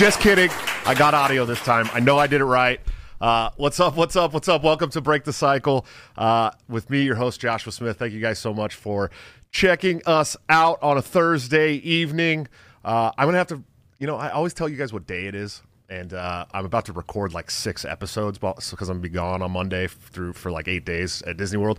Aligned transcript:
Just 0.00 0.20
kidding. 0.20 0.48
I 0.86 0.94
got 0.94 1.12
audio 1.12 1.44
this 1.44 1.60
time. 1.60 1.86
I 1.92 2.00
know 2.00 2.16
I 2.16 2.26
did 2.26 2.40
it 2.40 2.46
right. 2.46 2.80
Uh, 3.20 3.50
what's 3.58 3.78
up? 3.80 3.96
What's 3.96 4.16
up? 4.16 4.32
What's 4.32 4.48
up? 4.48 4.62
Welcome 4.62 4.88
to 4.92 5.02
Break 5.02 5.24
the 5.24 5.32
Cycle 5.34 5.84
uh, 6.16 6.52
with 6.70 6.88
me, 6.88 7.02
your 7.02 7.16
host, 7.16 7.38
Joshua 7.38 7.70
Smith. 7.70 7.98
Thank 7.98 8.14
you 8.14 8.20
guys 8.20 8.38
so 8.38 8.54
much 8.54 8.76
for 8.76 9.10
checking 9.50 10.00
us 10.06 10.38
out 10.48 10.82
on 10.82 10.96
a 10.96 11.02
Thursday 11.02 11.74
evening. 11.74 12.48
Uh, 12.82 13.12
I'm 13.18 13.26
going 13.26 13.34
to 13.34 13.38
have 13.40 13.48
to, 13.48 13.62
you 13.98 14.06
know, 14.06 14.16
I 14.16 14.30
always 14.30 14.54
tell 14.54 14.70
you 14.70 14.76
guys 14.78 14.90
what 14.90 15.06
day 15.06 15.26
it 15.26 15.34
is. 15.34 15.60
And 15.90 16.14
uh, 16.14 16.46
I'm 16.50 16.64
about 16.64 16.86
to 16.86 16.94
record 16.94 17.34
like 17.34 17.50
six 17.50 17.84
episodes 17.84 18.38
because 18.38 18.70
I'm 18.80 18.86
going 18.86 19.02
to 19.02 19.08
be 19.10 19.10
gone 19.10 19.42
on 19.42 19.50
Monday 19.50 19.86
through 19.86 20.32
for 20.32 20.50
like 20.50 20.66
eight 20.66 20.86
days 20.86 21.20
at 21.26 21.36
Disney 21.36 21.58
World. 21.58 21.78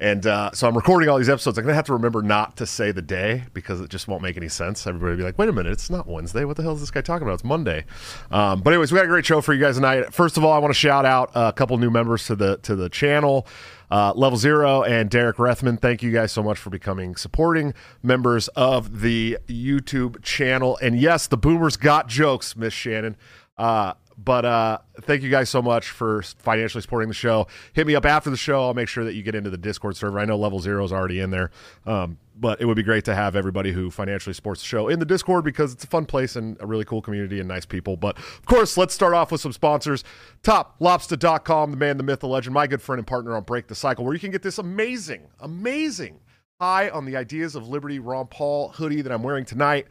And 0.00 0.26
uh, 0.26 0.50
so 0.52 0.68
I'm 0.68 0.76
recording 0.76 1.08
all 1.08 1.18
these 1.18 1.28
episodes. 1.28 1.58
I'm 1.58 1.64
going 1.64 1.72
to 1.72 1.76
have 1.76 1.86
to 1.86 1.92
remember 1.92 2.22
not 2.22 2.56
to 2.58 2.66
say 2.66 2.92
the 2.92 3.02
day 3.02 3.44
because 3.54 3.80
it 3.80 3.88
just 3.88 4.08
won't 4.08 4.22
make 4.22 4.36
any 4.36 4.48
sense. 4.48 4.86
Everybody 4.86 5.12
will 5.12 5.16
be 5.18 5.22
like, 5.22 5.38
wait 5.38 5.48
a 5.48 5.52
minute, 5.52 5.72
it's 5.72 5.90
not 5.90 6.06
Wednesday. 6.06 6.44
What 6.44 6.56
the 6.56 6.62
hell 6.62 6.74
is 6.74 6.80
this 6.80 6.90
guy 6.90 7.00
talking 7.00 7.26
about? 7.26 7.34
It's 7.34 7.44
Monday. 7.44 7.84
Um, 8.30 8.60
but 8.60 8.72
anyways, 8.72 8.92
we 8.92 8.96
got 8.96 9.04
a 9.04 9.08
great 9.08 9.26
show 9.26 9.40
for 9.40 9.54
you 9.54 9.60
guys 9.60 9.76
tonight. 9.76 10.12
First 10.12 10.36
of 10.36 10.44
all, 10.44 10.52
I 10.52 10.58
want 10.58 10.72
to 10.72 10.78
shout 10.78 11.04
out 11.04 11.30
a 11.34 11.52
couple 11.52 11.78
new 11.78 11.90
members 11.90 12.26
to 12.26 12.36
the 12.36 12.58
to 12.58 12.76
the 12.76 12.88
channel. 12.88 13.46
Uh, 13.90 14.12
Level 14.14 14.36
Zero 14.36 14.82
and 14.82 15.08
Derek 15.08 15.36
Rethman, 15.36 15.80
thank 15.80 16.02
you 16.02 16.10
guys 16.10 16.32
so 16.32 16.42
much 16.42 16.58
for 16.58 16.70
becoming 16.70 17.14
supporting 17.14 17.72
members 18.02 18.48
of 18.48 19.00
the 19.00 19.38
YouTube 19.46 20.22
channel. 20.22 20.76
And 20.82 20.98
yes, 20.98 21.28
the 21.28 21.36
boomers 21.36 21.76
got 21.76 22.08
jokes, 22.08 22.56
Miss 22.56 22.74
Shannon. 22.74 23.16
Uh, 23.56 23.92
but 24.26 24.44
uh, 24.44 24.78
thank 25.02 25.22
you 25.22 25.30
guys 25.30 25.48
so 25.48 25.62
much 25.62 25.88
for 25.88 26.20
financially 26.40 26.82
supporting 26.82 27.08
the 27.08 27.14
show. 27.14 27.46
Hit 27.74 27.86
me 27.86 27.94
up 27.94 28.04
after 28.04 28.28
the 28.28 28.36
show. 28.36 28.60
I'll 28.60 28.74
make 28.74 28.88
sure 28.88 29.04
that 29.04 29.14
you 29.14 29.22
get 29.22 29.36
into 29.36 29.50
the 29.50 29.56
Discord 29.56 29.96
server. 29.96 30.18
I 30.18 30.24
know 30.24 30.36
Level 30.36 30.58
Zero 30.58 30.84
is 30.84 30.92
already 30.92 31.20
in 31.20 31.30
there, 31.30 31.52
um, 31.86 32.18
but 32.34 32.60
it 32.60 32.64
would 32.64 32.74
be 32.76 32.82
great 32.82 33.04
to 33.04 33.14
have 33.14 33.36
everybody 33.36 33.70
who 33.70 33.88
financially 33.88 34.34
supports 34.34 34.60
the 34.60 34.66
show 34.66 34.88
in 34.88 34.98
the 34.98 35.04
Discord 35.04 35.44
because 35.44 35.72
it's 35.72 35.84
a 35.84 35.86
fun 35.86 36.06
place 36.06 36.34
and 36.34 36.56
a 36.58 36.66
really 36.66 36.84
cool 36.84 37.00
community 37.00 37.38
and 37.38 37.46
nice 37.48 37.64
people. 37.64 37.96
But 37.96 38.18
of 38.18 38.46
course, 38.46 38.76
let's 38.76 38.92
start 38.92 39.14
off 39.14 39.30
with 39.30 39.40
some 39.40 39.52
sponsors. 39.52 40.02
TopLobster.com, 40.42 41.70
the 41.70 41.76
man, 41.76 41.96
the 41.96 42.02
myth, 42.02 42.18
the 42.18 42.28
legend, 42.28 42.52
my 42.52 42.66
good 42.66 42.82
friend 42.82 42.98
and 42.98 43.06
partner 43.06 43.36
on 43.36 43.44
Break 43.44 43.68
the 43.68 43.76
Cycle, 43.76 44.04
where 44.04 44.12
you 44.12 44.20
can 44.20 44.32
get 44.32 44.42
this 44.42 44.58
amazing, 44.58 45.28
amazing 45.38 46.18
high 46.60 46.88
on 46.88 47.04
the 47.04 47.16
ideas 47.16 47.54
of 47.54 47.68
Liberty 47.68 48.00
Ron 48.00 48.26
Paul 48.26 48.70
hoodie 48.70 49.02
that 49.02 49.12
I'm 49.12 49.22
wearing 49.22 49.44
tonight 49.44 49.86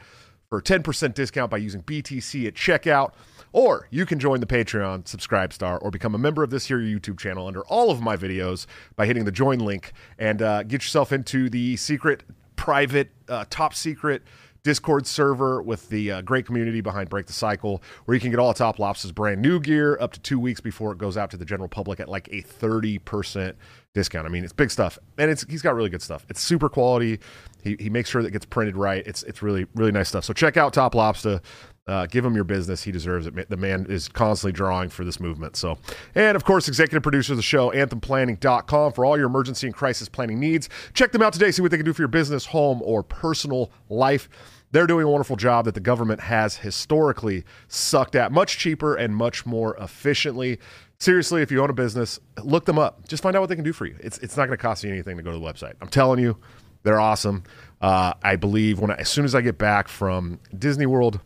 for 0.49 0.59
a 0.59 0.61
10% 0.61 1.13
discount 1.13 1.49
by 1.49 1.57
using 1.57 1.81
BTC 1.83 2.47
at 2.47 2.53
checkout. 2.53 3.13
Or 3.55 3.87
you 3.89 4.05
can 4.05 4.19
join 4.19 4.41
the 4.41 4.45
Patreon, 4.45 5.07
subscribe 5.07 5.53
star, 5.53 5.77
or 5.77 5.89
become 5.89 6.13
a 6.13 6.17
member 6.17 6.43
of 6.43 6.49
this 6.49 6.65
here 6.65 6.77
YouTube 6.77 7.17
channel 7.17 7.47
under 7.47 7.61
all 7.67 7.89
of 7.89 8.01
my 8.01 8.17
videos 8.17 8.65
by 8.97 9.05
hitting 9.05 9.23
the 9.23 9.31
join 9.31 9.59
link 9.59 9.93
and 10.19 10.41
uh, 10.41 10.63
get 10.63 10.83
yourself 10.83 11.13
into 11.13 11.49
the 11.49 11.77
secret, 11.77 12.23
private, 12.57 13.11
uh, 13.29 13.45
top 13.49 13.73
secret 13.73 14.23
Discord 14.63 15.07
server 15.07 15.61
with 15.61 15.87
the 15.87 16.11
uh, 16.11 16.21
great 16.21 16.45
community 16.45 16.81
behind 16.81 17.07
Break 17.07 17.27
the 17.27 17.33
Cycle, 17.33 17.81
where 18.03 18.15
you 18.15 18.19
can 18.19 18.31
get 18.31 18.39
all 18.39 18.53
Top 18.53 18.77
Lobster's 18.77 19.13
brand 19.13 19.41
new 19.41 19.61
gear 19.61 19.97
up 20.01 20.11
to 20.13 20.19
two 20.19 20.39
weeks 20.39 20.59
before 20.59 20.91
it 20.91 20.97
goes 20.97 21.15
out 21.15 21.29
to 21.31 21.37
the 21.37 21.45
general 21.45 21.69
public 21.69 22.01
at 22.01 22.09
like 22.09 22.27
a 22.29 22.41
30% 22.41 23.53
discount. 23.93 24.25
I 24.25 24.29
mean, 24.29 24.43
it's 24.43 24.51
big 24.51 24.71
stuff. 24.71 24.99
And 25.17 25.31
it's 25.31 25.45
he's 25.47 25.61
got 25.61 25.75
really 25.75 25.91
good 25.91 26.01
stuff. 26.01 26.25
It's 26.29 26.41
super 26.41 26.67
quality. 26.67 27.19
He, 27.63 27.77
he 27.79 27.89
makes 27.89 28.09
sure 28.09 28.21
that 28.21 28.29
it 28.29 28.31
gets 28.31 28.45
printed 28.45 28.75
right. 28.75 29.05
It's 29.05 29.23
it's 29.23 29.41
really, 29.41 29.67
really 29.75 29.93
nice 29.93 30.09
stuff. 30.09 30.25
So 30.25 30.33
check 30.33 30.57
out 30.57 30.73
Top 30.73 30.93
Lobster. 30.93 31.41
Uh, 31.87 32.07
give 32.07 32.25
him 32.25 32.33
your 32.33 32.43
business. 32.43 32.81
He 32.83 32.91
deserves 32.91 33.27
it. 33.27 33.47
The 33.47 33.57
man 33.57 33.85
is 33.87 34.07
constantly 34.07 34.53
drawing 34.53 34.89
for 34.89 35.05
this 35.05 35.19
movement. 35.19 35.55
So, 35.55 35.77
and 36.15 36.35
of 36.35 36.43
course, 36.43 36.67
executive 36.67 37.03
producer 37.03 37.33
of 37.33 37.37
the 37.37 37.43
show, 37.43 37.69
anthemplanning.com 37.71 38.93
for 38.93 39.05
all 39.05 39.17
your 39.17 39.27
emergency 39.27 39.67
and 39.67 39.75
crisis 39.75 40.09
planning 40.09 40.39
needs. 40.39 40.67
Check 40.95 41.11
them 41.11 41.21
out 41.21 41.33
today. 41.33 41.51
See 41.51 41.61
what 41.61 41.69
they 41.69 41.77
can 41.77 41.85
do 41.85 41.93
for 41.93 42.01
your 42.01 42.09
business, 42.09 42.47
home, 42.47 42.81
or 42.81 43.03
personal 43.03 43.71
life. 43.87 44.29
They're 44.71 44.87
doing 44.87 45.05
a 45.05 45.09
wonderful 45.09 45.35
job 45.35 45.65
that 45.65 45.75
the 45.75 45.79
government 45.79 46.21
has 46.21 46.57
historically 46.57 47.45
sucked 47.67 48.15
at 48.15 48.31
much 48.31 48.57
cheaper 48.57 48.95
and 48.95 49.15
much 49.15 49.45
more 49.45 49.77
efficiently. 49.77 50.57
Seriously, 50.97 51.43
if 51.43 51.51
you 51.51 51.61
own 51.61 51.69
a 51.69 51.73
business, 51.73 52.19
look 52.43 52.65
them 52.65 52.79
up. 52.79 53.07
Just 53.07 53.21
find 53.21 53.35
out 53.35 53.41
what 53.41 53.49
they 53.49 53.55
can 53.55 53.63
do 53.63 53.73
for 53.73 53.85
you. 53.85 53.95
It's, 53.99 54.17
it's 54.19 54.35
not 54.35 54.47
going 54.47 54.57
to 54.57 54.61
cost 54.61 54.83
you 54.83 54.89
anything 54.89 55.17
to 55.17 55.23
go 55.23 55.31
to 55.31 55.37
the 55.37 55.45
website. 55.45 55.73
I'm 55.81 55.89
telling 55.89 56.19
you, 56.19 56.35
they're 56.81 56.99
awesome. 56.99 57.43
Uh, 57.79 58.13
I 58.23 58.37
believe 58.37 58.79
when 58.79 58.89
I, 58.89 58.95
as 58.95 59.09
soon 59.09 59.23
as 59.23 59.35
I 59.35 59.41
get 59.41 59.59
back 59.59 59.87
from 59.87 60.39
Disney 60.57 60.87
World, 60.87 61.19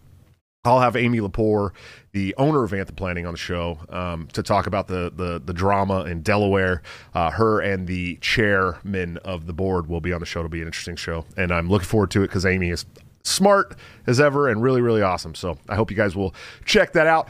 I'll 0.65 0.81
have 0.81 0.97
Amy 0.97 1.21
Lepore, 1.21 1.71
the 2.11 2.35
owner 2.37 2.65
of 2.65 2.73
Anthem 2.73 2.95
Planning, 2.95 3.25
on 3.25 3.33
the 3.33 3.37
show 3.37 3.79
um, 3.87 4.27
to 4.33 4.43
talk 4.43 4.67
about 4.67 4.89
the, 4.89 5.09
the 5.15 5.41
the 5.43 5.53
drama 5.53 6.03
in 6.03 6.21
Delaware. 6.21 6.81
Uh, 7.13 7.31
her 7.31 7.61
and 7.61 7.87
the 7.87 8.17
chairman 8.17 9.17
of 9.19 9.45
the 9.45 9.53
board 9.53 9.87
will 9.87 10.01
be 10.01 10.11
on 10.11 10.19
the 10.19 10.25
show. 10.25 10.41
It'll 10.41 10.49
be 10.49 10.59
an 10.59 10.67
interesting 10.67 10.97
show, 10.97 11.23
and 11.37 11.53
I'm 11.53 11.69
looking 11.69 11.87
forward 11.87 12.11
to 12.11 12.23
it 12.23 12.27
because 12.27 12.45
Amy 12.45 12.71
is 12.71 12.85
smart 13.23 13.77
as 14.05 14.19
ever 14.19 14.49
and 14.49 14.61
really 14.61 14.81
really 14.81 15.01
awesome. 15.01 15.33
So 15.33 15.57
I 15.69 15.75
hope 15.75 15.91
you 15.91 15.97
guys 15.97 16.13
will 16.13 16.35
check 16.65 16.91
that 16.91 17.07
out. 17.07 17.29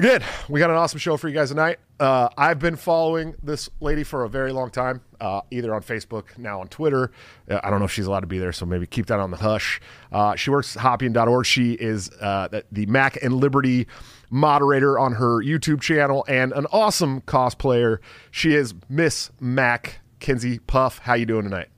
Again, 0.00 0.22
we 0.48 0.60
got 0.60 0.70
an 0.70 0.76
awesome 0.76 0.98
show 0.98 1.18
for 1.18 1.28
you 1.28 1.34
guys 1.34 1.50
tonight. 1.50 1.78
Uh, 1.98 2.30
I've 2.38 2.58
been 2.58 2.76
following 2.76 3.34
this 3.42 3.68
lady 3.80 4.02
for 4.02 4.24
a 4.24 4.30
very 4.30 4.50
long 4.50 4.70
time, 4.70 5.02
uh, 5.20 5.42
either 5.50 5.74
on 5.74 5.82
Facebook, 5.82 6.38
now 6.38 6.62
on 6.62 6.68
Twitter. 6.68 7.10
Uh, 7.50 7.60
I 7.62 7.68
don't 7.68 7.80
know 7.80 7.84
if 7.84 7.92
she's 7.92 8.06
allowed 8.06 8.20
to 8.20 8.26
be 8.26 8.38
there, 8.38 8.50
so 8.50 8.64
maybe 8.64 8.86
keep 8.86 9.08
that 9.08 9.20
on 9.20 9.30
the 9.30 9.36
hush. 9.36 9.78
Uh, 10.10 10.34
she 10.36 10.48
works 10.48 10.74
at. 10.74 11.44
She 11.44 11.72
is 11.74 12.08
uh, 12.18 12.48
the 12.72 12.86
Mac 12.86 13.22
and 13.22 13.34
Liberty 13.34 13.86
moderator 14.30 14.98
on 14.98 15.12
her 15.12 15.44
YouTube 15.44 15.82
channel 15.82 16.24
and 16.26 16.54
an 16.54 16.64
awesome 16.72 17.20
cosplayer. 17.20 17.98
She 18.30 18.54
is 18.54 18.72
Miss 18.88 19.30
Mac 19.38 20.00
Kinsey 20.18 20.60
Puff. 20.60 21.00
How 21.00 21.12
you 21.12 21.26
doing 21.26 21.42
tonight? 21.42 21.68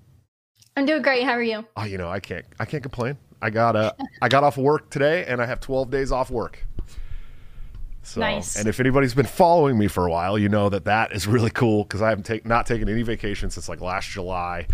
I'm 0.76 0.86
doing 0.86 1.02
great. 1.02 1.24
How 1.24 1.32
are 1.32 1.42
you? 1.42 1.66
Oh, 1.76 1.82
you 1.82 1.98
know, 1.98 2.08
I 2.08 2.20
can't, 2.20 2.46
I 2.60 2.66
can't 2.66 2.84
complain. 2.84 3.18
I 3.42 3.50
got 3.50 3.74
uh, 3.74 3.92
I 4.22 4.28
got 4.28 4.44
off 4.44 4.56
work 4.56 4.90
today, 4.90 5.24
and 5.26 5.42
I 5.42 5.46
have 5.46 5.58
12 5.58 5.90
days 5.90 6.12
off 6.12 6.30
work. 6.30 6.64
So, 8.04 8.20
nice. 8.20 8.56
And 8.56 8.66
if 8.68 8.80
anybody's 8.80 9.14
been 9.14 9.26
following 9.26 9.78
me 9.78 9.86
for 9.86 10.06
a 10.06 10.10
while, 10.10 10.36
you 10.36 10.48
know 10.48 10.68
that 10.68 10.84
that 10.86 11.12
is 11.12 11.26
really 11.26 11.50
cool 11.50 11.84
because 11.84 12.02
I 12.02 12.08
haven't 12.08 12.24
take, 12.24 12.44
not 12.44 12.66
taken 12.66 12.88
any 12.88 13.02
vacation 13.02 13.48
since 13.48 13.68
like 13.68 13.80
last 13.80 14.08
July. 14.08 14.66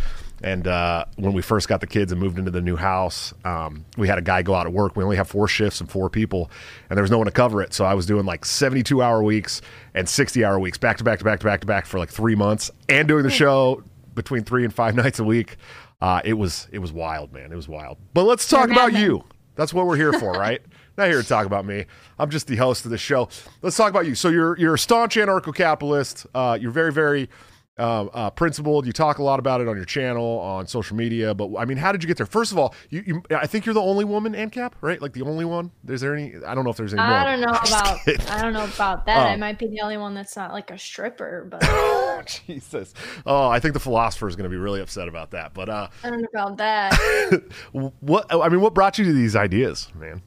And 0.42 0.66
uh, 0.66 1.04
when 1.16 1.32
we 1.32 1.42
first 1.42 1.68
got 1.68 1.80
the 1.80 1.86
kids 1.86 2.10
and 2.12 2.20
moved 2.20 2.38
into 2.38 2.50
the 2.50 2.60
new 2.60 2.76
house, 2.76 3.34
um, 3.44 3.84
we 3.96 4.08
had 4.08 4.18
a 4.18 4.22
guy 4.22 4.42
go 4.42 4.54
out 4.54 4.66
at 4.66 4.72
work. 4.72 4.96
We 4.96 5.04
only 5.04 5.16
have 5.16 5.28
four 5.28 5.46
shifts 5.48 5.80
and 5.80 5.90
four 5.90 6.08
people, 6.08 6.50
and 6.88 6.96
there 6.96 7.02
was 7.02 7.10
no 7.10 7.18
one 7.18 7.26
to 7.26 7.32
cover 7.32 7.60
it. 7.60 7.74
So 7.74 7.84
I 7.84 7.94
was 7.94 8.06
doing 8.06 8.24
like 8.24 8.44
72 8.44 9.02
hour 9.02 9.22
weeks 9.22 9.60
and 9.94 10.08
60 10.08 10.44
hour 10.44 10.58
weeks 10.58 10.78
back 10.78 10.96
to 10.98 11.04
back 11.04 11.18
to 11.18 11.24
back 11.24 11.40
to 11.40 11.46
back 11.46 11.60
to 11.60 11.66
back 11.66 11.86
for 11.86 11.98
like 11.98 12.10
three 12.10 12.34
months 12.34 12.70
and 12.88 13.06
doing 13.08 13.24
the 13.24 13.30
show 13.30 13.82
between 14.14 14.44
three 14.44 14.64
and 14.64 14.72
five 14.72 14.94
nights 14.96 15.18
a 15.18 15.24
week. 15.24 15.56
Uh, 16.00 16.22
it 16.24 16.34
was 16.34 16.68
it 16.70 16.78
was 16.78 16.92
wild, 16.92 17.32
man. 17.32 17.52
It 17.52 17.56
was 17.56 17.68
wild. 17.68 17.98
But 18.14 18.24
let's 18.24 18.48
talk 18.48 18.70
about 18.70 18.92
you. 18.92 19.24
That's 19.56 19.74
what 19.74 19.86
we're 19.86 19.96
here 19.96 20.12
for, 20.12 20.32
right? 20.32 20.62
Not 20.98 21.08
here 21.08 21.22
to 21.22 21.28
talk 21.28 21.46
about 21.46 21.64
me. 21.64 21.86
I'm 22.18 22.28
just 22.28 22.48
the 22.48 22.56
host 22.56 22.84
of 22.84 22.90
the 22.90 22.98
show. 22.98 23.28
Let's 23.62 23.76
talk 23.76 23.88
about 23.88 24.06
you. 24.06 24.16
So 24.16 24.30
you're 24.30 24.58
you're 24.58 24.74
a 24.74 24.78
staunch 24.78 25.14
anarcho-capitalist. 25.14 26.26
Uh, 26.34 26.58
you're 26.60 26.72
very 26.72 26.92
very 26.92 27.30
uh, 27.78 28.06
uh, 28.06 28.30
principled. 28.30 28.84
You 28.84 28.92
talk 28.92 29.18
a 29.18 29.22
lot 29.22 29.38
about 29.38 29.60
it 29.60 29.68
on 29.68 29.76
your 29.76 29.84
channel, 29.84 30.40
on 30.40 30.66
social 30.66 30.96
media. 30.96 31.34
But 31.34 31.56
I 31.56 31.66
mean, 31.66 31.78
how 31.78 31.92
did 31.92 32.02
you 32.02 32.08
get 32.08 32.16
there? 32.16 32.26
First 32.26 32.50
of 32.50 32.58
all, 32.58 32.74
you, 32.90 33.04
you 33.06 33.22
I 33.30 33.46
think 33.46 33.64
you're 33.64 33.76
the 33.76 33.80
only 33.80 34.04
woman 34.04 34.32
ANCAP, 34.32 34.72
right? 34.80 35.00
Like 35.00 35.12
the 35.12 35.22
only 35.22 35.44
one. 35.44 35.70
Is 35.86 36.00
there 36.00 36.16
any? 36.16 36.34
I 36.44 36.56
don't 36.56 36.64
know 36.64 36.70
if 36.70 36.76
there's 36.76 36.92
any. 36.92 37.00
I 37.00 37.22
more. 37.22 37.30
don't 37.30 37.40
know 37.42 37.58
about. 37.64 38.32
I 38.32 38.42
don't 38.42 38.52
know 38.52 38.64
about 38.64 39.06
that. 39.06 39.28
I 39.28 39.36
might 39.36 39.60
be 39.60 39.68
the 39.68 39.80
only 39.82 39.98
one 39.98 40.14
that's 40.14 40.34
not 40.34 40.50
like 40.50 40.72
a 40.72 40.78
stripper, 40.78 41.46
but. 41.48 42.32
Jesus. 42.46 42.92
Oh, 43.24 43.48
I 43.48 43.60
think 43.60 43.74
the 43.74 43.80
philosopher 43.80 44.26
is 44.26 44.34
going 44.34 44.50
to 44.50 44.50
be 44.50 44.56
really 44.56 44.80
upset 44.80 45.06
about 45.06 45.30
that. 45.30 45.54
But 45.54 45.68
uh, 45.68 45.88
I 46.02 46.10
don't 46.10 46.22
know 46.22 46.28
about 46.34 46.56
that. 46.56 47.40
what 48.00 48.26
I 48.34 48.48
mean, 48.48 48.60
what 48.60 48.74
brought 48.74 48.98
you 48.98 49.04
to 49.04 49.12
these 49.12 49.36
ideas, 49.36 49.88
man? 49.94 50.22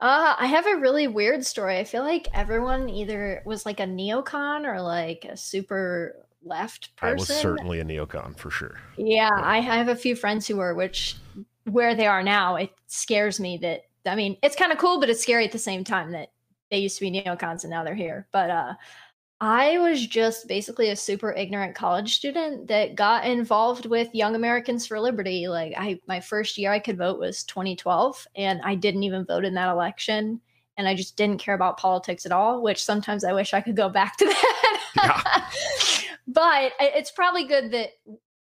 Uh, 0.00 0.34
I 0.38 0.46
have 0.46 0.66
a 0.66 0.76
really 0.76 1.08
weird 1.08 1.44
story. 1.44 1.78
I 1.78 1.84
feel 1.84 2.02
like 2.02 2.28
everyone 2.32 2.88
either 2.88 3.42
was 3.44 3.66
like 3.66 3.80
a 3.80 3.84
neocon 3.84 4.64
or 4.64 4.80
like 4.80 5.26
a 5.28 5.36
super 5.36 6.16
left 6.42 6.96
person. 6.96 7.10
I 7.10 7.18
was 7.18 7.28
certainly 7.28 7.80
a 7.80 7.84
neocon 7.84 8.36
for 8.38 8.50
sure. 8.50 8.80
Yeah, 8.96 9.28
yeah, 9.28 9.40
I 9.42 9.60
have 9.60 9.88
a 9.88 9.96
few 9.96 10.16
friends 10.16 10.46
who 10.46 10.56
were, 10.56 10.74
which 10.74 11.16
where 11.64 11.94
they 11.94 12.06
are 12.06 12.22
now, 12.22 12.56
it 12.56 12.70
scares 12.86 13.38
me 13.38 13.58
that 13.58 13.82
I 14.06 14.14
mean, 14.14 14.38
it's 14.42 14.56
kind 14.56 14.72
of 14.72 14.78
cool, 14.78 15.00
but 15.00 15.10
it's 15.10 15.22
scary 15.22 15.44
at 15.44 15.52
the 15.52 15.58
same 15.58 15.84
time 15.84 16.12
that 16.12 16.32
they 16.70 16.78
used 16.78 16.96
to 16.98 17.02
be 17.02 17.10
neocons 17.22 17.64
and 17.64 17.70
now 17.70 17.84
they're 17.84 17.94
here. 17.94 18.26
But 18.32 18.50
uh 18.50 18.74
I 19.40 19.78
was 19.78 20.06
just 20.06 20.48
basically 20.48 20.90
a 20.90 20.96
super 20.96 21.32
ignorant 21.32 21.74
college 21.74 22.14
student 22.14 22.68
that 22.68 22.94
got 22.94 23.24
involved 23.24 23.86
with 23.86 24.14
Young 24.14 24.34
Americans 24.34 24.86
for 24.86 25.00
Liberty. 25.00 25.48
Like 25.48 25.72
I 25.78 25.98
my 26.06 26.20
first 26.20 26.58
year 26.58 26.72
I 26.72 26.78
could 26.78 26.98
vote 26.98 27.18
was 27.18 27.44
2012 27.44 28.26
and 28.36 28.60
I 28.62 28.74
didn't 28.74 29.02
even 29.04 29.24
vote 29.24 29.46
in 29.46 29.54
that 29.54 29.70
election 29.70 30.42
and 30.76 30.86
I 30.86 30.94
just 30.94 31.16
didn't 31.16 31.38
care 31.38 31.54
about 31.54 31.78
politics 31.78 32.26
at 32.26 32.32
all, 32.32 32.62
which 32.62 32.84
sometimes 32.84 33.24
I 33.24 33.32
wish 33.32 33.54
I 33.54 33.62
could 33.62 33.76
go 33.76 33.88
back 33.88 34.18
to 34.18 34.24
that. 34.96 35.52
Yeah. 36.04 36.10
but 36.26 36.72
it's 36.78 37.10
probably 37.10 37.44
good 37.44 37.70
that 37.70 37.90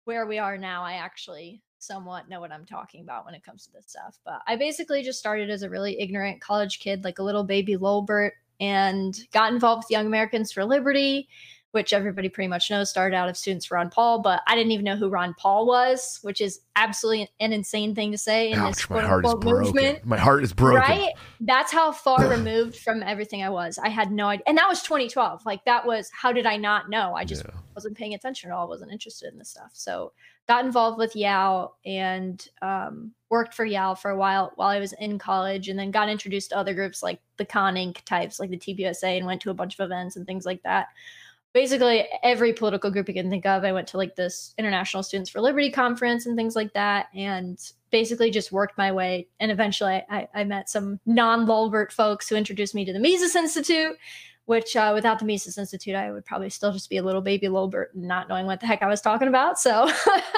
where 0.05 0.25
we 0.25 0.37
are 0.37 0.57
now 0.57 0.83
I 0.83 0.93
actually 0.93 1.61
somewhat 1.79 2.29
know 2.29 2.39
what 2.39 2.53
I'm 2.53 2.65
talking 2.65 3.01
about 3.01 3.25
when 3.25 3.35
it 3.35 3.43
comes 3.43 3.65
to 3.65 3.71
this 3.73 3.85
stuff. 3.87 4.17
But 4.23 4.41
I 4.47 4.55
basically 4.55 5.03
just 5.03 5.19
started 5.19 5.49
as 5.49 5.61
a 5.61 5.69
really 5.69 5.99
ignorant 5.99 6.39
college 6.39 6.79
kid, 6.79 7.03
like 7.03 7.19
a 7.19 7.23
little 7.23 7.43
baby 7.43 7.75
Lolbert 7.75 8.31
and 8.59 9.17
got 9.31 9.53
involved 9.53 9.83
with 9.83 9.91
Young 9.91 10.05
Americans 10.05 10.51
for 10.51 10.65
Liberty, 10.65 11.27
which 11.71 11.91
everybody 11.91 12.29
pretty 12.29 12.47
much 12.47 12.71
knows 12.71 12.89
started 12.89 13.15
out 13.15 13.27
of 13.27 13.35
Students 13.35 13.65
for 13.65 13.75
Ron 13.75 13.89
Paul, 13.89 14.21
but 14.21 14.41
I 14.47 14.55
didn't 14.55 14.71
even 14.71 14.85
know 14.85 14.95
who 14.95 15.09
Ron 15.09 15.35
Paul 15.37 15.67
was, 15.67 16.19
which 16.21 16.39
is 16.39 16.61
absolutely 16.77 17.29
an 17.41 17.51
insane 17.51 17.93
thing 17.93 18.13
to 18.13 18.17
say 18.17 18.51
in 18.51 18.59
Ouch, 18.59 18.75
this 18.75 18.85
quote 18.85 19.03
unquote 19.03 19.43
movement. 19.43 20.05
My 20.05 20.17
heart 20.17 20.43
is 20.43 20.53
broken. 20.53 20.79
Right? 20.79 21.11
That's 21.41 21.73
how 21.73 21.91
far 21.91 22.29
removed 22.29 22.77
from 22.77 23.03
everything 23.03 23.43
I 23.43 23.49
was. 23.49 23.77
I 23.77 23.89
had 23.89 24.11
no 24.11 24.27
idea. 24.27 24.43
And 24.47 24.57
that 24.57 24.69
was 24.69 24.83
2012. 24.83 25.45
Like 25.45 25.65
that 25.65 25.85
was 25.85 26.09
how 26.13 26.31
did 26.31 26.45
I 26.45 26.55
not 26.55 26.89
know? 26.89 27.13
I 27.13 27.25
just 27.25 27.43
Yeah. 27.43 27.59
Wasn't 27.75 27.97
paying 27.97 28.13
attention 28.13 28.49
at 28.49 28.55
all, 28.55 28.67
wasn't 28.67 28.91
interested 28.91 29.31
in 29.31 29.37
this 29.37 29.49
stuff. 29.49 29.71
So 29.73 30.13
got 30.47 30.65
involved 30.65 30.97
with 30.97 31.15
YAL 31.15 31.77
and 31.85 32.47
um, 32.61 33.11
worked 33.29 33.53
for 33.53 33.65
YAL 33.65 33.95
for 33.95 34.11
a 34.11 34.17
while 34.17 34.51
while 34.55 34.69
I 34.69 34.79
was 34.79 34.93
in 34.93 35.19
college 35.19 35.69
and 35.69 35.77
then 35.77 35.91
got 35.91 36.09
introduced 36.09 36.51
to 36.51 36.57
other 36.57 36.73
groups 36.73 37.03
like 37.03 37.19
the 37.37 37.45
Con 37.45 37.75
Inc. 37.75 38.03
types 38.05 38.39
like 38.39 38.49
the 38.49 38.57
TPUSA 38.57 39.17
and 39.17 39.25
went 39.25 39.41
to 39.41 39.49
a 39.49 39.55
bunch 39.55 39.77
of 39.77 39.83
events 39.83 40.15
and 40.15 40.25
things 40.25 40.45
like 40.45 40.63
that. 40.63 40.87
Basically, 41.53 42.05
every 42.21 42.51
political 42.51 42.91
group 42.91 43.07
you 43.07 43.13
can 43.13 43.29
think 43.29 43.45
of. 43.45 43.63
I 43.63 43.71
went 43.71 43.87
to 43.87 43.97
like 43.97 44.17
this 44.17 44.53
International 44.57 45.03
Students 45.03 45.29
for 45.29 45.39
Liberty 45.39 45.71
conference 45.71 46.25
and 46.25 46.35
things 46.35 46.53
like 46.53 46.73
that, 46.73 47.07
and 47.15 47.57
basically 47.91 48.29
just 48.29 48.51
worked 48.51 48.77
my 48.77 48.91
way. 48.91 49.29
And 49.39 49.49
eventually, 49.49 50.03
I, 50.09 50.27
I 50.35 50.43
met 50.43 50.69
some 50.69 50.99
non 51.05 51.45
Lolbert 51.45 51.93
folks 51.93 52.27
who 52.27 52.35
introduced 52.35 52.75
me 52.75 52.83
to 52.83 52.91
the 52.91 52.99
Mises 52.99 53.37
Institute, 53.37 53.95
which 54.45 54.75
uh, 54.75 54.91
without 54.93 55.19
the 55.19 55.25
Mises 55.25 55.57
Institute, 55.57 55.95
I 55.95 56.11
would 56.11 56.25
probably 56.25 56.49
still 56.49 56.71
just 56.71 56.89
be 56.89 56.97
a 56.97 57.03
little 57.03 57.21
baby 57.21 57.47
Lolbert, 57.47 57.87
not 57.95 58.29
knowing 58.29 58.45
what 58.45 58.59
the 58.59 58.67
heck 58.67 58.81
I 58.83 58.87
was 58.87 59.01
talking 59.01 59.27
about. 59.27 59.59
So 59.59 59.89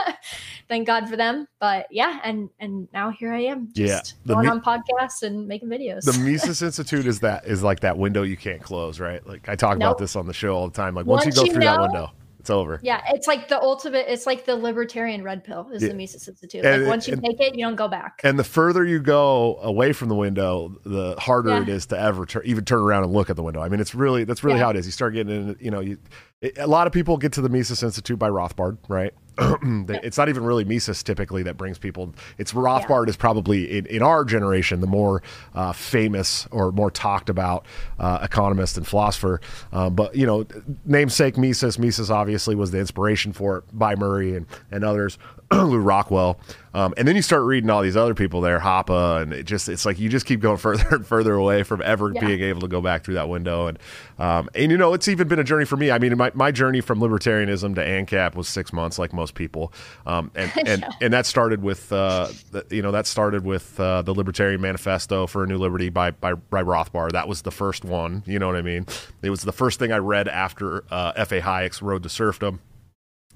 thank 0.70 0.88
God 0.88 1.10
for 1.10 1.18
them. 1.18 1.48
But 1.60 1.88
yeah, 1.92 2.20
and 2.24 2.50
and 2.60 2.88
now 2.94 3.10
here 3.10 3.34
I 3.34 3.42
am, 3.42 3.70
Yeah, 3.74 3.88
just 3.88 4.16
the 4.26 4.34
going 4.34 4.46
Mi- 4.46 4.52
on 4.52 4.62
podcasts 4.62 5.24
and 5.24 5.48
making 5.48 5.70
videos. 5.70 6.04
The 6.04 6.18
Mises 6.20 6.62
Institute 6.62 7.06
is 7.06 7.20
that 7.20 7.46
is 7.46 7.64
like 7.64 7.82
that 7.82 7.98
window 7.98 8.24
you 8.24 8.38
can't 8.38 8.62
close, 8.62 9.00
right? 9.00 9.26
Like 9.28 9.50
I 9.50 9.56
talk 9.56 9.76
about 9.76 9.98
this 9.98 10.16
on 10.16 10.26
the 10.26 10.34
show 10.34 10.56
all 10.56 10.68
the 10.68 10.76
time. 10.76 10.96
Like 10.96 11.06
once, 11.06 11.26
Once 11.26 11.36
you 11.36 11.42
go 11.42 11.46
you 11.48 11.54
through 11.54 11.64
that 11.64 11.82
window, 11.82 12.12
it's 12.48 12.50
over. 12.50 12.80
yeah, 12.82 13.02
it's 13.10 13.28
like 13.28 13.50
the 13.50 13.62
ultimate. 13.62 14.06
It's 14.08 14.26
like 14.26 14.46
the 14.46 14.56
libertarian 14.56 15.22
red 15.24 15.44
pill 15.44 15.70
is 15.74 15.84
Yeah. 15.84 15.90
the 15.90 15.96
Mises 15.96 16.28
Institute. 16.28 16.64
And- 16.66 16.84
Like 16.84 16.90
once 16.90 17.08
you 17.08 17.14
and- 17.14 17.22
take 17.24 17.40
it, 17.42 17.56
you 17.56 17.66
don't 17.66 17.76
go 17.76 17.88
back. 17.90 18.22
And 18.24 18.40
the 18.40 18.44
further 18.46 18.86
you 18.86 19.00
go 19.00 19.58
away 19.62 19.92
from 19.92 20.08
the 20.10 20.16
window, 20.16 20.78
the 20.86 21.16
harder 21.20 21.50
Yeah. 21.50 21.62
it 21.64 21.70
is 21.70 21.86
to 21.88 22.00
ever 22.00 22.26
tur- 22.26 22.44
even 22.44 22.64
turn 22.64 22.80
around 22.80 23.04
and 23.04 23.12
look 23.12 23.30
at 23.30 23.36
the 23.36 23.44
window. 23.44 23.62
I 23.62 23.68
mean, 23.70 23.80
it's 23.82 23.94
really 23.94 24.24
that's 24.24 24.44
really 24.44 24.60
Yeah. 24.60 24.64
how 24.66 24.70
it 24.72 24.78
is. 24.78 24.86
You 24.86 24.92
start 24.94 25.14
getting 25.14 25.36
in, 25.50 25.56
you 25.60 25.72
know, 25.72 25.82
you 25.82 25.98
it, 26.42 26.58
a 26.58 26.68
lot 26.68 26.88
of 26.88 26.94
people 26.94 27.18
get 27.18 27.34
to 27.34 27.42
the 27.42 27.50
Mises 27.50 27.84
Institute 27.84 28.20
by 28.20 28.30
Rothbard, 28.30 28.78
right? 28.88 29.14
It's 29.90 30.18
not 30.18 30.30
even 30.30 30.44
really 30.44 30.64
Mises 30.64 31.04
typically 31.04 31.44
that 31.44 31.58
brings 31.58 31.78
people. 31.78 32.14
It's 32.40 32.54
Rothbard 32.54 33.08
is 33.08 33.16
probably 33.16 33.78
in, 33.78 33.86
in 33.86 34.02
our 34.02 34.26
generation 34.26 34.82
the 34.82 34.88
more 34.88 35.22
uh, 35.54 35.74
famous 35.74 36.48
or 36.50 36.72
more 36.72 36.90
talked 36.90 37.30
about 37.30 37.66
uh, 38.00 38.20
economist 38.24 38.78
and 38.78 38.88
philosopher. 38.88 39.40
Um, 39.72 39.94
but 39.94 40.16
you 40.16 40.26
know, 40.26 40.46
namesake 40.86 41.38
Mises, 41.38 41.78
Mises 41.78 42.10
obviously 42.10 42.56
was 42.56 42.72
the 42.72 42.80
inspiration 42.80 43.32
for 43.32 43.60
it 43.60 43.64
by 43.78 43.96
Murray 43.96 44.36
and 44.36 44.48
and 44.72 44.84
others, 44.84 45.20
Lew 45.54 45.80
Rockwell. 45.80 46.40
Um, 46.74 46.94
and 46.96 47.08
then 47.08 47.16
you 47.16 47.24
start 47.24 47.42
reading 47.44 47.72
all 47.72 47.82
these 47.82 47.98
other 47.98 48.14
people 48.14 48.42
there, 48.42 48.60
Hoppe, 48.60 49.22
and 49.24 49.34
it 49.34 49.44
just 49.48 49.68
it's 49.68 49.84
like 49.84 49.98
you 49.98 50.10
just 50.10 50.28
keep 50.28 50.42
going 50.42 50.58
further 50.58 50.86
and 50.92 51.08
further 51.08 51.34
away 51.34 51.64
from 51.64 51.82
ever 51.82 52.12
Yeah. 52.14 52.24
being 52.24 52.42
able 52.42 52.62
to 52.62 52.68
go 52.68 52.82
back 52.82 53.04
through 53.04 53.16
that 53.16 53.30
window. 53.30 53.66
And 53.68 53.80
um, 54.20 54.50
and 54.54 54.72
you 54.72 54.78
know, 54.78 54.94
it's 54.94 55.08
even 55.08 55.28
been 55.28 55.40
a 55.40 55.44
journey 55.44 55.66
for 55.66 55.76
me. 55.78 55.90
I 55.90 55.98
mean, 55.98 56.16
my, 56.18 56.32
my 56.36 56.52
journey 56.52 56.82
from 56.82 57.00
libertarianism 57.00 57.74
to 57.76 57.82
ANCAP 57.84 58.36
was 58.36 58.48
six 58.48 58.72
months, 58.74 59.00
like 59.00 59.12
most 59.14 59.34
people. 59.34 59.74
Um, 60.06 60.30
and 60.36 60.52
and 60.68 60.82
Yeah. 60.82 60.90
and 61.02 61.14
that 61.14 61.26
started 61.26 61.64
with 61.64 61.92
uh, 61.92 62.28
the, 62.52 62.66
you 62.70 62.82
know 62.84 62.92
that 62.92 63.08
started 63.08 63.44
with 63.44 63.80
uh, 63.80 64.04
the 64.04 64.14
Libertarian 64.14 64.62
Manifesto 64.62 65.26
for 65.26 65.44
a 65.44 65.48
New 65.48 65.58
Liberty 65.58 65.90
by, 65.90 66.12
by 66.12 66.34
by 66.36 66.62
Rothbard. 66.62 67.14
That 67.14 67.28
was 67.28 67.42
the 67.42 67.52
first 67.52 67.86
one. 67.86 68.22
You 68.28 68.38
know 68.38 68.46
what 68.48 68.56
I 68.58 68.62
mean? 68.62 68.86
It 69.24 69.32
was 69.32 69.42
the 69.42 69.52
first 69.54 69.80
thing 69.80 69.92
I 69.92 69.98
read 69.98 70.28
after 70.28 70.84
uh, 70.92 71.14
F. 71.16 71.32
A. 71.32 71.42
Hayek's 71.42 71.82
Road 71.82 72.04
to 72.04 72.10
Serfdom 72.10 72.60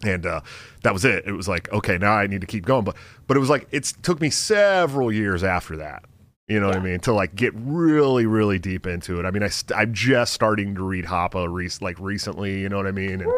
and 0.03 0.25
uh, 0.25 0.41
that 0.83 0.93
was 0.93 1.05
it. 1.05 1.25
It 1.27 1.33
was 1.33 1.47
like, 1.47 1.71
okay, 1.71 1.97
now 1.97 2.13
I 2.13 2.27
need 2.27 2.41
to 2.41 2.47
keep 2.47 2.65
going. 2.65 2.83
But 2.83 2.95
but 3.27 3.37
it 3.37 3.39
was 3.39 3.49
like 3.49 3.67
it 3.71 3.83
took 4.01 4.19
me 4.21 4.29
several 4.29 5.11
years 5.11 5.43
after 5.43 5.77
that. 5.77 6.05
You 6.47 6.59
know 6.59 6.67
what 6.67 6.75
I 6.75 6.81
mean? 6.81 6.99
To 7.01 7.13
like 7.13 7.35
get 7.35 7.53
really 7.55 8.25
really 8.25 8.59
deep 8.59 8.85
into 8.85 9.19
it. 9.19 9.25
I 9.25 9.31
mean, 9.31 9.43
I 9.43 9.47
st- 9.47 9.77
I'm 9.77 9.93
just 9.93 10.33
starting 10.33 10.75
to 10.75 10.83
read 10.83 11.05
Hoppe 11.05 11.47
re- 11.51 11.69
like 11.79 11.97
recently. 11.99 12.59
You 12.59 12.67
know 12.69 12.77
what 12.77 12.87
I 12.87 12.91
mean? 12.91 13.21
And 13.21 13.31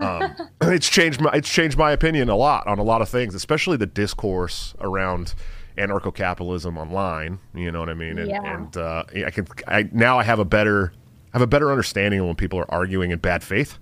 um, 0.00 0.36
it's 0.62 0.88
changed 0.88 1.20
my 1.20 1.30
it's 1.32 1.50
changed 1.50 1.76
my 1.76 1.90
opinion 1.92 2.28
a 2.30 2.36
lot 2.36 2.66
on 2.66 2.78
a 2.78 2.82
lot 2.82 3.02
of 3.02 3.08
things, 3.08 3.34
especially 3.34 3.76
the 3.76 3.86
discourse 3.86 4.74
around 4.80 5.34
anarcho-capitalism 5.76 6.78
online. 6.78 7.38
You 7.54 7.70
know 7.70 7.80
what 7.80 7.90
I 7.90 7.94
mean? 7.94 8.18
And, 8.18 8.30
Yeah. 8.30 8.54
and 8.56 8.76
uh, 8.76 9.04
I 9.26 9.30
can 9.30 9.46
I 9.68 9.88
now 9.92 10.18
I 10.18 10.22
have 10.24 10.38
a 10.38 10.44
better 10.44 10.92
I 11.32 11.38
have 11.38 11.42
a 11.42 11.46
better 11.46 11.70
understanding 11.70 12.20
of 12.20 12.26
when 12.26 12.36
people 12.36 12.58
are 12.58 12.70
arguing 12.72 13.10
in 13.10 13.18
bad 13.18 13.42
faith 13.42 13.78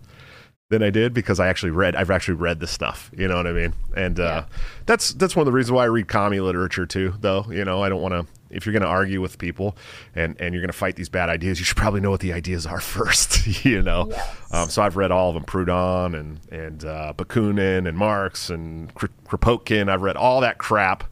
than 0.71 0.83
I 0.83 0.91
did 0.91 1.13
because 1.13 1.41
I 1.41 1.49
actually 1.49 1.71
read 1.71 1.95
I've 1.95 2.11
actually 2.11 2.35
read 2.35 2.61
this 2.61 2.71
stuff. 2.71 3.11
You 3.17 3.29
know 3.29 3.37
what 3.37 3.47
I 3.47 3.53
mean? 3.53 3.75
And 3.97 4.19
uh, 4.19 4.47
that's 4.87 5.13
that's 5.15 5.37
one 5.37 5.43
of 5.43 5.47
the 5.47 5.53
reasons 5.53 5.73
why 5.73 5.85
I 5.85 5.87
read 5.87 6.09
commie 6.09 6.41
literature 6.41 6.87
too. 6.87 7.15
Though 7.21 7.47
you 7.51 7.65
know 7.65 7.83
I 7.83 7.89
don't 7.89 8.03
want 8.03 8.15
to. 8.15 8.27
If 8.51 8.65
you're 8.65 8.73
going 8.73 8.85
to 8.85 8.89
argue 8.89 9.21
with 9.21 9.37
people 9.37 9.77
and 10.15 10.41
and 10.41 10.55
you're 10.55 10.63
going 10.63 10.69
to 10.69 10.77
fight 10.77 10.95
these 10.97 11.09
bad 11.09 11.29
ideas, 11.29 11.59
you 11.59 11.65
should 11.65 11.77
probably 11.77 12.01
know 12.01 12.11
what 12.11 12.21
the 12.21 12.33
ideas 12.33 12.67
are 12.67 12.81
first. 12.97 13.47
you 13.65 13.83
know. 13.83 14.07
Yes. 14.11 14.37
Um, 14.53 14.69
so 14.69 14.83
I've 14.83 14.97
read 14.97 15.11
all 15.11 15.29
of 15.31 15.35
them: 15.35 15.45
Proudhon 15.45 16.19
and 16.19 16.41
and 16.51 16.85
uh, 16.85 17.13
Bakunin 17.17 17.89
and 17.89 17.97
Marx 17.99 18.51
and 18.51 18.95
Kropotkin. 18.95 19.89
I've 19.89 20.03
read 20.03 20.17
all 20.17 20.41
that 20.41 20.59
crap 20.59 21.05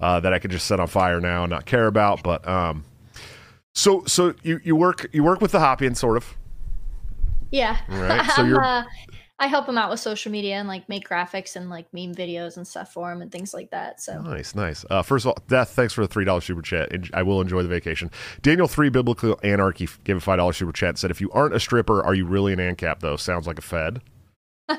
uh, 0.00 0.20
that 0.20 0.32
I 0.32 0.38
could 0.38 0.50
just 0.50 0.66
set 0.66 0.78
on 0.80 0.86
fire 0.86 1.20
now 1.20 1.44
and 1.44 1.50
not 1.50 1.66
care 1.66 1.86
about. 1.86 2.22
But 2.22 2.46
um, 2.46 2.84
so 3.74 4.04
so 4.06 4.34
you, 4.42 4.60
you 4.62 4.76
work 4.76 5.08
you 5.12 5.24
work 5.24 5.40
with 5.40 5.52
the 5.52 5.60
Hoppian 5.60 5.94
sort 5.94 6.16
of. 6.16 6.36
Yeah. 7.50 7.78
Right, 7.88 8.30
so 8.32 8.44
you're- 8.46 8.64
uh, 8.64 8.84
I 9.42 9.46
help 9.46 9.64
them 9.64 9.78
out 9.78 9.88
with 9.88 10.00
social 10.00 10.30
media 10.30 10.56
and 10.56 10.68
like 10.68 10.86
make 10.90 11.08
graphics 11.08 11.56
and 11.56 11.70
like 11.70 11.86
meme 11.94 12.14
videos 12.14 12.58
and 12.58 12.68
stuff 12.68 12.92
for 12.92 13.08
them 13.08 13.22
and 13.22 13.32
things 13.32 13.54
like 13.54 13.70
that. 13.70 13.98
So 13.98 14.20
Nice, 14.20 14.54
nice. 14.54 14.84
Uh, 14.90 15.00
first 15.02 15.24
of 15.24 15.30
all, 15.30 15.38
Death, 15.48 15.70
thanks 15.70 15.94
for 15.94 16.02
the 16.02 16.08
three 16.08 16.26
dollars 16.26 16.44
super 16.44 16.60
chat. 16.60 16.90
I 17.14 17.22
will 17.22 17.40
enjoy 17.40 17.62
the 17.62 17.68
vacation. 17.68 18.10
Daniel 18.42 18.68
three 18.68 18.90
biblical 18.90 19.40
anarchy 19.42 19.88
gave 20.04 20.18
a 20.18 20.20
five 20.20 20.36
dollars 20.36 20.58
super 20.58 20.72
chat. 20.72 20.98
Said, 20.98 21.10
if 21.10 21.22
you 21.22 21.30
aren't 21.32 21.54
a 21.54 21.60
stripper, 21.60 22.02
are 22.02 22.12
you 22.12 22.26
really 22.26 22.52
an 22.52 22.58
ANCAP 22.58 23.00
though? 23.00 23.16
Sounds 23.16 23.46
like 23.46 23.58
a 23.58 23.62
Fed. 23.62 24.02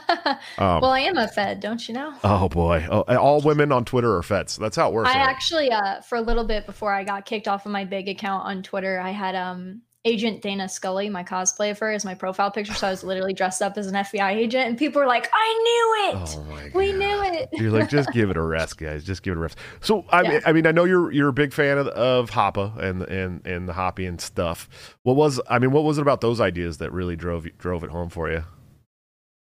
Um, 0.58 0.82
well, 0.82 0.92
I 0.92 1.02
am 1.02 1.18
a 1.18 1.28
Fed, 1.28 1.60
don't 1.60 1.86
you 1.88 1.94
know? 1.94 2.14
oh 2.24 2.48
boy, 2.48 2.86
oh, 2.90 3.02
all 3.18 3.42
women 3.42 3.72
on 3.72 3.84
Twitter 3.84 4.16
are 4.16 4.24
Feds. 4.24 4.56
That's 4.58 4.76
how 4.76 4.90
it 4.90 4.94
works. 4.94 5.10
I 5.10 5.14
right? 5.18 5.28
actually, 5.28 5.72
uh, 5.72 6.02
for 6.02 6.18
a 6.18 6.22
little 6.22 6.44
bit 6.46 6.66
before 6.66 6.94
I 6.94 7.04
got 7.04 7.26
kicked 7.26 7.48
off 7.48 7.66
of 7.66 7.72
my 7.72 7.84
big 7.84 8.08
account 8.08 8.46
on 8.46 8.64
Twitter, 8.64 9.00
I 9.00 9.10
had 9.12 9.36
um 9.36 9.82
Agent 10.04 10.42
Dana 10.42 10.68
Scully, 10.68 11.10
my 11.10 11.24
cosplay 11.24 11.70
of 11.70 11.78
her, 11.80 11.92
as 11.92 12.04
my 12.04 12.16
profile 12.16 12.50
picture. 12.50 12.74
So 12.74 12.88
I 12.88 12.90
was 12.90 13.04
literally 13.04 13.34
dressed 13.34 13.62
up 13.62 13.78
as 13.78 13.86
an 13.86 13.94
FBI 13.94 14.32
agent, 14.32 14.68
and 14.68 14.78
people 14.78 15.00
were 15.00 15.08
like, 15.08 15.30
"I 15.32 15.54
knew 15.64 16.10
it. 16.10 16.28
Oh 16.28 16.70
we 16.74 16.92
knew 16.92 17.24
it." 17.24 17.50
You're 17.54 17.72
like, 17.72 17.90
just 17.90 18.12
give 18.12 18.32
it 18.32 18.38
a 18.38 18.42
rest, 18.58 18.78
guys. 18.78 19.04
Just 19.04 19.22
give 19.22 19.34
it 19.34 19.38
a 19.38 19.42
rest. 19.42 19.58
So, 19.80 20.04
I 20.10 20.24
mean, 20.24 20.42
I 20.46 20.54
mean, 20.54 20.66
I 20.66 20.72
know 20.72 20.86
you're 20.86 21.12
you're 21.12 21.30
a 21.30 21.34
big 21.34 21.54
fan 21.54 21.78
of, 21.78 21.88
of 21.88 22.32
Hoppe 22.32 22.78
and 22.82 23.04
and 23.04 23.46
and 23.46 23.70
the 23.70 23.74
Hoppian 23.74 24.18
stuff. 24.18 24.68
What 25.04 25.16
was, 25.16 25.40
I 25.48 25.60
mean, 25.60 25.72
what 25.72 25.84
was 25.84 26.00
it 26.00 26.02
about 26.02 26.22
those 26.22 26.42
ideas 26.42 26.80
that 26.80 26.92
really 26.92 27.16
drove 27.16 27.46
drove 27.60 27.84
it 27.84 27.92
home 27.92 28.10
for 28.10 28.32
you? 28.32 28.44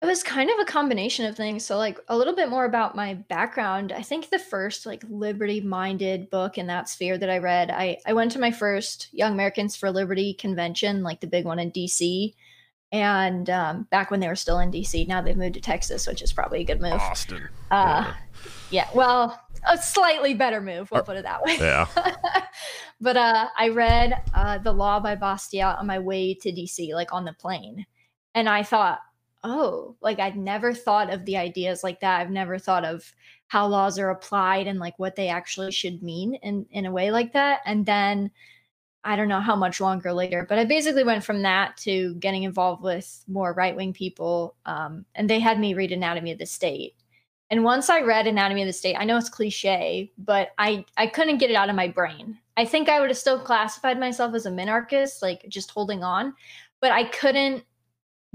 It 0.01 0.07
was 0.07 0.23
kind 0.23 0.49
of 0.49 0.57
a 0.59 0.65
combination 0.65 1.25
of 1.25 1.37
things. 1.37 1.63
So, 1.63 1.77
like, 1.77 1.99
a 2.07 2.17
little 2.17 2.35
bit 2.35 2.49
more 2.49 2.65
about 2.65 2.95
my 2.95 3.13
background. 3.13 3.91
I 3.91 4.01
think 4.01 4.29
the 4.29 4.39
first, 4.39 4.87
like, 4.87 5.03
liberty 5.07 5.61
minded 5.61 6.31
book 6.31 6.57
in 6.57 6.67
that 6.67 6.89
sphere 6.89 7.19
that 7.19 7.29
I 7.29 7.37
read, 7.37 7.69
I, 7.69 7.97
I 8.05 8.13
went 8.13 8.31
to 8.31 8.39
my 8.39 8.49
first 8.49 9.09
Young 9.11 9.33
Americans 9.33 9.75
for 9.75 9.91
Liberty 9.91 10.33
convention, 10.33 11.03
like 11.03 11.19
the 11.21 11.27
big 11.27 11.45
one 11.45 11.59
in 11.59 11.71
DC. 11.71 12.33
And 12.91 13.49
um, 13.49 13.87
back 13.91 14.11
when 14.11 14.19
they 14.19 14.27
were 14.27 14.35
still 14.35 14.59
in 14.59 14.71
DC, 14.71 15.07
now 15.07 15.21
they've 15.21 15.37
moved 15.37 15.53
to 15.53 15.61
Texas, 15.61 16.07
which 16.07 16.21
is 16.21 16.33
probably 16.33 16.61
a 16.61 16.65
good 16.65 16.81
move. 16.81 16.93
Austin. 16.93 17.47
Uh, 17.69 18.11
yeah, 18.69 18.89
well, 18.93 19.39
a 19.69 19.77
slightly 19.77 20.33
better 20.33 20.59
move. 20.59 20.91
We'll 20.91 21.03
put 21.03 21.15
it 21.15 21.23
that 21.23 21.43
way. 21.43 21.57
Yeah. 21.57 21.87
but 23.01 23.15
uh, 23.15 23.47
I 23.57 23.69
read 23.69 24.21
uh, 24.33 24.57
The 24.57 24.73
Law 24.73 24.99
by 24.99 25.15
Bastiat 25.15 25.79
on 25.79 25.87
my 25.87 25.99
way 25.99 26.33
to 26.33 26.51
DC, 26.51 26.93
like 26.93 27.13
on 27.13 27.23
the 27.23 27.33
plane. 27.33 27.85
And 28.33 28.49
I 28.49 28.63
thought, 28.63 28.99
oh, 29.43 29.95
like 30.01 30.19
I'd 30.19 30.37
never 30.37 30.73
thought 30.73 31.11
of 31.11 31.25
the 31.25 31.37
ideas 31.37 31.83
like 31.83 31.99
that. 32.01 32.21
I've 32.21 32.29
never 32.29 32.57
thought 32.57 32.85
of 32.85 33.13
how 33.47 33.67
laws 33.67 33.99
are 33.99 34.09
applied 34.09 34.67
and 34.67 34.79
like 34.79 34.97
what 34.97 35.15
they 35.15 35.27
actually 35.27 35.71
should 35.71 36.03
mean 36.03 36.35
in, 36.35 36.65
in 36.71 36.85
a 36.85 36.91
way 36.91 37.11
like 37.11 37.33
that. 37.33 37.59
And 37.65 37.85
then 37.85 38.31
I 39.03 39.15
don't 39.15 39.27
know 39.27 39.39
how 39.39 39.55
much 39.55 39.81
longer 39.81 40.13
later, 40.13 40.45
but 40.47 40.59
I 40.59 40.65
basically 40.65 41.03
went 41.03 41.23
from 41.23 41.41
that 41.41 41.75
to 41.77 42.13
getting 42.15 42.43
involved 42.43 42.83
with 42.83 43.23
more 43.27 43.53
right 43.53 43.75
wing 43.75 43.93
people. 43.93 44.55
Um, 44.65 45.05
and 45.15 45.29
they 45.29 45.39
had 45.39 45.59
me 45.59 45.73
read 45.73 45.91
Anatomy 45.91 46.31
of 46.31 46.37
the 46.37 46.45
State. 46.45 46.95
And 47.49 47.63
once 47.63 47.89
I 47.89 48.01
read 48.01 48.27
Anatomy 48.27 48.61
of 48.61 48.67
the 48.67 48.73
State, 48.73 48.95
I 48.95 49.03
know 49.03 49.17
it's 49.17 49.27
cliche, 49.27 50.11
but 50.17 50.51
I 50.57 50.85
I 50.95 51.07
couldn't 51.07 51.39
get 51.39 51.49
it 51.49 51.55
out 51.55 51.69
of 51.69 51.75
my 51.75 51.87
brain. 51.87 52.37
I 52.55 52.63
think 52.63 52.87
I 52.87 52.99
would 52.99 53.09
have 53.09 53.17
still 53.17 53.39
classified 53.39 53.99
myself 53.99 54.35
as 54.35 54.45
a 54.45 54.51
minarchist, 54.51 55.21
like 55.21 55.45
just 55.49 55.71
holding 55.71 56.03
on, 56.03 56.33
but 56.79 56.91
I 56.91 57.05
couldn't 57.05 57.65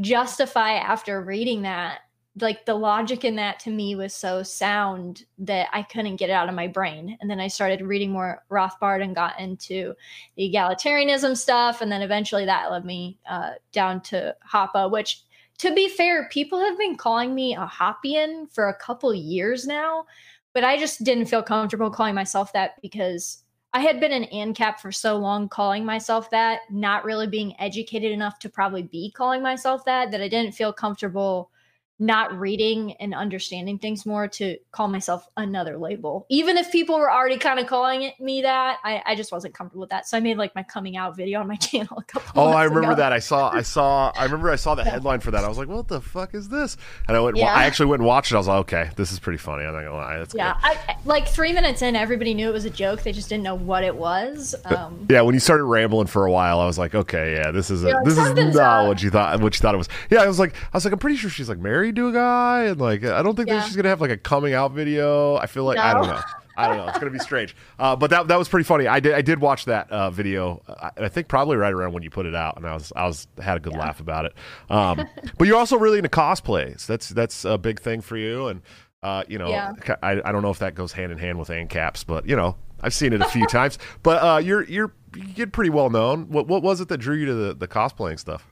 justify 0.01 0.73
after 0.75 1.23
reading 1.23 1.63
that. 1.63 2.01
Like 2.39 2.67
the 2.67 2.75
logic 2.75 3.25
in 3.25 3.37
that 3.37 3.59
to 3.61 3.71
me 3.71 3.97
was 3.97 4.13
so 4.13 4.43
sound 4.43 5.25
that 5.39 5.69
I 5.73 5.83
couldn't 5.83 6.17
get 6.17 6.29
it 6.29 6.35
out 6.35 6.51
of 6.51 6.55
my 6.55 6.67
brain. 6.67 7.17
And 7.21 7.31
then 7.31 7.41
I 7.41 7.49
started 7.49 7.81
reading 7.81 8.11
more 8.11 8.45
Rothbard 8.51 9.03
and 9.03 9.15
got 9.15 9.41
into 9.41 9.95
the 10.37 10.53
egalitarianism 10.53 11.35
stuff. 11.35 11.81
And 11.81 11.91
then 11.91 12.03
eventually 12.03 12.45
that 12.45 12.71
led 12.71 12.85
me 12.85 13.19
uh, 13.29 13.53
down 13.73 14.03
to 14.03 14.37
Hoppe, 14.53 14.91
which 14.91 15.23
to 15.59 15.75
be 15.75 15.89
fair, 15.89 16.29
people 16.29 16.61
have 16.61 16.77
been 16.77 16.97
calling 16.97 17.35
me 17.35 17.55
a 17.55 17.65
Hoppian 17.65 18.47
for 18.49 18.69
a 18.69 18.77
couple 18.77 19.15
years 19.15 19.67
now, 19.67 20.05
but 20.53 20.65
I 20.65 20.77
just 20.77 21.05
didn't 21.05 21.27
feel 21.27 21.43
comfortable 21.43 21.91
calling 21.91 22.15
myself 22.15 22.53
that 22.53 22.81
because 22.83 23.43
I 23.73 23.81
had 23.81 24.01
been 24.01 24.13
an 24.13 24.25
ANCAP 24.33 24.81
for 24.81 24.91
so 24.91 25.17
long, 25.17 25.49
calling 25.49 25.85
myself 25.85 26.31
that, 26.31 26.61
not 26.71 27.05
really 27.05 27.27
being 27.27 27.55
educated 27.61 28.11
enough 28.11 28.39
to 28.41 28.49
probably 28.49 28.83
be 28.83 29.11
calling 29.11 29.43
myself 29.43 29.85
that, 29.85 30.11
that 30.11 30.23
I 30.23 30.29
didn't 30.29 30.55
feel 30.55 30.73
comfortable 30.73 31.51
not 31.99 32.39
reading 32.39 32.93
and 32.95 33.15
understanding 33.15 33.79
things 33.79 34.05
more 34.05 34.29
to 34.29 34.59
call 34.71 34.89
myself 34.89 35.27
another 35.37 35.79
label. 35.79 36.27
Even 36.29 36.59
if 36.59 36.71
people 36.71 36.99
were 36.99 37.11
already 37.11 37.39
kind 37.39 37.59
of 37.59 37.67
calling 37.67 38.03
it 38.03 38.19
me 38.21 38.43
that, 38.43 38.79
I, 38.85 39.03
I 39.07 39.15
just 39.15 39.33
wasn't 39.33 39.55
comfortable 39.55 39.81
with 39.81 39.91
that. 39.91 40.07
So 40.07 40.17
I 40.17 40.21
made 40.21 40.37
like 40.37 40.55
my 40.55 40.63
coming 40.63 40.97
out 40.97 41.17
video 41.17 41.41
on 41.41 41.49
my 41.49 41.55
channel 41.57 41.97
a 41.99 42.05
couple. 42.05 42.43
Oh, 42.43 42.49
I 42.49 42.65
remember 42.65 42.93
ago. 42.93 42.97
that. 42.97 43.13
I 43.13 43.19
saw, 43.19 43.51
I 43.51 43.63
saw, 43.63 44.13
I 44.15 44.25
remember 44.25 44.51
I 44.51 44.57
saw 44.57 44.75
the 44.75 44.85
headline 44.85 45.21
for 45.21 45.31
that. 45.31 45.45
I 45.45 45.49
was 45.49 45.57
like, 45.57 45.69
"What 45.69 45.89
the 45.89 46.01
fuck 46.01 46.35
is 46.35 46.49
this?" 46.49 46.77
And 47.09 47.17
I 47.17 47.21
went, 47.21 47.37
yeah. 47.37 47.47
well, 47.47 47.57
I 47.57 47.65
actually 47.65 47.87
went 47.87 48.01
and 48.01 48.07
watched 48.07 48.33
it. 48.33 48.35
I 48.35 48.39
was 48.39 48.49
like, 48.49 48.61
"Okay, 48.61 48.91
this 48.97 49.13
is 49.13 49.19
pretty 49.19 49.39
funny." 49.39 49.65
I'm 49.65 49.73
not 49.73 49.85
gonna 49.85 49.95
lie. 49.95 50.19
That's 50.19 50.35
yeah. 50.35 50.59
I, 50.63 50.97
like 51.05 51.27
three 51.29 51.53
minutes 51.53 51.81
in, 51.81 51.97
everybody 51.97 52.35
knew 52.35 52.49
it 52.49 52.53
was 52.53 52.67
a 52.67 52.71
joke. 52.71 53.03
They 53.03 53.13
just 53.13 53.29
didn't 53.29 53.45
know 53.45 53.55
what 53.55 53.85
it 53.85 53.97
was. 53.97 54.55
Um, 54.67 55.07
yeah, 55.09 55.23
when 55.23 55.35
you 55.35 55.41
started 55.41 55.65
rambling 55.65 56.09
for 56.09 56.27
a 56.27 56.31
while, 56.31 56.61
I 56.61 56.67
was 56.67 56.79
like, 56.79 56.95
"Okay, 56.95 57.37
yeah, 57.37 57.51
this 57.53 57.71
is 57.71 57.85
a, 57.85 58.01
this 58.05 58.19
is 58.19 58.55
not 58.55 58.83
up. 58.83 58.89
what 58.89 59.03
you 59.03 59.11
thought. 59.11 59.41
What 59.41 59.55
you 59.57 59.61
thought 59.61 59.75
it 59.75 59.79
was." 59.79 59.89
Yeah, 60.11 60.23
I 60.23 60.27
was 60.27 60.39
like, 60.39 60.55
I 60.55 60.77
was 60.77 60.85
like, 60.85 60.93
I'm 60.93 60.99
pretty 60.99 61.17
sure 61.17 61.31
she's 61.31 61.49
like 61.49 61.59
married 61.59 61.86
to 61.93 62.09
a 62.09 62.13
guy 62.13 62.65
and 62.65 62.81
like 62.81 63.05
I 63.05 63.23
don't 63.23 63.37
think 63.37 63.49
yeah. 63.49 63.63
she's 63.63 63.77
gonna 63.77 63.89
have 63.89 64.01
like 64.01 64.11
a 64.11 64.17
coming 64.17 64.55
out 64.55 64.73
video. 64.73 65.37
I 65.37 65.47
feel 65.47 65.65
like 65.65 65.77
no. 65.77 65.83
I 65.83 65.95
don't 65.95 66.07
know. 66.07 66.21
I 66.59 66.69
don't 66.69 66.79
know. 66.79 66.89
It's 66.89 66.99
gonna 66.99 67.11
be 67.11 67.19
strange. 67.19 67.55
Uh, 67.79 67.95
but 67.97 68.11
that 68.11 68.29
that 68.29 68.39
was 68.39 68.49
pretty 68.49 68.65
funny. 68.65 68.87
I 68.87 69.01
did 69.01 69.15
I 69.15 69.23
did 69.23 69.41
watch 69.41 69.67
that 69.67 69.91
uh, 69.91 70.11
video. 70.11 70.63
I, 70.69 70.91
I, 70.97 71.09
think 71.09 71.29
probably 71.29 71.57
right 71.57 71.73
around 71.73 71.93
when 71.93 72.03
you 72.03 72.11
put 72.11 72.25
it 72.25 72.35
out, 72.35 72.57
and 72.57 72.67
I 72.67 72.73
was 72.75 72.93
I 72.97 73.07
was 73.07 73.29
had 73.39 73.59
a 73.59 73.61
good 73.61 73.75
yeah. 73.75 73.81
laugh 73.81 74.01
about 74.01 74.25
it. 74.25 74.35
Um, 74.71 75.07
but 75.39 75.47
you're 75.47 75.59
also 75.59 75.77
really 75.77 75.99
into 75.99 76.09
cosplays. 76.09 76.87
That's 76.87 77.11
that's 77.11 77.45
a 77.45 77.59
big 77.59 77.81
thing 77.81 78.01
for 78.01 78.17
you, 78.17 78.49
and 78.49 78.63
uh, 79.03 79.25
you 79.29 79.39
know, 79.39 79.49
yeah. 79.51 79.73
I, 80.03 80.21
I 80.25 80.33
don't 80.33 80.43
know 80.43 80.51
if 80.51 80.59
that 80.61 80.75
goes 80.75 80.93
hand 80.93 81.13
in 81.13 81.19
hand 81.19 81.39
with 81.39 81.49
ANCAPs, 81.49 82.07
but 82.07 82.27
you 82.27 82.37
know, 82.37 82.57
I've 82.81 82.95
seen 82.95 83.13
it 83.13 83.21
a 83.21 83.27
few 83.27 83.47
times. 83.49 83.79
But 84.03 84.23
uh, 84.23 84.39
you're 84.39 84.65
you're 84.65 84.93
you 85.15 85.25
get 85.25 85.53
pretty 85.53 85.71
well 85.71 85.91
known. 85.91 86.29
What 86.31 86.49
what 86.49 86.63
was 86.63 86.81
it 86.81 86.89
that 86.89 86.99
drew 86.99 87.17
you 87.17 87.27
to 87.27 87.35
the, 87.35 87.55
the 87.55 87.69
cosplaying 87.69 88.19
stuff? 88.19 88.51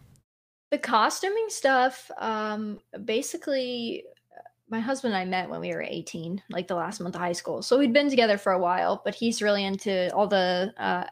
The 0.74 0.78
costuming 0.80 1.46
stuff, 1.50 2.10
um, 2.18 2.80
basically 3.04 4.02
my 4.68 4.80
husband 4.80 5.14
and 5.14 5.22
I 5.22 5.24
met 5.24 5.48
when 5.48 5.60
we 5.60 5.72
were 5.72 5.80
18, 5.80 6.42
like 6.50 6.66
the 6.66 6.74
last 6.74 7.00
month 7.00 7.14
of 7.14 7.20
high 7.20 7.30
school. 7.30 7.62
So 7.62 7.78
we'd 7.78 7.92
been 7.92 8.10
together 8.10 8.36
for 8.36 8.50
a 8.50 8.58
while, 8.58 9.00
but 9.04 9.14
he's 9.14 9.40
really 9.40 9.64
into 9.64 10.12
all 10.12 10.26
the 10.26 10.74
uh, 10.76 11.04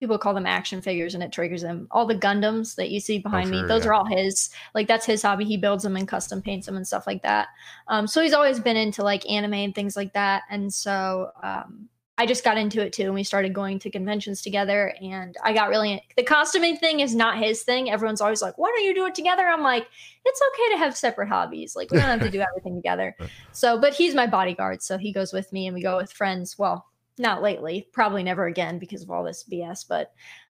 people 0.00 0.16
call 0.16 0.32
them 0.32 0.46
action 0.46 0.80
figures 0.80 1.12
and 1.12 1.22
it 1.22 1.30
triggers 1.30 1.62
him. 1.62 1.88
All 1.90 2.06
the 2.06 2.14
Gundams 2.14 2.74
that 2.76 2.88
you 2.88 2.98
see 2.98 3.18
behind 3.18 3.50
oh, 3.50 3.52
sure, 3.52 3.62
me, 3.64 3.68
those 3.68 3.84
yeah. 3.84 3.90
are 3.90 3.92
all 3.92 4.06
his. 4.06 4.48
Like 4.74 4.88
that's 4.88 5.04
his 5.04 5.20
hobby. 5.20 5.44
He 5.44 5.58
builds 5.58 5.82
them 5.82 5.96
and 5.96 6.08
custom 6.08 6.40
paints 6.40 6.64
them 6.64 6.76
and 6.76 6.86
stuff 6.86 7.06
like 7.06 7.22
that. 7.22 7.48
Um, 7.88 8.06
so 8.06 8.22
he's 8.22 8.32
always 8.32 8.60
been 8.60 8.78
into 8.78 9.02
like 9.02 9.28
anime 9.28 9.52
and 9.52 9.74
things 9.74 9.94
like 9.94 10.14
that. 10.14 10.44
And 10.48 10.72
so 10.72 11.32
um, 11.42 11.90
I 12.18 12.24
just 12.24 12.44
got 12.44 12.56
into 12.56 12.80
it 12.82 12.94
too, 12.94 13.04
and 13.04 13.14
we 13.14 13.24
started 13.24 13.52
going 13.52 13.78
to 13.80 13.90
conventions 13.90 14.40
together. 14.40 14.94
And 15.02 15.36
I 15.44 15.52
got 15.52 15.68
really 15.68 16.02
the 16.16 16.22
costuming 16.22 16.76
thing 16.76 17.00
is 17.00 17.14
not 17.14 17.38
his 17.38 17.62
thing. 17.62 17.90
Everyone's 17.90 18.22
always 18.22 18.40
like, 18.40 18.56
"Why 18.56 18.72
don't 18.74 18.84
you 18.84 18.94
do 18.94 19.04
it 19.06 19.14
together?" 19.14 19.46
I'm 19.46 19.62
like, 19.62 19.86
"It's 20.24 20.40
okay 20.52 20.72
to 20.72 20.78
have 20.78 20.96
separate 20.96 21.28
hobbies. 21.28 21.76
Like 21.76 21.90
we 21.90 21.98
don't 21.98 22.08
have 22.08 22.20
to 22.20 22.30
do 22.30 22.40
everything 22.48 22.76
together." 22.76 23.14
So, 23.52 23.78
but 23.78 23.92
he's 23.92 24.14
my 24.14 24.26
bodyguard, 24.26 24.82
so 24.82 24.96
he 24.96 25.12
goes 25.12 25.32
with 25.32 25.52
me, 25.52 25.66
and 25.66 25.74
we 25.74 25.82
go 25.82 25.98
with 25.98 26.10
friends. 26.10 26.56
Well, 26.58 26.86
not 27.18 27.42
lately, 27.42 27.86
probably 27.92 28.22
never 28.22 28.46
again 28.46 28.78
because 28.78 29.02
of 29.02 29.10
all 29.10 29.22
this 29.22 29.44
BS. 29.50 29.84
But 29.86 30.12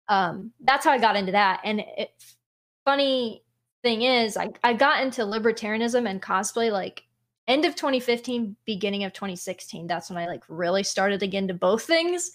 um, 0.09 0.51
that's 0.61 0.83
how 0.85 0.91
I 0.91 0.97
got 0.97 1.15
into 1.15 1.31
that. 1.31 1.61
And 1.63 1.79
it, 1.79 2.09
funny 2.83 3.43
thing 3.83 4.01
is, 4.01 4.35
I 4.35 4.51
I 4.65 4.73
got 4.73 5.01
into 5.01 5.21
libertarianism 5.21 6.09
and 6.09 6.21
cosplay 6.21 6.71
like 6.71 7.03
end 7.47 7.65
of 7.65 7.75
2015 7.75 8.55
beginning 8.65 9.03
of 9.03 9.13
2016 9.13 9.87
that's 9.87 10.09
when 10.09 10.17
i 10.17 10.27
like 10.27 10.43
really 10.47 10.83
started 10.83 11.21
again 11.21 11.27
to 11.27 11.27
get 11.27 11.37
into 11.39 11.53
both 11.53 11.83
things 11.83 12.31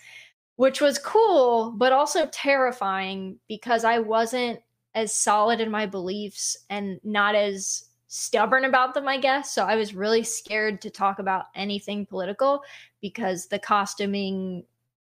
which 0.57 0.81
was 0.81 0.99
cool 0.99 1.73
but 1.77 1.93
also 1.93 2.27
terrifying 2.27 3.39
because 3.49 3.85
i 3.85 3.99
wasn't 3.99 4.61
as 4.95 5.15
solid 5.15 5.61
in 5.61 5.71
my 5.71 5.87
beliefs 5.87 6.57
and 6.71 7.01
not 7.05 7.35
as 7.35 7.85
stubborn 8.09 8.65
about 8.65 8.95
them 8.95 9.07
i 9.07 9.19
guess 9.19 9.55
so 9.55 9.65
i 9.65 9.77
was 9.77 9.95
really 9.95 10.23
scared 10.23 10.81
to 10.81 10.91
talk 10.91 11.19
about 11.19 11.47
anything 11.55 12.05
political 12.07 12.63
because 13.01 13.47
the 13.47 13.59
costuming 13.59 14.65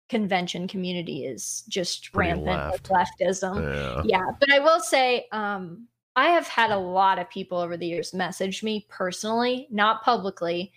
convention 0.08 0.66
community 0.66 1.24
is 1.24 1.64
just 1.68 2.12
Pretty 2.12 2.30
rampant 2.30 2.46
left. 2.46 2.72
with 2.72 2.82
leftism 2.90 3.62
yeah. 3.62 4.02
yeah 4.04 4.30
but 4.40 4.52
i 4.52 4.58
will 4.58 4.80
say 4.80 5.26
um 5.32 5.86
I 6.18 6.30
have 6.30 6.48
had 6.48 6.72
a 6.72 6.76
lot 6.76 7.20
of 7.20 7.30
people 7.30 7.58
over 7.58 7.76
the 7.76 7.86
years 7.86 8.12
message 8.12 8.64
me 8.64 8.88
personally, 8.88 9.68
not 9.70 10.02
publicly, 10.02 10.72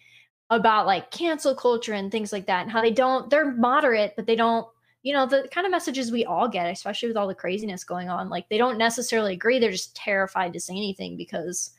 about 0.51 0.85
like 0.85 1.09
cancel 1.09 1.55
culture 1.55 1.93
and 1.93 2.11
things 2.11 2.31
like 2.31 2.45
that 2.45 2.61
and 2.61 2.69
how 2.69 2.79
they 2.79 2.91
don't, 2.91 3.27
they're 3.27 3.51
moderate, 3.51 4.13
but 4.15 4.27
they 4.27 4.35
don't, 4.35 4.67
you 5.01 5.13
know, 5.13 5.25
the 5.25 5.49
kind 5.51 5.65
of 5.65 5.71
messages 5.71 6.11
we 6.11 6.25
all 6.25 6.47
get, 6.47 6.69
especially 6.69 7.07
with 7.07 7.17
all 7.17 7.27
the 7.27 7.33
craziness 7.33 7.83
going 7.83 8.07
on. 8.07 8.29
Like 8.29 8.49
they 8.49 8.59
don't 8.59 8.77
necessarily 8.77 9.33
agree. 9.33 9.57
They're 9.57 9.71
just 9.71 9.95
terrified 9.95 10.53
to 10.53 10.59
say 10.59 10.73
anything 10.73 11.17
because 11.17 11.71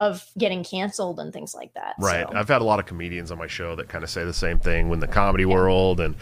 of 0.00 0.24
getting 0.38 0.64
canceled 0.64 1.20
and 1.20 1.32
things 1.32 1.54
like 1.54 1.74
that. 1.74 1.94
Right. 1.98 2.26
So. 2.28 2.36
I've 2.36 2.48
had 2.48 2.62
a 2.62 2.64
lot 2.64 2.78
of 2.78 2.86
comedians 2.86 3.30
on 3.30 3.36
my 3.36 3.46
show 3.46 3.76
that 3.76 3.88
kind 3.88 4.02
of 4.02 4.08
say 4.08 4.24
the 4.24 4.32
same 4.32 4.58
thing 4.58 4.88
when 4.88 5.00
the 5.00 5.06
comedy 5.06 5.44
yeah. 5.44 5.54
world 5.54 6.00
and 6.00 6.14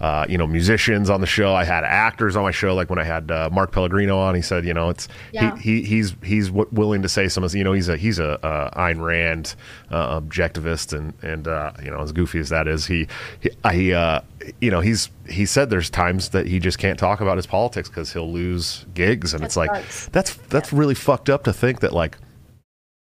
uh, 0.00 0.24
you 0.28 0.38
know 0.38 0.46
musicians 0.46 1.10
on 1.10 1.20
the 1.20 1.26
show. 1.26 1.54
I 1.54 1.64
had 1.64 1.84
actors 1.84 2.34
on 2.34 2.42
my 2.42 2.50
show, 2.50 2.74
like 2.74 2.90
when 2.90 2.98
I 2.98 3.04
had 3.04 3.30
uh, 3.30 3.50
Mark 3.52 3.70
Pellegrino 3.70 4.18
on. 4.18 4.34
He 4.34 4.42
said, 4.42 4.64
you 4.64 4.74
know, 4.74 4.88
it's 4.88 5.08
yeah. 5.30 5.56
he, 5.56 5.82
he 5.82 5.82
he's 5.82 6.14
he's 6.24 6.48
w- 6.48 6.68
willing 6.72 7.02
to 7.02 7.08
say 7.08 7.28
some. 7.28 7.44
Of, 7.44 7.54
you 7.54 7.62
know, 7.62 7.72
he's 7.72 7.88
a 7.88 7.96
he's 7.96 8.18
a 8.18 8.44
uh, 8.44 8.70
Ayn 8.80 9.00
Rand 9.00 9.54
uh, 9.90 10.18
objectivist, 10.18 10.96
and 10.96 11.12
and 11.22 11.46
uh, 11.46 11.72
you 11.84 11.90
know, 11.90 12.00
as 12.00 12.12
goofy 12.12 12.38
as 12.38 12.48
that 12.48 12.66
is, 12.66 12.86
he 12.86 13.06
he, 13.40 13.50
he 13.70 13.92
uh, 13.92 14.22
you 14.60 14.70
know 14.70 14.80
he's 14.80 15.10
he 15.28 15.44
said 15.44 15.68
there's 15.68 15.90
times 15.90 16.30
that 16.30 16.46
he 16.46 16.58
just 16.58 16.78
can't 16.78 16.98
talk 16.98 17.20
about 17.20 17.36
his 17.36 17.46
politics 17.46 17.88
because 17.88 18.12
he'll 18.12 18.32
lose 18.32 18.86
gigs, 18.94 19.34
and 19.34 19.42
that 19.42 19.46
it's 19.46 19.56
like 19.56 19.70
that's 20.12 20.34
that's 20.48 20.72
yeah. 20.72 20.78
really 20.78 20.94
fucked 20.94 21.28
up 21.28 21.44
to 21.44 21.52
think 21.52 21.80
that 21.80 21.92
like 21.92 22.16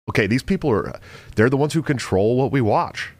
okay, 0.08 0.26
these 0.26 0.42
people 0.42 0.70
are 0.70 0.98
they're 1.36 1.50
the 1.50 1.56
ones 1.56 1.72
who 1.72 1.82
control 1.82 2.36
what 2.36 2.52
we 2.52 2.60
watch. 2.60 3.12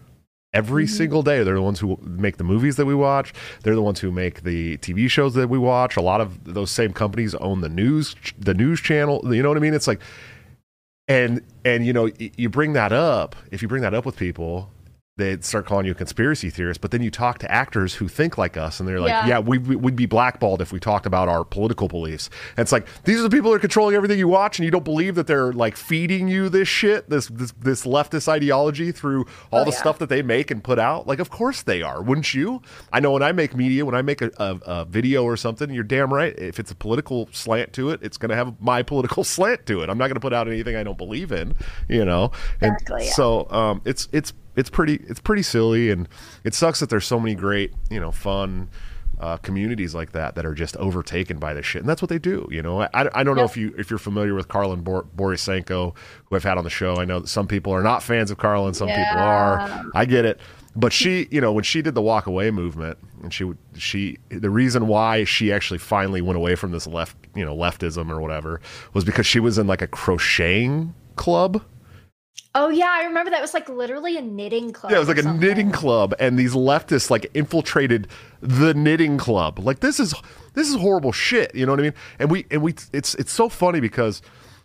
Every 0.55 0.85
mm-hmm. 0.85 0.97
single 0.97 1.23
day, 1.23 1.43
they're 1.43 1.55
the 1.55 1.63
ones 1.63 1.79
who 1.79 1.99
make 2.03 2.39
the 2.39 2.45
movies 2.45 2.77
that 2.77 2.87
we 2.87 2.95
watch. 2.95 3.35
They're 3.63 3.75
the 3.75 3.83
ones 3.83 4.01
who 4.01 4.11
make 4.11 4.45
the 4.45 4.79
TV 4.79 5.11
shows 5.11 5.35
that 5.35 5.49
we 5.49 5.59
watch. 5.59 5.97
A 5.97 6.01
lot 6.01 6.23
of 6.23 6.43
those 6.45 6.71
same 6.71 6.95
companies 6.95 7.35
own 7.35 7.61
the 7.61 7.69
news, 7.69 8.17
the 8.39 8.55
news 8.55 8.81
channel. 8.81 9.21
You 9.25 9.43
know 9.43 9.51
what 9.51 9.59
I 9.59 9.61
mean? 9.61 9.75
It's 9.75 9.87
like, 9.87 10.01
and 11.07 11.43
and 11.67 11.85
you 11.85 11.93
know, 11.93 12.11
you 12.19 12.49
bring 12.49 12.73
that 12.73 12.93
up. 12.93 13.37
If 13.51 13.61
you 13.61 13.69
bring 13.69 13.83
that 13.83 13.93
up 13.93 14.07
with 14.07 14.17
people, 14.17 14.71
they'd 15.19 15.45
start 15.45 15.67
calling 15.67 15.85
you 15.85 15.93
a 15.93 15.95
conspiracy 15.95 16.49
theorist. 16.49 16.81
But 16.81 16.93
then 16.93 17.03
you 17.03 17.11
talk 17.11 17.39
to 17.41 17.51
actors 17.51 17.95
who 17.95 18.09
think 18.09 18.39
like 18.39 18.57
us, 18.57 18.81
and 18.81 18.89
they're 18.89 19.01
like, 19.01 19.11
"Yeah, 19.11 19.27
yeah 19.27 19.39
we, 19.41 19.59
would 19.59 19.97
be 19.97 20.07
blackballed 20.07 20.63
if 20.63 20.73
we 20.73 20.81
talked 20.81 21.05
about 21.05 21.29
our 21.29 21.45
political 21.45 21.89
beliefs." 21.89 22.31
And 22.57 22.63
it's 22.63 22.73
like 22.73 22.87
these 23.05 23.19
are 23.19 23.23
the 23.23 23.31
people 23.31 23.51
that 23.51 23.57
are 23.57 23.61
controlling 23.61 23.95
everything 23.95 24.19
you 24.19 24.29
watch, 24.29 24.59
and 24.59 24.65
you 24.65 24.71
don't 24.71 24.85
believe 24.85 25.17
that 25.17 25.27
they're 25.27 25.53
like 25.53 25.77
feeding 25.77 26.29
you 26.29 26.49
this 26.49 26.69
shit, 26.69 27.11
this 27.11 27.27
this, 27.27 27.53
this 27.53 27.85
leftist 27.85 28.29
ideology 28.29 28.93
through 28.93 29.27
all 29.53 29.61
oh, 29.61 29.65
the 29.65 29.73
yeah. 29.73 29.79
stuff 29.79 29.99
that 29.99 30.09
they 30.09 30.23
make 30.23 30.51
and 30.51 30.65
put 30.65 30.79
out. 30.79 31.07
Like, 31.07 31.19
of 31.19 31.31
course 31.31 31.63
they 31.63 31.83
are, 31.83 32.01
wouldn't 32.03 32.33
you? 32.33 32.63
I 32.93 33.01
know 33.01 33.13
when 33.13 33.23
I 33.23 33.33
make 33.33 33.55
media, 33.55 33.85
when 33.85 33.95
I 33.95 34.03
make 34.03 34.23
a, 34.23 34.31
a, 34.37 34.61
a 34.67 34.85
video 34.85 35.25
or 35.25 35.37
something, 35.37 35.71
you're 35.71 35.85
damn 35.85 36.13
right. 36.15 36.39
If 36.39 36.61
it's 36.61 36.71
a 36.71 36.77
political 36.77 37.29
slant 37.33 37.73
to 37.75 37.91
it, 37.91 38.01
it's 38.03 38.17
going 38.17 38.31
to 38.31 38.37
have 38.37 38.61
my 38.61 38.83
political 38.89 39.25
slant 39.25 39.67
to 39.67 39.83
it. 39.83 39.91
I'm 39.91 39.99
not 39.99 40.07
going 40.07 40.15
to 40.15 40.21
put 40.21 40.33
out 40.33 40.49
anything 40.49 40.77
I 40.77 40.85
don't 40.85 40.99
believe 40.99 41.33
in, 41.33 41.55
you 41.89 42.05
know. 42.05 42.31
Exactly, 42.61 42.97
and 42.97 43.05
yeah. 43.05 43.13
so 43.13 43.51
um, 43.51 43.83
it's 43.85 44.09
it's 44.13 44.33
it's 44.59 44.69
pretty 44.69 44.97
it's 45.07 45.21
pretty 45.21 45.43
silly, 45.43 45.91
and 45.91 46.09
it 46.43 46.53
sucks 46.53 46.81
that 46.81 46.91
there's 46.91 47.07
so 47.07 47.21
many 47.21 47.35
great 47.35 47.73
you 47.91 48.01
know 48.01 48.11
fun. 48.13 48.69
Uh, 49.21 49.37
communities 49.39 49.97
like 49.97 50.13
that 50.13 50.37
that 50.37 50.47
are 50.47 50.55
just 50.55 50.77
overtaken 50.77 51.41
by 51.41 51.53
this 51.53 51.67
shit, 51.67 51.83
and 51.83 51.89
that's 51.89 52.01
what 52.01 52.09
they 52.09 52.21
do. 52.21 52.47
You 52.53 52.63
know, 52.63 52.83
I, 52.83 52.89
I 52.95 53.25
don't 53.25 53.35
know 53.35 53.43
if 53.43 53.57
you 53.57 53.75
if 53.77 53.91
you're 53.91 53.99
familiar 53.99 54.33
with 54.33 54.47
Karlyn 54.47 54.85
Bor- 54.85 55.09
Borysenko, 55.17 55.93
who 56.27 56.37
I've 56.37 56.45
had 56.45 56.57
on 56.57 56.63
the 56.63 56.71
show. 56.71 56.95
I 56.99 57.05
know 57.05 57.19
that 57.19 57.27
some 57.27 57.49
people 57.49 57.73
are 57.73 57.83
not 57.83 58.01
fans 58.01 58.31
of 58.31 58.39
Karlyn, 58.39 58.77
some 58.77 58.87
yeah. 58.87 59.05
people 59.05 59.21
are. 59.21 59.91
I 59.93 60.05
get 60.05 60.25
it, 60.25 60.39
but 60.77 60.93
she, 60.93 61.27
you 61.33 61.41
know, 61.41 61.53
when 61.53 61.65
she 61.65 61.83
did 61.83 61.97
the 61.97 62.03
walk 62.03 62.29
away 62.29 62.53
movement, 62.53 62.97
and 63.25 63.35
she 63.35 63.53
she 63.75 64.19
the 64.29 64.51
reason 64.51 64.87
why 64.87 65.25
she 65.25 65.53
actually 65.53 65.79
finally 65.79 66.21
went 66.21 66.37
away 66.37 66.55
from 66.55 66.71
this 66.71 66.87
left, 66.87 67.17
you 67.35 67.45
know, 67.45 67.57
leftism 67.57 68.09
or 68.11 68.21
whatever 68.21 68.61
was 68.95 69.05
because 69.05 69.27
she 69.27 69.41
was 69.41 69.59
in 69.59 69.67
like 69.67 69.83
a 69.83 69.89
crocheting 69.89 70.95
club 71.17 71.61
Oh 72.61 72.71
yeah, 72.71 72.91
I 72.91 73.05
remember 73.05 73.31
that 73.31 73.41
was 73.41 73.55
like 73.55 73.69
literally 73.69 74.17
a 74.17 74.21
knitting 74.21 74.73
club. 74.73 74.91
Yeah, 74.91 74.97
it 74.97 75.01
was 75.01 75.09
like 75.09 75.19
a 75.19 75.33
knitting 75.33 75.71
club, 75.71 76.13
and 76.19 76.37
these 76.37 76.55
leftists 76.55 77.09
like 77.09 77.31
infiltrated 77.33 78.09
the 78.41 78.75
knitting 78.75 79.17
club. 79.17 79.61
Like 79.61 79.79
this 79.79 80.01
is 80.01 80.13
this 80.55 80.69
is 80.69 80.75
horrible 80.75 81.13
shit. 81.13 81.55
You 81.55 81.67
know 81.67 81.73
what 81.73 81.79
I 81.79 81.85
mean? 81.85 81.95
And 82.19 82.33
we 82.33 82.47
and 82.51 82.61
we 82.61 82.75
it's 82.93 83.15
it's 83.15 83.31
so 83.31 83.49
funny 83.49 83.79
because 83.79 84.23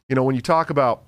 you 0.10 0.16
know 0.16 0.24
when 0.24 0.34
you 0.34 0.42
talk 0.42 0.72
about 0.72 1.04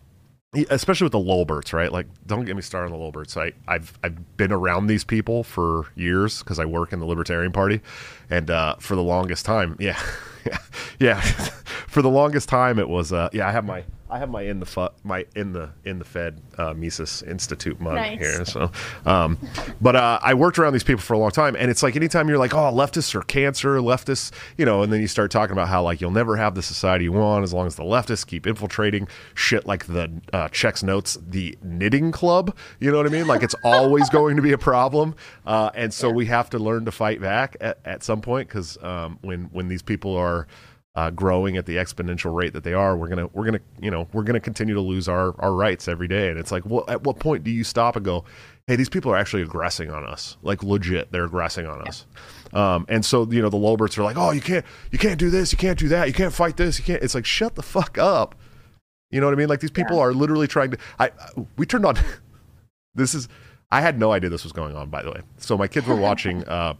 especially 0.70 1.06
with 1.06 1.12
the 1.12 1.20
Lolberts, 1.20 1.74
right? 1.74 1.92
Like, 1.92 2.06
don't 2.26 2.46
get 2.46 2.56
me 2.56 2.62
started 2.62 2.94
on 2.94 3.00
the 3.00 3.04
Lolberts. 3.04 3.36
I, 3.36 3.52
I've 3.68 3.98
I've 4.04 4.38
been 4.38 4.52
around 4.52 4.86
these 4.86 5.04
people 5.04 5.44
for 5.44 5.88
years 5.96 6.44
because 6.44 6.60
I 6.60 6.66
work 6.66 6.94
in 6.94 7.00
the 7.00 7.06
Libertarian 7.06 7.52
Party, 7.52 7.82
and 8.30 8.52
uh, 8.52 8.76
for 8.76 8.96
the 8.96 9.04
longest 9.04 9.44
time, 9.44 9.76
yeah, 9.80 10.00
yeah, 10.46 10.60
yeah, 11.00 11.22
for 11.88 12.04
the 12.04 12.12
longest 12.12 12.48
time, 12.48 12.78
it 12.78 12.90
was 12.90 13.12
uh, 13.12 13.30
yeah. 13.34 13.48
I 13.48 13.52
have 13.52 13.66
my 13.66 13.86
I 14.08 14.20
have 14.20 14.30
my 14.30 14.44
in 14.44 14.60
the 14.60 14.68
fu- 14.68 14.90
my 15.04 15.26
in 15.36 15.54
the 15.54 15.72
in 15.84 15.98
the 15.98 16.06
Fed 16.06 16.40
uh, 16.60 16.74
Mises 16.76 17.24
Institute 17.24 17.80
mug 17.82 17.96
Nice. 17.96 18.20
here. 18.20 18.46
So, 18.46 18.72
um, 19.06 19.40
but 19.82 19.96
uh, 19.96 20.20
I 20.22 20.36
worked 20.36 20.60
around 20.60 20.74
these 20.74 20.84
people 20.84 21.02
for 21.02 21.14
a 21.14 21.18
long 21.18 21.32
time, 21.32 21.56
and 21.56 21.72
it's 21.72 21.82
like 21.82 21.96
anytime 21.96 22.30
you're 22.30 22.38
like, 22.38 22.54
oh, 22.54 22.72
leftists 22.72 23.16
are 23.16 23.24
cancer, 23.24 23.78
leftists, 23.78 24.32
you 24.58 24.66
know, 24.66 24.84
and 24.84 24.94
then 24.94 25.02
you 25.02 25.08
start 25.08 25.32
talking 25.32 25.54
about 25.54 25.70
how 25.70 25.82
like 25.82 26.02
you'll 26.02 26.12
never 26.12 26.38
have 26.38 26.54
the 26.54 26.62
society 26.62 27.06
you 27.06 27.14
want 27.14 27.44
as 27.44 27.52
long 27.52 27.66
as 27.66 27.76
the 27.78 27.84
leftists 27.84 28.28
keep 28.28 28.46
infiltrating 28.46 29.08
shit 29.34 29.66
like 29.66 29.88
the 29.88 30.12
uh, 30.34 30.50
checks 30.50 30.84
notes 30.84 31.18
the 31.28 31.58
knitting 31.64 32.12
club. 32.12 32.56
You 32.80 32.92
know 32.92 32.98
what 32.98 33.08
I 33.08 33.10
mean? 33.10 33.26
Like 33.26 33.42
it's 33.42 33.56
always 33.64 34.08
going 34.12 34.36
to 34.36 34.42
be 34.44 34.52
a 34.52 34.58
problem, 34.58 35.16
uh, 35.48 35.72
and 35.74 35.92
so 35.92 36.12
we 36.12 36.28
have 36.28 36.52
to 36.52 36.60
learn 36.60 36.86
to 36.86 36.92
fight 36.92 37.22
back 37.22 37.58
at, 37.60 37.80
at 37.84 38.04
some 38.04 38.22
point 38.22 38.50
because 38.50 38.78
um, 38.84 39.18
when 39.22 39.46
when 39.46 39.68
these 39.68 39.82
people 39.82 40.16
are 40.16 40.46
uh, 40.96 41.10
growing 41.10 41.58
at 41.58 41.66
the 41.66 41.76
exponential 41.76 42.34
rate 42.34 42.54
that 42.54 42.64
they 42.64 42.74
are, 42.74 42.96
we're 42.96 43.10
gonna 43.10 43.28
we're 43.34 43.44
gonna 43.46 43.60
you 43.82 43.92
know 43.92 44.08
we're 44.14 44.24
gonna 44.24 44.40
continue 44.40 44.74
to 44.74 44.82
lose 44.82 45.10
our 45.10 45.36
our 45.40 45.52
rights 45.52 45.88
every 45.88 46.08
day. 46.08 46.30
And 46.30 46.40
it's 46.40 46.52
like, 46.52 46.66
well, 46.66 46.86
at 46.88 47.04
what 47.04 47.20
point 47.20 47.44
do 47.44 47.52
you 47.52 47.64
stop 47.64 47.96
and 47.98 48.06
go, 48.06 48.24
hey, 48.68 48.78
these 48.78 48.88
people 48.88 49.12
are 49.12 49.18
actually 49.18 49.42
aggressing 49.42 49.92
on 49.92 50.06
us, 50.06 50.38
like 50.42 50.64
legit, 50.64 51.12
they're 51.12 51.26
aggressing 51.26 51.68
on 51.68 51.86
us. 51.86 52.06
Um, 52.54 52.86
and 52.88 53.04
so 53.04 53.28
you 53.30 53.42
know 53.42 53.50
the 53.50 53.58
Lolberts 53.58 53.98
are 53.98 54.04
like, 54.04 54.18
oh, 54.18 54.32
you 54.32 54.40
can't 54.40 54.66
you 54.92 54.98
can't 54.98 55.20
do 55.20 55.30
this, 55.30 55.52
you 55.52 55.58
can't 55.58 55.78
do 55.78 55.90
that, 55.90 56.08
you 56.08 56.14
can't 56.14 56.34
fight 56.34 56.56
this, 56.56 56.80
you 56.80 56.86
can't. 56.86 57.04
It's 57.04 57.16
like 57.16 57.26
shut 57.26 57.56
the 57.56 57.64
fuck 57.64 57.98
up. 57.98 58.36
You 59.12 59.20
know 59.20 59.28
what 59.28 59.34
I 59.34 59.38
mean? 59.38 59.50
Like 59.50 59.60
these 59.60 59.72
people 59.72 60.00
are 60.00 60.14
literally 60.14 60.48
trying 60.48 60.72
to. 60.72 60.78
I 60.98 61.12
we 61.58 61.66
turned 61.66 61.86
on. 61.86 61.98
this 62.96 63.14
is. 63.14 63.28
I 63.72 63.82
had 63.82 64.00
no 64.00 64.12
idea 64.14 64.30
this 64.30 64.44
was 64.44 64.54
going 64.54 64.78
on. 64.78 64.90
By 64.90 65.04
the 65.04 65.12
way, 65.12 65.22
so 65.38 65.58
my 65.58 65.68
kids 65.68 65.88
were 65.88 65.96
watching 65.96 66.44
uh, 66.48 66.76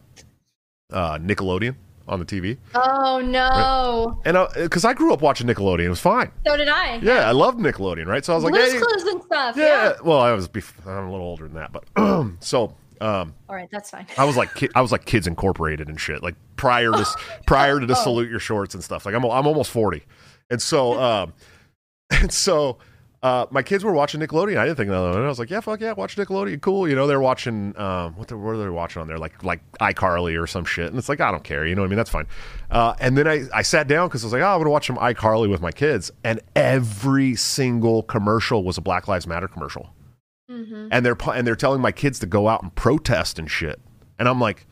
uh, 0.90 1.18
Nickelodeon 1.18 1.76
on 2.08 2.18
the 2.18 2.24
TV. 2.24 2.58
Oh 2.74 3.20
no! 3.20 4.20
And 4.24 4.36
because 4.54 4.84
I, 4.84 4.94
grew 4.94 5.12
up 5.12 5.22
watching 5.22 5.46
Nickelodeon, 5.46 5.84
it 5.84 5.88
was 5.88 6.00
fine. 6.00 6.30
So 6.46 6.56
did 6.56 6.68
I. 6.68 6.96
Yeah, 6.96 7.28
I 7.28 7.32
loved 7.32 7.58
Nickelodeon, 7.58 8.06
right? 8.06 8.24
So 8.24 8.32
I 8.32 8.36
was 8.36 8.44
like, 8.44 8.52
Blue's 8.52 8.72
hey, 8.72 8.78
Clues 8.78 9.02
and 9.04 9.22
stuff. 9.22 9.56
yeah. 9.56 9.64
Yeah. 9.64 9.92
Well, 10.04 10.20
I 10.20 10.32
was 10.32 10.48
bef- 10.48 10.86
I'm 10.86 11.08
a 11.08 11.10
little 11.10 11.26
older 11.26 11.48
than 11.48 11.54
that, 11.54 11.72
but 11.72 11.84
so 12.40 12.74
um, 13.00 13.34
All 13.48 13.56
right, 13.56 13.68
that's 13.70 13.90
fine. 13.90 14.06
I 14.16 14.24
was 14.24 14.36
like, 14.36 14.54
ki- 14.54 14.70
I 14.74 14.80
was 14.80 14.92
like 14.92 15.04
Kids 15.04 15.26
Incorporated 15.26 15.88
and 15.88 16.00
shit, 16.00 16.22
like 16.22 16.34
prior 16.56 16.92
to 16.92 17.06
prior 17.46 17.80
to 17.80 17.86
the 17.86 17.94
salute 17.94 18.30
your 18.30 18.40
shorts 18.40 18.74
and 18.74 18.82
stuff. 18.82 19.04
Like 19.06 19.14
I'm 19.14 19.24
I'm 19.24 19.46
almost 19.46 19.70
forty, 19.70 20.04
and 20.50 20.60
so 20.60 21.00
um, 21.00 21.32
and 22.10 22.32
so. 22.32 22.78
Uh, 23.26 23.46
my 23.50 23.60
kids 23.60 23.82
were 23.82 23.92
watching 23.92 24.20
Nickelodeon. 24.20 24.56
I 24.56 24.66
didn't 24.66 24.76
think 24.76 24.88
nothing 24.88 25.10
of 25.10 25.16
it. 25.16 25.24
I 25.24 25.28
was 25.28 25.40
like, 25.40 25.50
"Yeah, 25.50 25.58
fuck 25.58 25.80
yeah, 25.80 25.92
watch 25.92 26.16
Nickelodeon, 26.16 26.60
cool." 26.60 26.88
You 26.88 26.94
know, 26.94 27.08
they're 27.08 27.20
watching 27.20 27.76
um, 27.76 28.14
what, 28.14 28.28
the, 28.28 28.36
what 28.36 28.54
are 28.54 28.58
they 28.58 28.68
watching 28.68 29.02
on 29.02 29.08
there? 29.08 29.18
Like 29.18 29.42
like 29.42 29.60
iCarly 29.80 30.40
or 30.40 30.46
some 30.46 30.64
shit. 30.64 30.86
And 30.86 30.96
it's 30.96 31.08
like, 31.08 31.20
I 31.20 31.32
don't 31.32 31.42
care. 31.42 31.66
You 31.66 31.74
know 31.74 31.82
what 31.82 31.86
I 31.86 31.90
mean? 31.90 31.96
That's 31.96 32.10
fine. 32.10 32.26
Uh, 32.70 32.94
and 33.00 33.18
then 33.18 33.26
I, 33.26 33.46
I 33.52 33.62
sat 33.62 33.88
down 33.88 34.06
because 34.06 34.22
I 34.22 34.26
was 34.26 34.32
like, 34.32 34.42
"Oh, 34.42 34.54
I'm 34.54 34.60
gonna 34.60 34.70
watch 34.70 34.86
some 34.86 34.98
iCarly 34.98 35.50
with 35.50 35.60
my 35.60 35.72
kids." 35.72 36.12
And 36.22 36.40
every 36.54 37.34
single 37.34 38.04
commercial 38.04 38.62
was 38.62 38.78
a 38.78 38.80
Black 38.80 39.08
Lives 39.08 39.26
Matter 39.26 39.48
commercial 39.48 39.90
hmm 40.48 40.86
and 40.92 41.04
they're 41.04 41.16
and 41.34 41.46
they're 41.46 41.56
telling 41.56 41.80
my 41.80 41.90
kids 41.92 42.20
to 42.20 42.26
go 42.26 42.46
out 42.46 42.62
and 42.62 42.74
protest 42.74 43.38
and 43.38 43.50
shit. 43.50 43.80
And 44.18 44.28
I'm 44.28 44.40
like, 44.40 44.66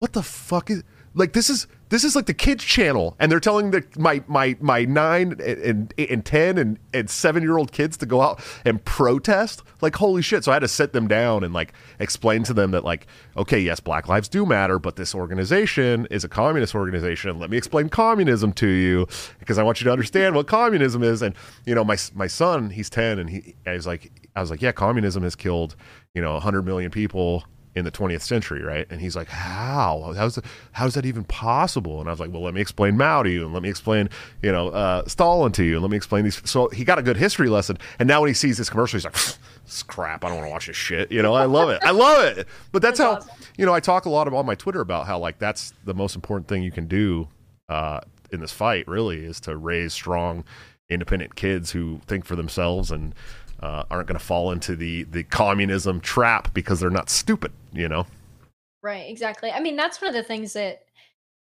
what 0.00 0.12
the 0.12 0.22
fuck 0.22 0.70
is 0.70 0.84
like 1.14 1.32
this 1.32 1.48
is 1.48 1.66
this 1.88 2.04
is 2.04 2.14
like 2.14 2.26
the 2.26 2.34
kids 2.34 2.64
channel 2.64 3.16
and 3.18 3.30
they're 3.30 3.40
telling 3.40 3.70
the 3.70 3.84
my 3.96 4.22
my 4.26 4.56
my 4.60 4.84
9 4.84 5.40
and 5.40 5.94
and, 5.98 6.24
10 6.24 6.58
and 6.58 6.78
and 6.92 7.10
7 7.10 7.42
year 7.42 7.56
old 7.56 7.72
kids 7.72 7.96
to 7.98 8.06
go 8.06 8.20
out 8.20 8.40
and 8.64 8.84
protest? 8.84 9.62
Like 9.80 9.96
holy 9.96 10.22
shit. 10.22 10.44
So 10.44 10.52
i 10.52 10.54
had 10.56 10.60
to 10.60 10.68
sit 10.68 10.92
them 10.92 11.08
down 11.08 11.44
and 11.44 11.54
like 11.54 11.72
explain 11.98 12.42
to 12.44 12.54
them 12.54 12.70
that 12.72 12.84
like 12.84 13.06
okay 13.36 13.58
yes 13.60 13.80
black 13.80 14.08
lives 14.08 14.28
do 14.28 14.44
matter 14.44 14.78
but 14.78 14.96
this 14.96 15.14
organization 15.14 16.06
is 16.10 16.24
a 16.24 16.28
communist 16.28 16.74
organization. 16.74 17.38
Let 17.38 17.50
me 17.50 17.56
explain 17.56 17.88
communism 17.88 18.52
to 18.54 18.68
you 18.68 19.06
because 19.38 19.58
i 19.58 19.62
want 19.62 19.80
you 19.80 19.84
to 19.84 19.92
understand 19.92 20.34
what 20.34 20.46
communism 20.46 21.02
is. 21.02 21.22
And 21.22 21.34
you 21.64 21.74
know 21.74 21.84
my 21.84 21.96
my 22.14 22.26
son 22.26 22.70
he's 22.70 22.90
10 22.90 23.18
and 23.18 23.30
he 23.30 23.54
I 23.66 23.76
like 23.78 24.10
i 24.34 24.40
was 24.40 24.50
like 24.50 24.60
yeah 24.60 24.72
communism 24.72 25.22
has 25.22 25.36
killed 25.36 25.76
you 26.14 26.22
know 26.22 26.32
100 26.34 26.62
million 26.62 26.90
people 26.90 27.44
in 27.78 27.84
the 27.84 27.90
20th 27.90 28.20
century, 28.20 28.62
right? 28.62 28.86
And 28.90 29.00
he's 29.00 29.16
like, 29.16 29.28
"How? 29.28 30.12
How's 30.16 30.34
that, 30.34 30.44
how's 30.72 30.94
that 30.94 31.06
even 31.06 31.24
possible?" 31.24 32.00
And 32.00 32.08
I 32.08 32.12
was 32.12 32.20
like, 32.20 32.30
"Well, 32.32 32.42
let 32.42 32.52
me 32.52 32.60
explain 32.60 32.96
Mao 32.96 33.22
to 33.22 33.30
you, 33.30 33.44
and 33.44 33.54
let 33.54 33.62
me 33.62 33.70
explain, 33.70 34.10
you 34.42 34.52
know, 34.52 34.68
uh, 34.68 35.04
Stalin 35.06 35.52
to 35.52 35.64
you, 35.64 35.74
and 35.74 35.82
let 35.82 35.90
me 35.90 35.96
explain 35.96 36.24
these." 36.24 36.42
So 36.44 36.68
he 36.68 36.84
got 36.84 36.98
a 36.98 37.02
good 37.02 37.16
history 37.16 37.48
lesson, 37.48 37.78
and 37.98 38.06
now 38.06 38.20
when 38.20 38.28
he 38.28 38.34
sees 38.34 38.58
this 38.58 38.68
commercial, 38.68 38.98
he's 38.98 39.04
like, 39.04 39.14
"This 39.64 39.82
crap! 39.82 40.24
I 40.24 40.28
don't 40.28 40.36
want 40.38 40.48
to 40.48 40.52
watch 40.52 40.66
this 40.66 40.76
shit." 40.76 41.10
You 41.10 41.22
know, 41.22 41.34
I 41.34 41.46
love 41.46 41.70
it. 41.70 41.80
I 41.82 41.92
love 41.92 42.24
it. 42.36 42.46
But 42.72 42.82
that's, 42.82 42.98
That's 42.98 43.10
how 43.10 43.16
awesome. 43.30 43.44
you 43.56 43.64
know 43.64 43.72
I 43.72 43.80
talk 43.80 44.04
a 44.04 44.10
lot 44.10 44.28
about 44.28 44.38
on 44.38 44.46
my 44.46 44.54
Twitter 44.54 44.80
about 44.80 45.06
how 45.06 45.18
like 45.18 45.38
that's 45.38 45.72
the 45.84 45.94
most 45.94 46.14
important 46.16 46.48
thing 46.48 46.62
you 46.62 46.72
can 46.72 46.86
do 46.86 47.28
uh, 47.68 48.00
in 48.30 48.40
this 48.40 48.52
fight. 48.52 48.86
Really, 48.88 49.24
is 49.24 49.40
to 49.40 49.56
raise 49.56 49.92
strong, 49.92 50.44
independent 50.90 51.34
kids 51.36 51.70
who 51.70 52.00
think 52.06 52.24
for 52.24 52.36
themselves 52.36 52.90
and 52.90 53.14
uh, 53.60 53.82
aren't 53.90 54.06
going 54.06 54.18
to 54.18 54.24
fall 54.24 54.52
into 54.52 54.76
the 54.76 55.02
the 55.04 55.24
communism 55.24 56.00
trap 56.00 56.52
because 56.54 56.80
they're 56.80 56.90
not 56.90 57.10
stupid. 57.10 57.52
You 57.78 57.88
know. 57.88 58.06
Right, 58.82 59.08
exactly. 59.08 59.52
I 59.52 59.60
mean, 59.60 59.76
that's 59.76 60.00
one 60.00 60.08
of 60.08 60.14
the 60.14 60.22
things 60.22 60.52
that 60.54 60.82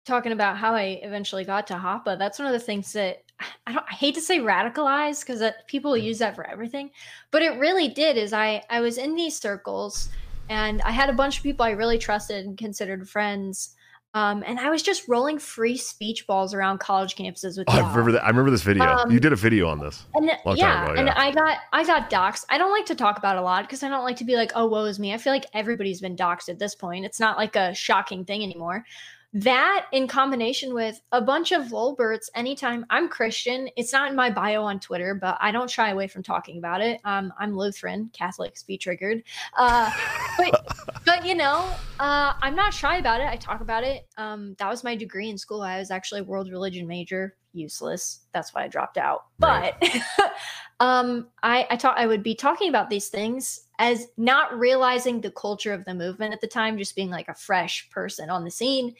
talking 0.07 0.33
about 0.33 0.59
how 0.59 0.75
I 0.75 1.01
eventually 1.03 1.45
got 1.45 1.67
to 1.69 1.75
Hoppe. 1.75 2.19
That's 2.19 2.39
one 2.39 2.47
of 2.47 2.53
the 2.53 2.61
things 2.61 2.93
that 2.93 3.23
I 3.67 3.73
don't. 3.73 3.85
I 3.91 3.95
hate 3.95 4.15
to 4.17 4.21
say 4.21 4.39
radicalized 4.39 5.27
because 5.27 5.43
people 5.67 5.93
mm. 5.93 6.03
use 6.03 6.19
that 6.19 6.35
for 6.35 6.47
everything, 6.47 6.91
but 7.31 7.41
it 7.41 7.59
really 7.59 7.89
did. 7.89 8.19
Is 8.19 8.35
I 8.35 8.63
I 8.69 8.81
was 8.81 8.99
in 8.99 9.15
these 9.15 9.39
circles, 9.39 10.11
and 10.51 10.83
I 10.83 10.91
had 10.91 11.09
a 11.09 11.15
bunch 11.15 11.39
of 11.39 11.43
people 11.43 11.65
I 11.65 11.71
really 11.71 11.99
trusted 11.99 12.45
and 12.45 12.59
considered 12.59 13.09
friends. 13.09 13.75
Um, 14.15 14.43
and 14.47 14.59
I 14.59 14.71
was 14.71 14.83
just 14.83 15.07
rolling 15.07 15.39
free 15.39 15.77
speech 15.77 16.27
balls 16.27 16.55
around 16.55 16.79
college 16.79 17.15
campuses 17.15 17.59
with 17.59 17.67
Oh, 17.69 17.73
I 17.73 17.89
remember 17.91 18.13
that. 18.13 18.25
I 18.25 18.29
remember 18.29 18.51
this 18.51 18.63
video. 18.63 18.85
Um, 18.85 19.11
you 19.11 19.21
did 19.21 19.33
a 19.33 19.37
video 19.37 19.69
on 19.69 19.81
this. 19.81 20.07
And 20.15 20.27
Long 20.27 20.57
time 20.57 20.57
yeah, 20.57 21.01
and. 21.01 21.11
I 21.11 21.31
got 21.31 21.59
I 21.73 21.85
got 21.85 22.11
doxxed. 22.11 22.47
I 22.49 22.57
don't 22.57 22.71
like 22.71 22.87
to 22.87 22.95
talk 22.95 23.19
about 23.19 23.37
it 23.37 23.41
a 23.41 23.43
lot 23.43 23.65
because 23.65 23.83
I 23.83 23.89
don't 23.89 24.05
like 24.05 24.17
to 24.17 24.25
be 24.25 24.35
like, 24.35 24.53
oh, 24.55 24.67
woe 24.67 24.85
is 24.85 24.99
me. 24.99 25.13
I 25.13 25.19
feel 25.19 25.33
like 25.33 25.45
everybody's 25.53 26.01
been 26.01 26.17
doxxed 26.17 26.49
at 26.49 26.59
this 26.59 26.75
point. 26.75 27.05
It's 27.05 27.21
not 27.21 27.37
like 27.37 27.55
a 27.55 27.75
shocking 27.75 28.25
thing 28.25 28.43
anymore. 28.43 28.85
That 29.35 29.87
in 29.93 30.09
combination 30.09 30.73
with 30.73 31.03
a 31.13 31.21
bunch 31.21 31.53
of 31.53 31.71
lolberts, 31.71 32.31
anytime 32.35 32.87
I'm 32.89 33.11
Christian, 33.11 33.69
it's 33.77 33.93
not 33.93 34.09
in 34.09 34.17
my 34.17 34.31
bio 34.31 34.63
on 34.63 34.81
Twitter, 34.81 35.15
but 35.15 35.37
I 35.39 35.51
don't 35.51 35.71
shy 35.71 35.91
away 35.91 36.09
from 36.09 36.23
talking 36.23 36.57
about 36.57 36.81
it. 36.81 36.99
Um, 37.05 37.31
I'm 37.39 37.55
Lutheran, 37.55 38.11
Catholics 38.15 38.63
be 38.63 38.79
triggered. 38.79 39.23
Uh, 39.59 39.91
but 40.39 40.67
but 41.05 41.27
you 41.27 41.35
know, 41.35 41.71
uh, 42.01 42.33
I'm 42.41 42.57
not 42.57 42.73
shy 42.73 42.97
about 42.97 43.21
it. 43.21 43.29
I 43.29 43.37
talk 43.37 43.61
about 43.61 43.85
it. 43.85 44.07
Um, 44.17 44.55
that 44.59 44.69
was 44.71 44.83
my 44.83 44.97
degree 44.97 45.29
in 45.29 45.37
school. 45.37 45.61
I 45.61 45.79
was 45.79 45.91
actually 45.91 46.23
a 46.23 46.25
world 46.25 46.51
religion 46.51 46.87
major. 46.87 47.37
Useless. 47.53 48.21
That's 48.33 48.55
why 48.55 48.65
I 48.65 48.69
dropped 48.69 48.97
out. 48.97 49.27
Right. 49.39 49.75
But 49.79 50.33
um, 50.81 51.29
I 51.43 51.67
I 51.71 51.77
thought 51.77 51.99
I 51.99 52.07
would 52.07 52.23
be 52.23 52.35
talking 52.35 52.71
about 52.71 52.89
these 52.89 53.09
things 53.09 53.68
as 53.79 54.09
not 54.17 54.59
realizing 54.59 55.21
the 55.21 55.31
culture 55.31 55.73
of 55.73 55.85
the 55.85 55.95
movement 55.95 56.35
at 56.35 56.41
the 56.41 56.47
time, 56.47 56.79
just 56.79 56.97
being 56.97 57.11
like 57.11 57.29
a 57.29 57.35
fresh 57.35 57.89
person 57.91 58.29
on 58.29 58.45
the 58.45 58.51
scene. 58.51 58.95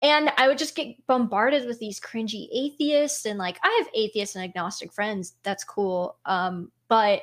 And 0.00 0.32
I 0.36 0.48
would 0.48 0.58
just 0.58 0.74
get 0.74 0.96
bombarded 1.06 1.66
with 1.66 1.78
these 1.78 2.00
cringy 2.00 2.48
atheists 2.52 3.24
and 3.24 3.38
like 3.38 3.58
I 3.62 3.76
have 3.78 3.94
atheist 3.94 4.34
and 4.34 4.44
agnostic 4.44 4.92
friends. 4.92 5.34
That's 5.42 5.64
cool. 5.64 6.16
Um, 6.24 6.72
but 6.88 7.22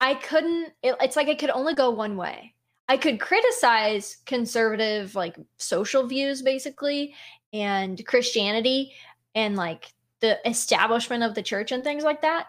I 0.00 0.14
couldn't. 0.14 0.72
It, 0.82 0.96
it's 1.00 1.16
like 1.16 1.28
I 1.28 1.34
could 1.34 1.50
only 1.50 1.74
go 1.74 1.90
one 1.90 2.16
way. 2.16 2.54
I 2.88 2.98
could 2.98 3.18
criticize 3.18 4.18
conservative 4.26 5.14
like 5.14 5.36
social 5.56 6.06
views 6.06 6.42
basically 6.42 7.14
and 7.52 8.04
Christianity 8.06 8.92
and 9.34 9.56
like 9.56 9.92
the 10.20 10.38
establishment 10.48 11.22
of 11.22 11.34
the 11.34 11.42
church 11.42 11.72
and 11.72 11.82
things 11.82 12.04
like 12.04 12.22
that 12.22 12.46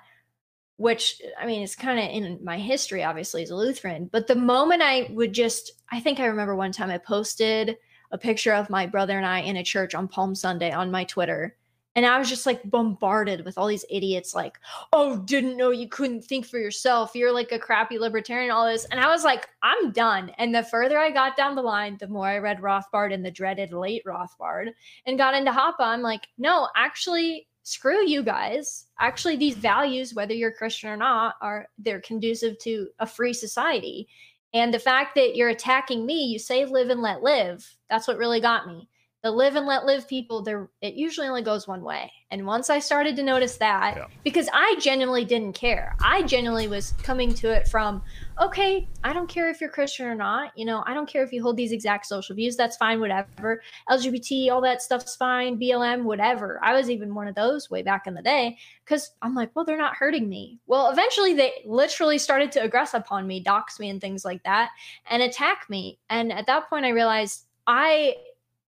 which 0.78 1.22
I 1.40 1.46
mean 1.46 1.62
it's 1.62 1.76
kind 1.76 2.00
of 2.00 2.06
in 2.06 2.44
my 2.44 2.58
history 2.58 3.04
obviously 3.04 3.44
as 3.44 3.50
a 3.50 3.56
Lutheran 3.56 4.10
but 4.12 4.28
the 4.28 4.36
moment 4.36 4.82
I 4.82 5.10
would 5.12 5.34
just 5.34 5.72
I 5.92 6.00
think 6.00 6.20
I 6.20 6.26
remember 6.26 6.56
one 6.56 6.72
time 6.72 6.90
I 6.90 6.98
posted 6.98 7.78
a 8.12 8.18
picture 8.18 8.54
of 8.54 8.70
my 8.70 8.86
brother 8.86 9.18
and 9.18 9.26
I 9.26 9.40
in 9.40 9.58
a 9.58 9.64
church 9.64 9.96
on 9.96 10.08
Palm 10.08 10.36
Sunday 10.36 10.72
on 10.72 10.92
my 10.92 11.06
Twitter 11.06 11.56
and 11.96 12.06
I 12.06 12.20
was 12.20 12.28
just 12.28 12.46
like 12.46 12.70
bombarded 12.70 13.46
with 13.46 13.58
all 13.58 13.68
these 13.68 13.86
idiots 13.90 14.36
like 14.36 14.60
oh 14.92 15.18
didn't 15.20 15.56
know 15.56 15.72
you 15.72 15.88
couldn't 15.88 16.26
think 16.26 16.46
for 16.46 16.60
yourself. 16.60 17.16
You're 17.16 17.32
like 17.32 17.54
a 17.54 17.60
crappy 17.60 17.98
libertarian 17.98 18.52
all 18.52 18.66
this 18.66 18.86
and 18.86 19.00
I 19.00 19.08
was 19.08 19.24
like 19.24 19.48
I'm 19.64 19.92
done. 19.92 20.32
And 20.38 20.54
the 20.54 20.64
further 20.64 21.00
I 21.00 21.10
got 21.10 21.38
down 21.38 21.56
the 21.56 21.62
line 21.62 21.96
the 22.02 22.10
more 22.10 22.28
I 22.28 22.40
read 22.40 22.60
Rothbard 22.60 23.14
and 23.14 23.26
the 23.26 23.32
dreaded 23.32 23.72
late 23.72 24.04
Rothbard 24.06 24.72
and 25.06 25.18
got 25.18 25.36
into 25.36 25.52
Hoppe 25.52 25.80
I'm 25.80 26.02
like 26.02 26.28
no 26.38 26.68
actually 26.76 27.48
screw 27.66 28.08
you 28.08 28.22
guys. 28.24 28.86
Actually 29.00 29.36
these 29.36 29.56
values 29.56 30.14
whether 30.14 30.34
you're 30.34 30.52
christian 30.52 30.90
or 30.90 30.96
not 30.98 31.36
are 31.42 31.68
they're 31.80 32.00
conducive 32.02 32.58
to 32.60 32.88
a 33.00 33.08
free 33.08 33.34
society. 33.34 34.08
And 34.54 34.74
the 34.74 34.80
fact 34.80 35.16
that 35.16 35.36
you're 35.36 35.50
attacking 35.50 36.06
me 36.06 36.26
you 36.26 36.40
say 36.40 36.64
live 36.64 36.90
and 36.90 37.02
let 37.02 37.24
live. 37.24 37.68
That's 37.90 38.08
what 38.08 38.18
really 38.18 38.40
got 38.40 38.68
me 38.68 38.88
the 39.26 39.32
live 39.32 39.56
and 39.56 39.66
let 39.66 39.88
live 39.88 40.08
people 40.08 40.44
there 40.44 40.70
it 40.84 40.94
usually 40.94 41.28
only 41.28 41.42
goes 41.42 41.68
one 41.68 41.82
way. 41.82 42.12
And 42.30 42.46
once 42.46 42.70
i 42.70 42.78
started 42.78 43.16
to 43.16 43.24
notice 43.24 43.58
that 43.58 43.96
Yeah. 43.98 44.06
because 44.24 44.48
i 44.54 44.76
genuinely 44.80 45.26
didn't 45.26 45.54
care. 45.54 45.96
I 46.04 46.22
genuinely 46.22 46.68
was 46.68 46.94
coming 47.02 47.34
to 47.36 47.50
it 47.52 47.68
from 47.68 48.04
okay 48.40 48.88
i 49.04 49.14
don't 49.14 49.28
care 49.28 49.50
if 49.50 49.62
you're 49.62 49.70
christian 49.70 50.06
or 50.06 50.14
not 50.14 50.52
you 50.58 50.66
know 50.66 50.84
i 50.86 50.94
don't 50.94 51.08
care 51.10 51.24
if 51.24 51.32
you 51.32 51.42
hold 51.42 51.56
these 51.56 51.72
exact 51.72 52.06
social 52.06 52.36
views 52.36 52.56
that's 52.56 52.78
fine 52.78 53.00
whatever. 53.00 53.64
Lgbt 53.90 54.52
all 54.52 54.62
that 54.62 54.84
stuff's 54.84 55.16
fine 55.16 55.60
blm 55.60 56.04
whatever. 56.04 56.60
I 56.62 56.74
was 56.74 56.90
even 56.92 57.16
one 57.16 57.28
of 57.28 57.34
those 57.34 57.70
way 57.72 57.82
back 57.82 58.06
in 58.06 58.14
the 58.14 58.22
day 58.22 58.58
because 58.84 59.12
i'm 59.24 59.34
like 59.34 59.50
well 59.56 59.66
they're 59.66 59.76
not 59.88 59.96
hurting 59.96 60.30
me. 60.30 60.60
Well 60.68 60.92
eventually 60.92 61.34
they 61.34 61.64
literally 61.66 62.20
started 62.20 62.52
to 62.52 62.68
aggress 62.70 62.94
upon 62.94 63.26
me 63.26 63.40
dox 63.40 63.80
me 63.80 63.90
and 63.90 64.00
things 64.00 64.24
like 64.24 64.44
that 64.44 64.70
and 65.10 65.24
attack 65.24 65.66
me. 65.68 65.98
And 66.12 66.32
at 66.32 66.46
that 66.46 66.70
point 66.70 66.86
i 66.86 66.90
realized 66.90 67.46
i 67.66 68.14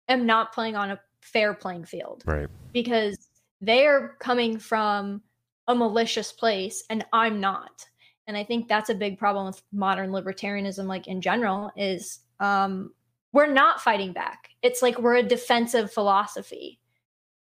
am 0.09 0.27
not 0.27 0.53
playing 0.53 0.77
on 0.77 0.91
a 0.91 1.01
fair 1.21 1.55
playing 1.55 1.85
field 1.85 2.23
Right. 2.27 2.49
because 2.73 3.29
they're 3.61 4.17
coming 4.21 4.59
from 4.59 5.23
a 5.67 5.75
malicious 5.75 6.33
place 6.33 6.85
and 6.91 7.05
I'm 7.13 7.41
not. 7.41 7.85
And 8.27 8.37
I 8.37 8.45
think 8.45 8.69
that's 8.69 8.91
a 8.91 8.95
big 8.95 9.19
problem 9.19 9.47
with 9.47 9.63
modern 9.73 10.11
libertarianism 10.11 10.87
like 10.87 11.07
in 11.09 11.21
general 11.21 11.71
is 11.77 12.21
um 12.41 12.93
we're 13.33 13.53
not 13.53 13.81
fighting 13.83 14.13
back. 14.13 14.49
It's 14.63 14.81
like 14.81 14.99
we're 14.99 15.17
a 15.17 15.23
defensive 15.23 15.93
philosophy. 15.93 16.81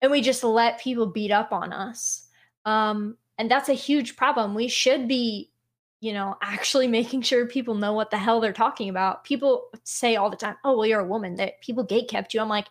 And 0.02 0.12
we 0.12 0.22
just 0.22 0.43
let 0.43 0.80
people 0.82 1.06
beat 1.06 1.32
up 1.32 1.52
on 1.54 1.72
us. 1.74 2.28
Um 2.65 3.17
and 3.38 3.50
that's 3.50 3.69
a 3.69 3.74
huge 3.74 4.17
problem. 4.17 4.54
We 4.56 4.67
should 4.67 5.08
be 5.08 5.49
you 6.02 6.14
know, 6.14 6.36
actually 6.42 6.88
making 6.88 7.22
sure 7.22 7.46
people 7.46 7.76
know 7.76 7.94
what 7.94 8.12
the 8.12 8.18
hell 8.18 8.40
they're 8.40 8.54
talking 8.54 8.90
about. 8.90 9.24
People 9.24 9.70
say 9.84 10.16
all 10.16 10.30
the 10.30 10.38
time, 10.38 10.56
"Oh, 10.64 10.78
well, 10.78 10.86
you're 10.86 11.02
a 11.02 11.06
woman." 11.08 11.36
That 11.36 11.62
people 11.62 11.84
gate 11.84 12.10
kept 12.10 12.34
you. 12.34 12.42
I'm 12.42 12.50
like, 12.50 12.68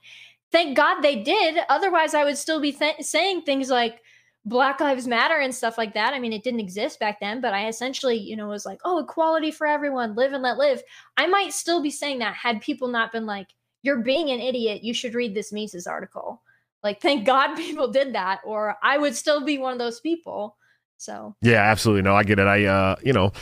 thank 0.51 0.77
God 0.77 1.01
they 1.01 1.23
did. 1.23 1.59
Otherwise, 1.69 2.14
I 2.14 2.25
would 2.25 2.38
still 2.38 2.61
be 2.61 2.73
th- 2.73 3.03
saying 3.03 3.43
things 3.43 3.71
like 3.71 4.01
Black 4.45 4.81
Lives 4.81 5.07
Matter 5.07 5.37
and 5.37 5.55
stuff 5.55 5.77
like 5.77 5.95
that. 5.95 6.14
I 6.14 6.19
mean, 6.19 6.33
it 6.33 6.43
didn't 6.43 6.61
exist 6.61 6.99
back 7.01 7.21
then, 7.21 7.41
but 7.41 7.53
I 7.55 7.69
essentially, 7.69 8.17
you 8.17 8.37
know, 8.37 8.49
was 8.49 8.67
like, 8.67 8.81
"Oh, 8.85 8.99
equality 8.99 9.51
for 9.51 9.67
everyone, 9.67 10.14
live 10.14 10.33
and 10.33 10.43
let 10.43 10.59
live." 10.59 10.83
I 11.17 11.27
might 11.27 11.53
still 11.53 11.83
be 11.83 11.91
saying 11.91 12.21
that 12.21 12.35
had 12.35 12.61
people 12.62 12.88
not 12.88 13.12
been 13.12 13.27
like, 13.27 13.49
"You're 13.83 14.03
being 14.03 14.31
an 14.31 14.41
idiot. 14.41 14.83
You 14.83 14.95
should 14.95 15.14
read 15.14 15.35
this 15.35 15.53
Mises 15.53 15.87
article." 15.87 16.43
Like, 16.83 17.01
thank 17.01 17.27
God 17.27 17.57
people 17.57 17.88
did 17.88 18.14
that, 18.14 18.41
or 18.45 18.77
I 18.83 18.99
would 18.99 19.17
still 19.17 19.45
be 19.45 19.59
one 19.59 19.73
of 19.73 19.79
those 19.79 20.01
people. 20.01 20.57
So 20.98 21.34
Yeah, 21.42 21.62
absolutely. 21.62 22.02
No, 22.02 22.14
I 22.14 22.24
get 22.24 22.38
it. 22.38 22.46
I, 22.46 22.64
uh, 22.64 22.96
you 23.02 23.12
know, 23.12 23.32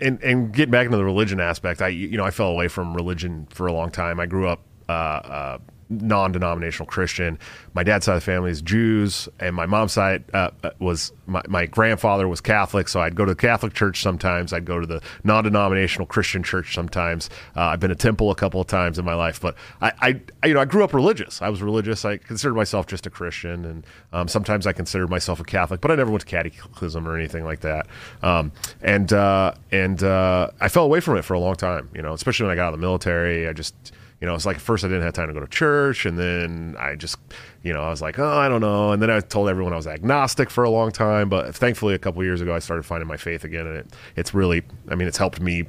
and 0.00 0.22
and 0.22 0.52
getting 0.52 0.72
back 0.72 0.86
into 0.86 0.96
the 0.96 1.04
religion 1.04 1.40
aspect, 1.40 1.80
I, 1.80 1.88
you 1.88 2.16
know, 2.16 2.24
I 2.24 2.30
fell 2.30 2.48
away 2.48 2.68
from 2.68 2.94
religion 2.94 3.46
for 3.50 3.66
a 3.66 3.72
long 3.72 3.90
time. 3.90 4.20
I 4.20 4.26
grew 4.26 4.48
up 4.48 4.62
uh, 4.88 4.92
uh, 4.92 5.58
non-denominational 5.90 6.86
Christian. 6.86 7.38
My 7.74 7.82
dad's 7.82 8.04
side 8.04 8.16
of 8.16 8.22
the 8.22 8.26
family 8.26 8.50
is 8.50 8.62
Jews, 8.62 9.28
and 9.40 9.54
my 9.54 9.66
mom's 9.66 9.92
side 9.92 10.24
uh, 10.34 10.50
uh, 10.62 10.70
was 10.78 11.12
my, 11.26 11.42
my 11.48 11.66
grandfather 11.66 12.28
was 12.28 12.40
Catholic. 12.40 12.88
So 12.88 13.00
I'd 13.00 13.14
go 13.14 13.24
to 13.24 13.32
the 13.32 13.40
Catholic 13.40 13.74
church 13.74 14.02
sometimes. 14.02 14.52
I'd 14.52 14.64
go 14.64 14.78
to 14.80 14.86
the 14.86 15.00
non-denominational 15.24 16.06
Christian 16.06 16.42
church 16.42 16.74
sometimes. 16.74 17.30
Uh, 17.56 17.62
I've 17.62 17.80
been 17.80 17.90
to 17.90 17.96
temple 17.96 18.30
a 18.30 18.34
couple 18.34 18.60
of 18.60 18.66
times 18.66 18.98
in 18.98 19.04
my 19.04 19.14
life, 19.14 19.40
but 19.40 19.54
I, 19.80 19.92
I, 20.00 20.20
I, 20.42 20.46
you 20.46 20.54
know, 20.54 20.60
I 20.60 20.64
grew 20.64 20.84
up 20.84 20.92
religious. 20.94 21.40
I 21.40 21.48
was 21.48 21.62
religious. 21.62 22.04
I 22.04 22.16
considered 22.16 22.54
myself 22.54 22.86
just 22.86 23.06
a 23.06 23.10
Christian, 23.10 23.64
and 23.64 23.86
um, 24.12 24.28
sometimes 24.28 24.66
I 24.66 24.72
considered 24.72 25.08
myself 25.08 25.40
a 25.40 25.44
Catholic, 25.44 25.80
but 25.80 25.90
I 25.90 25.94
never 25.94 26.10
went 26.10 26.20
to 26.22 26.26
catechism 26.26 27.06
or 27.06 27.16
anything 27.16 27.44
like 27.44 27.60
that. 27.60 27.86
Um, 28.22 28.52
and 28.82 29.12
uh, 29.12 29.54
and 29.70 30.02
uh, 30.02 30.50
I 30.60 30.68
fell 30.68 30.84
away 30.84 31.00
from 31.00 31.16
it 31.16 31.22
for 31.22 31.34
a 31.34 31.40
long 31.40 31.54
time. 31.54 31.88
You 31.94 32.02
know, 32.02 32.12
especially 32.12 32.44
when 32.44 32.52
I 32.52 32.56
got 32.56 32.68
out 32.68 32.74
of 32.74 32.80
the 32.80 32.86
military. 32.86 33.48
I 33.48 33.52
just 33.52 33.74
you 34.20 34.26
know, 34.26 34.34
it's 34.34 34.46
like 34.46 34.58
first 34.58 34.84
I 34.84 34.88
didn't 34.88 35.02
have 35.02 35.12
time 35.12 35.28
to 35.28 35.34
go 35.34 35.40
to 35.40 35.46
church, 35.46 36.06
and 36.06 36.18
then 36.18 36.74
I 36.78 36.96
just, 36.96 37.18
you 37.62 37.72
know, 37.72 37.82
I 37.82 37.90
was 37.90 38.02
like, 38.02 38.18
oh, 38.18 38.38
I 38.38 38.48
don't 38.48 38.60
know, 38.60 38.92
and 38.92 39.00
then 39.00 39.10
I 39.10 39.20
told 39.20 39.48
everyone 39.48 39.72
I 39.72 39.76
was 39.76 39.86
agnostic 39.86 40.50
for 40.50 40.64
a 40.64 40.70
long 40.70 40.90
time, 40.90 41.28
but 41.28 41.54
thankfully 41.54 41.94
a 41.94 41.98
couple 41.98 42.22
years 42.24 42.40
ago 42.40 42.54
I 42.54 42.58
started 42.58 42.84
finding 42.84 43.06
my 43.06 43.16
faith 43.16 43.44
again, 43.44 43.66
and 43.66 43.76
it, 43.76 43.86
it's 44.16 44.34
really, 44.34 44.62
I 44.88 44.94
mean, 44.94 45.06
it's 45.06 45.18
helped 45.18 45.40
me 45.40 45.64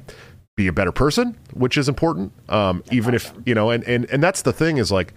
be 0.56 0.66
a 0.66 0.72
better 0.72 0.92
person, 0.92 1.36
which 1.52 1.78
is 1.78 1.88
important. 1.88 2.32
Um, 2.48 2.82
even 2.90 3.14
if 3.14 3.32
you 3.46 3.54
know, 3.54 3.70
and 3.70 3.84
and 3.84 4.04
and 4.10 4.22
that's 4.22 4.42
the 4.42 4.52
thing 4.52 4.78
is 4.78 4.90
like, 4.90 5.14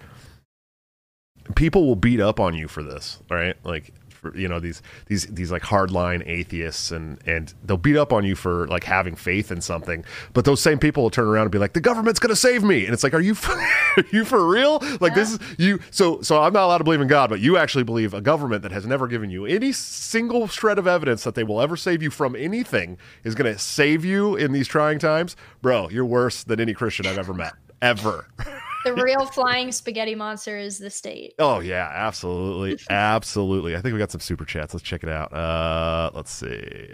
people 1.56 1.86
will 1.86 1.96
beat 1.96 2.20
up 2.20 2.38
on 2.38 2.54
you 2.54 2.68
for 2.68 2.82
this, 2.82 3.20
right? 3.30 3.56
Like. 3.64 3.92
You 4.34 4.48
know 4.48 4.60
these 4.60 4.82
these 5.06 5.26
these 5.26 5.50
like 5.50 5.62
hardline 5.62 6.26
atheists 6.26 6.90
and 6.90 7.18
and 7.26 7.52
they'll 7.64 7.76
beat 7.76 7.96
up 7.96 8.12
on 8.12 8.24
you 8.24 8.34
for 8.34 8.66
like 8.68 8.84
having 8.84 9.14
faith 9.14 9.50
in 9.50 9.60
something 9.60 10.04
but 10.32 10.44
those 10.44 10.60
same 10.60 10.78
people 10.78 11.02
will 11.02 11.10
turn 11.10 11.26
around 11.26 11.42
and 11.42 11.52
be 11.52 11.58
like 11.58 11.72
the 11.72 11.80
government's 11.80 12.20
gonna 12.20 12.36
save 12.36 12.62
me. 12.62 12.84
And 12.84 12.94
it's 12.94 13.02
like 13.02 13.14
are 13.14 13.20
you 13.20 13.34
for, 13.34 13.52
are 13.96 14.04
you 14.12 14.24
for 14.24 14.46
real? 14.46 14.82
Like 15.00 15.14
this 15.14 15.32
is 15.32 15.38
you 15.58 15.80
so 15.90 16.20
so 16.22 16.42
i'm 16.42 16.52
not 16.52 16.64
allowed 16.64 16.78
to 16.78 16.84
believe 16.84 17.00
in 17.00 17.08
god 17.08 17.30
but 17.30 17.40
you 17.40 17.56
actually 17.56 17.84
believe 17.84 18.14
a 18.14 18.20
government 18.20 18.62
that 18.62 18.72
has 18.72 18.86
never 18.86 19.06
given 19.06 19.30
you 19.30 19.46
any 19.46 19.72
single 19.72 20.46
shred 20.46 20.78
of 20.78 20.86
evidence 20.86 21.24
that 21.24 21.34
they 21.34 21.44
will 21.44 21.60
ever 21.60 21.76
save 21.76 22.02
you 22.02 22.10
from 22.10 22.36
anything 22.36 22.98
is 23.22 23.34
gonna 23.34 23.58
save 23.58 24.04
you 24.04 24.36
in 24.36 24.52
these 24.52 24.68
trying 24.68 24.98
times 24.98 25.36
bro 25.62 25.88
you're 25.88 26.04
worse 26.04 26.44
than 26.44 26.60
any 26.60 26.74
christian 26.74 27.06
i've 27.06 27.18
ever 27.18 27.34
met. 27.34 27.54
Ever 27.82 28.28
the 28.84 28.94
real 29.02 29.26
flying 29.26 29.72
spaghetti 29.72 30.14
monster 30.14 30.56
is 30.58 30.78
the 30.78 30.90
state. 30.90 31.34
Oh 31.38 31.60
yeah, 31.60 31.90
absolutely, 31.92 32.78
absolutely. 32.90 33.76
I 33.76 33.80
think 33.80 33.92
we 33.94 33.98
got 33.98 34.10
some 34.10 34.20
super 34.20 34.44
chats. 34.44 34.74
Let's 34.74 34.84
check 34.84 35.02
it 35.02 35.08
out. 35.08 35.32
Uh, 35.32 36.10
let's 36.14 36.30
see. 36.30 36.88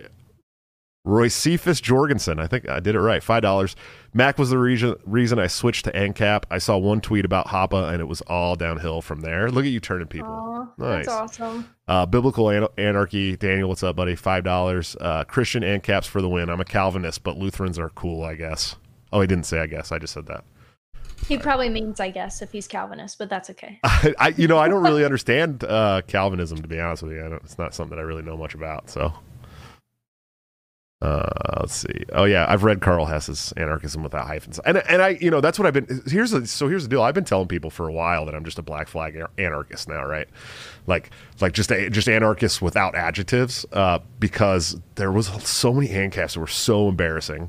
Roy 1.05 1.29
Cephas 1.29 1.81
Jorgensen. 1.81 2.39
I 2.39 2.47
think 2.47 2.69
I 2.69 2.79
did 2.79 2.95
it 2.95 3.01
right. 3.01 3.23
Five 3.23 3.41
dollars. 3.43 3.75
Mac 4.13 4.39
was 4.39 4.51
the 4.51 4.59
reason 4.59 4.97
reason 5.07 5.39
I 5.39 5.47
switched 5.47 5.87
to 5.87 5.93
ANCAP. 5.93 6.45
I 6.51 6.59
saw 6.59 6.77
one 6.77 7.01
tweet 7.01 7.25
about 7.25 7.47
Hoppe, 7.47 7.91
and 7.91 8.03
it 8.03 8.05
was 8.05 8.21
all 8.23 8.55
downhill 8.55 9.01
from 9.01 9.23
there. 9.23 9.51
Look 9.51 9.65
at 9.65 9.71
you 9.71 9.81
turning 9.81 10.09
people. 10.09 10.31
Aw, 10.31 10.67
Nice. 10.77 11.07
That's 11.07 11.41
awesome. 11.41 11.75
Uh, 11.89 12.05
Biblical 12.05 12.51
An- 12.51 12.69
Anarchy. 12.77 13.35
Daniel, 13.37 13.71
what's 13.71 13.83
up, 13.83 13.97
buddy? 13.97 14.15
Five 14.15 14.45
dollars. 14.45 14.95
Uh, 15.01 15.25
Christian 15.25 15.63
ANCAPs 15.63 16.05
for 16.07 16.21
the 16.21 16.29
win. 16.29 16.51
I'm 16.51 16.61
a 16.61 16.67
Calvinist, 16.67 17.23
but 17.23 17.39
Lutherans 17.39 17.79
are 17.79 17.91
cool, 17.91 18.23
I 18.23 18.35
guess. 18.35 18.77
Oh, 19.11 19.23
he 19.23 19.27
didn't 19.27 19.47
say 19.47 19.59
I 19.61 19.67
guess. 19.67 19.91
I 19.93 19.99
just 19.99 20.13
said 20.13 20.27
that. 20.27 20.45
He 21.29 21.39
probably 21.39 21.69
means, 21.69 22.01
I 22.01 22.11
guess, 22.11 22.43
if 22.43 22.51
he's 22.53 22.67
Calvinist, 22.67 23.19
but 23.19 23.29
that's 23.29 23.51
okay. 23.51 23.79
I, 23.85 24.35
you 24.37 24.49
know, 24.49 24.59
I 24.59 24.69
don't 24.69 24.83
really 24.83 25.05
understand 25.05 25.65
uh, 25.65 26.03
Calvinism 26.07 26.61
to 26.63 26.69
be 26.69 26.81
honest 26.81 27.03
with 27.03 27.13
you. 27.13 27.39
It's 27.45 27.59
not 27.59 27.75
something 27.75 27.97
that 27.97 28.03
I 28.03 28.05
really 28.05 28.23
know 28.23 28.37
much 28.37 28.55
about. 28.55 28.91
So, 28.91 29.13
uh, 31.03 31.27
let's 31.61 31.75
see. 31.75 32.05
Oh 32.13 32.25
yeah, 32.25 32.45
I've 32.47 32.63
read 32.63 32.83
Karl 32.83 33.07
Hess's 33.07 33.53
Anarchism 33.57 34.03
Without 34.03 34.27
Hyphens, 34.27 34.61
and 34.67 34.79
and 34.79 35.01
I, 35.01 35.11
you 35.21 35.31
know, 35.31 35.41
that's 35.41 35.59
what 35.59 35.67
I've 35.67 35.73
been. 35.73 36.03
Here's 36.07 36.33
the, 36.33 36.47
so 36.47 36.69
here's 36.69 36.83
the 36.83 36.91
deal. 36.91 37.03
I've 37.03 37.15
been 37.15 37.25
telling 37.25 37.49
people 37.49 37.71
for 37.71 37.89
a 37.89 37.93
while 37.93 38.27
that 38.27 38.35
I'm 38.35 38.45
just 38.45 38.59
a 38.59 38.63
black 38.63 38.87
flag 38.87 39.19
anarchist 39.39 39.89
now, 39.89 40.05
right? 40.05 40.29
Like 40.87 41.11
like 41.41 41.55
just 41.55 41.71
a, 41.71 41.89
just 41.89 42.07
anarchists 42.07 42.61
without 42.61 42.95
adjectives, 42.95 43.65
uh, 43.73 44.01
because 44.19 44.79
there 44.97 45.11
was 45.11 45.29
so 45.49 45.73
many 45.73 45.89
ANCAPs 45.89 46.35
that 46.35 46.41
were 46.41 46.47
so 46.47 46.89
embarrassing. 46.89 47.49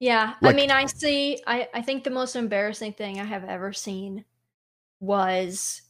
Yeah, 0.00 0.34
Like- 0.40 0.54
I 0.54 0.56
mean, 0.56 0.70
I 0.70 0.86
see. 0.86 1.42
I 1.46 1.68
I 1.74 1.82
think 1.82 2.04
the 2.04 2.10
most 2.10 2.36
embarrassing 2.36 2.92
thing 2.92 3.20
I 3.20 3.24
have 3.24 3.44
ever 3.44 3.72
seen 3.72 4.24
was 5.00 5.82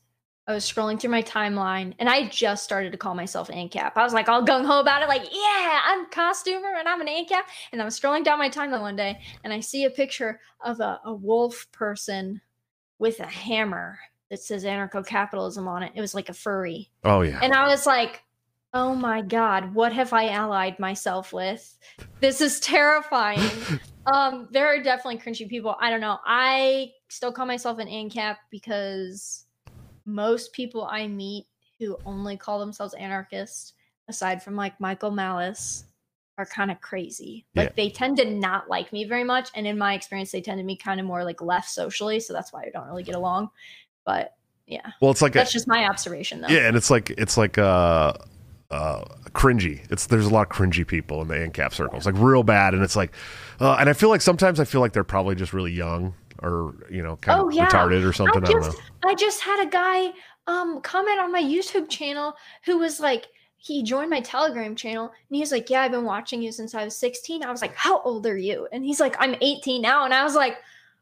I 0.47 0.55
was 0.55 0.65
scrolling 0.65 0.99
through 0.99 1.11
my 1.11 1.23
timeline, 1.23 1.93
and 1.99 2.09
I 2.09 2.27
just 2.29 2.65
started 2.65 2.93
to 2.93 2.99
call 2.99 3.15
myself 3.15 3.51
an 3.51 3.57
ANCAP. 3.57 3.93
I 3.97 4.03
was 4.03 4.15
like 4.15 4.31
all 4.31 4.43
gung 4.43 4.65
ho 4.65 4.81
about 4.81 5.03
it, 5.03 5.09
like, 5.09 5.25
yeah, 5.25 5.81
I'm 5.85 6.07
costumer 6.07 6.75
and 6.79 6.89
I'm 6.89 7.03
an 7.03 7.07
ANCAP. 7.07 7.43
And 7.71 7.83
I 7.83 7.85
was 7.85 8.01
scrolling 8.01 8.25
down 8.25 8.39
my 8.39 8.49
timeline 8.49 8.81
one 8.81 8.97
day, 8.97 9.21
and 9.45 9.53
I 9.53 9.61
see 9.61 9.85
a 9.85 9.91
picture 9.91 10.41
of 10.65 10.81
a, 10.81 11.01
a 11.05 11.13
wolf 11.13 11.67
person 11.71 12.41
with 12.99 13.21
a 13.21 13.27
hammer 13.27 13.99
that 14.31 14.41
says 14.41 14.65
anarcho 14.65 15.07
capitalism 15.07 15.69
on 15.69 15.83
it. 15.83 15.93
It 15.95 16.01
was 16.01 16.15
like 16.15 16.31
a 16.31 16.35
furry. 16.35 16.91
Oh 17.05 17.21
yeah, 17.21 17.41
And 17.43 17.53
I 17.53 17.67
was 17.69 17.85
like, 17.85 18.23
oh 18.75 18.95
my 18.95 19.23
God, 19.23 19.75
what 19.75 19.93
have 19.93 20.13
I 20.13 20.29
allied 20.29 20.79
myself 20.79 21.33
with? 21.33 21.77
This 22.21 22.41
is 22.41 22.61
terrifying. 22.61 23.51
um, 24.07 24.49
there 24.51 24.67
are 24.67 24.83
definitely 24.83 25.19
cringy 25.19 25.49
people. 25.49 25.77
I 25.81 25.91
don't 25.91 26.01
know. 26.01 26.19
I 26.25 26.93
still 27.09 27.33
call 27.33 27.47
myself 27.47 27.79
an 27.79 27.89
ANCAP 27.89 28.37
because 28.51 29.45
most 30.05 30.53
people 30.53 30.85
I 30.85 31.07
meet 31.07 31.47
who 31.79 31.97
only 32.05 32.37
call 32.37 32.59
themselves 32.59 32.95
anarchists, 32.95 33.75
aside 34.09 34.43
from 34.43 34.57
like 34.57 34.81
Michael 34.81 35.11
Malice, 35.11 35.85
are 36.37 36.47
kind 36.47 36.71
of 36.71 36.81
crazy. 36.81 37.47
Like 37.55 37.71
Yeah. 37.71 37.73
they 37.77 37.91
tend 37.91 38.17
to 38.19 38.25
not 38.25 38.69
like 38.69 38.93
me 38.93 39.05
very 39.05 39.25
much. 39.25 39.51
And 39.55 39.67
in 39.67 39.77
my 39.79 39.95
experience, 39.95 40.31
they 40.31 40.41
tend 40.41 40.59
to 40.59 40.65
be 40.65 40.77
kind 40.77 41.01
of 41.01 41.07
more 41.07 41.25
like 41.25 41.41
left 41.41 41.69
socially. 41.69 42.21
So 42.21 42.33
that's 42.33 42.53
why 42.53 42.63
I 42.63 42.71
don't 42.71 42.87
really 42.87 43.03
get 43.03 43.17
along. 43.17 43.51
But 44.05 44.35
yeah, 44.67 44.93
well, 45.01 45.11
it's 45.11 45.23
like 45.23 45.35
a, 45.35 45.39
that's 45.39 45.53
just 45.53 45.67
my 45.67 45.89
observation 45.89 46.41
though. 46.41 46.49
Yeah, 46.49 46.69
and 46.69 46.77
it's 46.77 46.91
like 46.91 47.11
it's 47.11 47.37
like 47.37 47.59
uh 47.59 48.13
uh 48.71 49.03
cringy. 49.33 49.81
It's 49.91 50.07
there's 50.07 50.27
a 50.27 50.31
lot 50.31 50.43
of 50.51 50.57
cringy 50.57 50.87
people 50.87 51.23
in 51.23 51.29
the 51.29 51.35
ANCAP 51.35 51.73
circles, 51.73 52.05
like 52.07 52.15
real 52.19 52.43
bad, 52.43 52.75
and 52.75 52.83
it's 52.83 52.97
like, 52.97 53.13
uh, 53.61 53.77
and 53.81 53.89
I 53.89 53.93
feel 53.95 54.09
like 54.11 54.21
sometimes 54.21 54.61
I 54.61 54.65
feel 54.65 54.81
like 54.81 54.93
they're 54.93 55.05
probably 55.05 55.35
just 55.35 55.53
really 55.53 55.73
young 55.73 56.15
or 56.43 56.75
you 56.91 57.03
know 57.03 57.17
kind 57.17 57.41
Oh, 57.41 57.49
of 57.49 57.55
yeah. 57.55 57.67
retarded 57.69 58.09
or 58.09 58.13
something. 58.13 58.45
I, 58.45 58.49
I 58.49 58.53
just, 58.53 58.77
know. 58.77 59.11
I 59.11 59.15
just 59.15 59.41
had 59.43 59.67
a 59.67 59.71
guy 59.71 60.13
um 60.47 60.81
comment 60.83 61.19
on 61.21 61.33
my 61.33 61.43
YouTube 61.43 61.89
channel 61.89 62.35
who 62.65 62.79
was 62.79 63.01
like, 63.01 63.27
he 63.57 63.83
joined 63.83 64.11
my 64.11 64.21
Telegram 64.21 64.77
channel 64.77 65.07
and 65.07 65.35
he 65.37 65.41
was 65.41 65.51
like, 65.53 65.69
Yeah, 65.71 65.81
I've 65.83 65.91
been 65.91 66.05
watching 66.05 66.43
you 66.43 66.53
since 66.53 66.75
I 66.75 66.85
was 66.85 66.95
16. 66.97 67.43
I 67.43 67.51
was 67.51 67.63
like, 67.63 67.75
How 67.75 68.01
old 68.03 68.27
are 68.27 68.37
you? 68.37 68.69
And 68.71 68.85
he's 68.85 69.01
like, 69.01 69.17
I'm 69.19 69.35
18 69.41 69.81
now. 69.83 70.05
And 70.05 70.13
I 70.15 70.23
was 70.25 70.35
like, 70.35 70.59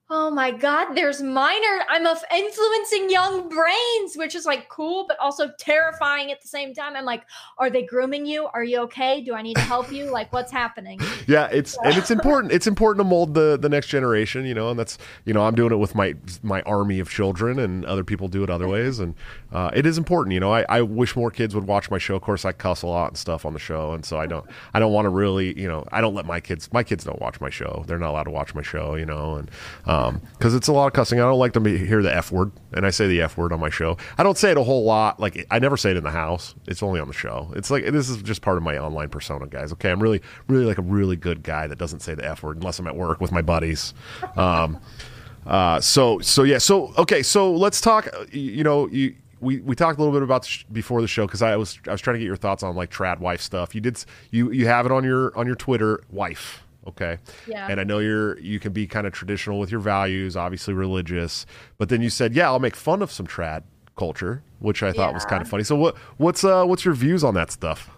oh 0.09 0.31
my 0.31 0.53
god 0.53 0.95
there's 0.95 1.21
minor 1.21 1.85
i'm 1.89 2.07
influencing 2.07 3.11
young 3.11 3.49
brains 3.49 4.15
which 4.15 4.37
is 4.37 4.47
like 4.47 4.69
cool 4.69 5.05
but 5.09 5.19
also 5.19 5.51
terrifying 5.59 6.31
at 6.31 6.41
the 6.41 6.47
same 6.47 6.73
time. 6.73 6.95
I'm 6.95 7.05
like 7.05 7.25
are 7.59 7.71
they 7.71 7.83
grooming 7.83 8.25
you? 8.25 8.47
Are 8.47 8.63
you 8.63 8.79
okay? 8.83 9.21
Do 9.21 9.35
i 9.35 9.43
need 9.43 9.57
to 9.57 9.63
help 9.63 9.91
you? 9.91 10.11
Like 10.11 10.33
what's 10.33 10.53
happening? 10.53 11.01
Yeah 11.27 11.49
it's 11.51 11.77
and 11.83 11.97
it's 11.97 12.13
important 12.13 12.53
it's 12.53 12.69
important 12.69 13.01
to 13.01 13.09
mold 13.09 13.35
the 13.35 13.59
the 13.61 13.69
next 13.69 13.89
generation 13.89 14.47
you 14.47 14.55
know 14.55 14.71
and 14.71 14.79
that's 14.79 14.97
you 15.25 15.35
know 15.35 15.45
i'm 15.45 15.57
doing 15.57 15.73
it 15.73 15.77
with 15.77 15.97
my 15.97 16.15
my 16.45 16.63
army 16.63 17.01
of 17.01 17.11
children 17.11 17.59
and 17.59 17.85
other 17.85 18.05
people 18.05 18.29
do 18.29 18.45
it 18.45 18.51
other 18.51 18.69
ways 18.69 19.01
and 19.01 19.15
uh, 19.51 19.71
it 19.75 19.87
is 19.87 19.99
important 19.99 20.35
you 20.35 20.39
know 20.39 20.53
I, 20.53 20.65
I 20.69 20.83
wish 20.83 21.17
more 21.17 21.33
kids 21.33 21.55
would 21.55 21.67
watch 21.67 21.91
my 21.91 21.99
show. 21.99 22.15
Of 22.15 22.23
course 22.23 22.45
i 22.45 22.53
cuss 22.53 22.83
a 22.83 22.87
lot 22.87 23.09
and 23.09 23.19
stuff 23.19 23.45
on 23.45 23.55
the 23.55 23.59
show 23.59 23.93
and 23.93 24.05
so 24.05 24.21
i 24.21 24.27
don't 24.27 24.47
i 24.73 24.79
don't 24.79 24.93
want 24.93 25.07
to 25.07 25.11
really 25.11 25.59
you 25.59 25.67
know 25.67 25.85
i 25.91 26.01
don't 26.01 26.15
let 26.15 26.27
my 26.27 26.39
kids 26.39 26.73
my 26.73 26.85
kids 26.85 27.03
don't 27.03 27.21
watch 27.21 27.41
my 27.41 27.51
show. 27.51 27.85
They're 27.89 27.99
not 27.99 28.11
allowed 28.11 28.25
to 28.25 28.31
watch 28.31 28.55
my 28.55 28.63
show 28.63 28.95
you 28.95 29.07
know 29.07 29.35
and 29.35 29.51
um, 29.87 29.96
because 29.97 30.53
um, 30.53 30.57
it's 30.57 30.69
a 30.69 30.73
lot 30.73 30.87
of 30.87 30.93
cussing. 30.93 31.21
I 31.21 31.23
don't 31.23 31.39
like 31.39 31.53
to 31.55 31.61
hear 31.61 32.03
the 32.03 32.15
F 32.15 32.33
word, 32.33 32.53
and 32.73 32.85
I 32.85 32.91
say 32.91 33.07
the 33.07 33.23
F 33.23 33.37
word 33.37 33.53
on 33.53 33.61
my 33.61 33.71
show. 33.71 33.97
I 34.19 34.23
don't 34.23 34.37
say 34.37 34.51
it 34.51 34.57
a 34.57 34.63
whole 34.63 34.85
lot. 34.85 35.21
Like 35.21 35.47
I 35.51 35.59
never 35.59 35.77
say 35.77 35.91
it 35.91 35.97
in 35.97 36.05
the 36.05 36.11
house. 36.11 36.55
It's 36.67 36.83
only 36.83 37.01
on 37.01 37.09
the 37.09 37.15
show. 37.15 37.53
It's 37.55 37.71
like 37.71 37.85
this 37.87 38.09
is 38.09 38.23
just 38.23 38.43
part 38.43 38.57
of 38.57 38.63
my 38.63 38.79
online 38.79 39.09
persona, 39.09 39.47
guys. 39.47 39.73
Okay, 39.73 39.91
I'm 39.91 40.03
really, 40.03 40.23
really 40.49 40.65
like 40.65 40.79
a 40.79 40.83
really 40.83 41.17
good 41.17 41.43
guy 41.43 41.67
that 41.67 41.79
doesn't 41.79 42.01
say 42.01 42.15
the 42.15 42.27
F 42.27 42.43
word 42.43 42.57
unless 42.57 42.79
I'm 42.79 42.87
at 42.87 42.97
work 42.97 43.21
with 43.21 43.33
my 43.33 43.43
buddies. 43.43 43.95
Um, 44.37 44.81
uh, 45.47 45.81
so, 45.81 46.19
so 46.21 46.43
yeah, 46.43 46.59
so 46.59 46.93
okay, 46.99 47.23
so 47.23 47.53
let's 47.53 47.81
talk. 47.81 48.09
You 48.33 48.65
know, 48.65 48.89
you 48.89 49.15
we, 49.41 49.61
we 49.61 49.75
talked 49.75 49.99
a 49.99 50.03
little 50.03 50.15
bit 50.19 50.23
about 50.23 50.45
sh- 50.45 50.65
before 50.73 51.01
the 51.01 51.09
show 51.09 51.27
because 51.27 51.43
I 51.43 51.57
was 51.57 51.79
I 51.87 51.93
was 51.93 52.01
trying 52.01 52.15
to 52.15 52.19
get 52.19 52.27
your 52.27 52.37
thoughts 52.37 52.63
on 52.63 52.75
like 52.75 52.91
trad 52.91 53.21
wife 53.21 53.41
stuff. 53.41 53.75
You 53.75 53.81
did 53.81 54.03
you 54.31 54.51
you 54.51 54.67
have 54.67 54.87
it 54.87 54.93
on 54.93 55.05
your 55.05 55.37
on 55.37 55.47
your 55.47 55.57
Twitter 55.57 56.03
wife 56.11 56.66
okay? 56.87 57.19
Yeah. 57.47 57.67
And 57.71 57.81
i 57.81 57.85
know 57.85 57.99
you're 57.99 58.39
you 58.41 58.61
can 58.61 58.73
be 58.73 58.87
kind 58.87 59.07
of 59.07 59.13
traditional 59.13 59.59
with 59.59 59.71
your 59.71 59.81
values 59.81 60.37
obviously 60.37 60.75
religious 60.75 61.47
but 61.79 61.89
then 61.89 62.03
you 62.03 62.11
said 62.11 62.35
yeah 62.35 62.47
i'll 62.47 62.59
make 62.59 62.77
fun 62.77 63.03
of 63.03 63.11
some 63.11 63.27
trad 63.27 63.63
culture 63.97 64.43
which 64.59 64.83
i 64.83 64.93
thought 64.93 65.09
yeah. 65.09 65.15
was 65.15 65.25
kind 65.25 65.43
of 65.43 65.49
funny. 65.49 65.65
So 65.65 65.77
what 65.77 65.97
what's 66.17 66.45
uh 66.45 66.65
what's 66.65 66.85
your 66.85 66.95
views 66.95 67.25
on 67.25 67.35
that 67.35 67.51
stuff? 67.51 67.91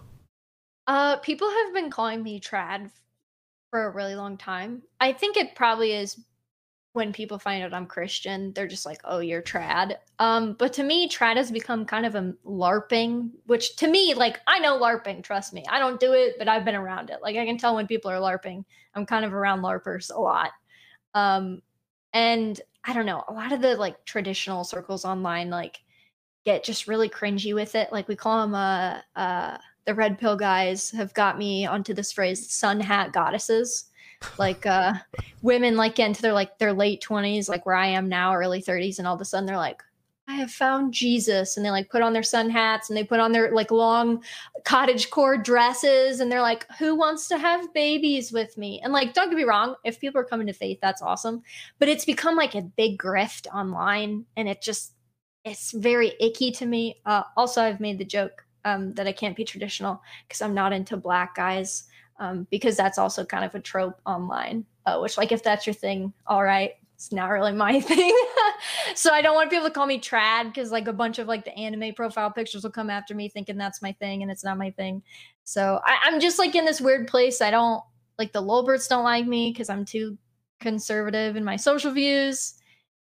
Uh 0.87 1.17
people 1.17 1.49
have 1.49 1.73
been 1.73 1.89
calling 1.89 2.23
me 2.23 2.39
trad 2.39 2.91
for 3.69 3.85
a 3.85 3.89
really 3.89 4.15
long 4.15 4.37
time. 4.37 4.81
I 4.99 5.13
think 5.13 5.37
it 5.37 5.55
probably 5.55 5.93
is 5.93 6.19
when 6.93 7.13
people 7.13 7.37
find 7.37 7.63
out 7.63 7.73
I'm 7.73 7.85
Christian, 7.85 8.51
they're 8.53 8.67
just 8.67 8.85
like, 8.85 8.99
"Oh, 9.03 9.19
you're 9.19 9.41
trad." 9.41 9.97
Um, 10.17 10.53
but 10.53 10.73
to 10.73 10.83
me, 10.83 11.07
trad 11.07 11.37
has 11.37 11.51
become 11.51 11.85
kind 11.85 12.05
of 12.05 12.15
a 12.15 12.33
LARPing, 12.45 13.31
which 13.45 13.75
to 13.77 13.87
me, 13.87 14.13
like, 14.13 14.39
I 14.47 14.59
know 14.59 14.79
LARPing. 14.79 15.23
Trust 15.23 15.53
me, 15.53 15.63
I 15.69 15.79
don't 15.79 15.99
do 15.99 16.13
it, 16.13 16.35
but 16.39 16.47
I've 16.47 16.65
been 16.65 16.75
around 16.75 17.09
it. 17.09 17.19
Like, 17.21 17.37
I 17.37 17.45
can 17.45 17.57
tell 17.57 17.75
when 17.75 17.87
people 17.87 18.09
are 18.11 18.19
LARPing. 18.19 18.65
I'm 18.95 19.05
kind 19.05 19.23
of 19.25 19.33
around 19.33 19.61
LARPers 19.61 20.13
a 20.13 20.19
lot, 20.19 20.51
um, 21.13 21.61
and 22.13 22.59
I 22.85 22.93
don't 22.93 23.05
know. 23.05 23.23
A 23.27 23.33
lot 23.33 23.51
of 23.51 23.61
the 23.61 23.75
like 23.75 24.03
traditional 24.05 24.63
circles 24.63 25.05
online, 25.05 25.49
like, 25.49 25.79
get 26.45 26.63
just 26.63 26.87
really 26.87 27.09
cringy 27.09 27.53
with 27.53 27.75
it. 27.75 27.91
Like, 27.91 28.07
we 28.07 28.15
call 28.15 28.41
them 28.41 28.55
uh, 28.55 29.01
uh, 29.15 29.57
the 29.85 29.93
red 29.93 30.17
pill 30.17 30.35
guys 30.37 30.91
have 30.91 31.13
got 31.13 31.37
me 31.37 31.65
onto 31.65 31.93
this 31.93 32.11
phrase, 32.11 32.51
sun 32.51 32.79
hat 32.79 33.11
goddesses 33.13 33.88
like 34.37 34.65
uh 34.65 34.93
women 35.41 35.77
like 35.77 35.95
get 35.95 36.07
into 36.07 36.21
their 36.21 36.33
like 36.33 36.57
their 36.57 36.73
late 36.73 37.01
20s 37.01 37.47
like 37.49 37.65
where 37.65 37.75
i 37.75 37.87
am 37.87 38.09
now 38.09 38.33
early 38.33 38.61
30s 38.61 38.99
and 38.99 39.07
all 39.07 39.15
of 39.15 39.21
a 39.21 39.25
sudden 39.25 39.45
they're 39.45 39.57
like 39.57 39.81
i 40.27 40.33
have 40.33 40.51
found 40.51 40.93
jesus 40.93 41.55
and 41.55 41.65
they 41.65 41.71
like 41.71 41.89
put 41.89 42.01
on 42.01 42.13
their 42.13 42.23
sun 42.23 42.49
hats 42.49 42.89
and 42.89 42.97
they 42.97 43.03
put 43.03 43.19
on 43.19 43.31
their 43.31 43.51
like 43.51 43.71
long 43.71 44.21
cottage 44.65 45.09
core 45.09 45.37
dresses 45.37 46.19
and 46.19 46.31
they're 46.31 46.41
like 46.41 46.65
who 46.77 46.95
wants 46.95 47.27
to 47.27 47.37
have 47.37 47.73
babies 47.73 48.31
with 48.31 48.57
me? 48.57 48.81
And 48.83 48.93
like 48.93 49.13
don't 49.13 49.29
get 49.29 49.37
me 49.37 49.43
wrong 49.43 49.75
if 49.83 49.99
people 49.99 50.19
are 50.19 50.25
coming 50.25 50.47
to 50.47 50.53
faith 50.53 50.79
that's 50.81 51.01
awesome 51.01 51.41
but 51.79 51.87
it's 51.87 52.05
become 52.05 52.35
like 52.35 52.55
a 52.55 52.61
big 52.61 52.99
grift 52.99 53.47
online 53.47 54.25
and 54.35 54.49
it 54.49 54.61
just 54.61 54.93
it's 55.45 55.71
very 55.71 56.13
icky 56.19 56.51
to 56.51 56.65
me. 56.65 57.01
Uh 57.05 57.23
also 57.37 57.61
i've 57.61 57.79
made 57.79 57.97
the 57.97 58.05
joke 58.05 58.45
um 58.65 58.93
that 58.95 59.07
i 59.07 59.11
can't 59.11 59.37
be 59.37 59.45
traditional 59.45 60.01
because 60.27 60.41
i'm 60.41 60.53
not 60.53 60.73
into 60.73 60.97
black 60.97 61.35
guys 61.35 61.85
um, 62.19 62.47
because 62.51 62.77
that's 62.77 62.97
also 62.97 63.25
kind 63.25 63.43
of 63.43 63.55
a 63.55 63.59
trope 63.59 63.99
online. 64.05 64.65
Uh, 64.85 64.99
which, 64.99 65.17
like, 65.17 65.31
if 65.31 65.43
that's 65.43 65.67
your 65.67 65.73
thing, 65.73 66.13
all 66.25 66.43
right, 66.43 66.73
it's 66.99 67.13
not 67.13 67.29
really 67.29 67.53
my 67.53 67.79
thing. 67.79 68.13
so 68.93 69.13
I 69.13 69.21
don't 69.21 69.35
want 69.35 69.49
people 69.49 69.67
to 69.67 69.71
call 69.71 69.85
me 69.85 70.01
trad 70.01 70.45
because 70.45 70.69
like 70.69 70.87
a 70.89 70.93
bunch 70.93 71.17
of 71.17 71.27
like 71.27 71.45
the 71.45 71.57
anime 71.57 71.93
profile 71.93 72.29
pictures 72.29 72.63
will 72.63 72.71
come 72.71 72.89
after 72.89 73.15
me 73.15 73.29
thinking 73.29 73.57
that's 73.57 73.81
my 73.81 73.93
thing 73.93 74.21
and 74.21 74.29
it's 74.29 74.43
not 74.43 74.57
my 74.57 74.71
thing. 74.71 75.01
So 75.45 75.79
I, 75.85 76.09
am 76.09 76.19
just 76.19 76.39
like 76.39 76.55
in 76.55 76.65
this 76.65 76.81
weird 76.81 77.07
place. 77.07 77.39
I 77.41 77.51
don't 77.51 77.81
like 78.17 78.33
the 78.33 78.41
Lolberts 78.41 78.89
don't 78.89 79.05
like 79.05 79.25
me 79.25 79.51
because 79.51 79.69
I'm 79.69 79.85
too 79.85 80.17
conservative 80.59 81.37
in 81.37 81.45
my 81.45 81.55
social 81.55 81.91
views. 81.91 82.55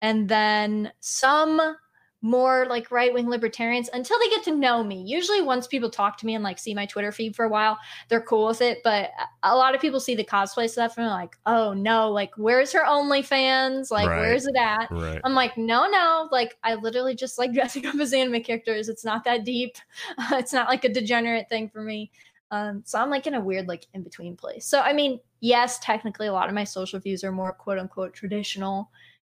And 0.02 0.30
then 0.30 0.92
some 1.02 1.76
more 2.24 2.66
like 2.70 2.90
right 2.90 3.14
wing 3.14 3.30
libertarians 3.30 3.90
until 3.92 4.18
they 4.18 4.30
get 4.30 4.44
to 4.46 4.56
know 4.56 4.82
me. 4.82 5.04
Usually, 5.06 5.42
once 5.42 5.68
people 5.68 5.90
talk 5.90 6.18
to 6.18 6.26
me 6.26 6.36
and 6.36 6.44
like 6.44 6.58
see 6.58 6.74
my 6.74 6.86
Twitter 6.86 7.12
feed 7.12 7.36
for 7.36 7.44
a 7.44 7.50
while, 7.50 7.78
they're 8.08 8.22
cool 8.22 8.48
with 8.48 8.62
it. 8.62 8.80
But 8.82 9.12
a 9.44 9.54
lot 9.56 9.76
of 9.76 9.82
people 9.82 10.00
see 10.00 10.16
the 10.16 10.24
cosplay 10.24 10.70
stuff 10.70 10.98
and 10.98 11.06
they're 11.06 11.14
like, 11.14 11.38
oh 11.46 11.74
no, 11.74 12.10
like, 12.10 12.32
where's 12.38 12.72
her 12.72 12.86
OnlyFans? 12.86 13.92
Like, 13.92 14.08
right. 14.08 14.22
where's 14.22 14.48
it 14.48 14.56
at? 14.56 14.90
Right. 14.90 15.20
I'm 15.26 15.34
like, 15.34 15.58
no, 15.58 15.86
no. 15.90 16.30
Like, 16.32 16.58
I 16.64 16.76
literally 16.76 17.14
just 17.14 17.38
like 17.38 17.54
dressing 17.54 17.86
up 17.86 17.96
as 17.96 18.14
anime 18.14 18.42
characters. 18.42 18.88
It's 18.88 19.06
not 19.06 19.26
that 19.26 19.44
deep. 19.44 19.76
It's 20.32 20.54
not 20.54 20.70
like 20.70 20.86
a 20.86 20.90
degenerate 20.90 21.50
thing 21.50 21.70
for 21.70 21.82
me. 21.82 22.10
Um, 22.52 22.84
so 22.86 23.00
I'm 23.00 23.10
like 23.10 23.28
in 23.28 23.34
a 23.34 23.42
weird, 23.42 23.68
like, 23.68 23.88
in 23.94 24.04
between 24.04 24.38
place. 24.38 24.66
So, 24.66 24.80
I 24.80 24.94
mean, 24.94 25.20
yes, 25.42 25.80
technically, 25.80 26.28
a 26.28 26.34
lot 26.34 26.48
of 26.48 26.56
my 26.56 26.64
social 26.64 27.00
views 27.00 27.24
are 27.24 27.32
more 27.32 27.52
quote 27.52 27.80
unquote 27.80 28.14
traditional 28.14 28.90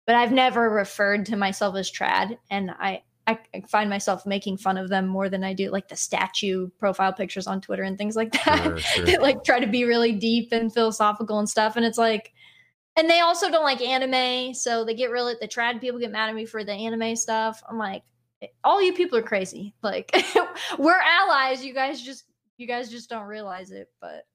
but 0.08 0.16
I've 0.16 0.32
never 0.32 0.70
referred 0.70 1.28
to 1.28 1.36
myself 1.36 1.76
as 1.76 1.92
trad, 1.92 2.38
and 2.50 2.72
I 2.72 3.04
I 3.28 3.38
find 3.68 3.90
myself 3.90 4.26
making 4.26 4.56
fun 4.56 4.78
of 4.78 4.88
them 4.88 5.06
more 5.06 5.28
than 5.28 5.44
I 5.44 5.54
do 5.54 5.70
like 5.70 5.90
the 5.90 5.98
statue 5.98 6.70
profile 6.80 7.12
pictures 7.12 7.46
on 7.46 7.60
Twitter 7.60 7.84
and 7.84 7.98
things 7.98 8.16
like 8.16 8.32
that. 8.32 8.64
Sure, 8.64 8.78
sure. 8.80 9.06
that 9.06 9.22
like 9.22 9.44
try 9.44 9.60
to 9.60 9.68
be 9.68 9.84
really 9.84 10.14
deep 10.14 10.54
and 10.54 10.74
philosophical 10.74 11.38
and 11.38 11.48
stuff, 11.50 11.76
and 11.76 11.86
it's 11.86 12.00
like. 12.00 12.34
And 12.96 13.08
they 13.08 13.20
also 13.20 13.52
don't 13.52 13.64
like 13.64 13.80
anime, 13.80 14.56
so 14.56 14.84
they 14.84 14.96
get 14.96 15.12
really 15.12 15.36
the 15.40 15.48
trad 15.48 15.80
people 15.80 16.00
get 16.00 16.12
mad 16.12 16.30
at 16.30 16.36
me 16.36 16.48
for 16.48 16.64
the 16.64 16.72
anime 16.72 17.16
stuff. 17.16 17.62
I'm 17.70 17.78
like, 17.78 18.02
all 18.64 18.82
you 18.82 18.92
people 18.92 19.20
are 19.20 19.24
crazy. 19.24 19.76
Like 19.84 20.12
we're 20.80 21.00
allies. 21.00 21.64
You 21.64 21.76
guys 21.76 22.02
just 22.02 22.24
you 22.58 22.66
guys 22.66 22.90
just 22.90 23.08
don't 23.08 23.28
realize 23.28 23.70
it, 23.70 23.90
but 24.02 24.26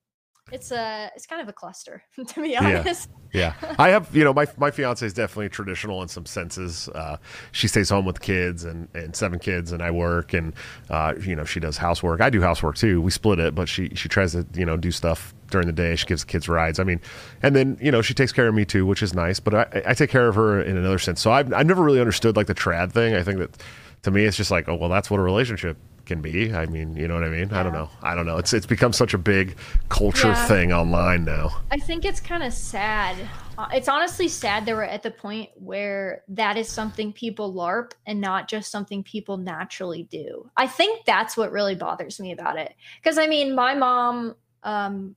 it's 0.50 0.72
a 0.72 1.10
it's 1.14 1.26
kind 1.26 1.40
of 1.40 1.48
a 1.48 1.52
cluster 1.52 2.02
to 2.26 2.42
be 2.42 2.56
honest. 2.56 3.08
Yeah, 3.32 3.54
yeah. 3.62 3.74
I 3.78 3.90
have 3.90 4.14
you 4.14 4.24
know 4.24 4.32
my 4.32 4.46
my 4.56 4.70
fiance 4.70 5.04
is 5.06 5.12
definitely 5.12 5.48
traditional 5.48 6.02
in 6.02 6.08
some 6.08 6.26
senses. 6.26 6.88
Uh, 6.88 7.16
she 7.52 7.68
stays 7.68 7.88
home 7.88 8.04
with 8.04 8.20
kids 8.20 8.64
and 8.64 8.88
and 8.94 9.14
seven 9.14 9.38
kids, 9.38 9.72
and 9.72 9.82
I 9.82 9.90
work, 9.90 10.32
and 10.32 10.52
uh, 10.90 11.14
you 11.20 11.36
know 11.36 11.44
she 11.44 11.60
does 11.60 11.76
housework. 11.76 12.20
I 12.20 12.30
do 12.30 12.40
housework 12.40 12.76
too. 12.76 13.00
We 13.00 13.10
split 13.10 13.38
it, 13.38 13.54
but 13.54 13.68
she 13.68 13.90
she 13.94 14.08
tries 14.08 14.32
to 14.32 14.46
you 14.54 14.66
know 14.66 14.76
do 14.76 14.90
stuff 14.90 15.34
during 15.50 15.66
the 15.66 15.72
day. 15.72 15.94
She 15.96 16.06
gives 16.06 16.22
the 16.22 16.26
kids 16.26 16.48
rides. 16.48 16.80
I 16.80 16.84
mean, 16.84 17.00
and 17.42 17.54
then 17.54 17.78
you 17.80 17.92
know 17.92 18.02
she 18.02 18.14
takes 18.14 18.32
care 18.32 18.48
of 18.48 18.54
me 18.54 18.64
too, 18.64 18.84
which 18.84 19.02
is 19.02 19.14
nice. 19.14 19.38
But 19.38 19.54
I, 19.54 19.82
I 19.86 19.94
take 19.94 20.10
care 20.10 20.28
of 20.28 20.34
her 20.34 20.60
in 20.60 20.76
another 20.76 20.98
sense. 20.98 21.20
So 21.20 21.30
I've 21.30 21.52
I've 21.52 21.66
never 21.66 21.82
really 21.82 22.00
understood 22.00 22.36
like 22.36 22.48
the 22.48 22.54
trad 22.54 22.92
thing. 22.92 23.14
I 23.14 23.22
think 23.22 23.38
that 23.38 23.62
to 24.02 24.10
me 24.10 24.24
it's 24.24 24.36
just 24.36 24.50
like 24.50 24.68
oh 24.68 24.74
well 24.74 24.88
that's 24.88 25.10
what 25.10 25.20
a 25.20 25.22
relationship 25.22 25.76
can 26.06 26.20
be. 26.20 26.52
I 26.52 26.66
mean, 26.66 26.96
you 26.96 27.08
know 27.08 27.14
what 27.14 27.24
I 27.24 27.28
mean? 27.28 27.48
Yeah. 27.50 27.60
I 27.60 27.62
don't 27.62 27.72
know. 27.72 27.90
I 28.02 28.14
don't 28.14 28.26
know. 28.26 28.38
It's 28.38 28.52
it's 28.52 28.66
become 28.66 28.92
such 28.92 29.14
a 29.14 29.18
big 29.18 29.56
culture 29.88 30.28
yeah. 30.28 30.46
thing 30.46 30.72
online 30.72 31.24
now. 31.24 31.60
I 31.70 31.78
think 31.78 32.04
it's 32.04 32.20
kind 32.20 32.42
of 32.42 32.52
sad. 32.52 33.16
Uh, 33.58 33.68
it's 33.74 33.88
honestly 33.88 34.28
sad 34.28 34.66
that 34.66 34.74
we're 34.74 34.82
at 34.84 35.02
the 35.02 35.10
point 35.10 35.50
where 35.54 36.22
that 36.28 36.56
is 36.56 36.68
something 36.68 37.12
people 37.12 37.52
LARP 37.52 37.92
and 38.06 38.20
not 38.20 38.48
just 38.48 38.70
something 38.70 39.02
people 39.02 39.36
naturally 39.36 40.04
do. 40.04 40.50
I 40.56 40.66
think 40.66 41.04
that's 41.04 41.36
what 41.36 41.52
really 41.52 41.74
bothers 41.74 42.18
me 42.18 42.32
about 42.32 42.58
it. 42.58 42.74
Because 43.02 43.18
I 43.18 43.26
mean, 43.26 43.54
my 43.54 43.74
mom, 43.74 44.34
um, 44.62 45.14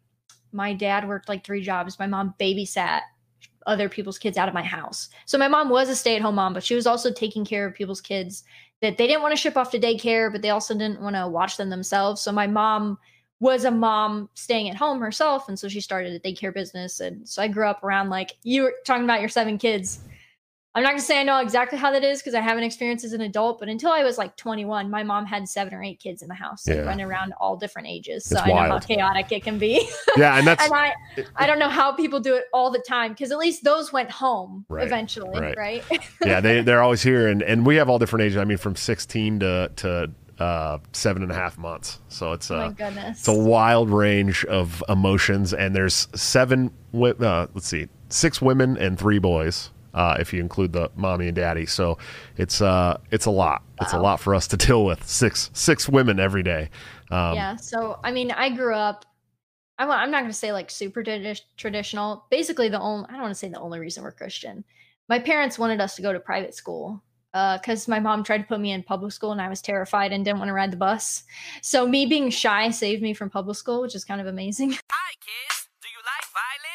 my 0.52 0.74
dad 0.74 1.08
worked 1.08 1.30
like 1.30 1.46
three 1.46 1.62
jobs. 1.62 1.98
My 2.00 2.08
mom 2.08 2.34
babysat 2.40 3.02
other 3.66 3.90
people's 3.90 4.20
kids 4.20 4.38
out 4.38 4.48
of 4.48 4.54
my 4.54 4.62
house. 4.62 5.10
So 5.26 5.38
my 5.38 5.48
mom 5.48 5.70
was 5.70 5.90
a 5.90 5.96
stay-at-home 5.96 6.36
mom, 6.36 6.54
but 6.54 6.64
she 6.64 6.76
was 6.76 6.86
also 6.86 7.12
taking 7.12 7.46
care 7.46 7.66
of 7.66 7.74
people's 7.74 8.02
kids 8.02 8.44
that 8.82 8.98
they 8.98 9.08
didn't 9.08 9.22
want 9.22 9.34
to 9.34 9.42
ship 9.42 9.58
off 9.58 9.72
to 9.72 9.80
daycare, 9.80 10.32
but 10.32 10.42
they 10.42 10.50
also 10.50 10.74
didn't 10.74 11.02
want 11.02 11.16
to 11.16 11.28
watch 11.28 11.58
them 11.58 11.70
themselves. 11.70 12.22
So 12.22 12.32
my 12.32 12.48
mom 12.48 12.98
was 13.40 13.66
a 13.66 13.72
mom 13.72 14.30
staying 14.34 14.70
at 14.70 14.76
home 14.76 15.00
herself, 15.00 15.50
and 15.50 15.58
so 15.58 15.68
she 15.68 15.82
started 15.82 16.14
a 16.14 16.20
daycare 16.20 16.54
business. 16.54 17.00
And 17.00 17.28
so 17.28 17.42
I 17.42 17.48
grew 17.48 17.68
up 17.68 17.84
around 17.84 18.10
like 18.10 18.38
you 18.44 18.64
were 18.64 18.76
talking 18.86 19.04
about 19.04 19.20
your 19.20 19.30
seven 19.30 19.58
kids. 19.58 20.00
I'm 20.76 20.84
not 20.84 20.90
gonna 20.90 21.02
say 21.02 21.22
I 21.22 21.24
know 21.24 21.40
exactly 21.40 21.78
how 21.78 21.90
that 21.92 22.04
is 22.04 22.20
because 22.20 22.34
I 22.34 22.42
haven't 22.42 22.66
experienced 22.66 23.06
as 23.06 23.14
an 23.14 23.22
adult, 23.22 23.60
but 23.60 23.70
until 23.70 23.92
I 23.92 24.04
was 24.04 24.18
like 24.18 24.36
21, 24.36 24.90
my 24.90 25.04
mom 25.04 25.26
had 25.26 25.48
seven 25.48 25.74
or 25.74 25.82
eight 25.82 26.00
kids 26.00 26.22
in 26.22 26.28
the 26.28 26.36
house, 26.36 26.68
like, 26.68 26.86
running 26.86 27.06
around 27.06 27.34
all 27.40 27.56
different 27.56 27.88
ages. 27.88 28.26
So 28.26 28.36
it's 28.36 28.46
I 28.46 28.50
wild. 28.50 28.68
know 28.68 28.74
how 28.74 28.80
chaotic 28.80 29.32
it 29.32 29.44
can 29.44 29.58
be. 29.58 29.90
Yeah, 30.18 30.38
and 30.38 30.48
that's 30.48 30.64
and 30.64 30.74
I 30.74 30.94
I 31.36 31.46
don't 31.46 31.60
know 31.60 31.68
how 31.68 31.92
people 31.92 32.22
do 32.22 32.36
it 32.36 32.46
all 32.54 32.72
the 32.72 32.80
time 32.80 33.12
because 33.12 33.32
at 33.32 33.38
least 33.38 33.66
those 33.66 33.92
went 33.92 34.10
home 34.10 34.66
right, 34.70 34.86
eventually, 34.86 35.38
right? 35.38 35.58
right? 35.58 35.84
yeah, 36.26 36.40
they 36.40 36.62
they're 36.66 36.82
always 36.82 37.02
here, 37.02 37.28
and 37.28 37.42
and 37.42 37.66
we 37.66 37.76
have 37.76 37.90
all 37.90 38.00
different 38.00 38.24
ages. 38.24 38.38
I 38.38 38.46
mean, 38.46 38.58
from 38.58 38.78
16 38.78 39.40
to 39.42 39.72
to 39.76 40.12
uh, 40.40 40.78
seven 40.94 41.22
and 41.24 41.32
a 41.32 41.36
half 41.36 41.58
months. 41.58 42.00
So 42.08 42.32
it's 42.32 42.50
a, 42.50 42.66
oh 42.66 42.70
goodness. 42.72 43.20
it's 43.20 43.28
a 43.28 43.34
wild 43.34 43.90
range 43.90 44.46
of 44.46 44.84
emotions, 44.88 45.54
and 45.54 45.76
there's 45.76 46.08
seven. 46.16 46.72
Uh, 46.94 47.48
let's 47.54 47.68
see, 47.68 47.88
six 48.10 48.42
women 48.42 48.78
and 48.78 48.98
three 48.98 49.20
boys 49.20 49.72
uh, 49.96 50.18
if 50.20 50.34
you 50.34 50.42
include 50.42 50.74
the 50.74 50.92
mommy 50.96 51.28
and 51.28 51.36
daddy. 51.36 51.66
So 51.66 51.98
it's 52.38 52.62
uh, 52.62 53.00
it's 53.10 53.26
a 53.26 53.32
lot. 53.32 53.64
It's 53.82 53.94
a 53.94 54.00
lot 54.00 54.20
for 54.20 54.36
us 54.36 54.48
to 54.50 54.58
deal 54.58 54.86
with. 54.86 55.08
Six 55.08 55.50
six 55.54 55.90
women 55.90 56.20
every 56.20 56.44
day. 56.44 56.70
Um, 57.10 57.34
yeah. 57.34 57.56
So 57.56 58.00
I 58.04 58.12
mean, 58.12 58.30
I 58.30 58.50
grew 58.50 58.76
up. 58.76 59.06
I'm, 59.78 59.90
I'm 59.90 60.12
not 60.12 60.22
going 60.22 60.32
to 60.32 60.38
say 60.38 60.52
like 60.52 60.70
super 60.70 61.04
tradi- 61.04 61.42
traditional. 61.58 62.26
Basically, 62.30 62.70
the 62.70 62.80
only 62.80 63.08
I 63.10 63.14
don't 63.14 63.22
want 63.22 63.32
to 63.32 63.40
say 63.40 63.50
the 63.50 63.60
only 63.60 63.80
reason 63.80 64.04
we're 64.04 64.12
Christian. 64.12 64.64
My 65.08 65.20
parents 65.20 65.58
wanted 65.58 65.82
us 65.82 65.96
to 65.96 66.02
go 66.02 66.14
to 66.14 66.20
private 66.20 66.54
school 66.56 67.02
because 67.32 67.88
uh, 67.88 67.92
my 67.92 68.00
mom 68.00 68.24
tried 68.24 68.40
to 68.40 68.46
put 68.46 68.60
me 68.60 68.72
in 68.72 68.82
public 68.82 69.12
school 69.12 69.32
and 69.32 69.42
I 69.42 69.50
was 69.50 69.62
terrified 69.62 70.12
and 70.12 70.24
didn't 70.24 70.40
want 70.40 70.50
to 70.50 70.54
ride 70.54 70.72
the 70.72 70.78
bus. 70.78 71.24
So 71.62 71.86
me 71.86 72.06
being 72.06 72.30
shy 72.30 72.70
saved 72.72 73.04
me 73.04 73.14
from 73.14 73.30
public 73.30 73.58
school, 73.58 73.82
which 73.82 73.94
is 73.94 74.06
kind 74.06 74.22
of 74.22 74.28
amazing. 74.28 74.72
Hi, 74.72 75.14
kids. 75.20 75.68
Do 75.82 75.90
you 75.90 76.00
like 76.00 76.26
violence? 76.34 76.75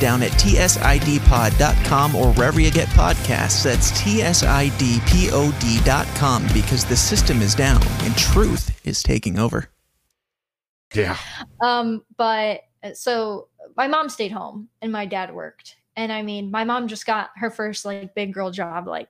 Down 0.00 0.22
at 0.22 0.32
tsidpod.com 0.32 2.16
or 2.16 2.32
wherever 2.32 2.60
you 2.60 2.70
get 2.70 2.88
podcasts. 2.88 3.62
That's 3.62 3.92
tsidpod.com 3.92 6.46
because 6.52 6.84
the 6.84 6.96
system 6.96 7.42
is 7.42 7.54
down 7.54 7.82
and 8.00 8.16
truth 8.16 8.80
is 8.84 9.02
taking 9.02 9.38
over. 9.38 9.68
Yeah. 10.94 11.16
Um, 11.60 12.04
but 12.16 12.62
so 12.94 13.48
my 13.76 13.86
mom 13.86 14.08
stayed 14.08 14.32
home 14.32 14.68
and 14.82 14.90
my 14.90 15.06
dad 15.06 15.34
worked. 15.34 15.76
And 15.96 16.12
I 16.12 16.22
mean, 16.22 16.50
my 16.50 16.64
mom 16.64 16.88
just 16.88 17.06
got 17.06 17.30
her 17.36 17.50
first 17.50 17.84
like 17.84 18.14
big 18.14 18.32
girl 18.32 18.50
job 18.50 18.86
like 18.86 19.08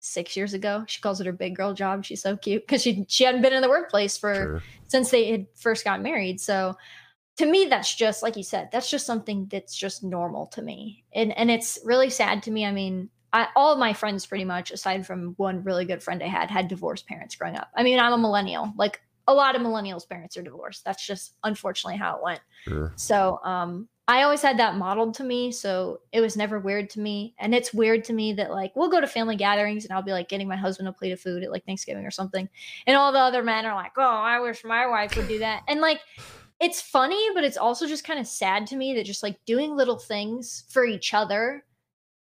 six 0.00 0.36
years 0.36 0.54
ago. 0.54 0.84
She 0.88 1.00
calls 1.00 1.20
it 1.20 1.26
her 1.26 1.32
big 1.32 1.56
girl 1.56 1.72
job. 1.72 2.04
She's 2.04 2.20
so 2.20 2.36
cute 2.36 2.66
because 2.66 2.82
she 2.82 3.06
she 3.08 3.24
hadn't 3.24 3.42
been 3.42 3.52
in 3.52 3.62
the 3.62 3.68
workplace 3.68 4.18
for 4.18 4.34
sure. 4.34 4.62
since 4.88 5.10
they 5.10 5.30
had 5.30 5.46
first 5.54 5.84
got 5.84 6.02
married. 6.02 6.40
So 6.40 6.76
to 7.36 7.46
me 7.46 7.66
that's 7.66 7.94
just 7.94 8.22
like 8.22 8.36
you 8.36 8.42
said 8.42 8.68
that's 8.72 8.90
just 8.90 9.06
something 9.06 9.46
that's 9.50 9.74
just 9.74 10.02
normal 10.04 10.46
to 10.48 10.62
me. 10.62 11.04
And 11.14 11.36
and 11.36 11.50
it's 11.50 11.78
really 11.84 12.10
sad 12.10 12.42
to 12.44 12.50
me. 12.50 12.64
I 12.66 12.72
mean 12.72 13.08
I, 13.34 13.48
all 13.56 13.72
of 13.72 13.78
my 13.78 13.94
friends 13.94 14.26
pretty 14.26 14.44
much 14.44 14.70
aside 14.70 15.06
from 15.06 15.32
one 15.38 15.64
really 15.64 15.86
good 15.86 16.02
friend 16.02 16.22
i 16.22 16.26
had 16.26 16.50
had 16.50 16.68
divorced 16.68 17.06
parents 17.06 17.34
growing 17.34 17.56
up. 17.56 17.68
I 17.76 17.82
mean 17.82 17.98
i'm 17.98 18.12
a 18.12 18.18
millennial. 18.18 18.72
Like 18.76 19.00
a 19.28 19.34
lot 19.34 19.56
of 19.56 19.62
millennials 19.62 20.08
parents 20.08 20.36
are 20.36 20.42
divorced. 20.42 20.84
That's 20.84 21.06
just 21.06 21.34
unfortunately 21.44 21.98
how 21.98 22.16
it 22.16 22.22
went. 22.22 22.40
Sure. 22.68 22.92
so 22.96 23.40
um 23.44 23.88
i 24.08 24.22
always 24.22 24.42
had 24.42 24.58
that 24.58 24.76
modeled 24.76 25.14
to 25.14 25.24
me. 25.24 25.52
So 25.52 26.00
it 26.12 26.20
was 26.20 26.36
never 26.36 26.58
weird 26.58 26.90
to 26.90 27.00
me. 27.00 27.34
And 27.38 27.54
it's 27.54 27.72
weird 27.72 28.04
to 28.04 28.12
me 28.12 28.34
that 28.34 28.50
like 28.50 28.76
we'll 28.76 28.90
go 28.90 29.00
to 29.00 29.06
family 29.06 29.36
gatherings 29.36 29.84
and 29.86 29.94
i'll 29.94 30.02
be 30.02 30.12
like 30.12 30.28
getting 30.28 30.48
my 30.48 30.56
husband 30.56 30.88
a 30.88 30.92
plate 30.92 31.12
of 31.12 31.20
food 31.20 31.42
at 31.42 31.50
like 31.50 31.64
thanksgiving 31.64 32.04
or 32.04 32.10
something. 32.10 32.46
And 32.86 32.96
all 32.96 33.12
the 33.12 33.18
other 33.18 33.42
men 33.42 33.64
are 33.64 33.74
like 33.74 33.92
oh 33.96 34.02
i 34.02 34.38
wish 34.40 34.62
my 34.64 34.86
wife 34.86 35.16
would 35.16 35.28
do 35.28 35.38
that. 35.38 35.62
And 35.66 35.80
like 35.80 36.00
it's 36.62 36.80
funny, 36.80 37.28
but 37.34 37.42
it's 37.42 37.56
also 37.56 37.86
just 37.88 38.04
kind 38.04 38.20
of 38.20 38.26
sad 38.26 38.68
to 38.68 38.76
me 38.76 38.94
that 38.94 39.04
just 39.04 39.22
like 39.22 39.36
doing 39.44 39.74
little 39.74 39.98
things 39.98 40.64
for 40.68 40.84
each 40.84 41.12
other 41.12 41.64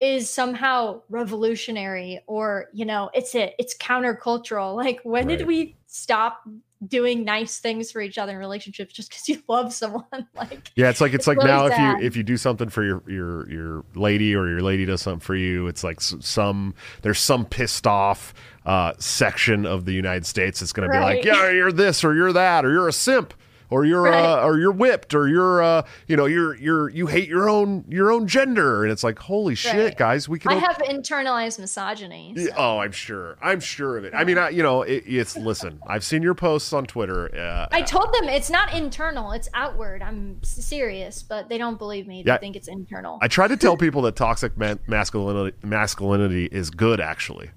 is 0.01 0.31
somehow 0.31 1.03
revolutionary 1.09 2.23
or 2.29 2.67
you 2.73 2.85
know 2.85 3.11
it's 3.15 3.35
it 3.35 3.55
it's 3.59 3.77
countercultural 3.77 4.77
like 4.85 5.01
when 5.03 5.27
right. 5.27 5.39
did 5.39 5.47
we 5.47 5.77
stop 5.89 6.49
doing 6.87 7.25
nice 7.25 7.59
things 7.59 7.91
for 7.91 8.01
each 8.01 8.17
other 8.17 8.31
in 8.31 8.39
relationships 8.39 8.95
just 8.95 9.09
because 9.09 9.29
you 9.29 9.43
love 9.49 9.75
someone 9.75 10.05
like 10.37 10.71
yeah 10.77 10.89
it's 10.89 11.01
like 11.01 11.15
it's, 11.15 11.27
it's 11.27 11.27
like 11.27 11.45
now 11.45 11.69
sad. 11.69 11.97
if 11.97 12.01
you 12.01 12.07
if 12.07 12.17
you 12.17 12.23
do 12.23 12.37
something 12.37 12.69
for 12.69 12.85
your 12.85 13.03
your 13.09 13.51
your 13.51 13.85
lady 13.97 14.37
or 14.37 14.47
your 14.47 14.63
lady 14.63 14.85
does 14.85 15.03
something 15.03 15.19
for 15.19 15.35
you 15.35 15.67
it's 15.67 15.83
like 15.83 16.01
some 16.01 16.73
there's 17.03 17.19
some 17.19 17.45
pissed 17.45 17.89
off 17.89 18.33
uh 18.67 18.93
section 19.01 19.67
of 19.67 19.85
the 19.85 19.93
united 19.93 20.25
states 20.25 20.61
that's 20.61 20.73
going 20.73 20.89
right. 20.89 20.97
to 20.97 21.01
be 21.01 21.17
like 21.17 21.25
yeah 21.25 21.51
you're 21.51 21.73
this 21.73 22.05
or 22.05 22.15
you're 22.15 22.33
that 22.33 22.65
or 22.65 22.71
you're 22.71 22.87
a 22.87 22.93
simp 22.93 23.35
or 23.71 23.85
you're 23.85 24.03
right. 24.03 24.15
uh, 24.15 24.45
or 24.45 24.59
you're 24.59 24.73
whipped 24.73 25.15
or 25.15 25.29
you're 25.29 25.63
uh, 25.63 25.83
you 26.07 26.17
know 26.17 26.27
you're 26.27 26.57
you're 26.57 26.89
you 26.91 27.07
hate 27.07 27.29
your 27.29 27.49
own 27.49 27.85
your 27.89 28.11
own 28.11 28.27
gender 28.27 28.83
and 28.83 28.93
it's 28.93 29.05
like 29.05 29.19
holy 29.19 29.53
right. 29.53 29.59
shit 29.59 29.97
guys 29.97 30.29
we 30.29 30.39
can 30.39 30.53
I 30.53 30.57
have 30.57 30.79
internalized 30.79 31.59
misogyny. 31.59 32.35
So. 32.37 32.51
Oh, 32.57 32.79
I'm 32.79 32.93
sure. 32.93 33.37
I'm 33.43 33.61
sure 33.61 33.97
of 33.97 34.05
it. 34.05 34.15
I 34.15 34.25
mean, 34.25 34.39
I, 34.39 34.51
you 34.51 34.63
know, 34.63 34.83
it, 34.83 35.05
it's 35.07 35.37
listen. 35.37 35.81
I've 35.87 36.05
seen 36.05 36.23
your 36.23 36.35
posts 36.35 36.73
on 36.73 36.87
Twitter. 36.87 37.35
Uh, 37.35 37.69
I 37.71 37.83
told 37.83 38.13
them 38.15 38.25
it's 38.25 38.51
not 38.51 38.75
internal; 38.75 39.33
it's 39.33 39.49
outward. 39.55 40.03
I'm 40.03 40.43
serious, 40.43 41.23
but 41.23 41.49
they 41.49 41.59
don't 41.59 41.79
believe 41.79 42.07
me. 42.07 42.23
They 42.23 42.33
yeah, 42.33 42.39
think 42.39 42.57
it's 42.57 42.69
internal. 42.69 43.19
I 43.23 43.29
try 43.29 43.49
to 43.49 43.57
tell 43.57 43.77
people 43.77 44.03
that 44.03 44.17
toxic 44.17 44.57
masculinity 44.57 45.57
masculinity 45.63 46.47
is 46.47 46.71
good, 46.71 47.01
actually, 47.01 47.51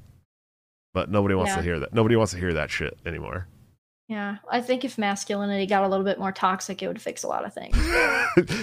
but 0.93 1.09
nobody 1.09 1.35
wants 1.35 1.51
yeah. 1.51 1.57
to 1.57 1.61
hear 1.61 1.79
that. 1.79 1.93
Nobody 1.93 2.15
wants 2.15 2.33
to 2.33 2.39
hear 2.39 2.53
that 2.53 2.69
shit 2.69 2.97
anymore. 3.05 3.47
Yeah, 4.11 4.39
I 4.51 4.59
think 4.59 4.83
if 4.83 4.97
masculinity 4.97 5.65
got 5.65 5.85
a 5.85 5.87
little 5.87 6.03
bit 6.03 6.19
more 6.19 6.33
toxic, 6.33 6.83
it 6.83 6.87
would 6.89 7.01
fix 7.01 7.23
a 7.23 7.29
lot 7.29 7.45
of 7.45 7.53
things. 7.53 7.77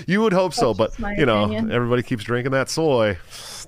you 0.06 0.20
would 0.20 0.34
hope 0.34 0.52
That's 0.52 0.60
so, 0.60 0.74
but 0.74 0.92
you 1.16 1.24
know, 1.24 1.44
opinion. 1.44 1.72
everybody 1.72 2.02
keeps 2.02 2.22
drinking 2.22 2.52
that 2.52 2.68
soy 2.68 3.16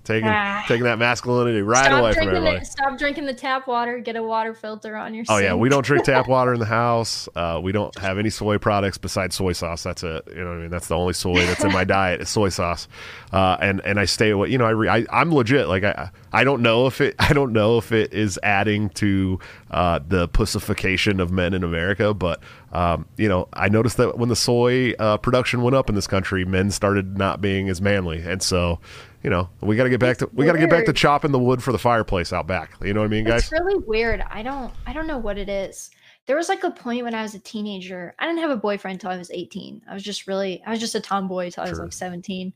taking 0.05 0.29
ah. 0.29 0.63
taking 0.69 0.85
that 0.85 0.99
masculinity 0.99 1.63
right 1.63 1.87
stop 1.87 2.01
away 2.01 2.13
from 2.13 2.29
everybody. 2.29 2.59
The, 2.59 2.65
stop 2.67 2.99
drinking 2.99 3.25
the 3.25 3.33
tap 3.33 3.67
water. 3.67 3.99
Get 3.99 4.15
a 4.15 4.23
water 4.23 4.53
filter 4.53 4.95
on 4.95 5.15
your. 5.15 5.25
Oh 5.31 5.37
sink. 5.37 5.45
yeah, 5.45 5.55
we 5.55 5.71
don't 5.71 5.83
drink 5.83 6.05
tap 6.05 6.29
water 6.29 6.53
in 6.53 6.61
the 6.61 6.67
house. 6.83 7.31
Uh, 7.35 7.59
we 7.63 7.73
don't 7.73 7.97
have 7.99 8.19
any 8.19 8.29
soy 8.29 8.59
products 8.59 8.99
besides 8.99 9.35
soy 9.35 9.53
sauce. 9.53 9.83
That's 9.83 10.03
it. 10.03 10.23
You 10.29 10.45
know 10.45 10.51
what 10.51 10.59
I 10.59 10.61
mean? 10.61 10.71
That's 10.71 10.89
the 10.89 10.97
only 10.97 11.15
soy 11.15 11.47
that's 11.47 11.65
in 11.65 11.73
my 11.73 11.85
diet 11.99 12.21
is 12.21 12.29
soy 12.29 12.51
sauce. 12.51 12.89
Uh, 13.33 13.57
and 13.59 13.81
and 13.87 13.99
I 13.99 14.05
stay 14.05 14.29
away. 14.29 14.51
You 14.51 14.59
know, 14.59 14.67
I, 14.67 14.71
re, 14.71 14.89
I 14.89 15.07
I'm 15.11 15.35
legit. 15.35 15.67
Like 15.69 15.85
I 15.85 16.11
I 16.33 16.45
don't 16.45 16.63
know 16.63 16.87
if 16.87 17.01
it 17.01 17.15
I 17.19 17.33
don't 17.33 17.53
know 17.53 17.79
if 17.79 17.93
it 17.93 18.13
is 18.13 18.39
adding 18.43 18.91
to 18.91 19.39
uh, 19.71 20.01
the 20.07 20.29
pussification 20.29 21.21
of 21.21 21.31
men 21.31 21.55
in 21.55 21.65
America, 21.65 22.15
but 22.15 22.43
um, 22.73 23.07
you 23.17 23.29
know, 23.29 23.49
I 23.53 23.69
noticed 23.69 23.97
that 23.97 24.19
when 24.19 24.29
the 24.29 24.37
soy 24.37 24.93
uh, 24.99 25.17
production 25.17 25.63
went 25.63 25.77
up 25.77 25.89
in 25.89 25.95
this 25.95 26.07
country, 26.07 26.45
men 26.45 26.71
started 26.71 27.19
not 27.19 27.41
being 27.41 27.69
as 27.69 27.81
manly, 27.81 28.21
and 28.23 28.43
so 28.43 28.81
you 29.23 29.29
know, 29.29 29.51
we 29.61 29.77
got 29.77 29.85
to 29.85 29.91
get 29.91 30.01
back 30.01 30.19
to 30.19 30.31
we 30.33 30.47
got 30.47 30.53
to 30.53 30.59
get 30.59 30.71
back 30.71 30.87
to 30.87 30.93
chopping 30.93 31.33
the 31.33 31.39
wood 31.39 31.63
for 31.63 31.73
the 31.73 31.79
fireplace 31.79 32.33
out 32.33 32.47
back. 32.47 32.73
You 32.83 32.95
know 32.95 33.01
what 33.01 33.07
I 33.07 33.11
mean, 33.11 33.25
guys? 33.25 33.43
It's 33.43 33.53
really 33.53 33.79
weird. 33.87 34.25
I 34.31 34.43
don't 34.43 34.73
I 34.87 34.93
don't 34.93 35.07
know 35.07 35.19
what 35.19 35.37
it 35.37 35.49
is. 35.49 35.91
There 36.27 36.37
was 36.37 36.49
like 36.49 36.65
a 36.65 36.71
point 36.71 37.05
when 37.05 37.15
I 37.15 37.23
was 37.23 37.35
a 37.35 37.39
teenager. 37.39 38.15
I 38.19 38.27
didn't 38.27 38.41
have 38.41 38.51
a 38.51 38.57
boyfriend 38.57 38.97
until 38.97 39.11
I 39.11 39.19
was 39.19 39.31
18. 39.31 39.83
I 39.89 39.95
was 39.95 40.03
just 40.03 40.27
really 40.27 40.63
I 40.67 40.71
was 40.71 40.81
just 40.81 40.95
a 40.95 41.01
tomboy 41.01 41.47
until 41.47 41.65
I 41.65 41.71
was 41.71 41.79
like 41.79 41.93
17. 41.93 42.53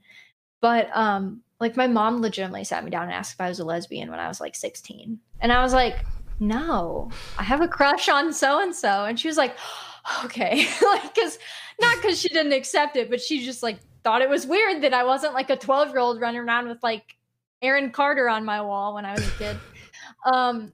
But 0.60 0.88
um 0.94 1.42
like 1.60 1.76
my 1.76 1.86
mom 1.86 2.20
legitimately 2.20 2.64
sat 2.64 2.84
me 2.84 2.90
down 2.90 3.04
and 3.04 3.12
asked 3.12 3.34
if 3.34 3.40
I 3.40 3.48
was 3.48 3.60
a 3.60 3.64
lesbian 3.64 4.10
when 4.10 4.20
I 4.20 4.28
was 4.28 4.40
like 4.40 4.54
16. 4.54 5.18
And 5.40 5.52
I 5.52 5.62
was 5.62 5.72
like, 5.72 6.04
"No. 6.40 7.10
I 7.38 7.42
have 7.42 7.60
a 7.60 7.68
crush 7.68 8.08
on 8.08 8.32
so 8.32 8.60
and 8.60 8.74
so." 8.74 9.04
And 9.04 9.18
she 9.18 9.28
was 9.28 9.36
like, 9.36 9.56
"Okay." 10.24 10.66
like 10.82 11.14
cuz 11.14 11.38
not 11.80 12.00
cuz 12.02 12.20
she 12.20 12.28
didn't 12.28 12.52
accept 12.52 12.96
it, 12.96 13.10
but 13.10 13.20
she 13.20 13.44
just 13.44 13.62
like 13.62 13.78
thought 14.02 14.22
it 14.22 14.28
was 14.28 14.46
weird 14.46 14.82
that 14.82 14.92
I 14.94 15.04
wasn't 15.04 15.34
like 15.34 15.50
a 15.50 15.56
12 15.56 15.90
year 15.90 15.98
old 15.98 16.20
running 16.20 16.40
around 16.40 16.68
with 16.68 16.82
like 16.82 17.16
Aaron 17.62 17.90
Carter 17.90 18.28
on 18.28 18.44
my 18.44 18.60
wall 18.60 18.94
when 18.94 19.04
I 19.04 19.12
was 19.12 19.26
a 19.26 19.30
kid. 19.32 19.56
um, 20.26 20.72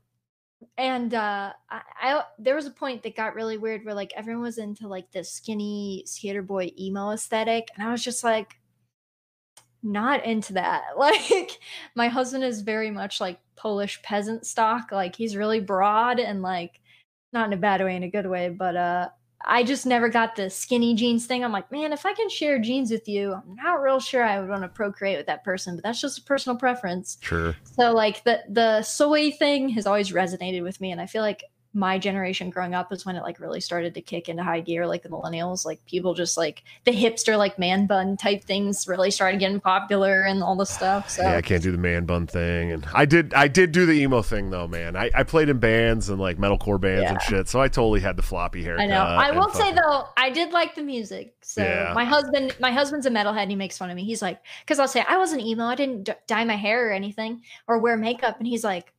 and 0.77 1.15
uh, 1.15 1.53
I, 1.71 1.81
I, 2.01 2.25
there 2.39 2.55
was 2.55 2.67
a 2.67 2.71
point 2.71 3.03
that 3.03 3.17
got 3.17 3.35
really 3.35 3.57
weird 3.57 3.85
where 3.85 3.95
like 3.95 4.13
everyone 4.17 4.43
was 4.43 4.59
into 4.59 4.89
like 4.89 5.11
the 5.13 5.25
skinny 5.25 6.03
skater 6.07 6.43
boy 6.43 6.73
emo 6.79 7.11
aesthetic, 7.11 7.69
and 7.75 7.87
I 7.87 7.93
was 7.93 8.03
just 8.03 8.25
like 8.25 8.60
not 9.83 10.25
into 10.25 10.55
that. 10.55 10.83
Like 10.97 11.59
my 11.95 12.09
husband 12.09 12.45
is 12.45 12.63
very 12.63 12.91
much 12.91 13.21
like 13.21 13.39
Polish 13.57 14.03
peasant 14.03 14.47
stock. 14.47 14.93
Like 14.93 15.17
he's 15.17 15.37
really 15.37 15.61
broad 15.61 16.19
and 16.19 16.43
like 16.43 16.81
not 17.33 17.47
in 17.47 17.53
a 17.53 17.57
bad 17.57 17.83
way, 17.83 17.97
in 17.97 18.03
a 18.03 18.11
good 18.11 18.27
way, 18.27 18.49
but 18.49 18.77
uh 18.77 19.09
I 19.45 19.63
just 19.63 19.87
never 19.87 20.09
got 20.09 20.37
the 20.37 20.51
skinny 20.51 20.95
jeans 20.95 21.25
thing. 21.25 21.43
I'm 21.43 21.53
like, 21.53 21.73
man, 21.73 21.95
if 21.95 22.05
I 22.05 22.13
can 22.13 22.29
share 22.29 22.59
jeans 22.59 22.91
with 22.91 23.09
you, 23.09 23.33
I'm 23.33 23.55
not 23.57 23.81
real 23.81 23.99
sure 23.99 24.23
I 24.23 24.39
would 24.39 24.51
want 24.51 24.63
to 24.63 24.69
procreate 24.69 25.17
with 25.17 25.27
that 25.27 25.45
person, 25.45 25.77
but 25.77 25.83
that's 25.83 26.01
just 26.01 26.19
a 26.19 26.23
personal 26.23 26.59
preference. 26.59 27.17
Sure. 27.23 27.57
So 27.65 27.93
like 27.93 28.23
the 28.25 28.41
the 28.49 28.83
soy 28.83 29.31
thing 29.31 29.71
has 29.71 29.87
always 29.87 30.13
resonated 30.13 30.63
with 30.63 30.81
me, 30.81 30.93
and 30.93 31.01
I 31.01 31.07
feel 31.07 31.23
like 31.23 31.45
my 31.73 31.99
generation 31.99 32.51
growing 32.51 32.75
up 32.75 32.93
is 32.93 33.05
when 33.07 33.17
it 33.17 33.23
like 33.23 33.39
really 33.39 33.61
started 33.61 33.95
to 33.95 34.01
kick 34.01 34.29
into 34.29 34.43
high 34.43 34.61
gear, 34.61 34.87
like 34.87 35.03
the 35.03 35.09
millennials, 35.09 35.65
like 35.65 35.85
people 35.87 36.15
just 36.15 36.37
like 36.37 36.63
the 36.85 36.91
hipster 36.93 37.37
like 37.39 37.59
man 37.59 37.87
bun 37.87 38.17
type 38.17 38.43
things 38.43 38.89
really 38.89 39.11
started 39.11 39.39
getting 39.39 39.61
popular 39.61 40.23
and 40.23 40.43
all 40.43 40.57
the 40.57 40.67
stuff. 40.67 41.11
So 41.11 41.23
Yeah, 41.23 41.37
I 41.37 41.43
can't 41.43 41.63
do 41.63 41.71
the 41.73 41.79
man 41.79 42.07
bun 42.07 42.27
thing, 42.27 42.73
and 42.73 42.87
I 42.95 43.05
did. 43.05 43.35
I 43.35 43.49
did 43.49 43.73
do 43.73 43.87
the 43.87 43.93
emo 43.93 44.23
thing 44.23 44.51
though, 44.51 44.67
man. 44.67 44.97
I, 44.97 45.11
I 45.15 45.23
played 45.23 45.49
in 45.49 45.59
bands 45.59 46.09
and 46.09 46.19
like 46.21 46.39
metalcore 46.39 46.81
bands 46.81 47.11
and 47.11 47.21
shit, 47.23 47.49
so 47.49 47.61
I 47.61 47.69
totally 47.69 48.01
had 48.01 48.17
the 48.17 48.23
floppy 48.23 48.63
hair. 48.65 48.79
I 48.79 48.87
know. 48.87 49.03
I 49.03 49.31
will 49.31 49.51
say 49.51 49.73
though, 49.73 50.09
I 50.17 50.31
did 50.31 50.53
like 50.53 50.75
the 50.75 50.83
music. 50.83 51.35
So 51.43 51.63
Yeah. 51.63 51.93
my 51.95 52.05
husband, 52.05 52.57
my 52.61 52.71
husband's 52.73 53.07
a 53.07 53.11
metalhead. 53.11 53.41
And 53.43 53.51
he 53.51 53.57
makes 53.57 53.79
fun 53.79 53.91
of 53.91 53.97
me. 53.97 54.05
He's 54.05 54.23
like, 54.23 54.41
because 54.65 54.79
I'll 54.79 54.87
say 54.89 55.05
I 55.09 55.17
wasn't 55.17 55.43
emo. 55.43 55.65
I 55.65 55.75
didn't 55.75 56.05
d- 56.05 56.13
dye 56.27 56.45
my 56.45 56.57
hair 56.57 56.89
or 56.89 56.93
anything 56.93 57.43
or 57.67 57.79
wear 57.79 57.97
makeup. 57.97 58.39
And 58.39 58.47
he's 58.47 58.63
like, 58.63 58.93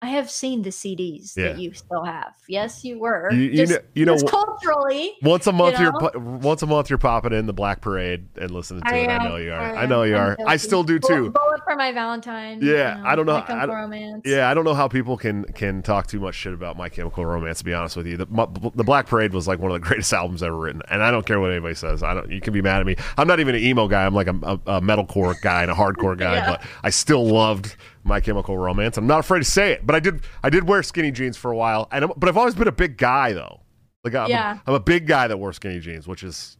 I 0.00 0.10
have 0.10 0.30
seen 0.30 0.62
the 0.62 0.70
CDs 0.70 1.36
Yeah. 1.36 1.48
that 1.48 1.58
you 1.58 1.72
still 1.74 2.04
have. 2.04 2.32
Yes, 2.46 2.84
you 2.84 3.00
were. 3.00 3.32
You- 3.32 3.38
you 3.40 3.56
just, 3.56 3.72
know- 3.72 3.78
you 3.94 4.04
know 4.04 4.16
culturally. 4.18 5.14
Once 5.22 5.48
a 5.48 5.52
month, 5.52 5.78
You 5.80 5.86
you 5.86 5.90
know? 5.92 6.10
are 6.14 6.18
once 6.20 6.62
a 6.62 6.66
month 6.66 6.88
you're 6.88 6.98
popping 7.00 7.32
in 7.32 7.46
the 7.46 7.52
Black 7.52 7.80
Parade 7.80 8.28
and 8.40 8.52
listening 8.52 8.82
to 8.82 8.88
I 8.94 8.96
it. 8.98 9.08
I 9.08 9.28
know 9.28 9.36
you 9.36 9.52
are. 9.52 9.58
I 9.60 9.82
I 9.82 9.86
know 9.86 10.04
you 10.04 10.16
are. 10.16 10.36
I 10.46 10.56
still 10.56 10.84
do 10.84 11.00
too. 11.00 11.30
Bullet 11.30 11.62
for 11.64 11.74
my 11.74 11.90
Valentine. 11.90 12.60
Yeah, 12.62 13.02
I 13.04 13.16
don't 13.16 13.26
know- 13.26 13.44
My 13.48 13.62
I 13.62 13.66
don't- 13.66 13.74
romance. 13.74 14.22
Yeah, 14.24 14.48
I 14.48 14.54
don't 14.54 14.64
know 14.64 14.74
how 14.74 14.86
people 14.86 15.16
can 15.16 15.42
can 15.54 15.82
talk 15.82 16.06
too 16.06 16.20
much 16.20 16.36
shit 16.36 16.52
about 16.54 16.76
My 16.76 16.88
Chemical 16.88 17.26
Romance. 17.26 17.58
To 17.58 17.64
be 17.64 17.74
honest 17.74 17.96
with 17.96 18.06
you, 18.06 18.16
the, 18.16 18.26
mu- 18.26 18.46
the 18.76 18.84
Black 18.84 19.06
Parade 19.08 19.32
was 19.32 19.48
like 19.48 19.58
one 19.58 19.72
of 19.72 19.80
the 19.80 19.80
greatest 19.88 20.12
albums 20.12 20.44
ever 20.44 20.56
written, 20.56 20.80
and 20.88 21.02
I 21.02 21.10
don't 21.10 21.26
care 21.26 21.40
what 21.40 21.50
anybody 21.50 21.74
says. 21.74 22.04
I 22.04 22.14
don't. 22.14 22.30
You 22.30 22.40
can 22.40 22.52
be 22.52 22.62
mad 22.62 22.78
at 22.80 22.86
me. 22.86 22.94
I'm 23.16 23.26
not 23.26 23.40
even 23.40 23.56
an 23.56 23.62
emo 23.62 23.88
guy. 23.88 24.06
I'm 24.06 24.14
like 24.14 24.28
a, 24.28 24.38
a, 24.44 24.52
a 24.76 24.80
metalcore 24.80 25.34
guy 25.40 25.62
and 25.62 25.72
a 25.72 25.74
hardcore 25.74 26.16
guy, 26.16 26.34
Yeah. 26.38 26.50
but 26.50 26.62
I 26.84 26.90
still 26.90 27.26
loved 27.26 27.74
My 28.08 28.20
Chemical 28.20 28.58
Romance. 28.58 28.96
I'm 28.96 29.06
not 29.06 29.20
afraid 29.20 29.40
to 29.40 29.44
say 29.44 29.72
it, 29.72 29.86
but 29.86 29.94
I 29.94 30.00
did. 30.00 30.22
I 30.42 30.50
did 30.50 30.68
wear 30.68 30.82
skinny 30.82 31.12
jeans 31.12 31.36
for 31.36 31.52
a 31.52 31.56
while, 31.56 31.86
and 31.92 32.04
I'm, 32.06 32.12
but 32.16 32.28
I've 32.28 32.36
always 32.36 32.54
been 32.56 32.66
a 32.68 32.72
big 32.72 32.96
guy 32.98 33.32
though. 33.32 33.60
Like 34.04 34.14
I'm, 34.14 34.28
Yeah. 34.28 34.56
a, 34.56 34.60
I'm 34.70 34.74
a 34.74 34.80
big 34.80 35.06
guy 35.06 35.28
that 35.28 35.36
wore 35.38 35.52
skinny 35.52 35.78
jeans, 35.80 36.08
which 36.08 36.24
is. 36.24 36.56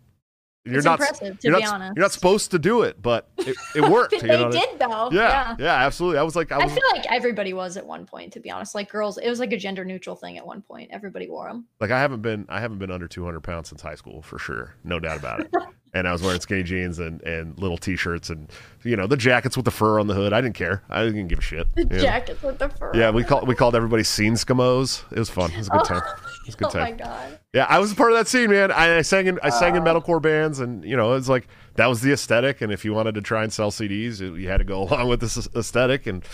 You're 0.68 0.76
It's 0.78 0.84
not. 0.84 1.00
impressive, 1.00 1.40
to 1.40 1.48
you're 1.48 1.56
be 1.58 1.64
not. 1.64 1.74
honest. 1.74 1.96
You're 1.96 2.02
not 2.04 2.12
supposed 2.12 2.50
to 2.52 2.58
do 2.58 2.82
it, 2.82 3.00
but 3.00 3.28
it, 3.38 3.56
it 3.74 3.80
worked. 3.90 4.12
they 4.12 4.18
you 4.20 4.26
know 4.26 4.48
I- 4.48 4.50
did 4.50 4.78
though. 4.78 5.10
Yeah, 5.12 5.56
yeah, 5.58 5.74
absolutely. 5.86 6.18
I 6.18 6.22
was 6.22 6.36
like, 6.36 6.52
I 6.52 6.58
I 6.58 6.68
feel 6.68 6.82
like 6.92 7.06
everybody 7.10 7.52
was 7.52 7.76
at 7.76 7.86
one 7.86 8.06
point, 8.06 8.32
to 8.34 8.40
be 8.40 8.50
honest. 8.50 8.74
Like 8.74 8.90
girls, 8.90 9.18
it 9.18 9.28
was 9.28 9.40
like 9.40 9.52
a 9.52 9.56
gender 9.56 9.84
neutral 9.84 10.16
thing 10.16 10.38
at 10.38 10.46
one 10.46 10.62
point. 10.62 10.90
Everybody 10.92 11.28
wore 11.28 11.48
them. 11.48 11.66
Like 11.80 11.90
I 11.90 12.00
haven't 12.00 12.22
been 12.22 12.46
I 12.48 12.60
haven't 12.60 12.78
been 12.78 12.90
under 12.90 13.08
200 13.08 13.40
pounds 13.40 13.68
since 13.70 13.82
high 13.82 13.94
school 13.94 14.22
for 14.22 14.38
sure, 14.38 14.74
no 14.84 15.00
doubt 15.00 15.18
about 15.18 15.40
it. 15.40 15.50
and 15.94 16.06
I 16.06 16.12
was 16.12 16.22
wearing 16.22 16.40
skinny 16.40 16.62
jeans 16.64 16.98
and, 16.98 17.22
and 17.22 17.58
little 17.58 17.78
t-shirts 17.78 18.28
and 18.28 18.50
you 18.84 18.94
know 18.94 19.06
the 19.06 19.16
jackets 19.16 19.56
with 19.56 19.64
the 19.64 19.70
fur 19.70 19.98
on 19.98 20.06
the 20.06 20.14
hood. 20.14 20.32
I 20.32 20.40
didn't 20.40 20.54
care. 20.56 20.82
I 20.90 21.04
didn't 21.04 21.28
give 21.28 21.38
a 21.38 21.42
shit. 21.42 21.66
The 21.74 21.82
you 21.82 21.88
know? 21.88 21.98
jackets 21.98 22.42
with 22.42 22.58
the 22.58 22.68
fur. 22.68 22.92
Yeah, 22.94 23.10
we 23.10 23.24
called 23.24 23.48
we 23.48 23.54
called 23.54 23.74
everybody 23.74 24.04
scene 24.04 24.34
skamos. 24.34 25.02
It 25.12 25.18
was 25.18 25.30
fun. 25.30 25.50
It 25.52 25.58
was 25.58 25.68
a 25.68 25.70
good 25.70 25.80
Oh. 25.80 25.84
time. 25.84 26.02
It 26.48 26.60
was 26.60 26.70
a 26.70 26.72
good 26.72 26.80
Oh 26.80 26.84
my 26.84 26.90
time. 26.92 26.96
god. 26.96 27.38
Yeah, 27.54 27.66
I 27.68 27.78
was 27.78 27.92
a 27.92 27.94
part 27.94 28.12
of 28.12 28.18
that 28.18 28.28
scene, 28.28 28.50
man. 28.50 28.70
I, 28.72 28.98
I 28.98 29.02
sang 29.02 29.26
in 29.26 29.38
I 29.42 29.50
sang 29.50 29.76
in 29.76 29.86
Oh. 29.86 30.00
metalcore 30.00 30.20
bands, 30.20 30.60
and 30.60 30.84
you 30.84 30.96
know 30.96 31.12
it 31.12 31.14
was 31.16 31.28
like 31.28 31.46
that 31.76 31.86
was 31.86 32.00
the 32.00 32.12
aesthetic. 32.12 32.60
And 32.60 32.72
if 32.72 32.84
you 32.84 32.92
wanted 32.92 33.14
to 33.14 33.20
try 33.22 33.42
and 33.42 33.52
sell 33.52 33.70
CDs, 33.70 34.20
you 34.20 34.34
you 34.34 34.48
had 34.48 34.58
to 34.58 34.64
go 34.64 34.82
along 34.84 35.08
with 35.08 35.20
this 35.20 35.36
aesthetic. 35.54 36.06
And 36.06 36.24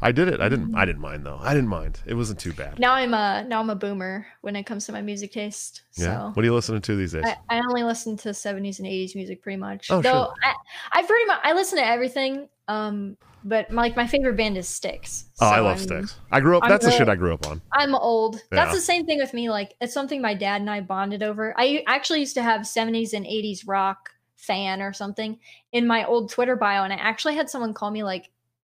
I 0.00 0.12
did 0.12 0.28
it. 0.28 0.40
I 0.40 0.48
didn't 0.48 0.74
I 0.74 0.84
didn't 0.84 1.00
mind 1.00 1.24
though. 1.26 1.38
I 1.40 1.54
didn't 1.54 1.68
mind. 1.68 2.00
It 2.06 2.14
wasn't 2.14 2.38
too 2.40 2.52
bad. 2.52 2.78
Now 2.78 2.92
I'm 2.94 3.14
a 3.14 3.44
now 3.46 3.60
I'm 3.60 3.70
a 3.70 3.74
boomer 3.76 4.26
when 4.40 4.56
it 4.56 4.64
comes 4.64 4.86
to 4.86 4.92
my 4.92 5.02
music 5.02 5.32
taste. 5.32 5.82
So 5.92 6.02
Yeah. 6.04 6.28
What 6.32 6.38
are 6.38 6.44
you 6.44 6.54
listening 6.54 6.82
to 6.82 6.96
these 6.96 7.12
days? 7.12 7.24
I, 7.24 7.36
I 7.48 7.58
only 7.58 7.82
listen 7.84 8.16
to 8.18 8.30
70s 8.30 8.78
and 8.78 8.88
80s 8.88 9.14
music 9.14 9.42
pretty 9.42 9.58
much. 9.58 9.90
Oh, 9.90 10.00
Though 10.02 10.10
sure. 10.10 10.34
I, 10.42 10.54
I 10.92 11.02
pretty 11.06 11.26
much 11.26 11.40
I 11.44 11.52
listen 11.54 11.78
to 11.78 11.86
everything. 11.86 12.48
Um, 12.72 13.16
but 13.44 13.70
my, 13.72 13.82
like 13.82 13.96
my 13.96 14.06
favorite 14.06 14.36
band 14.36 14.56
is 14.56 14.68
Styx. 14.68 15.24
oh, 15.40 15.46
I 15.48 15.58
love 15.60 15.76
I'm- 15.78 15.78
Styx. 15.78 16.16
I 16.30 16.40
grew 16.40 16.56
up. 16.56 16.62
I'm 16.64 16.70
That's 16.70 16.84
the 16.84 16.92
shit 16.92 17.08
I 17.08 17.16
grew 17.16 17.34
up 17.34 17.46
on. 17.48 17.60
I'm 17.72 17.94
old. 17.94 18.40
That's 18.50 18.68
Yeah. 18.70 18.74
the 18.74 18.80
same 18.80 19.04
thing 19.04 19.18
with 19.18 19.34
me. 19.34 19.50
Like 19.50 19.74
it's 19.80 19.92
something 19.92 20.22
my 20.22 20.34
dad 20.34 20.60
and 20.60 20.70
I 20.70 20.80
bonded 20.80 21.22
over. 21.22 21.52
I 21.58 21.82
actually 21.86 22.20
used 22.20 22.34
to 22.34 22.42
have 22.42 22.60
70s 22.62 23.12
and 23.14 23.26
80s 23.26 23.64
rock 23.66 24.10
fan 24.36 24.80
or 24.80 24.92
something 24.92 25.38
in 25.72 25.86
my 25.86 26.04
old 26.04 26.30
Twitter 26.30 26.56
bio, 26.56 26.84
and 26.84 26.92
I 26.92 26.96
actually 26.96 27.34
had 27.34 27.50
someone 27.50 27.74
call 27.74 27.90
me 27.90 28.02
like 28.04 28.30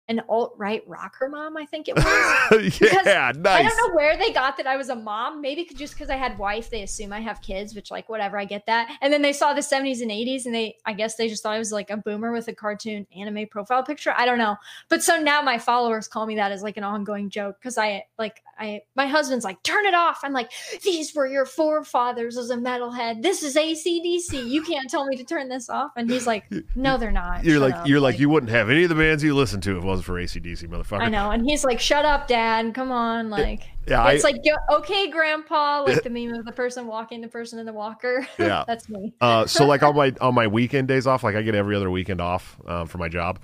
an 0.10 0.22
alt 0.30 0.54
right 0.58 0.84
rocker 0.88 1.28
mom. 1.28 1.58
I 1.58 1.66
think 1.66 1.88
it 1.88 1.96
was. 1.96 2.82
yeah, 2.82 3.32
nice. 3.36 3.66
I 3.66 3.68
don't 3.68 3.78
know 3.78 3.96
where 3.96 4.18
they 4.18 4.32
got 4.32 4.58
that 4.58 4.68
I 4.68 4.78
was 4.78 4.90
a 4.90 4.96
mom. 4.96 5.42
Maybe 5.42 5.66
just 5.66 5.94
because 5.94 6.10
I 6.10 6.16
had 6.16 6.38
wife, 6.38 6.70
they 6.70 6.84
assume 6.84 7.12
I 7.12 7.20
have 7.20 7.42
kids, 7.42 7.76
which 7.76 7.92
like 7.92 8.08
whatever, 8.08 8.38
I 8.38 8.46
get 8.46 8.66
that. 8.68 8.98
And 9.02 9.12
then 9.12 9.22
they 9.22 9.34
saw 9.34 9.54
the 9.54 9.62
70s 9.62 10.02
and 10.02 10.12
80s, 10.12 10.46
and 10.46 10.56
they 10.56 10.78
I 10.86 10.94
guess 10.94 11.16
they 11.16 11.28
just 11.28 11.44
thought 11.44 11.54
I 11.54 11.60
was 11.60 11.72
like 11.72 11.90
a 11.90 11.98
boomer 11.98 12.32
with 12.32 12.48
a 12.48 12.56
cartoon 12.56 13.06
anime 13.16 13.48
profile 13.48 13.84
picture. 13.84 14.14
I 14.16 14.26
don't 14.26 14.38
know. 14.38 14.56
But 14.90 15.04
so 15.04 15.18
now 15.18 15.42
my 15.42 15.58
followers 15.58 16.08
call 16.08 16.26
me 16.26 16.36
that 16.36 16.52
as 16.52 16.64
like 16.64 16.78
an 16.78 16.84
ongoing 16.84 17.30
joke 17.30 17.58
because 17.60 17.78
I 17.78 18.06
like 18.18 18.42
I 18.58 18.82
my 18.96 19.08
husband's 19.08 19.44
like, 19.44 19.62
turn 19.64 19.86
it 19.86 19.94
off. 19.94 20.22
I'm 20.24 20.34
like, 20.34 20.52
these 20.84 21.14
were 21.14 21.28
your 21.28 21.46
forefathers 21.46 22.38
as 22.38 22.50
a 22.50 22.56
metalhead. 22.56 23.22
This 23.22 23.44
is 23.44 23.56
ACDC. 23.56 24.48
You 24.50 24.62
can't 24.64 24.90
tell 24.90 25.06
me 25.06 25.18
to 25.18 25.24
turn 25.24 25.50
this 25.50 25.70
off. 25.70 25.92
And 25.98 26.10
he's 26.10 26.26
like, 26.28 26.46
No, 26.76 26.98
they're 26.98 27.12
not. 27.12 27.44
You're 27.44 27.56
Shut 27.56 27.62
like 27.62 27.76
up." 27.82 27.88
you're 27.88 28.00
like 28.00 28.20
you 28.20 28.30
wouldn't 28.30 28.52
have 28.52 28.70
any 28.70 28.84
of 28.84 28.90
the 28.90 28.96
bands 28.96 29.24
you 29.24 29.36
listen 29.36 29.60
to 29.62 29.78
if 29.78 29.84
it 29.84 29.86
wasn't 29.86 29.97
for 30.04 30.14
ACDC, 30.14 30.68
motherfucker. 30.68 31.02
I 31.02 31.10
know. 31.10 31.32
And 31.32 31.46
he's 31.46 31.64
like, 31.64 31.80
Shut 31.80 32.06
up, 32.06 32.28
dad. 32.28 32.74
Come 32.74 32.92
on. 32.92 33.30
Like 33.30 33.64
Yeah, 33.88 34.04
I, 34.04 34.14
it's 34.14 34.24
like 34.24 34.38
okay 34.72 35.10
grandpa 35.10 35.84
like 35.84 36.04
the 36.04 36.10
meme 36.10 36.34
of 36.34 36.46
the 36.46 36.52
person 36.52 36.88
walking 36.88 37.22
the 37.22 37.28
person 37.28 37.60
in 37.60 37.66
the 37.66 37.74
walker 37.74 38.28
Yeah. 38.40 38.66
that's 38.68 38.90
me 38.90 39.14
uh, 39.22 39.46
so 39.46 39.66
like 39.66 39.84
on 39.84 39.96
my 40.02 40.14
on 40.22 40.36
my 40.36 40.48
weekend 40.48 40.88
days 40.88 41.08
off, 41.08 41.24
like 41.24 41.36
I 41.36 41.42
get 41.42 41.56
every 41.56 41.76
other 41.76 41.90
weekend 41.90 42.22
off 42.22 42.58
um, 42.68 42.88
for 42.88 42.98
my 42.98 43.10
job, 43.10 43.40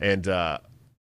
and 0.00 0.26
uh, 0.26 0.58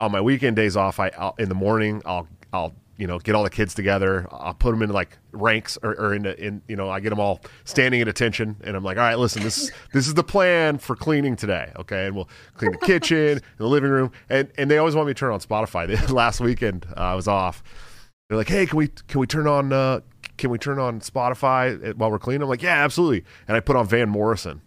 on 0.01 0.13
my 0.13 0.21
weekend 0.21 0.57
days 0.57 0.77
off, 0.77 1.01
I 1.01 1.09
I'll, 1.19 1.35
in 1.39 1.49
the 1.49 1.55
morning 1.55 2.03
I'll 2.05 2.29
I'll 2.53 2.75
you 2.97 3.07
know 3.07 3.19
get 3.19 3.35
all 3.35 3.43
the 3.43 3.51
kids 3.51 3.75
together, 3.75 4.27
I'll 4.31 4.55
put 4.55 4.71
them 4.71 4.83
in 4.83 4.91
like 4.91 5.19
ranks 5.33 5.77
or, 5.83 5.95
or 5.99 6.15
in 6.15 6.27
in 6.27 6.63
you 6.69 6.77
know 6.77 6.89
I 6.89 7.01
get 7.01 7.11
them 7.11 7.21
all 7.21 7.41
standing 7.65 8.01
at 8.01 8.09
attention, 8.09 8.57
and 8.63 8.77
I'm 8.77 8.85
like, 8.85 8.97
all 8.97 9.03
right, 9.03 9.19
listen, 9.19 9.43
this 9.43 9.71
this 9.93 10.07
is 10.07 10.15
the 10.15 10.25
plan 10.25 10.79
for 10.79 10.97
cleaning 10.97 11.37
today, 11.37 11.73
okay, 11.77 12.07
and 12.07 12.17
we'll 12.17 12.29
clean 12.55 12.73
the 12.73 12.79
kitchen, 12.79 13.41
the 13.59 13.67
living 13.67 13.91
room, 13.91 14.13
and 14.29 14.51
and 14.59 14.71
they 14.71 14.79
always 14.79 14.95
want 14.95 15.09
me 15.09 15.15
to 15.15 15.19
turn 15.19 15.33
on 15.33 15.41
Spotify. 15.41 16.11
Last 16.11 16.41
weekend 16.41 16.87
uh, 16.97 17.01
I 17.01 17.15
was 17.15 17.29
off. 17.29 17.63
They're 18.29 18.39
like, 18.39 18.49
"Hey, 18.49 18.67
can 18.67 18.79
we 18.79 18.89
can 19.09 19.21
we 19.21 19.27
turn 19.27 19.47
on 19.47 19.73
uh, 19.73 20.01
can 20.37 20.51
we 20.51 20.59
turn 20.59 20.79
on 20.79 21.01
Spotify 21.01 21.95
while 21.97 22.11
we're 22.11 22.19
cleaning?" 22.19 22.43
I'm 22.43 22.49
like, 22.49 22.63
"Yeah, 22.63 22.85
absolutely." 22.85 23.25
And 23.49 23.57
I 23.57 23.61
put 23.61 23.77
on 23.77 23.87
Van 23.87 24.09
Morrison. 24.09 24.63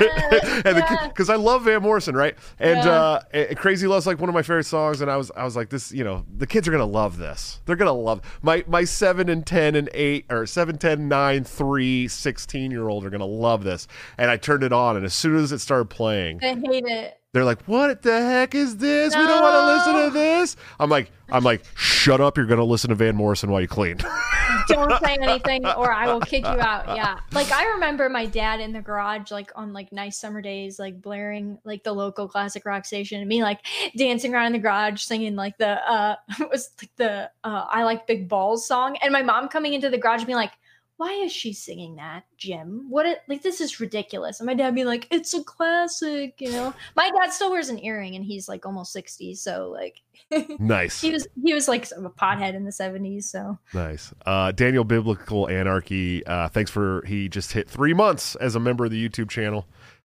and 0.64 0.82
because 1.08 1.30
I 1.30 1.36
love 1.36 1.64
Van 1.64 1.82
Morrison, 1.82 2.14
right? 2.14 2.36
And 2.58 2.78
Yeah. 2.84 2.92
uh, 2.92 3.20
and 3.32 3.58
Crazy 3.58 3.86
Love's 3.86 4.06
like 4.06 4.18
one 4.18 4.28
of 4.28 4.34
my 4.34 4.42
favorite 4.42 4.64
songs, 4.64 5.00
and 5.00 5.10
I 5.10 5.16
was 5.16 5.30
I 5.36 5.44
was 5.44 5.56
like, 5.56 5.70
this, 5.70 5.92
you 5.92 6.04
know, 6.04 6.24
the 6.36 6.46
kids 6.46 6.68
are 6.68 6.72
gonna 6.72 6.84
love 6.84 7.18
this. 7.18 7.60
They're 7.66 7.76
gonna 7.76 7.92
love 7.92 8.20
my 8.42 8.64
my 8.66 8.84
seven 8.84 9.28
and 9.28 9.46
ten 9.46 9.74
and 9.74 9.88
eight 9.94 10.26
or 10.30 10.46
seven, 10.46 10.78
ten, 10.78 11.08
nine, 11.08 11.44
three, 11.44 12.08
16 12.08 12.70
year 12.70 12.88
old 12.88 13.04
are 13.04 13.10
gonna 13.10 13.26
love 13.26 13.64
this. 13.64 13.86
And 14.16 14.30
I 14.30 14.36
turned 14.36 14.62
it 14.62 14.72
on, 14.72 14.96
and 14.96 15.04
as 15.04 15.14
soon 15.14 15.36
as 15.36 15.52
it 15.52 15.58
started 15.60 15.90
playing, 15.90 16.40
i 16.42 16.54
hate 16.54 16.84
it 16.86 17.18
they're 17.34 17.44
like, 17.44 17.62
"What 17.64 18.02
the 18.02 18.20
heck 18.20 18.54
is 18.54 18.78
this? 18.78 19.14
We 19.14 19.20
don't 19.22 19.42
want 19.42 19.54
to 19.54 19.92
listen 19.92 20.06
to 20.06 20.18
this." 20.18 20.56
I'm 20.80 20.88
like, 20.88 21.12
I'm 21.30 21.44
like, 21.44 21.62
shut 21.76 22.20
up! 22.20 22.36
You're 22.36 22.46
gonna 22.46 22.64
listen 22.64 22.88
to 22.88 22.96
Van 22.96 23.14
Morrison 23.14 23.50
while 23.50 23.60
you 23.60 23.68
clean. 23.68 23.98
don't 24.68 25.02
say 25.02 25.16
anything 25.20 25.66
or 25.76 25.92
i 25.92 26.06
will 26.06 26.20
kick 26.20 26.44
you 26.44 26.60
out. 26.60 26.96
Yeah. 26.96 27.18
Like 27.32 27.50
i 27.52 27.66
remember 27.72 28.08
my 28.08 28.26
dad 28.26 28.60
in 28.60 28.72
the 28.72 28.80
garage 28.80 29.30
like 29.30 29.50
on 29.56 29.72
like 29.72 29.92
nice 29.92 30.18
summer 30.18 30.40
days 30.40 30.78
like 30.78 31.00
blaring 31.02 31.58
like 31.64 31.82
the 31.84 31.92
local 31.92 32.28
classic 32.28 32.64
rock 32.64 32.84
station 32.84 33.20
and 33.20 33.28
me 33.28 33.42
like 33.42 33.60
dancing 33.96 34.34
around 34.34 34.46
in 34.46 34.52
the 34.52 34.58
garage 34.58 35.02
singing 35.02 35.36
like 35.36 35.58
the 35.58 35.90
uh 35.90 36.14
it 36.40 36.50
was 36.50 36.70
like 36.80 36.90
the 36.96 37.30
uh 37.44 37.66
i 37.70 37.82
like 37.84 38.06
big 38.06 38.28
balls 38.28 38.66
song. 38.66 38.96
And 39.02 39.12
my 39.12 39.22
mom 39.22 39.48
coming 39.48 39.74
into 39.74 39.90
the 39.90 39.98
garage 39.98 40.24
being 40.24 40.36
like 40.36 40.52
why 40.98 41.12
is 41.12 41.32
she 41.32 41.52
singing 41.52 41.94
that, 41.96 42.24
Jim? 42.36 42.86
What 42.90 43.06
it 43.06 43.22
like 43.28 43.42
this 43.42 43.60
is 43.60 43.78
ridiculous. 43.78 44.40
And 44.40 44.46
my 44.48 44.54
dad 44.54 44.74
being 44.74 44.88
like, 44.88 45.06
it's 45.12 45.32
a 45.32 45.44
classic, 45.44 46.34
you 46.40 46.50
know. 46.50 46.74
My 46.96 47.08
dad 47.10 47.32
still 47.32 47.52
wears 47.52 47.68
an 47.68 47.78
earring 47.78 48.16
and 48.16 48.24
he's 48.24 48.48
like 48.48 48.66
almost 48.66 48.92
60, 48.92 49.36
so 49.36 49.70
like 49.72 50.02
nice. 50.58 51.00
he 51.00 51.12
was 51.12 51.28
he 51.42 51.54
was 51.54 51.68
like 51.68 51.86
a 51.92 52.10
pothead 52.10 52.54
in 52.54 52.64
the 52.64 52.72
70s, 52.72 53.24
so 53.24 53.58
Nice. 53.72 54.12
Uh, 54.26 54.50
Daniel 54.50 54.82
Biblical 54.82 55.48
Anarchy, 55.48 56.26
uh, 56.26 56.48
thanks 56.48 56.70
for 56.70 57.04
he 57.06 57.28
just 57.28 57.52
hit 57.52 57.70
three 57.70 57.94
months 57.94 58.34
as 58.34 58.56
a 58.56 58.60
member 58.60 58.84
of 58.84 58.90
the 58.90 59.08
YouTube 59.08 59.30
channel. 59.30 59.66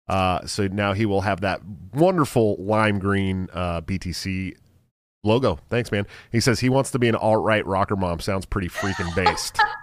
Uh, 0.08 0.46
so 0.46 0.68
now 0.68 0.94
he 0.94 1.04
will 1.04 1.20
have 1.20 1.42
that 1.42 1.60
wonderful 1.92 2.56
lime 2.58 2.98
green 2.98 3.50
uh, 3.52 3.82
BTC 3.82 4.56
logo. 5.22 5.58
Thanks, 5.68 5.92
man. 5.92 6.06
He 6.32 6.40
says 6.40 6.60
he 6.60 6.70
wants 6.70 6.90
to 6.92 6.98
be 6.98 7.08
an 7.08 7.14
alt 7.14 7.44
right 7.44 7.66
rocker 7.66 7.96
mom. 7.96 8.20
Sounds 8.20 8.46
pretty 8.46 8.68
freaking 8.68 9.14
based. 9.14 9.58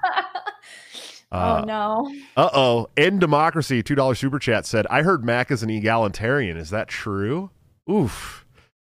Uh, 1.36 1.61
oh 1.61 1.65
no. 1.65 2.15
Uh 2.38 2.49
oh. 2.53 2.88
End 2.95 3.19
Democracy, 3.19 3.83
$2 3.83 4.17
super 4.17 4.39
chat 4.39 4.65
said, 4.65 4.88
I 4.88 5.03
heard 5.03 5.25
Mac 5.25 5.51
is 5.51 5.63
an 5.63 5.69
egalitarian. 5.69 6.57
Is 6.57 6.69
that 6.69 6.88
true? 6.88 7.51
Oof. 7.89 8.45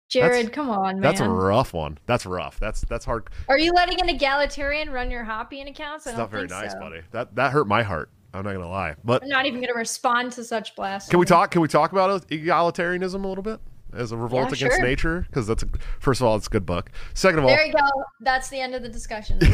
Jared, 0.10 0.54
come 0.54 0.70
on, 0.70 0.96
man. 0.96 1.02
That's 1.02 1.22
a 1.22 1.30
rough 1.30 1.74
one. 1.74 1.98
That's 2.06 2.26
rough. 2.26 2.60
That's 2.60 2.82
that's 2.82 3.04
hard. 3.04 3.30
Are 3.50 3.58
you 3.58 3.72
letting 3.72 4.00
an 4.00 4.10
egalitarian 4.10 4.92
run 4.92 5.10
your 5.10 5.24
Hoppian 5.24 5.68
accounts? 5.68 6.06
I 6.06 6.12
It's 6.12 6.20
not 6.20 6.30
very 6.30 6.46
nice, 6.48 6.74
so. 6.74 6.80
buddy. 6.80 7.02
That 7.12 7.34
that 7.36 7.52
hurt 7.52 7.68
my 7.68 7.82
heart. 7.82 8.12
I'm 8.32 8.44
not 8.44 8.54
gonna 8.54 8.70
lie. 8.70 8.96
But 9.04 9.24
I'm 9.24 9.30
not 9.30 9.48
even 9.48 9.60
going 9.60 9.74
to 9.74 9.78
respond 9.78 10.32
to 10.34 10.44
such 10.44 10.76
blasphemy. 10.76 11.12
Can 11.12 11.20
we 11.20 11.26
talk? 11.26 11.50
Can 11.50 11.62
we 11.62 11.68
talk 11.68 11.92
about 11.92 12.28
egalitarianism 12.28 13.24
a 13.24 13.28
little 13.28 13.44
bit? 13.44 13.60
As 13.96 14.12
a 14.12 14.18
revolt 14.18 14.50
Yeah, 14.50 14.56
against 14.56 14.78
sure. 14.78 14.86
nature? 14.86 15.26
Because 15.30 15.48
that's 15.48 15.64
a, 15.64 15.68
first 16.00 16.22
of 16.22 16.28
all, 16.28 16.36
it's 16.36 16.48
a 16.48 16.50
good 16.50 16.66
book. 16.66 16.92
Second 17.14 17.40
of 17.40 17.46
all, 17.46 17.52
There 17.52 17.66
you 17.66 17.74
go. 17.74 17.80
That's 18.22 18.50
the 18.50 18.60
end 18.60 18.76
of 18.76 18.84
the 18.84 18.90
discussion. 18.90 19.40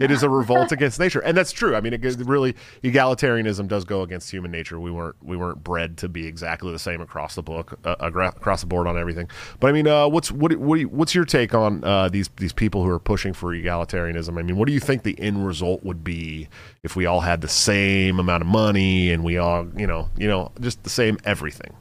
It 0.00 0.10
is 0.10 0.22
a 0.22 0.28
revolt 0.28 0.72
against 0.72 0.98
nature, 1.00 1.20
and 1.20 1.36
that's 1.36 1.52
true. 1.52 1.76
I 1.76 1.80
mean, 1.80 1.92
it 1.92 2.02
really, 2.26 2.54
egalitarianism 2.82 3.68
does 3.68 3.84
go 3.84 4.02
against 4.02 4.30
human 4.30 4.50
nature. 4.50 4.80
We 4.80 4.90
weren't 4.90 5.16
we 5.22 5.36
weren't 5.36 5.62
bred 5.62 5.96
to 5.98 6.08
be 6.08 6.26
exactly 6.26 6.72
the 6.72 6.78
same 6.78 7.00
across 7.00 7.34
the 7.34 7.42
book, 7.42 7.78
uh, 7.84 7.96
across 8.00 8.60
the 8.60 8.66
board 8.66 8.86
on 8.86 8.98
everything. 8.98 9.28
But 9.58 9.68
I 9.68 9.72
mean, 9.72 9.86
uh, 9.86 10.08
what's 10.08 10.32
what, 10.32 10.54
what 10.56 10.80
what's 10.86 11.14
your 11.14 11.24
take 11.24 11.54
on 11.54 11.84
uh, 11.84 12.08
these 12.08 12.28
these 12.36 12.52
people 12.52 12.82
who 12.82 12.90
are 12.90 12.98
pushing 12.98 13.32
for 13.32 13.54
egalitarianism? 13.54 14.38
I 14.38 14.42
mean, 14.42 14.56
what 14.56 14.66
do 14.66 14.72
you 14.72 14.80
think 14.80 15.02
the 15.02 15.18
end 15.20 15.46
result 15.46 15.82
would 15.84 16.02
be 16.02 16.48
if 16.82 16.96
we 16.96 17.06
all 17.06 17.20
had 17.20 17.40
the 17.40 17.48
same 17.48 18.18
amount 18.18 18.42
of 18.42 18.46
money 18.48 19.12
and 19.12 19.22
we 19.24 19.38
all, 19.38 19.66
you 19.76 19.86
know, 19.86 20.08
you 20.16 20.28
know, 20.28 20.52
just 20.60 20.82
the 20.82 20.90
same 20.90 21.18
everything? 21.24 21.74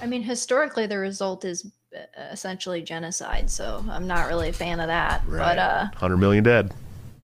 I 0.00 0.06
mean, 0.06 0.22
historically, 0.22 0.86
the 0.86 0.98
result 0.98 1.44
is 1.44 1.70
uh, 1.96 2.00
essentially 2.30 2.82
genocide. 2.82 3.50
So 3.50 3.84
I'm 3.90 4.06
not 4.06 4.28
really 4.28 4.50
a 4.50 4.52
fan 4.52 4.80
of 4.80 4.88
that. 4.88 5.22
But 5.28 5.58
uh, 5.58 5.86
hundred 5.96 6.18
million 6.18 6.44
dead. 6.44 6.72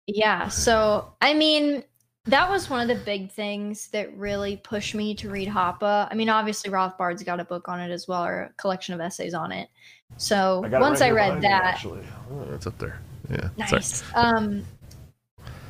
yeah. 0.07 0.47
So 0.47 1.13
I 1.21 1.33
mean, 1.33 1.83
that 2.25 2.49
was 2.49 2.69
one 2.69 2.81
of 2.81 2.87
the 2.87 3.03
big 3.03 3.31
things 3.31 3.87
that 3.89 4.15
really 4.17 4.57
pushed 4.57 4.95
me 4.95 5.13
to 5.15 5.29
read 5.29 5.49
Hoppe. 5.49 6.07
I 6.09 6.13
mean, 6.15 6.29
obviously 6.29 6.71
Rothbard's 6.71 7.23
got 7.23 7.39
a 7.39 7.45
book 7.45 7.67
on 7.67 7.79
it 7.79 7.91
as 7.91 8.07
well, 8.07 8.23
or 8.23 8.41
a 8.43 8.53
collection 8.57 8.93
of 8.93 9.01
essays 9.01 9.33
on 9.33 9.51
it. 9.51 9.67
So 10.17 10.63
once 10.71 11.01
I 11.01 11.11
read 11.11 11.41
that, 11.41 11.83
oh, 11.85 12.47
it's 12.53 12.67
up 12.67 12.77
there. 12.77 13.01
Yeah, 13.29 13.49
sorry. 13.67 13.79
Nice. 13.79 14.03
Um, 14.15 14.63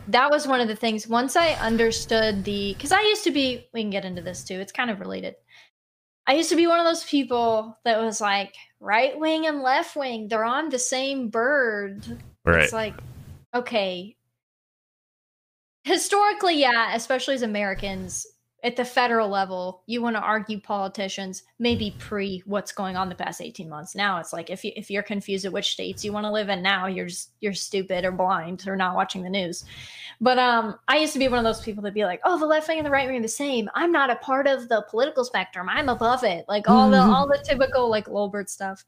that 0.10 0.30
was 0.30 0.48
one 0.48 0.60
of 0.60 0.68
the 0.68 0.76
things. 0.76 1.08
Once 1.08 1.36
I 1.36 1.54
understood 1.54 2.44
the, 2.44 2.74
because 2.74 2.92
I 2.92 3.02
used 3.02 3.24
to 3.24 3.32
be, 3.32 3.68
we 3.74 3.82
can 3.82 3.90
get 3.90 4.06
into 4.06 4.22
this 4.22 4.44
too. 4.44 4.60
It's 4.60 4.72
kind 4.72 4.92
of 4.92 5.00
related. 5.00 5.36
I 6.26 6.36
used 6.36 6.50
to 6.50 6.56
be 6.56 6.68
one 6.68 6.80
of 6.80 6.86
those 6.86 7.04
people 7.04 7.78
that 7.84 8.00
was 8.00 8.22
like 8.22 8.56
right 8.80 9.18
wing 9.20 9.46
and 9.46 9.62
left 9.62 9.96
wing. 9.96 10.28
They're 10.28 10.46
on 10.46 10.70
the 10.70 10.80
same 10.80 11.30
bird. 11.30 12.22
Right. 12.46 12.64
It's 12.64 12.74
like, 12.74 12.96
okay. 13.54 14.16
Historically, 15.84 16.60
yeah, 16.60 16.96
especially 16.96 17.36
as 17.36 17.42
Americans 17.42 18.26
at 18.64 18.78
the 18.78 18.86
federal 18.86 19.28
level, 19.28 19.84
you 19.88 20.02
want 20.02 20.16
to 20.16 20.22
argue 20.22 20.58
politicians 20.58 21.44
maybe 21.60 21.96
pre 22.00 22.42
what's 22.46 22.72
going 22.72 22.96
on 22.96 23.10
the 23.10 23.16
past 23.16 23.42
18 23.42 23.68
months. 23.70 23.94
Now 23.94 24.20
it's 24.20 24.32
like 24.32 24.50
if 24.50 24.64
you 24.64 24.72
if 24.78 24.90
you're 24.90 25.04
confused 25.04 25.46
at 25.46 25.52
which 25.52 25.74
states 25.74 26.06
you 26.06 26.14
want 26.14 26.26
to 26.26 26.32
live 26.32 26.48
in 26.48 26.64
now, 26.64 26.88
you're 26.88 27.08
just 27.08 27.32
you're 27.42 27.54
stupid 27.54 28.06
or 28.06 28.12
blind 28.12 28.64
or 28.66 28.78
not 28.78 28.96
watching 28.96 29.22
the 29.22 29.30
news. 29.30 29.66
But 30.22 30.40
um 30.40 30.80
I 30.88 30.98
used 30.98 31.14
to 31.14 31.20
be 31.20 31.28
one 31.28 31.40
of 31.40 31.44
those 31.44 31.62
people 31.62 31.84
that 31.84 31.94
be 31.94 32.06
like, 32.06 32.22
"Oh, 32.24 32.40
the 32.40 32.46
left 32.46 32.70
wing 32.70 32.78
and 32.78 32.86
the 32.86 32.92
right 32.92 33.08
wing 33.08 33.18
are 33.18 33.22
the 33.22 33.28
same. 33.28 33.70
I'm 33.76 33.92
not 33.92 34.10
a 34.10 34.16
part 34.16 34.48
of 34.48 34.70
the 34.70 34.86
political 34.90 35.26
spectrum. 35.26 35.68
I'm 35.70 35.90
above 35.90 36.24
it." 36.24 36.46
Like 36.48 36.70
all 36.70 36.90
the 36.90 37.02
all 37.02 37.28
the 37.28 37.44
typical 37.44 37.90
like 37.90 38.08
Lolbert 38.08 38.50
stuff. 38.50 38.86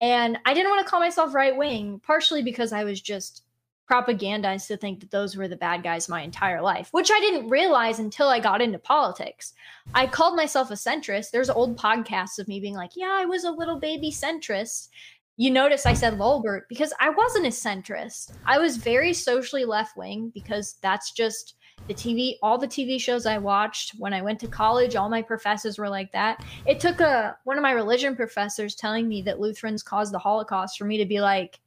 And 0.00 0.38
I 0.46 0.54
didn't 0.54 0.70
want 0.70 0.86
to 0.86 0.90
call 0.90 1.00
myself 1.00 1.34
right 1.34 1.54
wing, 1.54 2.00
partially 2.02 2.42
because 2.42 2.72
I 2.72 2.84
was 2.84 3.02
just 3.02 3.42
propagandized 3.90 4.68
to 4.68 4.76
think 4.76 5.00
that 5.00 5.10
those 5.10 5.36
were 5.36 5.48
the 5.48 5.56
bad 5.56 5.82
guys 5.82 6.08
my 6.08 6.22
entire 6.22 6.62
life, 6.62 6.88
which 6.92 7.10
I 7.10 7.18
didn't 7.20 7.48
realize 7.48 7.98
until 7.98 8.28
I 8.28 8.38
got 8.38 8.62
into 8.62 8.78
politics. 8.78 9.52
I 9.94 10.06
called 10.06 10.36
myself 10.36 10.70
a 10.70 10.74
centrist. 10.74 11.30
There's 11.30 11.50
old 11.50 11.76
podcasts 11.76 12.38
of 12.38 12.46
me 12.46 12.60
being 12.60 12.74
like, 12.74 12.92
yeah, 12.94 13.16
I 13.18 13.24
was 13.24 13.44
a 13.44 13.50
little 13.50 13.80
baby 13.80 14.12
centrist. 14.12 14.88
You 15.36 15.50
notice 15.50 15.86
I 15.86 15.94
said 15.94 16.18
Lolbert 16.18 16.62
because 16.68 16.92
I 17.00 17.10
wasn't 17.10 17.46
a 17.46 17.50
centrist. 17.50 18.32
I 18.46 18.58
was 18.58 18.76
very 18.76 19.12
socially 19.12 19.64
left 19.64 19.96
wing 19.96 20.30
because 20.34 20.76
that's 20.82 21.12
just 21.12 21.56
the 21.88 21.94
TV, 21.94 22.34
all 22.42 22.58
the 22.58 22.68
TV 22.68 23.00
shows 23.00 23.26
I 23.26 23.38
watched 23.38 23.92
when 23.98 24.12
I 24.12 24.22
went 24.22 24.38
to 24.40 24.46
college, 24.46 24.96
all 24.96 25.08
my 25.08 25.22
professors 25.22 25.78
were 25.78 25.88
like 25.88 26.12
that. 26.12 26.44
It 26.66 26.78
took 26.78 27.00
a 27.00 27.36
one 27.44 27.56
of 27.56 27.62
my 27.62 27.72
religion 27.72 28.14
professors 28.14 28.74
telling 28.74 29.08
me 29.08 29.22
that 29.22 29.40
Lutherans 29.40 29.82
caused 29.82 30.12
the 30.12 30.18
Holocaust 30.18 30.78
for 30.78 30.84
me 30.84 30.98
to 30.98 31.06
be 31.06 31.20
like, 31.20 31.58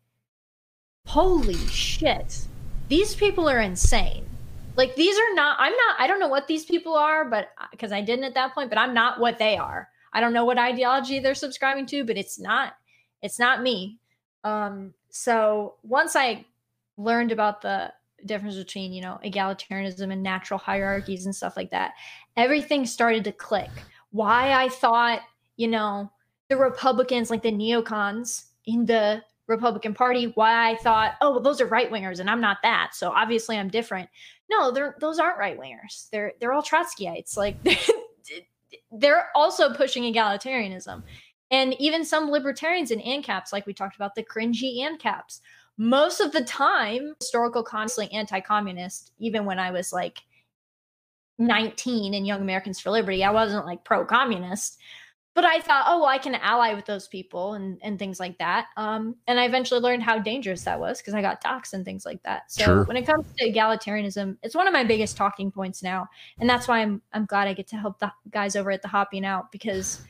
holy 1.05 1.67
shit. 1.67 2.47
These 2.89 3.15
people 3.15 3.47
are 3.47 3.61
insane. 3.61 4.27
Like 4.75 4.95
these 4.95 5.15
are 5.15 5.35
not 5.35 5.57
i'm 5.59 5.71
not 5.71 5.95
i 5.99 6.07
don't 6.07 6.19
know 6.19 6.27
what 6.27 6.47
these 6.47 6.65
people 6.65 6.95
are 6.95 7.29
but 7.29 7.49
because 7.69 7.91
i 7.91 8.01
didn't 8.01 8.25
at 8.25 8.33
that 8.33 8.55
point 8.55 8.69
but 8.69 8.79
i'm 8.79 8.93
not 8.93 9.19
what 9.19 9.37
they 9.37 9.57
are. 9.57 9.89
I 10.11 10.21
don't 10.21 10.33
know 10.33 10.45
what 10.45 10.57
ideology 10.57 11.19
they're 11.19 11.35
subscribing 11.35 11.85
to 11.87 12.03
but 12.03 12.17
it's 12.17 12.39
not 12.39 12.73
it's 13.21 13.37
not 13.37 13.61
me. 13.61 13.99
Um 14.43 14.95
so 15.09 15.75
once 15.83 16.15
i 16.15 16.45
learned 16.97 17.31
about 17.31 17.61
the 17.61 17.93
difference 18.25 18.55
between 18.55 18.91
you 18.91 19.01
know 19.03 19.19
egalitarianism 19.23 20.11
and 20.11 20.23
natural 20.23 20.57
hierarchies 20.57 21.25
and 21.25 21.35
stuff 21.35 21.55
like 21.55 21.69
that 21.69 21.91
everything 22.35 22.87
started 22.87 23.23
to 23.25 23.31
click. 23.31 23.69
Why 24.09 24.53
i 24.53 24.67
thought 24.67 25.21
you 25.57 25.67
know 25.67 26.11
the 26.49 26.57
republicans 26.57 27.29
like 27.29 27.43
the 27.43 27.51
neocons 27.51 28.45
in 28.65 28.85
the 28.87 29.21
Republican 29.53 29.93
Party, 29.93 30.31
why 30.35 30.71
I 30.71 30.75
thought, 30.77 31.13
oh, 31.21 31.31
well, 31.31 31.39
those 31.39 31.61
are 31.61 31.67
right 31.67 31.91
wingers, 31.91 32.19
and 32.19 32.29
I'm 32.29 32.41
not 32.41 32.57
that, 32.63 32.91
so 32.93 33.11
obviously 33.11 33.57
I'm 33.57 33.69
different. 33.69 34.09
No, 34.49 34.71
they're 34.71 34.95
those 34.99 35.19
aren't 35.19 35.39
right 35.39 35.59
wingers. 35.59 36.09
They're 36.11 36.33
they're 36.39 36.53
all 36.53 36.63
Trotskyites. 36.63 37.37
Like 37.37 37.57
they're 38.91 39.29
also 39.35 39.73
pushing 39.73 40.03
egalitarianism, 40.03 41.03
and 41.51 41.75
even 41.79 42.03
some 42.03 42.29
libertarians 42.29 42.91
in 42.91 42.99
ANCAPs, 42.99 43.53
like 43.53 43.65
we 43.65 43.73
talked 43.73 43.95
about 43.95 44.15
the 44.15 44.23
cringy 44.23 44.79
ANCAPs. 44.79 45.39
Most 45.77 46.19
of 46.19 46.31
the 46.31 46.43
time, 46.43 47.15
historical 47.19 47.63
constantly 47.63 48.15
anti-communist. 48.15 49.11
Even 49.17 49.45
when 49.45 49.57
I 49.57 49.71
was 49.71 49.91
like 49.91 50.19
19 51.39 52.13
in 52.13 52.25
Young 52.25 52.41
Americans 52.41 52.79
for 52.79 52.91
Liberty, 52.91 53.23
I 53.23 53.31
wasn't 53.31 53.65
like 53.65 53.83
pro-communist 53.83 54.79
but 55.35 55.45
I 55.45 55.59
thought, 55.61 55.85
oh, 55.87 55.99
well, 55.99 56.09
I 56.09 56.19
can 56.19 56.35
ally 56.35 56.73
with 56.73 56.85
those 56.85 57.07
people 57.07 57.55
and, 57.55 57.79
and 57.81 57.97
things 57.97 58.19
like 58.19 58.37
that. 58.37 58.67
Um, 58.77 59.15
and 59.27 59.39
I 59.39 59.45
eventually 59.45 59.79
learned 59.81 60.03
how 60.03 60.19
dangerous 60.19 60.63
that 60.63 60.79
was 60.79 60.99
because 60.99 61.13
I 61.15 61.21
got 61.21 61.43
doxxed 61.43 61.73
and 61.73 61.83
things 61.83 62.05
like 62.05 62.21
that. 62.23 62.51
So 62.51 62.63
Sure. 62.65 62.83
when 62.83 62.97
it 62.97 63.05
comes 63.05 63.25
to 63.37 63.51
egalitarianism, 63.51 64.37
it's 64.43 64.55
one 64.55 64.67
of 64.67 64.73
my 64.73 64.83
biggest 64.83 65.17
talking 65.17 65.51
points 65.51 65.81
now, 65.81 66.07
and 66.39 66.49
that's 66.49 66.67
why 66.67 66.79
I'm 66.81 67.01
I'm 67.13 67.25
glad 67.25 67.47
I 67.47 67.53
get 67.53 67.67
to 67.67 67.77
help 67.77 67.99
the 67.99 68.11
guys 68.29 68.55
over 68.55 68.69
at 68.71 68.81
the 68.81 68.87
Hopping 68.87 69.25
Out 69.25 69.51
because 69.51 70.03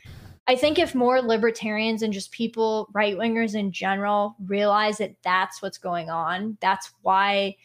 I 0.46 0.56
think 0.56 0.78
if 0.78 0.94
more 0.94 1.22
libertarians 1.22 2.02
and 2.02 2.12
just 2.12 2.30
people 2.30 2.90
right 2.92 3.16
wingers 3.16 3.54
in 3.54 3.72
general 3.72 4.36
realize 4.44 4.98
that 4.98 5.16
that's 5.22 5.62
what's 5.62 5.78
going 5.78 6.10
on, 6.10 6.58
that's 6.60 6.92
why 7.00 7.56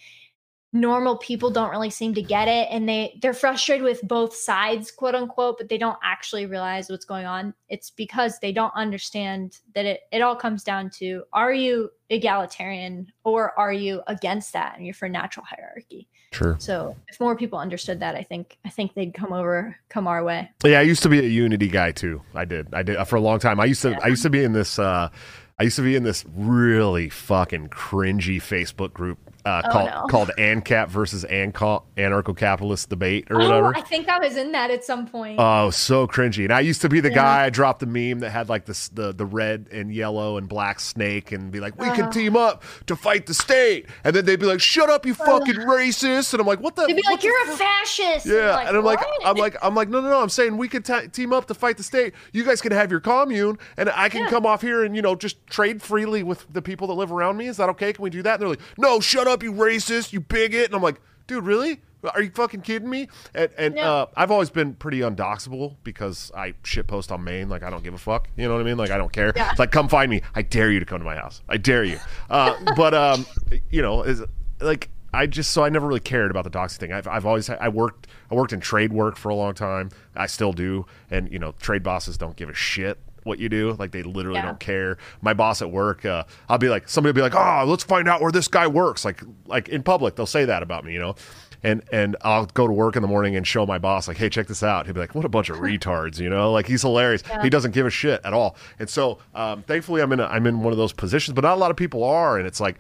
normal 0.72 1.18
people 1.18 1.50
don't 1.50 1.72
really 1.72 1.90
seem 1.90 2.14
to 2.14 2.22
get 2.22 2.48
it 2.48 2.68
and 2.70 2.88
they 2.88 3.18
they're 3.24 3.34
frustrated 3.34 3.84
with 3.84 4.08
both 4.08 4.36
sides 4.36 4.92
quote 4.92 5.16
unquote 5.16 5.58
but 5.58 5.68
they 5.68 5.80
don't 5.80 5.98
actually 6.04 6.46
realize 6.46 6.90
what's 6.90 7.06
going 7.06 7.26
on 7.26 7.54
it's 7.70 7.90
because 7.90 8.38
they 8.40 8.52
don't 8.52 8.74
understand 8.76 9.58
that 9.74 9.86
it 9.86 10.02
it 10.12 10.22
all 10.22 10.36
comes 10.36 10.64
down 10.64 10.88
to 10.88 11.24
are 11.34 11.52
you 11.52 11.90
egalitarian 12.12 13.12
or 13.24 13.58
are 13.60 13.74
you 13.74 14.02
against 14.06 14.54
that 14.54 14.76
and 14.78 14.86
you're 14.86 14.94
for 14.94 15.10
natural 15.10 15.46
hierarchy 15.46 16.08
Sure. 16.32 16.56
so 16.60 16.96
if 17.08 17.20
more 17.20 17.36
people 17.36 17.58
understood 17.58 18.00
that 18.02 18.14
i 18.16 18.22
think 18.22 18.60
i 18.64 18.70
think 18.70 18.94
they'd 18.94 19.16
come 19.16 19.34
over 19.34 19.76
come 19.90 20.08
our 20.08 20.24
way 20.24 20.48
Yeah, 20.64 20.78
I 20.80 20.84
used 20.84 21.02
to 21.02 21.10
be 21.10 21.18
a 21.18 21.24
Unity 21.24 21.68
guy 21.68 21.92
too. 21.92 22.22
I 22.36 22.46
did. 22.46 22.72
I 22.74 22.84
did 22.84 22.98
uh, 22.98 23.06
for 23.06 23.16
a 23.16 23.22
long 23.22 23.40
time. 23.40 23.60
I 23.60 23.66
used 23.66 23.82
to. 23.82 23.98
I 24.04 24.08
used 24.08 24.22
to 24.24 24.30
be 24.30 24.44
in 24.44 24.54
this. 24.54 24.78
Uh, 24.78 25.10
I 25.58 25.64
used 25.64 25.76
to 25.78 25.82
be 25.82 25.96
in 25.96 26.04
this 26.04 26.26
really 26.36 27.10
fucking 27.10 27.70
cringy 27.70 28.38
Facebook 28.38 28.94
group 28.94 29.18
uh, 29.46 29.62
Oh, 29.66 29.72
called 29.72 29.90
no. 29.90 30.06
called 30.10 30.32
ANCAP 30.38 30.90
versus 30.90 31.24
Anco- 31.26 31.84
anarcho 31.98 32.36
capitalist 32.36 32.90
debate 32.90 33.28
or 33.30 33.38
whatever. 33.38 33.68
oh 33.76 33.80
i 33.80 33.82
think 33.82 34.08
i 34.10 34.20
was 34.20 34.36
in 34.38 34.52
that 34.52 34.70
at 34.72 34.84
some 34.84 35.08
point 35.08 35.38
Oh, 35.40 35.70
so 35.70 36.08
cringy. 36.08 36.44
And 36.44 36.52
I 36.54 36.60
used 36.60 36.82
to 36.82 36.90
be 36.90 37.00
the 37.00 37.10
Yeah. 37.10 37.16
guy 37.16 37.46
I 37.46 37.50
dropped 37.50 37.80
the 37.80 37.86
meme 37.86 38.20
that 38.20 38.32
had 38.32 38.50
like 38.50 38.66
this 38.66 38.90
the 38.90 39.14
the 39.14 39.26
red 39.26 39.68
and 39.72 39.94
yellow 39.94 40.38
and 40.38 40.48
black 40.50 40.80
snake 40.80 41.32
and 41.32 41.52
be 41.52 41.60
like, 41.60 41.80
We 41.80 41.90
can 41.92 42.06
Uh. 42.06 42.12
team 42.12 42.36
up 42.36 42.64
to 42.88 42.96
fight 42.96 43.26
the 43.26 43.34
state. 43.34 43.86
And 44.04 44.16
then 44.16 44.26
they'd 44.26 44.40
be 44.40 44.46
like, 44.46 44.60
Shut 44.62 44.90
up, 44.90 45.06
you 45.06 45.14
fucking 45.14 45.56
racist. 45.56 46.34
And 46.34 46.42
I'm 46.42 46.48
like, 46.48 46.60
What 46.60 46.76
the 46.76 46.86
they'd 46.88 46.96
be 46.96 47.04
like 47.10 47.24
you're 47.24 47.42
a 47.44 47.46
fuck?" 47.48 47.58
fascist 47.60 48.26
Yeah, 48.26 48.60
and 48.68 48.76
I'm 48.78 48.84
like? 48.84 49.00
I'm 49.26 49.38
like, 49.38 49.56
I'm 49.62 49.76
like, 49.76 49.90
no, 49.90 50.02
no, 50.02 50.10
no. 50.10 50.22
I'm 50.22 50.30
saying 50.30 50.58
we 50.58 50.68
could 50.68 50.84
ta 50.86 51.02
team 51.12 51.32
up 51.34 51.46
to 51.48 51.54
fight 51.54 51.78
the 51.78 51.84
state. 51.84 52.14
You 52.34 52.44
guys 52.44 52.62
can 52.62 52.72
have 52.72 52.92
your 52.92 53.00
commune, 53.00 53.58
and 53.78 53.90
I 53.96 54.10
can 54.10 54.24
Yeah. 54.24 54.30
come 54.30 54.46
off 54.46 54.62
here 54.62 54.84
and 54.84 54.96
you 54.96 55.02
know 55.02 55.16
just 55.16 55.46
trade 55.48 55.82
freely 55.82 56.24
with 56.24 56.46
the 56.52 56.62
people 56.62 56.88
that 56.88 56.94
live 56.96 57.12
around 57.12 57.38
me. 57.38 57.48
Is 57.48 57.58
that 57.58 57.70
okay? 57.70 57.94
Can 57.94 58.04
we 58.04 58.10
do 58.10 58.22
that? 58.24 58.34
And 58.34 58.42
they're 58.42 58.50
like, 58.50 58.62
no, 58.78 59.00
shut 59.00 59.28
up, 59.30 59.44
you 59.44 59.54
racist, 59.54 60.12
you 60.14 60.20
bigot. 60.20 60.66
And 60.66 60.76
I'm 60.76 60.82
like, 60.82 61.00
dude, 61.28 61.46
really? 61.46 61.82
Are 62.14 62.22
you 62.22 62.32
fucking 62.32 62.62
kidding 62.62 62.90
me? 62.90 63.10
And, 63.36 63.50
and 63.58 63.76
Yeah. 63.76 63.92
uh, 63.92 64.06
I've 64.16 64.32
always 64.32 64.50
been 64.50 64.74
pretty 64.74 65.02
undoxable 65.02 65.78
because 65.84 66.32
I 66.36 66.54
shit 66.64 66.88
post 66.88 67.12
on 67.12 67.24
main. 67.26 67.50
Like 67.50 67.62
I 67.62 67.70
don't 67.70 67.84
give 67.84 67.94
a 67.94 67.98
fuck. 67.98 68.30
You 68.38 68.48
know 68.48 68.54
what 68.54 68.62
I 68.62 68.64
mean? 68.64 68.78
Like 68.78 68.90
I 68.90 68.98
don't 68.98 69.12
care. 69.12 69.34
Yeah. 69.36 69.50
It's 69.52 69.60
like 69.60 69.72
come 69.72 69.90
find 69.90 70.10
me. 70.10 70.22
I 70.34 70.42
dare 70.42 70.72
you 70.72 70.80
to 70.80 70.86
come 70.86 71.00
to 71.00 71.06
my 71.06 71.16
house. 71.16 71.42
I 71.50 71.58
dare 71.58 71.84
you. 71.84 72.00
Uh, 72.30 72.56
but 72.78 72.94
um, 72.94 73.26
you 73.70 73.82
know, 73.82 74.04
is 74.04 74.24
like 74.62 74.90
I 75.14 75.26
just 75.28 75.52
so 75.52 75.64
I 75.66 75.70
never 75.70 75.88
really 75.88 76.00
cared 76.00 76.32
about 76.32 76.46
the 76.46 76.50
doxing 76.52 76.78
thing. 76.78 76.94
I've, 76.94 77.08
I've 77.08 77.26
always 77.26 77.50
I 77.50 77.68
worked 77.68 78.08
I 78.32 78.36
worked 78.36 78.54
in 78.54 78.62
trade 78.62 78.94
work 78.94 79.18
for 79.18 79.28
a 79.28 79.36
long 79.36 79.54
time. 79.54 79.90
I 80.16 80.28
still 80.28 80.54
do, 80.54 80.86
and 81.12 81.30
you 81.30 81.40
know, 81.40 81.52
trade 81.60 81.84
bosses 81.84 82.18
don't 82.18 82.38
give 82.38 82.48
a 82.50 82.54
shit 82.54 82.98
what 83.24 83.40
you 83.40 83.50
do. 83.50 83.74
Like 83.80 83.92
they 83.92 84.04
literally 84.04 84.40
Yeah. 84.40 84.46
don't 84.46 84.60
care. 84.60 84.98
My 85.22 85.34
boss 85.34 85.62
at 85.62 85.72
work, 85.72 86.06
uh, 86.06 86.24
I'll 86.48 86.58
be 86.58 86.70
like, 86.70 86.88
somebody 86.90 87.12
will 87.12 87.30
be 87.30 87.36
like, 87.36 87.36
oh, 87.36 87.66
let's 87.70 87.84
find 87.84 88.08
out 88.08 88.22
where 88.22 88.32
this 88.32 88.48
guy 88.48 88.68
works. 88.68 89.04
Like 89.06 89.22
like 89.46 89.70
in 89.70 89.84
public, 89.84 90.16
they'll 90.16 90.26
say 90.26 90.46
that 90.46 90.64
about 90.64 90.84
me, 90.86 90.94
you 90.94 91.00
know. 91.00 91.16
and 91.62 91.84
and 91.92 92.16
I'll 92.22 92.46
go 92.46 92.68
to 92.68 92.72
work 92.74 92.96
in 92.96 93.02
the 93.02 93.08
morning 93.10 93.36
and 93.36 93.46
show 93.46 93.66
my 93.66 93.78
boss 93.80 94.08
like, 94.08 94.16
"Hey, 94.16 94.30
check 94.30 94.48
this 94.48 94.64
out." 94.64 94.86
He'd 94.86 94.94
be 94.94 95.02
like, 95.02 95.14
"What 95.14 95.26
a 95.26 95.30
bunch 95.30 95.50
of 95.50 95.58
retards," 95.68 96.18
you 96.18 96.30
know? 96.30 96.54
Like 96.54 96.68
he's 96.68 96.84
hilarious. 96.84 97.22
Yeah. 97.28 97.44
He 97.44 97.50
doesn't 97.50 97.72
give 97.72 97.86
a 97.86 97.90
shit 97.90 98.22
at 98.24 98.32
all. 98.32 98.56
And 98.80 98.90
so, 98.90 99.18
um, 99.36 99.64
thankfully, 99.64 100.02
I'm 100.02 100.12
in 100.14 100.22
a, 100.22 100.26
I'm 100.26 100.48
in 100.48 100.62
one 100.64 100.72
of 100.72 100.78
those 100.78 100.94
positions, 100.94 101.36
but 101.36 101.44
not 101.44 101.56
a 101.56 101.60
lot 101.60 101.70
of 101.70 101.76
people 101.76 102.04
are. 102.06 102.38
And 102.38 102.48
it's 102.48 102.62
like, 102.62 102.78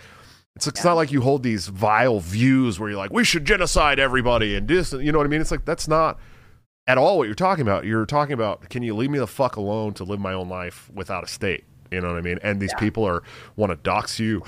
it's 0.56 0.66
it's 0.66 0.84
not 0.86 0.94
like 0.94 1.12
you 1.12 1.20
hold 1.20 1.44
these 1.44 1.68
vile 1.68 2.22
views 2.22 2.80
where 2.80 2.90
you're 2.90 2.98
like, 2.98 3.12
we 3.12 3.26
should 3.26 3.44
genocide 3.44 4.00
everybody 4.00 4.56
and 4.56 4.66
this, 4.66 4.94
you 4.94 5.12
know 5.12 5.18
what 5.18 5.28
I 5.28 5.30
mean? 5.30 5.42
It's 5.42 5.52
like 5.52 5.66
that's 5.66 5.90
not 5.90 6.18
at 6.90 6.98
all 6.98 7.20
what 7.20 7.28
you're 7.28 7.36
talking 7.36 7.62
about. 7.62 7.86
You're 7.86 8.08
talking 8.08 8.34
about, 8.34 8.68
can 8.70 8.82
you 8.82 8.96
leave 8.96 9.12
me 9.12 9.20
the 9.20 9.28
fuck 9.28 9.56
alone 9.58 9.94
to 9.94 10.04
live 10.04 10.20
my 10.20 10.34
own 10.34 10.50
life 10.50 10.90
without 10.92 11.24
a 11.24 11.28
state? 11.28 11.64
You 11.92 12.02
know 12.02 12.08
what 12.08 12.18
I 12.18 12.22
mean? 12.22 12.40
And 12.42 12.60
these 12.60 12.74
people 12.80 13.06
are 13.06 13.22
want 13.56 13.72
to 13.72 13.76
dox 13.76 14.20
you 14.20 14.44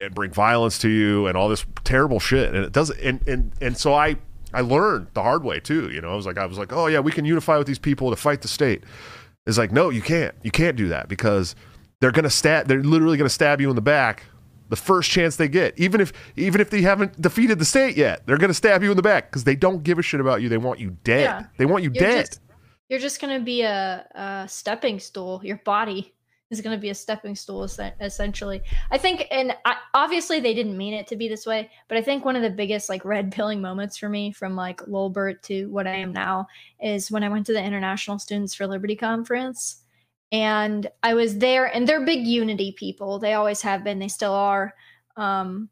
and 0.00 0.14
bring 0.14 0.30
violence 0.30 0.78
to 0.78 0.88
you 0.88 1.26
and 1.26 1.36
all 1.36 1.50
this 1.50 1.66
terrible 1.84 2.18
shit. 2.18 2.54
And 2.54 2.64
it 2.64 2.72
doesn't. 2.72 2.98
And 3.00 3.28
and 3.28 3.52
and 3.60 3.76
so 3.76 3.92
I 3.92 4.16
I 4.54 4.62
learned 4.62 5.08
the 5.12 5.22
hard 5.22 5.44
way 5.44 5.60
too. 5.60 5.90
You 5.90 6.00
know, 6.00 6.10
I 6.12 6.14
was 6.16 6.24
like 6.24 6.38
I 6.38 6.46
was 6.46 6.58
like, 6.58 6.72
oh 6.72 6.86
yeah, 6.86 7.00
we 7.00 7.12
can 7.12 7.26
unify 7.26 7.58
with 7.58 7.66
these 7.66 7.78
people 7.78 8.08
to 8.08 8.16
fight 8.16 8.40
the 8.40 8.48
state. 8.48 8.82
It's 9.46 9.58
like 9.58 9.70
no, 9.70 9.90
you 9.90 10.02
can't. 10.02 10.34
You 10.42 10.50
can't 10.50 10.76
do 10.76 10.88
that 10.88 11.08
because 11.08 11.54
they're 12.00 12.12
gonna 12.12 12.30
stab. 12.30 12.68
They're 12.68 12.82
literally 12.82 13.18
gonna 13.18 13.28
stab 13.28 13.60
you 13.60 13.68
in 13.68 13.76
the 13.76 13.82
back 13.82 14.24
the 14.68 14.76
first 14.76 15.10
chance 15.10 15.36
they 15.36 15.48
get. 15.48 15.78
Even 15.78 16.00
if 16.00 16.12
even 16.36 16.60
if 16.60 16.70
they 16.70 16.82
haven't 16.82 17.20
defeated 17.20 17.58
the 17.58 17.64
state 17.64 17.96
yet, 17.96 18.26
they're 18.26 18.38
gonna 18.38 18.54
stab 18.54 18.82
you 18.82 18.90
in 18.90 18.96
the 18.96 19.02
back 19.02 19.30
because 19.30 19.44
they 19.44 19.56
don't 19.56 19.82
give 19.82 19.98
a 19.98 20.02
shit 20.02 20.20
about 20.20 20.42
you. 20.42 20.48
They 20.48 20.58
want 20.58 20.80
you 20.80 20.96
dead. 21.04 21.22
Yeah. 21.22 21.44
They 21.58 21.66
want 21.66 21.84
you 21.84 21.90
You're 21.94 22.02
dead. 22.04 22.26
just- 22.26 22.40
You're 22.88 23.00
just 23.00 23.20
gonna 23.20 23.40
be 23.40 23.62
a, 23.62 24.06
a 24.14 24.48
stepping 24.48 24.98
stool. 25.00 25.40
Your 25.44 25.56
body 25.64 26.12
is 26.50 26.60
gonna 26.60 26.78
be 26.78 26.90
a 26.90 26.94
stepping 26.94 27.34
stool, 27.34 27.64
essentially. 27.64 28.62
I 28.92 28.98
think, 28.98 29.26
and 29.32 29.52
I, 29.64 29.76
obviously 29.94 30.38
they 30.38 30.54
didn't 30.54 30.76
mean 30.76 30.94
it 30.94 31.08
to 31.08 31.16
be 31.16 31.26
this 31.28 31.44
way, 31.46 31.68
but 31.88 31.98
I 31.98 32.02
think 32.02 32.24
one 32.24 32.36
of 32.36 32.42
the 32.42 32.50
biggest 32.50 32.88
like 32.88 33.04
red 33.04 33.32
pilling 33.32 33.60
moments 33.60 33.96
for 33.96 34.08
me, 34.08 34.30
from 34.30 34.54
like 34.54 34.78
Lolbert 34.82 35.42
to 35.42 35.66
what 35.70 35.88
I 35.88 35.96
am 35.96 36.12
now, 36.12 36.46
is 36.80 37.10
when 37.10 37.24
I 37.24 37.28
went 37.28 37.46
to 37.46 37.52
the 37.52 37.60
International 37.64 38.18
Students 38.20 38.54
for 38.54 38.66
Liberty 38.68 38.94
conference, 38.94 39.82
and 40.32 40.86
I 41.02 41.14
was 41.14 41.38
there, 41.38 41.66
and 41.66 41.88
they're 41.88 42.04
big 42.04 42.26
unity 42.26 42.72
people. 42.72 43.18
They 43.18 43.34
always 43.34 43.62
have 43.62 43.84
been. 43.84 43.98
They 43.98 44.08
still 44.08 44.32
are. 44.32 44.74
Um, 45.16 45.70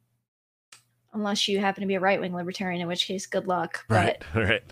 unless 1.14 1.48
you 1.48 1.60
happen 1.60 1.80
to 1.80 1.86
be 1.86 1.94
a 1.94 2.00
right 2.00 2.20
wing 2.20 2.34
libertarian, 2.34 2.82
in 2.82 2.88
which 2.88 3.06
case, 3.06 3.26
good 3.26 3.46
luck. 3.46 3.84
But 3.88 4.22
right. 4.34 4.48
Right. 4.48 4.62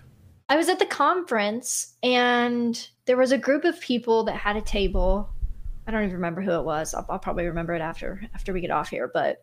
I 0.48 0.56
was 0.56 0.68
at 0.68 0.78
the 0.78 0.86
conference 0.86 1.94
and 2.02 2.88
there 3.06 3.16
was 3.16 3.32
a 3.32 3.38
group 3.38 3.64
of 3.64 3.80
people 3.80 4.24
that 4.24 4.36
had 4.36 4.56
a 4.56 4.60
table. 4.60 5.30
I 5.86 5.90
don't 5.90 6.02
even 6.02 6.16
remember 6.16 6.42
who 6.42 6.52
it 6.52 6.64
was. 6.64 6.92
I'll, 6.92 7.06
I'll 7.08 7.18
probably 7.18 7.46
remember 7.46 7.72
it 7.72 7.80
after 7.80 8.22
after 8.34 8.52
we 8.52 8.60
get 8.60 8.70
off 8.70 8.90
here. 8.90 9.10
But 9.12 9.42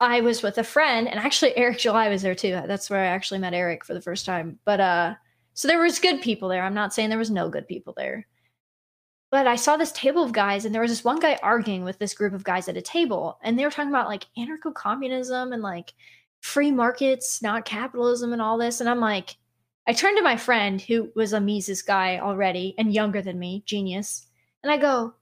I 0.00 0.20
was 0.20 0.42
with 0.42 0.58
a 0.58 0.64
friend, 0.64 1.06
and 1.06 1.20
actually 1.20 1.56
Eric 1.56 1.78
July 1.78 2.08
was 2.08 2.22
there 2.22 2.34
too. 2.34 2.60
That's 2.66 2.90
where 2.90 3.04
I 3.04 3.06
actually 3.06 3.38
met 3.38 3.54
Eric 3.54 3.84
for 3.84 3.94
the 3.94 4.00
first 4.00 4.26
time. 4.26 4.58
But 4.64 4.80
uh, 4.80 5.14
so 5.54 5.68
there 5.68 5.80
was 5.80 6.00
good 6.00 6.20
people 6.22 6.48
there. 6.48 6.64
I'm 6.64 6.74
not 6.74 6.92
saying 6.92 7.08
there 7.08 7.18
was 7.18 7.30
no 7.30 7.48
good 7.48 7.68
people 7.68 7.94
there. 7.96 8.26
But 9.32 9.46
I 9.46 9.56
saw 9.56 9.78
this 9.78 9.92
table 9.92 10.22
of 10.22 10.32
guys, 10.32 10.66
and 10.66 10.74
there 10.74 10.82
was 10.82 10.90
this 10.90 11.02
one 11.02 11.18
guy 11.18 11.38
arguing 11.42 11.84
with 11.84 11.98
this 11.98 12.12
group 12.12 12.34
of 12.34 12.44
guys 12.44 12.68
at 12.68 12.76
a 12.76 12.82
table, 12.82 13.38
and 13.42 13.58
they 13.58 13.64
were 13.64 13.70
talking 13.70 13.88
about 13.88 14.06
like 14.06 14.26
anarcho 14.36 14.74
communism 14.74 15.54
and 15.54 15.62
like 15.62 15.94
free 16.42 16.70
markets, 16.70 17.40
not 17.40 17.64
capitalism, 17.64 18.34
and 18.34 18.42
all 18.42 18.58
this. 18.58 18.80
And 18.80 18.90
I'm 18.90 19.00
like, 19.00 19.36
I 19.88 19.94
turned 19.94 20.18
to 20.18 20.22
my 20.22 20.36
friend 20.36 20.82
who 20.82 21.10
was 21.16 21.32
a 21.32 21.40
Mises 21.40 21.80
guy 21.80 22.18
already 22.18 22.74
and 22.76 22.92
younger 22.92 23.22
than 23.22 23.38
me, 23.38 23.62
genius, 23.64 24.26
and 24.62 24.70
I 24.70 24.76
go, 24.76 25.14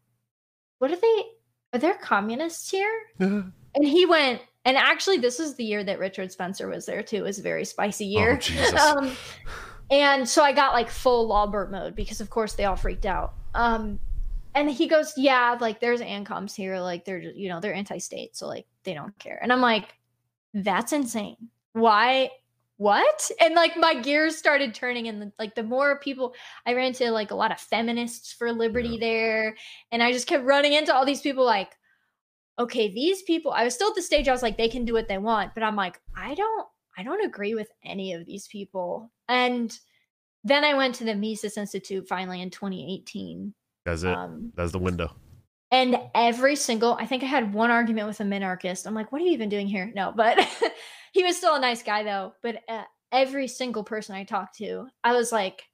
"What 0.80 0.90
are 0.90 0.96
they? 0.96 1.24
Are 1.72 1.78
there 1.78 1.94
communists 1.94 2.68
here?" 2.68 2.92
and 3.20 3.52
he 3.74 4.06
went, 4.06 4.42
and 4.64 4.76
actually, 4.76 5.18
this 5.18 5.38
is 5.38 5.54
the 5.54 5.64
year 5.64 5.84
that 5.84 6.00
Richard 6.00 6.32
Spencer 6.32 6.66
was 6.66 6.84
there 6.84 7.04
too. 7.04 7.18
It 7.18 7.22
was 7.22 7.38
a 7.38 7.42
very 7.42 7.64
spicy 7.64 8.06
year. 8.06 8.40
Oh, 8.74 8.98
um, 8.98 9.16
and 9.88 10.28
so 10.28 10.42
I 10.42 10.50
got 10.50 10.74
like 10.74 10.90
full 10.90 11.28
Lolbert 11.28 11.70
mode 11.70 11.94
because, 11.94 12.20
of 12.20 12.28
course, 12.28 12.54
they 12.54 12.64
all 12.64 12.74
freaked 12.74 13.06
out. 13.06 13.34
Um, 13.54 13.98
and 14.54 14.70
he 14.70 14.86
goes, 14.86 15.12
"Yeah, 15.16 15.56
like 15.60 15.80
there's 15.80 16.00
ancoms 16.00 16.54
here, 16.54 16.78
like 16.80 17.04
they're 17.04 17.20
just, 17.20 17.36
you 17.36 17.48
know 17.48 17.60
they're 17.60 17.74
anti-state, 17.74 18.36
so 18.36 18.46
like 18.46 18.66
they 18.84 18.94
don't 18.94 19.16
care." 19.18 19.38
And 19.42 19.52
I'm 19.52 19.60
like, 19.60 19.94
"That's 20.54 20.92
insane. 20.92 21.36
Why?" 21.72 22.30
What? 22.76 23.30
And 23.38 23.54
like 23.54 23.76
my 23.76 23.94
gears 24.00 24.38
started 24.38 24.74
turning, 24.74 25.06
and 25.06 25.20
the, 25.20 25.32
like 25.38 25.54
the 25.54 25.62
more 25.62 26.00
people 26.00 26.34
I 26.64 26.72
ran 26.72 26.86
into, 26.86 27.10
like 27.10 27.30
a 27.30 27.34
lot 27.34 27.52
of 27.52 27.60
feminists 27.60 28.32
for 28.32 28.50
liberty 28.52 28.96
there, 28.98 29.54
and 29.92 30.02
I 30.02 30.12
just 30.12 30.26
kept 30.26 30.44
running 30.44 30.72
into 30.72 30.94
all 30.94 31.04
these 31.04 31.20
people. 31.20 31.44
Like, 31.44 31.76
okay, 32.58 32.90
these 32.90 33.22
people. 33.22 33.52
I 33.52 33.64
was 33.64 33.74
still 33.74 33.90
at 33.90 33.96
the 33.96 34.02
stage. 34.02 34.28
I 34.28 34.32
was 34.32 34.42
like, 34.42 34.56
they 34.56 34.68
can 34.70 34.86
do 34.86 34.94
what 34.94 35.08
they 35.08 35.18
want, 35.18 35.52
but 35.52 35.62
I'm 35.62 35.76
like, 35.76 36.00
I 36.16 36.34
don't, 36.34 36.66
I 36.96 37.02
don't 37.02 37.22
agree 37.22 37.54
with 37.54 37.68
any 37.84 38.14
of 38.14 38.24
these 38.24 38.48
people. 38.48 39.12
And 39.28 39.78
then 40.44 40.64
I 40.64 40.74
went 40.74 40.94
to 40.96 41.04
the 41.04 41.14
Mises 41.14 41.56
Institute 41.56 42.08
finally 42.08 42.40
in 42.42 42.50
2018. 42.50 43.52
That's 43.84 44.02
it. 44.02 44.14
Um, 44.14 44.52
That's 44.56 44.72
the 44.72 44.78
window. 44.78 45.12
and 45.70 45.96
every 46.14 46.56
single, 46.56 46.94
I 46.94 47.06
think 47.06 47.22
I 47.22 47.26
had 47.26 47.54
one 47.54 47.70
argument 47.70 48.06
with 48.08 48.20
a 48.20 48.24
minarchist. 48.24 48.86
I'm 48.86 48.94
like, 48.94 49.12
what 49.12 49.20
are 49.22 49.24
you 49.24 49.32
even 49.32 49.48
doing 49.48 49.66
here? 49.66 49.90
No, 49.94 50.12
but 50.14 50.38
he 51.12 51.22
was 51.24 51.36
still 51.36 51.54
a 51.54 51.60
nice 51.60 51.82
guy 51.82 52.02
though. 52.02 52.34
But 52.42 52.62
uh, 52.68 52.84
every 53.12 53.48
single 53.48 53.84
person 53.84 54.14
I 54.14 54.24
talked 54.24 54.56
to, 54.58 54.86
I 55.04 55.12
was 55.12 55.32
like, 55.32 55.64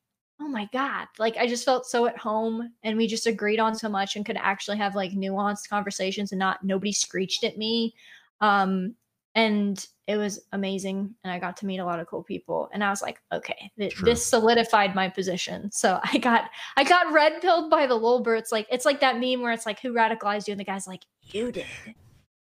oh 0.41 0.49
my 0.49 0.69
God. 0.73 1.07
Like, 1.19 1.37
I 1.39 1.47
just 1.47 1.65
felt 1.65 1.87
so 1.87 2.07
at 2.07 2.19
home 2.19 2.71
and 2.83 2.97
we 2.97 3.07
just 3.07 3.27
agreed 3.27 3.59
on 3.59 3.75
so 3.75 3.89
much 3.89 4.17
and 4.17 4.27
could 4.27 4.37
actually 4.37 4.77
have 4.77 4.95
like 4.95 5.13
nuanced 5.13 5.69
conversations 5.69 6.33
and 6.33 6.39
not 6.39 6.63
nobody 6.63 6.93
screeched 6.93 7.43
at 7.43 7.57
me. 7.57 7.95
Um, 8.41 8.95
and 9.35 9.87
it 10.07 10.17
was 10.17 10.41
amazing. 10.53 11.15
And 11.25 11.33
I 11.33 11.39
got 11.39 11.57
to 11.59 11.67
meet 11.67 11.79
a 11.79 11.85
lot 11.85 11.99
of 11.99 12.07
cool 12.07 12.23
people. 12.23 12.71
And 12.73 12.85
I 12.85 12.91
was 12.91 13.03
like, 13.03 13.21
okay, 13.33 13.71
th- 13.79 13.97
this 14.03 14.25
solidified 14.25 14.95
my 14.95 15.09
position. 15.09 15.71
So 15.73 15.99
I 16.05 16.19
got 16.19 16.51
I 16.77 16.85
got 16.85 17.13
red 17.13 17.41
pilled 17.41 17.71
by 17.71 17.87
the 17.87 17.99
Lolbert. 17.99 18.39
It's 18.39 18.53
like 18.53 18.67
it's 18.71 18.85
like 18.85 19.01
that 19.01 19.19
meme 19.19 19.43
where 19.43 19.53
it's 19.53 19.67
like, 19.67 19.81
who 19.81 19.93
radicalized 19.93 20.47
you? 20.47 20.53
And 20.53 20.61
the 20.61 20.65
guy's 20.65 20.87
like, 20.87 21.03
you 21.23 21.51
did. 21.51 21.67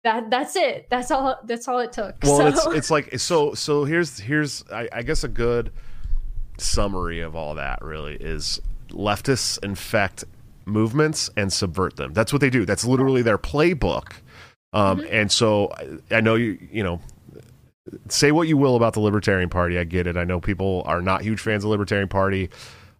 That 0.03 0.31
that's 0.31 0.55
it. 0.55 0.87
That's 0.89 1.11
all. 1.11 1.39
That's 1.43 1.67
all 1.67 1.79
it 1.79 1.93
took. 1.93 2.15
Well, 2.23 2.37
so, 2.37 2.47
it's 2.47 2.65
it's 2.77 2.91
like 2.91 3.19
so 3.19 3.53
so. 3.53 3.83
Here's 3.83 4.19
here's 4.19 4.63
I, 4.71 4.87
I 4.91 5.01
guess 5.03 5.23
a 5.23 5.27
good 5.27 5.71
summary 6.57 7.19
of 7.21 7.35
all 7.35 7.55
that 7.55 7.83
really 7.83 8.15
is 8.15 8.61
leftists 8.89 9.63
infect 9.63 10.23
movements 10.65 11.29
and 11.37 11.51
subvert 11.51 11.97
them. 11.97 12.13
That's 12.13 12.31
what 12.31 12.39
they 12.39 12.49
do. 12.49 12.65
That's 12.65 12.85
literally 12.85 13.21
their 13.21 13.37
playbook. 13.37 14.13
Um, 14.73 15.05
And 15.09 15.31
so 15.31 15.69
I, 15.75 16.17
I 16.17 16.21
know 16.21 16.35
you 16.35 16.57
you 16.71 16.83
know 16.83 17.01
say 18.09 18.31
what 18.31 18.47
you 18.47 18.57
will 18.57 18.75
about 18.75 18.93
the 18.93 18.99
Libertarian 18.99 19.49
Party. 19.49 19.77
I 19.77 19.83
get 19.83 20.07
it. 20.07 20.17
I 20.17 20.23
know 20.23 20.39
people 20.39 20.83
are 20.85 21.01
not 21.01 21.21
huge 21.21 21.39
fans 21.39 21.63
of 21.63 21.63
the 21.63 21.69
Libertarian 21.69 22.09
Party. 22.09 22.49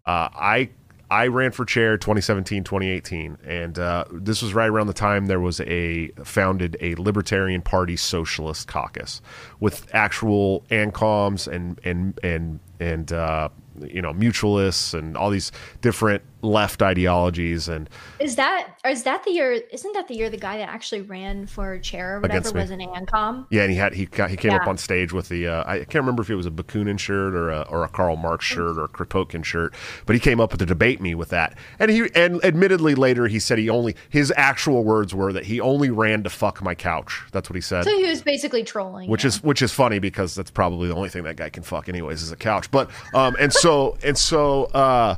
Uh, 0.06 0.30
I 0.34 0.70
I 1.10 1.28
ran 1.28 1.52
for 1.52 1.66
chair 1.66 1.98
2017, 1.98 2.64
2018, 2.64 3.38
and 3.44 3.78
uh, 3.78 4.06
this 4.12 4.42
was 4.42 4.54
right 4.54 4.70
around 4.70 4.88
the 4.88 4.94
time 4.94 5.26
there 5.26 5.42
was 5.42 5.60
a 5.62 6.08
founded 6.24 6.78
a 6.80 6.96
Libertarian 6.96 7.62
Party 7.62 7.98
Socialist 7.98 8.68
Caucus 8.68 9.22
with 9.60 9.94
actual 9.94 10.64
ANCOMs 10.72 11.48
and 11.48 11.80
and 11.84 12.20
and 12.24 12.60
and 12.80 13.12
uh, 13.12 13.50
you 13.82 14.02
know 14.02 14.14
mutualists 14.14 14.98
and 14.98 15.18
all 15.18 15.30
these 15.30 15.52
different 15.82 16.24
left 16.42 16.82
ideologies 16.82 17.68
and 17.68 17.90
is 18.20 18.36
that 18.36 18.76
or 18.84 18.92
is 18.92 19.04
that 19.04 19.24
the 19.24 19.32
year? 19.32 19.52
Isn't 19.52 19.94
that 19.94 20.08
the 20.08 20.16
year 20.16 20.30
the 20.30 20.38
guy 20.38 20.58
that 20.58 20.70
actually 20.70 21.02
ran 21.02 21.46
for 21.46 21.78
chair 21.80 22.18
or 22.18 22.20
whatever 22.22 22.52
was 22.52 22.72
an 22.72 22.80
ANCOM? 22.80 23.48
Yeah, 23.50 23.64
and 23.64 23.72
he 23.72 23.78
had 23.78 23.94
he 23.94 24.06
got, 24.06 24.30
he 24.30 24.38
came 24.38 24.52
up 24.52 24.68
on 24.68 24.78
stage 24.78 25.14
with 25.14 25.30
the 25.30 25.48
uh, 25.48 25.64
I 25.66 25.80
can't 25.80 25.96
remember 25.96 26.22
if 26.22 26.30
it 26.30 26.36
was 26.36 26.46
a 26.46 26.52
Bakunin 26.52 27.00
shirt 27.00 27.34
or 27.34 27.50
a 27.50 27.62
or 27.62 27.84
a 27.84 27.90
Karl 27.90 28.16
Marx 28.16 28.46
shirt 28.46 28.78
or 28.78 28.86
a 28.86 28.88
Kropotkin 28.88 29.44
shirt, 29.44 29.74
but 30.06 30.14
he 30.14 30.20
came 30.20 30.40
up 30.40 30.58
to 30.58 30.66
debate 30.66 31.02
me 31.02 31.16
with 31.16 31.30
that. 31.30 31.58
And 31.80 31.92
he 31.92 32.10
and 32.16 32.44
admittedly 32.44 32.96
later 32.96 33.28
he 33.28 33.40
said 33.40 33.58
he 33.58 33.70
only 33.70 33.96
his 34.10 34.34
actual 34.36 34.84
words 34.84 35.14
were 35.14 35.34
that 35.34 35.46
he 35.46 35.60
only 35.60 35.90
ran 35.90 36.24
to 36.24 36.30
fuck 36.30 36.62
my 36.62 36.76
couch. 36.76 37.22
That's 37.32 37.50
what 37.50 37.56
he 37.56 37.62
said. 37.62 37.84
So 37.84 37.96
he 37.98 38.06
was 38.06 38.22
basically 38.22 38.64
trolling. 38.64 39.10
Which 39.10 39.24
yeah. 39.24 39.30
is 39.30 39.44
which 39.44 39.62
is 39.62 39.72
funny 39.72 40.00
because 40.00 40.36
that's 40.36 40.52
probably 40.52 40.88
the 40.88 40.96
only 40.96 41.10
thing 41.10 41.24
that 41.24 41.36
guy 41.36 41.50
can 41.50 41.64
fuck 41.64 41.90
anyways 41.90 42.22
is 42.22 42.32
a 42.32 42.36
couch. 42.36 42.72
But 42.72 42.90
um 43.14 43.36
and 43.40 43.54
so 43.54 43.98
and 44.04 44.18
so 44.18 44.66
uh 44.66 45.16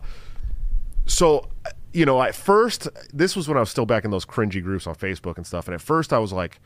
so 1.06 1.50
you 1.94 2.06
know 2.06 2.22
at 2.22 2.36
first 2.36 2.88
this 3.14 3.36
was 3.36 3.48
when 3.48 3.58
i 3.58 3.60
was 3.60 3.70
still 3.70 3.86
back 3.86 4.06
in 4.06 4.12
those 4.12 4.26
cringy 4.26 4.62
groups 4.64 4.88
on 4.88 4.96
facebook 4.96 5.38
and 5.38 5.46
stuff 5.46 5.68
and 5.68 5.76
at 5.76 5.82
first 5.82 6.14
i 6.14 6.18
was 6.18 6.34
like 6.34 6.60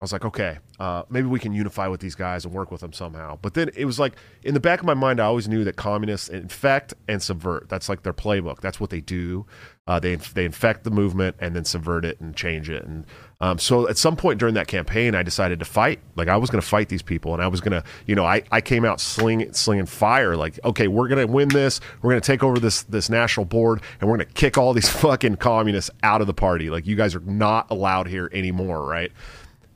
i 0.00 0.04
was 0.04 0.12
like 0.12 0.24
okay 0.24 0.58
uh, 0.80 1.02
maybe 1.10 1.26
we 1.26 1.40
can 1.40 1.52
unify 1.52 1.88
with 1.88 2.00
these 2.00 2.14
guys 2.14 2.44
and 2.44 2.54
work 2.54 2.70
with 2.70 2.80
them 2.80 2.92
somehow. 2.92 3.36
But 3.42 3.54
then 3.54 3.70
it 3.74 3.84
was 3.84 3.98
like 3.98 4.14
in 4.44 4.54
the 4.54 4.60
back 4.60 4.78
of 4.78 4.86
my 4.86 4.94
mind 4.94 5.20
i 5.20 5.24
always 5.24 5.48
knew 5.48 5.64
that 5.64 5.76
communists 5.76 6.28
infect 6.28 6.94
and 7.08 7.20
subvert. 7.20 7.68
That's 7.68 7.88
like 7.88 8.02
their 8.02 8.12
playbook. 8.12 8.60
That's 8.60 8.78
what 8.78 8.90
they 8.90 9.00
do. 9.00 9.44
Uh, 9.86 9.98
they, 9.98 10.14
they 10.16 10.44
infect 10.44 10.84
the 10.84 10.90
movement 10.90 11.36
and 11.40 11.56
then 11.56 11.64
subvert 11.64 12.04
it 12.04 12.20
and 12.20 12.36
change 12.36 12.70
it. 12.70 12.84
And 12.84 13.06
um, 13.40 13.58
so 13.58 13.88
at 13.88 13.96
some 13.96 14.16
point 14.16 14.38
during 14.38 14.54
that 14.54 14.66
campaign 14.66 15.14
i 15.14 15.22
decided 15.22 15.58
to 15.58 15.64
fight. 15.64 16.00
Like 16.16 16.28
i 16.28 16.36
was 16.36 16.50
going 16.50 16.60
to 16.60 16.66
fight 16.66 16.88
these 16.88 17.02
people 17.02 17.34
and 17.34 17.42
i 17.42 17.48
was 17.48 17.60
going 17.60 17.80
to 17.80 17.84
you 18.06 18.14
know 18.14 18.24
I, 18.24 18.42
I 18.50 18.60
came 18.60 18.84
out 18.84 19.00
sling, 19.00 19.52
slinging 19.52 19.86
fire 19.86 20.36
like 20.36 20.58
okay 20.64 20.88
we're 20.88 21.08
going 21.08 21.26
to 21.26 21.32
win 21.32 21.48
this. 21.48 21.80
We're 22.02 22.10
going 22.10 22.20
to 22.20 22.26
take 22.26 22.42
over 22.42 22.58
this 22.58 22.82
this 22.84 23.08
national 23.08 23.46
board 23.46 23.82
and 24.00 24.10
we're 24.10 24.16
going 24.16 24.26
to 24.26 24.34
kick 24.34 24.58
all 24.58 24.72
these 24.72 24.88
fucking 25.00 25.36
communists 25.36 25.90
out 26.02 26.20
of 26.20 26.26
the 26.26 26.34
party. 26.34 26.70
Like 26.70 26.86
you 26.86 26.96
guys 26.96 27.14
are 27.14 27.20
not 27.20 27.70
allowed 27.70 28.08
here 28.08 28.28
anymore 28.32 28.84
right? 28.84 29.12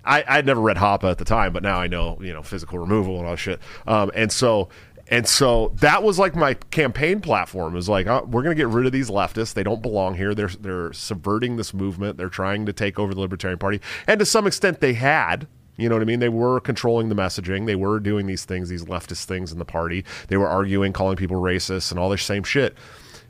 I 0.05 0.25
I'd 0.27 0.47
never 0.47 0.61
read 0.61 0.77
Hoppe 0.77 1.05
at 1.05 1.19
the 1.19 1.25
time, 1.25 1.53
but 1.53 1.63
now 1.63 1.79
I 1.79 1.87
know 1.87 2.19
you 2.21 2.33
know 2.33 2.43
physical 2.43 2.79
removal 2.79 3.19
and 3.19 3.27
all 3.27 3.33
that 3.33 3.39
shit. 3.39 3.61
Um, 3.87 4.11
and 4.15 4.33
so 4.33 4.69
and 5.09 5.27
so 5.27 5.73
that 5.77 6.03
was 6.03 6.19
like 6.19 6.35
my 6.35 6.55
campaign 6.55 7.21
platform. 7.21 7.75
Was 7.75 7.89
like 7.89 8.07
uh, 8.07 8.23
we're 8.27 8.43
going 8.43 8.57
to 8.57 8.61
get 8.61 8.69
rid 8.69 8.87
of 8.87 8.93
these 8.93 9.11
leftists. 9.11 9.55
They 9.55 9.63
don't 9.63 9.83
belong 9.83 10.15
here. 10.15 10.35
They're 10.35 10.49
they're 10.49 10.93
subverting 10.93 11.57
this 11.57 11.75
movement. 11.75 12.17
They're 12.17 12.29
trying 12.29 12.67
to 12.67 12.73
take 12.73 12.99
over 12.99 13.15
the 13.15 13.21
Libertarian 13.21 13.59
Party, 13.59 13.81
and 14.07 14.19
to 14.19 14.27
some 14.27 14.47
extent 14.47 14.81
they 14.81 14.95
had. 14.95 15.47
You 15.79 15.89
know 15.89 15.95
what 15.95 16.03
I 16.03 16.05
mean? 16.05 16.21
They 16.21 16.29
were 16.29 16.61
controlling 16.61 17.09
the 17.09 17.15
messaging. 17.15 17.65
They 17.65 17.77
were 17.77 17.99
doing 17.99 18.27
these 18.27 18.45
things, 18.45 18.69
these 18.69 18.85
leftist 18.85 19.25
things 19.25 19.53
in 19.53 19.59
the 19.59 19.65
party. 19.65 20.05
They 20.29 20.37
were 20.37 20.47
arguing, 20.47 20.93
calling 20.93 21.17
people 21.17 21.39
racist, 21.39 21.91
and 21.91 21.99
all 21.99 22.11
this 22.11 22.23
same 22.23 22.43
shit. 22.45 22.77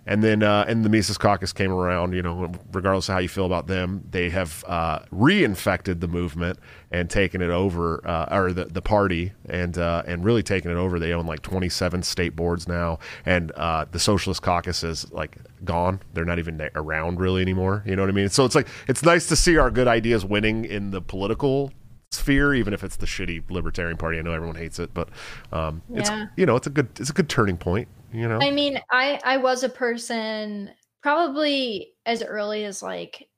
And 0.05 0.23
then, 0.23 0.43
uh, 0.43 0.65
and 0.67 0.85
the 0.85 0.89
Mises 0.89 1.17
Caucus 1.17 1.53
came 1.53 1.71
around. 1.71 2.13
You 2.13 2.23
know, 2.23 2.53
regardless 2.73 3.09
of 3.09 3.15
how 3.15 3.21
you 3.21 3.29
feel 3.29 3.47
about 3.47 3.69
them, 3.69 4.05
they 4.11 4.31
have 4.31 4.65
uh, 4.67 5.01
reinfected 5.13 6.01
the 6.01 6.09
movement 6.09 6.59
and 6.91 7.09
taken 7.09 7.41
it 7.41 7.51
over, 7.51 8.07
uh, 8.07 8.37
or 8.37 8.53
the, 8.53 8.65
the 8.65 8.83
party, 8.83 9.33
and 9.49 9.79
uh, 9.79 10.03
and 10.07 10.25
really 10.25 10.43
taken 10.43 10.71
it 10.71 10.75
over. 10.75 10.99
They 10.99 11.13
own 11.13 11.27
like 11.27 11.43
27 11.43 12.03
state 12.03 12.35
boards 12.35 12.67
now, 12.67 12.99
and 13.25 13.53
uh, 13.53 13.87
the 13.91 14.01
Socialist 14.01 14.43
Caucus 14.43 14.83
is 14.83 15.11
like 15.13 15.37
gone. 15.65 16.01
They're 16.15 16.25
not 16.25 16.39
even 16.39 16.69
around 16.75 17.21
really 17.21 17.43
anymore. 17.43 17.85
You 17.87 17.95
know 17.95 18.03
what 18.03 18.09
I 18.09 18.13
mean? 18.13 18.29
So 18.29 18.45
it's 18.45 18.55
like 18.55 18.69
it's 18.89 19.03
nice 19.05 19.29
to 19.29 19.37
see 19.37 19.57
our 19.57 19.71
good 19.71 19.87
ideas 19.87 20.25
winning 20.25 20.65
in 20.65 20.91
the 20.91 21.01
political 21.01 21.73
sphere, 22.11 22.55
even 22.55 22.75
if 22.75 22.85
it's 22.85 22.97
the 22.97 23.07
shitty 23.07 23.51
Libertarian 23.51 23.97
Party. 23.97 24.19
I 24.19 24.23
know 24.23 24.33
everyone 24.33 24.57
hates 24.57 24.79
it, 24.79 24.93
but 24.95 25.09
um, 25.53 25.83
it's 25.95 26.11
you 26.37 26.47
know 26.47 26.57
it's 26.57 26.67
a 26.67 26.71
good 26.71 26.89
it's 26.99 27.11
a 27.11 27.15
good 27.15 27.29
turning 27.29 27.57
point. 27.57 27.89
You 28.13 28.29
know, 28.29 28.39
I 28.41 28.51
mean, 28.51 28.81
I 28.91 29.21
I 29.25 29.37
was 29.39 29.63
a 29.63 29.69
person 29.69 30.71
probably 31.03 31.95
as 32.07 32.23
early 32.23 32.65
as 32.65 32.83
like 32.83 33.29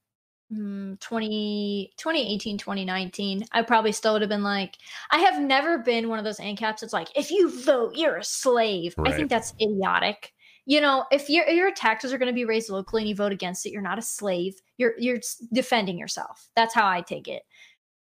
mm, 0.53 0.99
20, 1.01 1.93
2018, 1.97 2.59
2019. 2.59 3.45
I 3.53 3.63
probably 3.63 3.93
still 3.93 4.15
would 4.15 4.23
have 4.23 4.29
been 4.29 4.43
like, 4.43 4.77
I 5.11 5.19
have 5.19 5.41
never 5.41 5.79
been 5.79 6.09
one 6.09 6.19
of 6.19 6.25
those 6.25 6.39
ANCAPs. 6.39 6.83
It's 6.83 6.93
like, 6.93 7.09
if 7.17 7.31
you 7.31 7.65
vote, 7.65 7.97
you're 7.97 8.19
a 8.19 8.25
slave. 8.25 8.95
I 9.05 9.13
think 9.13 9.31
that's 9.31 9.55
idiotic. 9.61 10.33
You 10.67 10.81
know, 10.81 11.05
if 11.13 11.29
your 11.29 11.47
your 11.49 11.73
taxes 11.73 12.13
are 12.13 12.19
going 12.19 12.31
to 12.31 12.35
be 12.35 12.47
raised 12.47 12.71
locally 12.71 13.03
and 13.03 13.09
you 13.09 13.15
vote 13.15 13.33
against 13.33 13.67
it, 13.67 13.73
you're 13.73 13.83
not 13.83 13.99
a 13.99 14.03
slave. 14.03 14.55
You're 14.79 14.95
you're 14.99 15.21
defending 15.53 15.99
yourself. 15.99 16.49
That's 16.57 16.75
how 16.75 16.87
I 16.87 17.03
take 17.03 17.29
it. 17.29 17.43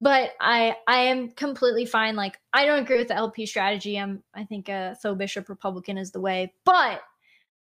But 0.00 0.32
I 0.40 0.76
I 0.86 1.00
am 1.04 1.30
completely 1.30 1.84
fine. 1.84 2.16
Like 2.16 2.38
I 2.52 2.64
don't 2.66 2.80
agree 2.80 2.98
with 2.98 3.08
the 3.08 3.16
LP 3.16 3.46
strategy. 3.46 3.98
I'm 3.98 4.22
I 4.34 4.44
think 4.44 4.68
a 4.68 4.96
Tho 5.02 5.14
Bishop 5.14 5.48
Republican 5.48 5.98
is 5.98 6.10
the 6.10 6.20
way. 6.20 6.54
But 6.64 7.02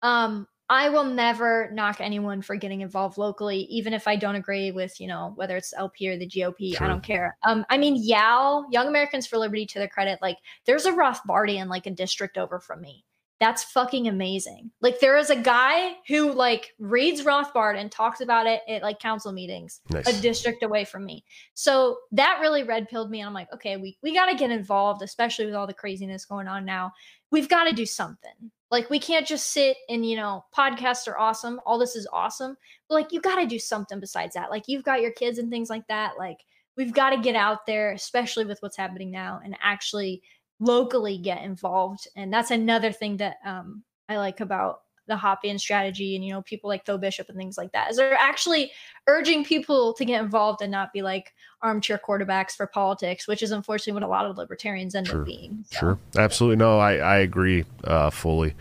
um 0.02 0.48
I 0.72 0.88
will 0.88 1.04
never 1.04 1.70
knock 1.74 2.00
anyone 2.00 2.42
for 2.42 2.56
getting 2.56 2.80
involved 2.80 3.18
locally, 3.18 3.64
even 3.64 3.94
if 3.94 4.08
I 4.08 4.16
don't 4.16 4.36
agree 4.36 4.72
with, 4.72 5.02
you 5.02 5.08
know, 5.08 5.34
whether 5.36 5.58
it's 5.58 5.74
LP 5.74 6.08
or 6.08 6.16
the 6.16 6.26
GOP. 6.26 6.82
I 6.82 6.88
don't 6.88 7.04
care. 7.04 7.36
Um, 7.44 7.66
I 7.70 7.78
mean, 7.78 7.98
YAL, 8.02 8.68
Young 8.72 8.88
Americans 8.88 9.28
for 9.28 9.38
Liberty, 9.38 9.66
to 9.66 9.80
their 9.80 9.90
credit, 9.90 10.20
like 10.22 10.38
there's 10.66 10.86
a 10.86 10.94
Rothbardian 10.94 11.68
like 11.68 11.88
a 11.88 11.92
district 11.92 12.38
over 12.38 12.58
from 12.58 12.80
me. 12.80 13.04
That's 13.42 13.64
fucking 13.64 14.08
amazing. 14.08 14.70
Like 14.82 15.00
there 15.00 15.18
is 15.18 15.32
a 15.32 15.36
guy 15.36 15.96
who 16.08 16.32
like 16.32 16.76
reads 16.78 17.24
Rothbard 17.24 17.76
and 17.76 17.92
talks 17.92 18.22
about 18.22 18.46
it 18.46 18.62
at 18.70 18.84
like 18.84 19.00
council 19.00 19.32
meetings 19.32 19.82
nice. 19.90 20.08
a 20.08 20.22
district 20.22 20.62
away 20.62 20.86
from 20.86 21.06
me. 21.06 21.26
So 21.56 21.98
that 22.12 22.38
really 22.40 22.62
red 22.62 22.88
pilled 22.88 23.10
me. 23.10 23.20
And 23.20 23.28
I'm 23.28 23.34
like, 23.34 23.52
okay, 23.52 23.78
we, 23.78 23.98
we 24.04 24.14
got 24.14 24.28
to 24.28 24.38
get 24.38 24.52
involved, 24.52 25.02
especially 25.02 25.48
with 25.48 25.56
all 25.56 25.66
the 25.66 25.74
craziness 25.74 26.24
going 26.24 26.48
on 26.48 26.66
now. 26.66 26.92
We've 27.32 27.50
got 27.50 27.64
to 27.64 27.74
do 27.74 27.84
something. 27.86 28.52
Like, 28.70 28.92
we 28.92 29.00
can't 29.00 29.26
just 29.26 29.48
sit 29.48 29.76
and, 29.90 30.06
you 30.06 30.18
know, 30.18 30.46
podcasts 30.56 31.08
are 31.08 31.18
awesome. 31.18 31.60
All 31.66 31.80
this 31.80 31.96
is 31.96 32.08
awesome. 32.14 32.56
But 32.88 32.94
like, 32.96 33.12
you 33.12 33.22
got 33.22 33.38
to 33.38 33.48
do 33.48 33.58
something 33.58 34.00
besides 34.00 34.36
that. 34.36 34.52
Like, 34.52 34.66
you've 34.68 34.84
got 34.84 35.02
your 35.02 35.14
kids 35.14 35.40
and 35.40 35.50
things 35.50 35.70
like 35.70 35.88
that. 35.88 36.12
Like, 36.16 36.38
we've 36.78 36.94
got 36.94 37.10
to 37.10 37.20
get 37.20 37.36
out 37.36 37.66
there, 37.66 37.92
especially 37.92 38.46
with 38.46 38.62
what's 38.62 38.78
happening 38.78 39.10
now, 39.10 39.42
and 39.44 39.58
actually 39.64 40.22
locally 40.62 41.18
get 41.18 41.44
involved. 41.44 42.08
And 42.16 42.32
that's 42.32 42.52
another 42.52 42.94
thing 42.94 43.18
that 43.18 43.38
um, 43.44 43.84
I 44.08 44.18
like 44.18 44.40
about 44.40 44.82
the 45.08 45.18
Hoppian 45.18 45.58
strategy 45.58 46.16
and, 46.16 46.24
you 46.24 46.32
know, 46.32 46.44
people 46.44 46.70
like 46.70 46.86
Tho 46.86 46.98
Bishop 46.98 47.28
and 47.28 47.38
things 47.38 47.58
like 47.58 47.72
that 47.74 47.90
is 47.92 47.98
they're 47.98 48.14
actually 48.14 48.72
urging 49.08 49.44
people 49.44 49.94
to 49.96 50.06
get 50.06 50.22
involved 50.24 50.62
and 50.62 50.72
not 50.72 50.94
be 50.94 51.02
like 51.02 51.34
armchair 51.62 52.00
quarterbacks 52.08 52.52
for 52.52 52.68
politics, 52.68 53.28
which 53.28 53.42
is 53.42 53.52
unfortunately 53.52 53.94
what 53.94 54.08
a 54.08 54.08
lot 54.08 54.26
of 54.26 54.38
libertarians 54.38 54.96
end 54.96 55.08
Sure. 55.08 55.22
up 55.22 55.26
being. 55.26 55.66
So, 55.70 55.80
Sure, 55.80 56.00
absolutely. 56.18 56.58
No, 56.58 56.80
I 56.80 56.98
I 56.98 57.18
agree 57.18 57.66
uh, 57.84 58.12
fully. 58.12 58.54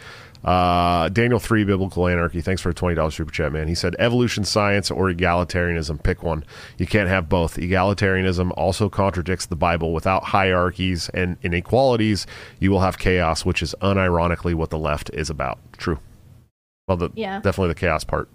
Uh, 0.45 1.09
Daniel 1.11 1.39
three 1.39 1.65
biblical 1.65 2.07
anarchy. 2.09 2.41
Thanks 2.41 2.63
for 2.63 2.71
a 2.71 2.75
twenty 2.75 2.95
dollars 2.95 3.15
super 3.15 3.31
chat, 3.31 3.53
man. 3.53 3.69
He 3.69 3.75
said 3.75 3.95
evolution 3.99 4.45
science 4.45 4.91
or 4.91 5.13
egalitarianism. 5.13 6.03
Pick 6.03 6.23
one. 6.23 6.45
You 6.79 6.87
can't 6.87 7.09
have 7.09 7.29
both. 7.29 7.57
Egalitarianism 7.57 8.51
also 8.57 8.89
contradicts 8.89 9.47
the 9.47 9.57
Bible. 9.57 9.93
Without 9.93 10.25
hierarchies 10.25 11.11
and 11.11 11.37
inequalities, 11.43 12.27
you 12.59 12.71
will 12.71 12.81
have 12.81 12.99
chaos, 12.99 13.45
which 13.45 13.63
is 13.63 13.75
unironically 13.83 14.55
what 14.55 14.71
the 14.71 14.79
left 14.79 15.11
is 15.13 15.29
about. 15.29 15.59
True. 15.77 15.99
Well, 16.89 16.97
the, 16.97 17.11
Yeah. 17.15 17.41
definitely 17.41 17.69
the 17.69 17.81
chaos 17.81 18.03
part. 18.05 18.29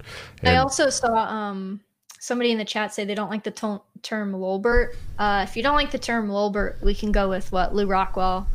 I 0.44 0.58
also 0.58 0.90
saw 0.90 1.12
um 1.14 1.82
somebody 2.20 2.52
in 2.52 2.58
the 2.58 2.66
chat 2.66 2.94
say 2.94 3.04
they 3.06 3.16
don't 3.16 3.30
like 3.30 3.44
the 3.44 3.52
to- 3.52 3.82
term 4.02 4.32
Lolbert. 4.32 4.96
Uh, 5.20 5.46
if 5.48 5.58
you 5.58 5.62
don't 5.64 5.76
like 5.76 5.92
the 5.92 6.00
term 6.00 6.30
Lolbert, 6.30 6.82
we 6.82 6.94
can 6.96 7.12
go 7.12 7.30
with 7.30 7.52
what 7.52 7.76
Lew 7.76 7.86
Rockwell 7.88 8.48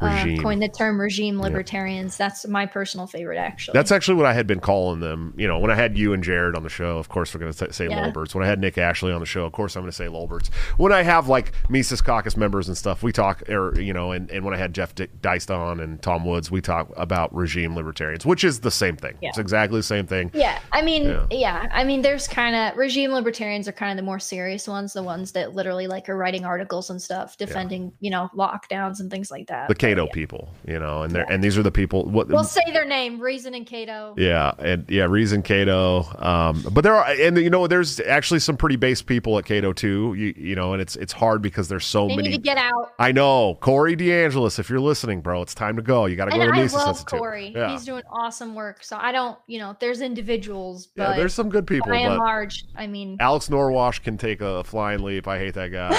uh, 0.00 0.26
coined 0.42 0.62
the 0.62 0.68
term 0.68 1.00
regime 1.00 1.40
libertarians. 1.40 2.16
That's 2.16 2.46
my 2.46 2.66
personal 2.66 3.06
favorite, 3.06 3.38
actually. 3.38 3.72
That's 3.74 3.90
actually 3.92 4.16
what 4.16 4.26
I 4.26 4.32
had 4.32 4.46
been 4.46 4.60
calling 4.60 5.00
them. 5.00 5.34
You 5.36 5.48
know, 5.48 5.58
when 5.58 5.70
I 5.70 5.74
had 5.74 5.96
you 5.96 6.12
and 6.12 6.22
Jared 6.22 6.54
on 6.54 6.62
the 6.62 6.68
show, 6.68 6.98
of 6.98 7.08
course 7.08 7.34
we're 7.34 7.40
going 7.40 7.52
to 7.52 7.72
say 7.72 7.88
Yeah. 7.88 8.02
Lolberts. 8.02 8.34
When 8.34 8.44
I 8.44 8.46
had 8.46 8.58
Nick 8.60 8.78
Ashley 8.78 9.12
on 9.12 9.20
the 9.20 9.26
show, 9.26 9.44
of 9.44 9.52
course 9.52 9.76
I'm 9.76 9.82
going 9.82 9.90
to 9.90 9.96
say 9.96 10.06
Lolberts. 10.08 10.48
When 10.76 10.92
I 10.92 11.02
have 11.02 11.28
like 11.28 11.52
Mises 11.68 12.00
Caucus 12.02 12.36
members 12.36 12.68
and 12.68 12.76
stuff, 12.76 13.02
we 13.02 13.12
talk, 13.12 13.48
or 13.48 13.78
you 13.80 13.92
know, 13.92 14.12
and, 14.12 14.30
and 14.30 14.44
when 14.44 14.54
I 14.54 14.56
had 14.58 14.74
Jeff 14.74 14.94
D- 14.94 15.08
Deist 15.22 15.50
on 15.50 15.80
and 15.80 16.00
Tom 16.02 16.24
Woods, 16.24 16.50
we 16.50 16.60
talk 16.60 16.90
about 16.96 17.34
regime 17.34 17.74
libertarians, 17.74 18.26
which 18.26 18.44
is 18.44 18.60
the 18.60 18.70
same 18.70 18.96
thing. 18.96 19.16
Yeah. 19.22 19.30
It's 19.30 19.38
exactly 19.38 19.78
the 19.78 19.82
same 19.84 20.06
thing. 20.06 20.30
Yeah, 20.34 20.58
I 20.72 20.82
mean, 20.82 21.04
Yeah. 21.04 21.26
yeah, 21.30 21.68
I 21.72 21.84
mean, 21.84 22.02
there's 22.02 22.28
kind 22.28 22.54
of 22.54 22.76
regime 22.76 23.12
libertarians 23.12 23.66
are 23.68 23.72
kind 23.72 23.90
of 23.92 23.96
the 23.96 24.02
more 24.02 24.18
serious 24.18 24.68
ones, 24.68 24.92
the 24.92 25.02
ones 25.02 25.32
that 25.32 25.54
literally 25.54 25.86
like 25.86 26.08
are 26.08 26.16
writing 26.16 26.44
articles 26.44 26.90
and 26.90 27.00
stuff, 27.00 27.36
defending, 27.36 27.92
you 28.00 28.10
know, 28.10 28.28
lockdowns 28.36 29.00
and 29.00 29.10
things 29.10 29.30
like 29.30 29.46
that. 29.48 29.68
The 29.68 29.74
Cato 29.88 30.06
yeah. 30.06 30.12
people, 30.12 30.48
you 30.66 30.78
know, 30.78 31.02
and 31.02 31.12
they're 31.14 31.30
and 31.30 31.42
these 31.42 31.56
are 31.56 31.62
the 31.62 31.70
people. 31.70 32.04
What 32.04 32.28
We'll 32.28 32.44
say 32.44 32.62
their 32.72 32.84
name, 32.84 33.20
Reason 33.20 33.54
and 33.54 33.66
Cato. 33.66 34.14
Yeah, 34.18 34.52
and 34.58 34.84
yeah, 34.88 35.04
Reason 35.04 35.42
Cato. 35.42 36.04
Um, 36.18 36.64
but 36.72 36.82
there 36.82 36.94
are, 36.94 37.04
and 37.06 37.36
you 37.38 37.50
know, 37.50 37.66
there's 37.66 38.00
actually 38.00 38.40
some 38.40 38.56
pretty 38.56 38.76
base 38.76 39.02
people 39.02 39.38
at 39.38 39.44
Cato 39.44 39.72
too. 39.72 40.14
You, 40.14 40.34
you 40.36 40.54
know, 40.54 40.72
and 40.72 40.82
it's 40.82 40.96
it's 40.96 41.12
hard 41.12 41.42
because 41.42 41.68
there's 41.68 41.86
so 41.86 42.08
They 42.08 42.16
many. 42.16 42.28
need 42.28 42.36
to 42.36 42.42
get 42.42 42.58
out. 42.58 42.92
I 42.98 43.12
know 43.12 43.56
Corey 43.60 43.96
DeAngelis. 43.96 44.58
If 44.58 44.70
you're 44.70 44.80
listening, 44.80 45.20
bro, 45.20 45.42
it's 45.42 45.54
time 45.54 45.76
to 45.76 45.82
go. 45.82 46.06
You 46.06 46.16
got 46.16 46.26
to 46.26 46.30
go 46.32 46.38
to 46.38 46.52
I 46.52 46.56
Mises 46.56 46.74
love 46.74 46.88
Institute. 46.88 47.18
Corey. 47.18 47.52
Yeah, 47.54 47.70
He's 47.70 47.84
doing 47.84 48.02
awesome 48.10 48.54
work. 48.54 48.82
So 48.82 48.96
I 48.96 49.12
don't, 49.12 49.38
you 49.46 49.58
know, 49.58 49.76
there's 49.80 50.00
individuals, 50.00 50.86
but 50.86 51.10
yeah. 51.10 51.16
There's 51.16 51.34
some 51.34 51.48
good 51.48 51.66
people, 51.66 51.90
by 51.90 51.98
and 51.98 52.16
large, 52.16 52.64
I 52.76 52.86
mean, 52.86 53.16
Alex 53.20 53.48
Nowrasteh 53.48 54.02
can 54.02 54.18
take 54.18 54.40
a 54.40 54.64
flying 54.64 55.02
leap. 55.02 55.28
I 55.28 55.38
hate 55.38 55.54
that 55.54 55.72
guy. 55.72 55.90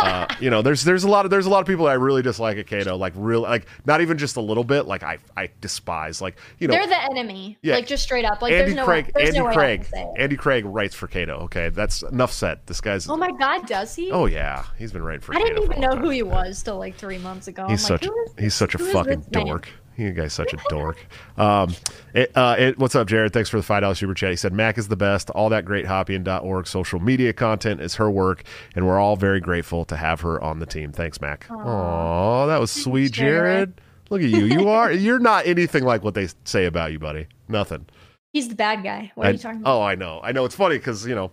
uh, 0.00 0.26
you 0.40 0.50
know, 0.50 0.62
there's 0.62 0.84
there's 0.84 1.04
a 1.04 1.08
lot 1.08 1.24
of 1.24 1.30
there's 1.30 1.46
a 1.46 1.50
lot 1.50 1.60
of 1.60 1.66
people 1.66 1.86
that 1.86 1.92
I 1.92 1.94
really 1.94 2.22
dislike 2.22 2.56
at 2.58 2.66
Cato. 2.66 2.96
Like 2.96 3.09
real, 3.16 3.42
like 3.42 3.66
not 3.84 4.00
even 4.00 4.18
just 4.18 4.36
a 4.36 4.40
little 4.40 4.64
bit. 4.64 4.86
Like 4.86 5.02
I 5.02 5.18
I 5.36 5.50
despise. 5.60 6.20
Like 6.20 6.36
you 6.58 6.68
know, 6.68 6.72
they're 6.74 6.86
the 6.86 7.02
enemy. 7.02 7.58
Yeah. 7.62 7.74
Like 7.76 7.86
just 7.86 8.02
straight 8.02 8.24
up. 8.24 8.42
Like 8.42 8.52
Andy 8.52 8.64
there's 8.72 8.76
no 8.76 8.84
Craig. 8.84 9.06
way, 9.06 9.12
there's 9.14 9.28
Andy 9.30 9.40
no 9.40 9.52
Craig. 9.52 9.86
Andy 10.18 10.36
Craig 10.36 10.64
writes 10.64 10.94
for 10.94 11.06
Cato. 11.06 11.40
Okay, 11.44 11.68
that's 11.70 12.02
enough 12.02 12.32
said. 12.32 12.60
This 12.66 12.80
guy's. 12.80 13.08
Oh 13.08 13.16
my 13.16 13.30
God, 13.38 13.66
does 13.66 13.94
he? 13.94 14.10
Oh 14.10 14.26
yeah, 14.26 14.64
he's 14.78 14.92
been 14.92 15.02
writing 15.02 15.20
for. 15.20 15.34
I 15.34 15.38
didn't 15.38 15.62
even 15.62 15.80
know 15.80 15.90
time. 15.90 16.02
who 16.02 16.10
he 16.10 16.22
was 16.22 16.62
till 16.62 16.78
like 16.78 16.96
three 16.96 17.18
months 17.18 17.48
ago. 17.48 17.66
He's 17.68 17.84
I'm 17.90 17.98
such 17.98 18.02
like, 18.02 18.12
is 18.26 18.34
he's 18.38 18.54
such 18.54 18.74
a 18.74 18.78
fucking 18.78 19.26
dork. 19.30 19.66
man? 19.66 19.74
You 19.96 20.12
guy's 20.12 20.32
such 20.32 20.54
a 20.54 20.58
dork. 20.70 20.96
Um, 21.36 21.74
it, 22.14 22.34
uh, 22.34 22.56
it, 22.58 22.78
what's 22.78 22.94
up, 22.94 23.06
Jared? 23.06 23.32
Thanks 23.34 23.50
for 23.50 23.58
the 23.58 23.62
five 23.62 23.82
dollars 23.82 23.98
super 23.98 24.14
chat. 24.14 24.30
He 24.30 24.36
said 24.36 24.52
Mac 24.52 24.78
is 24.78 24.88
the 24.88 24.96
best. 24.96 25.28
All 25.30 25.50
that 25.50 25.64
great 25.66 25.84
Hoppian.org 25.84 26.66
social 26.66 27.00
media 27.00 27.32
content 27.34 27.80
is 27.82 27.96
her 27.96 28.10
work, 28.10 28.44
and 28.74 28.86
we're 28.86 28.98
all 28.98 29.16
very 29.16 29.40
grateful 29.40 29.84
to 29.86 29.96
have 29.96 30.20
her 30.22 30.40
on 30.42 30.58
the 30.58 30.64
team. 30.66 30.90
Thanks, 30.92 31.20
Mac. 31.20 31.46
Aw, 31.50 32.46
that 32.46 32.58
was 32.58 32.70
sweet, 32.70 33.12
Jared. 33.12 33.74
Jared. 33.74 33.80
Look 34.08 34.22
at 34.22 34.30
you. 34.30 34.44
You 34.46 34.68
are 34.68 34.90
you're 34.90 35.18
not 35.18 35.46
anything 35.46 35.84
like 35.84 36.02
what 36.02 36.14
they 36.14 36.28
say 36.44 36.64
about 36.64 36.92
you, 36.92 36.98
buddy. 36.98 37.26
Nothing. 37.48 37.86
He's 38.32 38.48
the 38.48 38.54
bad 38.54 38.82
guy. 38.82 39.12
What 39.16 39.26
are 39.26 39.28
I- 39.30 39.32
you 39.32 39.38
talking 39.38 39.60
about? 39.60 39.76
Oh, 39.78 39.82
I 39.82 39.96
know. 39.96 40.20
I 40.22 40.32
know. 40.32 40.44
It's 40.46 40.54
funny 40.54 40.78
because 40.78 41.06
you 41.06 41.14
know 41.14 41.30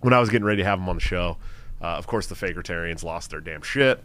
when 0.00 0.12
I 0.12 0.18
was 0.18 0.28
getting 0.28 0.44
ready 0.44 0.62
to 0.62 0.68
have 0.68 0.78
him 0.78 0.88
on 0.88 0.96
the 0.96 1.00
show, 1.00 1.36
uh, 1.80 1.86
of 1.96 2.06
course 2.06 2.26
the 2.26 2.34
Fakertarians 2.34 3.04
lost 3.04 3.30
their 3.30 3.40
damn 3.40 3.62
shit. 3.62 4.02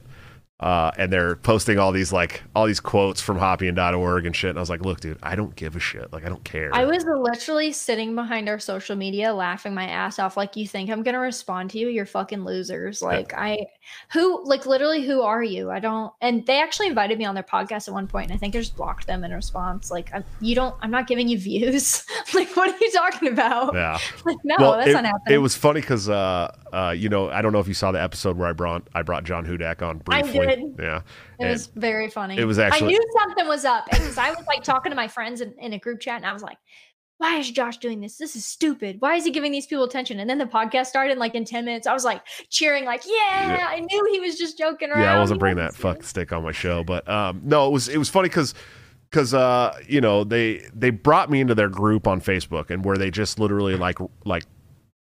Uh, 0.58 0.90
and 0.98 1.12
they're 1.12 1.36
posting 1.36 1.78
all 1.78 1.92
these 1.92 2.14
like 2.14 2.42
all 2.56 2.66
these 2.66 2.80
quotes 2.80 3.20
from 3.20 3.38
Hoppian.org 3.38 4.26
and 4.26 4.34
shit. 4.34 4.52
And 4.52 4.58
I 4.58 4.62
was 4.62 4.70
like, 4.70 4.86
look, 4.86 5.02
dude, 5.02 5.20
I 5.22 5.36
don't 5.36 5.54
give 5.54 5.76
a 5.76 5.82
shit. 5.82 6.14
Like, 6.14 6.26
I 6.26 6.30
don't 6.30 6.46
care. 6.46 6.74
I 6.74 6.86
was 6.86 7.04
literally 7.04 7.74
sitting 7.74 8.16
behind 8.16 8.48
our 8.48 8.58
social 8.58 8.96
media 8.96 9.34
laughing 9.34 9.74
my 9.74 9.86
ass 9.86 10.18
off. 10.18 10.38
Like, 10.38 10.56
you 10.56 10.66
think 10.66 10.90
I'm 10.90 11.04
gonna 11.04 11.20
respond 11.20 11.72
to 11.72 11.78
you? 11.78 11.90
You're 11.90 12.06
fucking 12.06 12.46
losers. 12.46 13.02
Like, 13.02 13.34
I, 13.34 13.66
who, 14.14 14.46
like, 14.46 14.66
literally, 14.66 15.06
who 15.06 15.22
are 15.22 15.44
you? 15.44 15.72
I 15.72 15.80
don't. 15.80 16.14
And 16.22 16.46
they 16.46 16.62
actually 16.62 16.88
invited 16.88 17.18
me 17.18 17.26
on 17.26 17.36
their 17.36 17.44
podcast 17.44 17.90
at 17.90 17.94
one 17.94 18.08
point, 18.08 18.30
and 18.30 18.34
I 18.34 18.40
think 18.40 18.56
I 18.56 18.60
just 18.60 18.78
blocked 18.78 19.08
them 19.08 19.26
in 19.26 19.34
response. 19.34 19.92
Like, 19.92 20.14
I, 20.14 20.24
you 20.40 20.56
don't. 20.56 20.74
I'm 20.82 20.92
not 20.92 21.08
giving 21.08 21.28
you 21.28 21.38
views. 21.38 22.06
like, 22.34 22.56
what 22.56 22.74
are 22.74 22.78
you 22.80 22.92
talking 22.92 23.28
about? 23.28 23.74
yeah. 23.74 24.00
Like, 24.26 24.38
no, 24.44 24.56
well, 24.58 24.78
that's 24.78 24.90
it, 24.90 24.94
not 24.94 25.06
happening. 25.06 25.36
it 25.36 25.38
was 25.38 25.56
funny 25.56 25.82
because 25.82 26.10
uh, 26.10 26.52
uh, 26.72 26.92
you 26.92 27.10
know, 27.10 27.30
I 27.30 27.42
don't 27.42 27.54
know 27.54 27.60
if 27.60 27.68
you 27.68 27.74
saw 27.74 27.92
the 27.92 28.02
episode 28.02 28.38
where 28.38 28.48
I 28.48 28.54
brought 28.54 28.88
I 28.96 29.02
brought 29.02 29.24
John 29.24 29.46
Hudak 29.46 29.82
on 29.82 30.00
briefly. 30.00 30.45
Did. 30.46 30.60
Yeah, 30.80 30.98
It 30.98 31.04
And- 31.40 31.50
was 31.52 31.68
very 31.76 32.10
funny. 32.10 32.38
it 32.38 32.46
was 32.46 32.60
actually- 32.60 32.88
I 32.88 32.98
knew 32.98 33.06
something 33.20 33.48
was 33.48 33.66
up 33.66 33.86
because 33.90 34.18
I 34.18 34.30
was 34.32 34.46
like 34.48 34.64
talking 34.64 34.92
to 34.92 34.96
my 34.96 35.08
friends 35.08 35.42
in, 35.42 35.54
in 35.60 35.74
a 35.74 35.80
group 35.80 36.00
chat, 36.00 36.18
and 36.18 36.26
I 36.26 36.34
was 36.34 36.44
like, 36.44 36.58
"Why 37.18 37.38
is 37.38 37.50
Josh 37.50 37.78
doing 37.78 38.02
this? 38.02 38.18
This 38.18 38.36
is 38.36 38.44
stupid. 38.46 38.98
Why 39.00 39.16
is 39.16 39.24
he 39.24 39.32
giving 39.32 39.52
these 39.52 39.66
people 39.68 39.84
attention?" 39.86 40.20
And 40.20 40.30
then 40.30 40.38
the 40.38 40.46
podcast 40.46 40.88
started. 40.88 41.12
And 41.12 41.20
like 41.20 41.34
in 41.36 41.46
ten 41.46 41.66
minutes, 41.66 41.88
I 41.88 41.94
was 41.94 42.04
like 42.06 42.22
cheering, 42.50 42.86
like, 42.86 43.04
"Yeah!" 43.06 43.58
Yeah. 43.58 43.68
I 43.70 43.80
knew 43.80 44.10
he 44.12 44.20
was 44.20 44.38
just 44.38 44.58
joking 44.58 44.90
around. 44.92 45.02
Yeah, 45.02 45.16
I 45.16 45.20
wasn't 45.20 45.40
bringing 45.40 45.58
that 45.64 45.74
fuck 45.76 46.04
stick 46.04 46.32
on 46.34 46.44
my 46.44 46.52
show, 46.52 46.84
but 46.84 47.08
um, 47.10 47.42
no, 47.44 47.68
it 47.68 47.72
was 47.72 47.88
it 47.88 47.98
was 47.98 48.10
funny 48.10 48.30
because 48.30 48.54
because 49.12 49.34
uh, 49.34 49.78
you 49.88 50.02
know 50.02 50.24
they 50.26 50.66
they 50.74 50.90
brought 50.90 51.30
me 51.30 51.40
into 51.40 51.56
their 51.56 51.70
group 51.70 52.06
on 52.08 52.20
Facebook 52.20 52.70
and 52.70 52.84
where 52.84 52.98
they 52.98 53.12
just 53.12 53.40
literally 53.40 53.76
like 53.78 53.98
like 54.26 54.44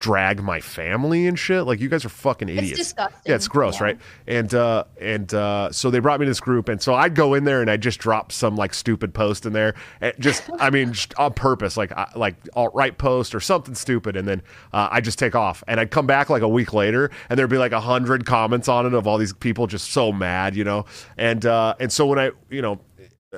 drag 0.02 0.42
my 0.44 0.60
family 0.60 1.28
and 1.28 1.40
shit. 1.40 1.64
Like 1.64 1.80
you 1.80 1.88
guys 1.88 2.04
are 2.04 2.10
fucking 2.10 2.50
idiots. 2.50 2.72
It's 2.72 2.80
disgusting. 2.80 3.22
Yeah, 3.26 3.36
it's 3.36 3.48
gross, 3.48 3.80
Yeah. 3.80 3.84
right? 3.86 4.00
And 4.28 4.54
uh 4.54 4.84
and 5.00 5.34
uh 5.34 5.72
so 5.72 5.90
they 5.90 6.00
brought 6.00 6.20
me 6.20 6.26
to 6.26 6.30
this 6.30 6.40
group 6.40 6.68
and 6.70 6.82
so 6.82 6.94
I'd 6.96 7.16
go 7.16 7.36
in 7.36 7.44
there 7.46 7.62
and 7.62 7.70
I 7.72 7.78
just 7.78 8.00
drop 8.00 8.32
some 8.32 8.56
like 8.56 8.74
stupid 8.74 9.14
post 9.14 9.46
in 9.46 9.54
there. 9.54 9.76
And 10.02 10.14
just 10.20 10.50
I 10.60 10.70
mean 10.72 10.92
just 10.94 11.14
on 11.20 11.34
purpose, 11.34 11.78
like 11.78 11.92
I- 11.94 12.12
like 12.16 12.36
alt 12.56 12.74
right 12.74 12.98
post 12.98 13.34
or 13.36 13.40
something 13.40 13.76
stupid 13.76 14.16
and 14.18 14.28
then 14.28 14.42
uh, 14.74 14.90
I 14.92 15.00
just 15.02 15.20
take 15.20 15.36
off. 15.36 15.64
And 15.68 15.80
I'd 15.80 15.92
come 15.92 16.08
back 16.08 16.30
like 16.30 16.42
a 16.42 16.50
week 16.50 16.74
later 16.74 17.12
and 17.30 17.38
there'd 17.40 17.50
be 17.50 17.60
like 17.60 17.72
a 17.72 17.80
hundred 17.80 18.26
comments 18.26 18.68
on 18.68 18.86
it 18.88 18.94
of 18.96 19.06
all 19.08 19.20
these 19.20 19.34
people 19.34 19.68
just 19.68 19.92
so 19.92 20.12
mad, 20.12 20.56
you 20.56 20.64
know. 20.64 20.86
And 21.18 21.46
uh 21.46 21.76
and 21.80 21.92
so 21.92 22.08
when 22.08 22.18
I 22.20 22.32
you 22.50 22.62
know 22.64 22.82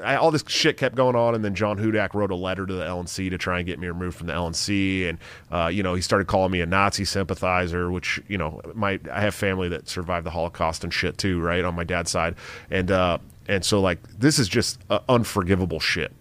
I, 0.01 0.15
all 0.15 0.31
this 0.31 0.43
shit 0.47 0.77
kept 0.77 0.95
going 0.95 1.15
on, 1.15 1.35
and 1.35 1.45
then 1.45 1.53
John 1.53 1.77
Hudak 1.77 2.13
wrote 2.15 2.31
a 2.31 2.35
letter 2.35 2.65
to 2.65 2.73
the 2.73 2.83
LNC 2.83 3.29
to 3.29 3.37
try 3.37 3.59
and 3.59 3.65
get 3.67 3.77
me 3.79 3.87
removed 3.87 4.17
from 4.17 4.27
the 4.27 4.33
LNC, 4.33 5.07
and 5.09 5.19
uh, 5.51 5.67
you 5.67 5.83
know 5.83 5.93
he 5.93 6.01
started 6.01 6.27
calling 6.27 6.51
me 6.51 6.61
a 6.61 6.65
Nazi 6.65 7.05
sympathizer, 7.05 7.91
which 7.91 8.19
you 8.27 8.37
know 8.37 8.59
my 8.73 8.99
I 9.11 9.21
have 9.21 9.35
family 9.35 9.69
that 9.69 9.87
survived 9.87 10.25
the 10.25 10.31
Holocaust 10.31 10.83
and 10.83 10.91
shit 10.93 11.17
too, 11.19 11.39
right 11.41 11.63
on 11.63 11.75
my 11.75 11.83
dad's 11.83 12.09
side, 12.09 12.35
and 12.71 12.89
uh, 12.89 13.19
and 13.47 13.63
so 13.63 13.81
like 13.81 13.99
this 14.17 14.39
is 14.39 14.47
just 14.47 14.79
uh, 14.89 14.99
unforgivable 15.09 15.79
shit. 15.79 16.11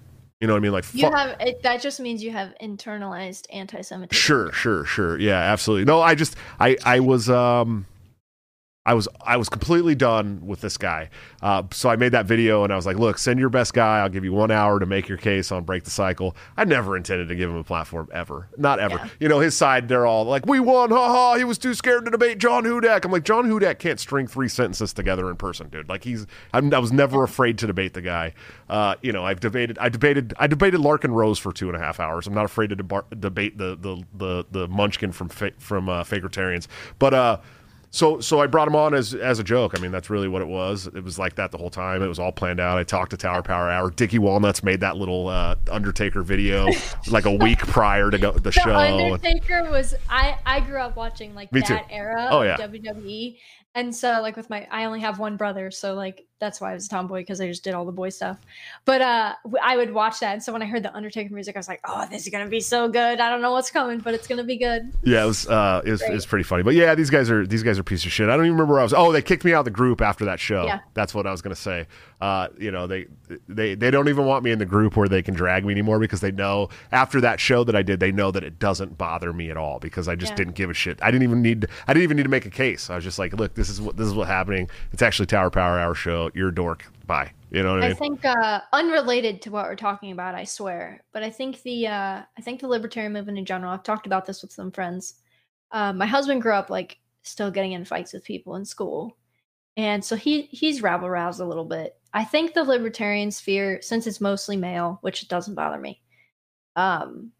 You 0.40 0.48
know 0.48 0.54
what 0.54 0.58
I 0.58 0.62
mean? 0.62 0.72
Like 0.72 0.84
You 0.92 1.02
fuck- 1.02 1.14
have 1.14 1.36
it, 1.40 1.62
that 1.62 1.80
just 1.80 1.98
means 2.00 2.22
you 2.22 2.32
have 2.32 2.52
internalized 2.60 3.46
anti-Semitism. 3.52 4.20
Sure, 4.20 4.52
sure, 4.52 4.84
sure. 4.84 5.16
Yeah, 5.18 5.38
absolutely. 5.38 5.84
No, 5.84 6.02
I 6.02 6.14
just 6.14 6.36
I 6.60 6.76
I 6.84 7.00
was 7.00 7.30
um 7.30 7.86
I 8.84 8.94
was 8.94 9.06
I 9.24 9.36
was 9.36 9.48
completely 9.48 9.94
done 9.94 10.44
with 10.44 10.60
this 10.60 10.76
guy. 10.76 11.08
Uh, 11.40 11.62
so 11.70 11.88
I 11.88 11.94
made 11.94 12.10
that 12.12 12.26
video 12.26 12.64
and 12.64 12.72
I 12.72 12.76
was 12.76 12.84
like, 12.84 12.96
look, 12.96 13.16
send 13.16 13.38
your 13.38 13.48
best 13.48 13.74
guy. 13.74 14.00
I'll 14.00 14.08
give 14.08 14.24
you 14.24 14.32
one 14.32 14.50
hour 14.50 14.80
to 14.80 14.86
make 14.86 15.08
your 15.08 15.18
case 15.18 15.52
on 15.52 15.62
break 15.62 15.84
the 15.84 15.90
cycle. 15.90 16.36
I 16.56 16.64
never 16.64 16.96
intended 16.96 17.28
to 17.28 17.36
give 17.36 17.48
him 17.48 17.54
a 17.54 17.62
platform 17.62 18.08
ever, 18.12 18.48
not 18.56 18.80
ever. 18.80 18.96
Yeah. 18.96 19.08
You 19.20 19.28
know, 19.28 19.38
his 19.38 19.56
side 19.56 19.86
they're 19.86 20.04
all 20.04 20.24
like, 20.24 20.46
we 20.46 20.58
won, 20.58 20.90
ha 20.90 21.08
ha. 21.08 21.34
He 21.36 21.44
was 21.44 21.58
too 21.58 21.74
scared 21.74 22.06
to 22.06 22.10
debate 22.10 22.38
John 22.38 22.64
Hudak. 22.64 23.04
I'm 23.04 23.12
like, 23.12 23.22
John 23.22 23.48
Hudak 23.48 23.78
can't 23.78 24.00
string 24.00 24.26
three 24.26 24.48
sentences 24.48 24.92
together 24.92 25.30
in 25.30 25.36
person, 25.36 25.68
dude. 25.68 25.88
Like 25.88 26.02
he's 26.02 26.26
I'm, 26.52 26.74
I 26.74 26.80
was 26.80 26.90
never 26.90 27.22
afraid 27.22 27.58
to 27.58 27.68
debate 27.68 27.94
the 27.94 28.02
guy. 28.02 28.34
Uh, 28.68 28.96
you 29.00 29.12
know, 29.12 29.24
I've 29.24 29.38
debated 29.38 29.78
I 29.78 29.90
debated 29.90 30.34
I 30.38 30.48
debated 30.48 30.80
Larken 30.80 31.12
Rose 31.14 31.38
for 31.38 31.52
two 31.52 31.68
and 31.68 31.76
a 31.76 31.80
half 31.80 32.00
hours. 32.00 32.26
I'm 32.26 32.34
not 32.34 32.46
afraid 32.46 32.70
to 32.70 32.76
debar- 32.76 33.04
debate 33.16 33.58
the 33.58 33.76
the 33.76 34.02
the 34.12 34.44
the 34.50 34.66
Munchkin 34.66 35.12
from 35.12 35.28
fa- 35.28 35.52
from 35.58 35.88
uh, 35.88 36.02
Fakertarians, 36.02 36.66
but 36.98 37.14
uh. 37.14 37.36
So, 37.94 38.20
so 38.20 38.40
I 38.40 38.46
brought 38.46 38.66
him 38.68 38.74
on 38.74 38.94
as 38.94 39.14
as 39.14 39.38
a 39.38 39.44
joke. 39.44 39.74
I 39.76 39.80
mean, 39.80 39.92
that's 39.92 40.08
really 40.08 40.26
what 40.26 40.40
it 40.40 40.48
was. 40.48 40.86
It 40.86 41.04
was 41.04 41.18
like 41.18 41.34
that 41.34 41.50
the 41.50 41.58
whole 41.58 41.68
time. 41.68 42.02
It 42.02 42.06
was 42.08 42.18
all 42.18 42.32
planned 42.32 42.58
out. 42.58 42.78
I 42.78 42.84
talked 42.84 43.10
to 43.10 43.18
Tower 43.18 43.42
Power 43.42 43.68
Hour. 43.70 43.90
Dickie 43.90 44.18
Walnuts 44.18 44.62
made 44.62 44.80
that 44.80 44.96
little 44.96 45.28
uh, 45.28 45.56
Undertaker 45.70 46.22
video 46.22 46.68
like 47.08 47.26
a 47.26 47.34
week 47.34 47.58
prior 47.58 48.10
to 48.10 48.16
go 48.16 48.32
the, 48.32 48.40
The 48.40 48.52
show. 48.52 48.74
Undertaker 48.74 49.70
was 49.70 49.94
I 50.08 50.38
I 50.46 50.60
grew 50.60 50.78
up 50.80 50.96
watching 50.96 51.34
like 51.34 51.52
Me 51.52 51.60
that 51.60 51.88
too. 51.88 51.94
era 51.94 52.28
Oh, 52.30 52.40
of 52.40 52.46
yeah. 52.46 52.66
WWE. 52.66 53.36
And 53.74 53.94
so 53.94 54.20
like 54.22 54.36
with 54.36 54.48
my 54.48 54.66
I 54.70 54.84
only 54.86 55.00
have 55.00 55.18
one 55.18 55.36
brother, 55.36 55.70
so 55.70 55.92
like 55.92 56.26
that's 56.42 56.60
why 56.60 56.72
I 56.72 56.74
was 56.74 56.86
a 56.86 56.88
tomboy 56.88 57.20
because 57.20 57.40
I 57.40 57.46
just 57.46 57.62
did 57.62 57.72
all 57.72 57.84
the 57.84 57.92
boy 57.92 58.08
stuff. 58.08 58.36
But 58.84 59.00
uh 59.00 59.34
I 59.62 59.76
would 59.76 59.94
watch 59.94 60.18
that 60.20 60.32
and 60.32 60.42
so 60.42 60.52
when 60.52 60.60
I 60.60 60.66
heard 60.66 60.82
the 60.82 60.92
Undertaker 60.94 61.32
music 61.32 61.54
I 61.54 61.60
was 61.60 61.68
like, 61.68 61.80
"Oh, 61.86 62.04
this 62.10 62.24
is 62.24 62.28
going 62.30 62.44
to 62.44 62.50
be 62.50 62.60
so 62.60 62.88
good. 62.88 63.20
I 63.20 63.30
don't 63.30 63.40
know 63.40 63.52
what's 63.52 63.70
coming, 63.70 64.00
but 64.00 64.12
it's 64.12 64.26
going 64.26 64.38
to 64.38 64.44
be 64.44 64.56
good." 64.56 64.92
Yeah, 65.04 65.22
it 65.22 65.26
was 65.26 65.46
uh, 65.46 65.82
it 65.84 65.90
was, 65.92 66.02
it 66.02 66.12
was 66.12 66.26
pretty 66.26 66.42
funny. 66.42 66.64
But 66.64 66.74
yeah, 66.74 66.94
these 66.96 67.10
guys 67.10 67.30
are 67.30 67.46
these 67.46 67.62
guys 67.62 67.78
are 67.78 67.84
piece 67.84 68.04
of 68.04 68.10
shit. 68.12 68.28
I 68.28 68.36
don't 68.36 68.44
even 68.46 68.54
remember 68.56 68.72
where 68.74 68.80
I 68.80 68.82
was. 68.82 68.92
Oh, 68.92 69.12
they 69.12 69.22
kicked 69.22 69.44
me 69.44 69.54
out 69.54 69.60
of 69.60 69.64
the 69.66 69.70
group 69.70 70.00
after 70.00 70.24
that 70.24 70.40
show. 70.40 70.64
Yeah. 70.66 70.80
That's 70.94 71.14
what 71.14 71.26
I 71.26 71.30
was 71.30 71.42
gonna 71.42 71.54
say. 71.54 71.86
Uh, 72.20 72.48
you 72.58 72.70
know, 72.72 72.86
they 72.86 73.06
they 73.48 73.74
they 73.76 73.90
don't 73.90 74.08
even 74.08 74.24
want 74.26 74.44
me 74.44 74.50
in 74.50 74.58
the 74.58 74.66
group 74.66 74.96
where 74.96 75.08
they 75.08 75.22
can 75.22 75.34
drag 75.34 75.64
me 75.64 75.72
anymore 75.72 75.98
because 76.00 76.20
they 76.20 76.30
know 76.32 76.68
after 76.90 77.20
that 77.20 77.38
show 77.40 77.62
that 77.64 77.76
I 77.76 77.82
did, 77.82 78.00
they 78.00 78.12
know 78.12 78.30
that 78.32 78.42
it 78.44 78.58
doesn't 78.58 78.98
bother 78.98 79.32
me 79.32 79.50
at 79.50 79.56
all 79.56 79.78
because 79.78 80.08
I 80.08 80.14
just 80.16 80.32
Yeah. 80.32 80.36
didn't 80.36 80.54
give 80.54 80.70
a 80.70 80.74
shit. 80.74 80.98
I 81.02 81.10
didn't 81.10 81.22
even 81.24 81.40
need 81.42 81.66
I 81.86 81.92
didn't 81.94 82.04
even 82.04 82.16
need 82.16 82.22
to 82.24 82.28
make 82.28 82.46
a 82.46 82.50
case. 82.50 82.90
I 82.90 82.96
was 82.96 83.04
just 83.04 83.18
like, 83.18 83.32
look, 83.34 83.54
this 83.54 83.68
is 83.68 83.80
what 83.80 83.96
this 83.96 84.06
is 84.06 84.14
what's 84.14 84.28
happening. 84.30 84.68
It's 84.92 85.02
actually 85.02 85.26
Tower 85.26 85.50
Power 85.50 85.78
Hour 85.78 85.94
show. 85.94 86.30
You're 86.34 86.48
a 86.48 86.54
dork. 86.54 86.86
Bye. 87.06 87.32
You 87.50 87.62
know 87.62 87.74
what 87.74 87.84
I 87.84 87.88
I 87.88 87.94
think 87.94 88.24
uh 88.24 88.60
unrelated 88.72 89.42
to 89.42 89.50
what 89.50 89.66
we're 89.66 89.76
talking 89.76 90.12
about, 90.12 90.34
I 90.34 90.44
swear, 90.44 91.04
but 91.12 91.22
I 91.22 91.30
think 91.30 91.62
the 91.62 91.86
uh 91.86 92.22
I 92.36 92.40
think 92.42 92.60
the 92.60 92.68
libertarian 92.68 93.12
movement 93.12 93.38
in 93.38 93.44
general, 93.44 93.72
I've 93.72 93.82
talked 93.82 94.06
about 94.06 94.26
this 94.26 94.42
with 94.42 94.52
some 94.52 94.70
friends. 94.70 95.14
Uh, 95.70 95.92
my 95.92 96.06
husband 96.06 96.42
grew 96.42 96.52
up 96.52 96.70
like 96.70 96.98
still 97.22 97.50
getting 97.50 97.72
in 97.72 97.84
fights 97.84 98.12
with 98.12 98.24
people 98.24 98.56
in 98.56 98.64
school. 98.64 99.16
And 99.76 100.04
so 100.04 100.16
he 100.16 100.42
he's 100.42 100.82
rabble 100.82 101.08
roused 101.08 101.40
a 101.40 101.46
little 101.46 101.64
bit. 101.64 101.96
I 102.14 102.24
think 102.24 102.52
the 102.52 102.64
libertarian 102.64 103.30
sphere, 103.30 103.80
since 103.80 104.06
it's 104.06 104.20
mostly 104.20 104.56
male, 104.56 104.98
which 105.00 105.22
it 105.22 105.28
doesn't 105.28 105.54
bother 105.54 105.78
me, 105.78 106.02
um, 106.76 107.32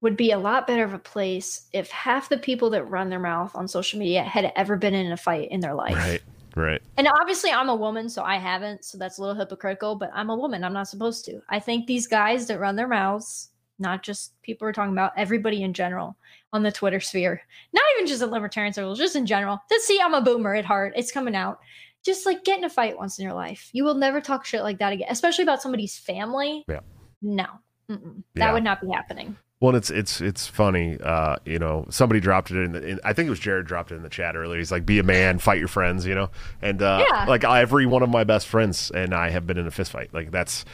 would 0.00 0.16
be 0.16 0.30
a 0.30 0.38
lot 0.38 0.66
better 0.66 0.84
of 0.84 0.94
a 0.94 0.98
place 0.98 1.68
if 1.72 1.90
half 1.90 2.28
the 2.28 2.38
people 2.38 2.70
that 2.70 2.84
run 2.84 3.10
their 3.10 3.18
mouth 3.18 3.50
on 3.56 3.66
social 3.66 3.98
media 3.98 4.22
had 4.22 4.52
ever 4.54 4.76
been 4.76 4.94
in 4.94 5.10
a 5.10 5.16
fight 5.16 5.50
in 5.50 5.60
their 5.60 5.74
life. 5.74 5.96
right. 5.96 6.22
Right. 6.58 6.82
And 6.96 7.06
obviously, 7.20 7.52
I'm 7.52 7.68
a 7.68 7.76
woman, 7.76 8.08
so 8.08 8.24
I 8.24 8.36
haven't. 8.36 8.84
So 8.84 8.98
that's 8.98 9.18
a 9.18 9.20
little 9.20 9.36
hypocritical, 9.36 9.94
but 9.94 10.10
I'm 10.12 10.28
a 10.28 10.36
woman. 10.36 10.64
I'm 10.64 10.72
not 10.72 10.88
supposed 10.88 11.24
to. 11.26 11.40
I 11.48 11.60
think 11.60 11.86
these 11.86 12.08
guys 12.08 12.48
that 12.48 12.58
run 12.58 12.74
their 12.74 12.88
mouths, 12.88 13.50
not 13.78 14.02
just 14.02 14.32
people 14.42 14.66
we're 14.66 14.72
talking 14.72 14.92
about, 14.92 15.12
everybody 15.16 15.62
in 15.62 15.72
general 15.72 16.16
on 16.52 16.64
the 16.64 16.72
Twitter 16.72 16.98
sphere, 16.98 17.40
not 17.72 17.84
even 17.94 18.08
just 18.08 18.22
in 18.22 18.30
libertarian 18.30 18.72
circles, 18.72 18.98
just 18.98 19.14
in 19.14 19.24
general. 19.24 19.60
Just 19.70 19.86
see, 19.86 20.00
I'm 20.00 20.14
a 20.14 20.20
boomer 20.20 20.56
at 20.56 20.64
heart. 20.64 20.94
It's 20.96 21.12
coming 21.12 21.36
out. 21.36 21.60
Just 22.04 22.26
like 22.26 22.42
get 22.42 22.58
in 22.58 22.64
a 22.64 22.70
fight 22.70 22.98
once 22.98 23.20
in 23.20 23.24
your 23.24 23.34
life. 23.34 23.70
You 23.72 23.84
will 23.84 23.94
never 23.94 24.20
talk 24.20 24.44
shit 24.44 24.64
like 24.64 24.78
that 24.78 24.92
again, 24.92 25.08
especially 25.10 25.44
about 25.44 25.62
somebody's 25.62 25.96
family. 25.96 26.64
Yeah. 26.68 26.80
No. 27.22 27.46
Mm-mm. 27.88 28.24
Yeah. 28.34 28.46
That 28.46 28.54
would 28.54 28.64
not 28.64 28.80
be 28.80 28.88
happening. 28.90 29.36
Well, 29.60 29.74
it's 29.74 29.90
it's 29.90 30.20
it's 30.20 30.46
funny. 30.46 30.98
Uh, 31.02 31.36
you 31.44 31.58
know, 31.58 31.84
somebody 31.90 32.20
dropped 32.20 32.52
it 32.52 32.58
in, 32.58 32.72
the, 32.72 32.86
in. 32.86 33.00
I 33.02 33.12
think 33.12 33.26
it 33.26 33.30
was 33.30 33.40
Jared 33.40 33.66
dropped 33.66 33.90
it 33.90 33.96
in 33.96 34.02
the 34.04 34.08
chat 34.08 34.36
earlier. 34.36 34.56
He's 34.58 34.70
like, 34.70 34.86
"Be 34.86 35.00
a 35.00 35.02
man, 35.02 35.40
fight 35.40 35.58
your 35.58 35.66
friends." 35.66 36.06
You 36.06 36.14
know, 36.14 36.30
and 36.62 36.80
uh, 36.80 37.04
Yeah. 37.10 37.24
like 37.24 37.42
every 37.42 37.84
one 37.84 38.04
of 38.04 38.08
my 38.08 38.22
best 38.22 38.46
friends 38.46 38.92
and 38.92 39.12
I 39.12 39.30
have 39.30 39.48
been 39.48 39.58
in 39.58 39.66
a 39.66 39.72
fist 39.72 39.90
fight. 39.90 40.14
Like 40.14 40.30
that's 40.30 40.64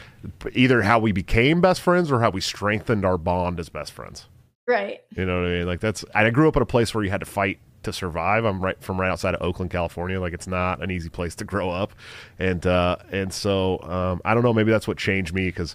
either 0.53 0.83
how 0.83 0.99
we 0.99 1.13
became 1.13 1.63
best 1.63 1.81
friends 1.81 2.13
or 2.13 2.21
how 2.21 2.29
we 2.29 2.43
strengthened 2.43 3.07
our 3.07 3.17
bond 3.17 3.59
as 3.59 3.71
best 3.71 3.91
friends. 3.93 4.27
Right. 4.67 5.01
You 5.17 5.25
know 5.25 5.41
what 5.41 5.49
I 5.49 5.53
mean? 5.53 5.67
Like 5.67 5.81
that's. 5.81 6.05
I 6.15 6.29
grew 6.29 6.47
up 6.49 6.57
in 6.57 6.63
a 6.63 6.67
place 6.67 6.95
where 6.95 7.03
you 7.03 7.11
had 7.11 7.21
to 7.21 7.27
fight 7.27 7.61
to 7.85 7.93
survive. 7.93 8.45
I'm 8.45 8.63
right 8.63 8.79
from 8.83 9.01
right 9.01 9.11
outside 9.11 9.35
of 9.35 9.41
Oakland, 9.41 9.71
California. 9.71 10.21
Like 10.21 10.35
it's 10.35 10.47
not 10.47 10.83
an 10.83 10.91
easy 10.91 11.09
place 11.09 11.35
to 11.37 11.45
grow 11.45 11.71
up, 11.71 11.95
and 12.39 12.67
uh, 12.67 12.97
and 13.11 13.33
so 13.33 13.81
um, 13.83 14.21
I 14.27 14.35
don't 14.35 14.43
know. 14.43 14.53
Maybe 14.53 14.71
that's 14.73 14.87
what 14.87 14.99
changed 14.99 15.33
me 15.33 15.47
because. 15.47 15.75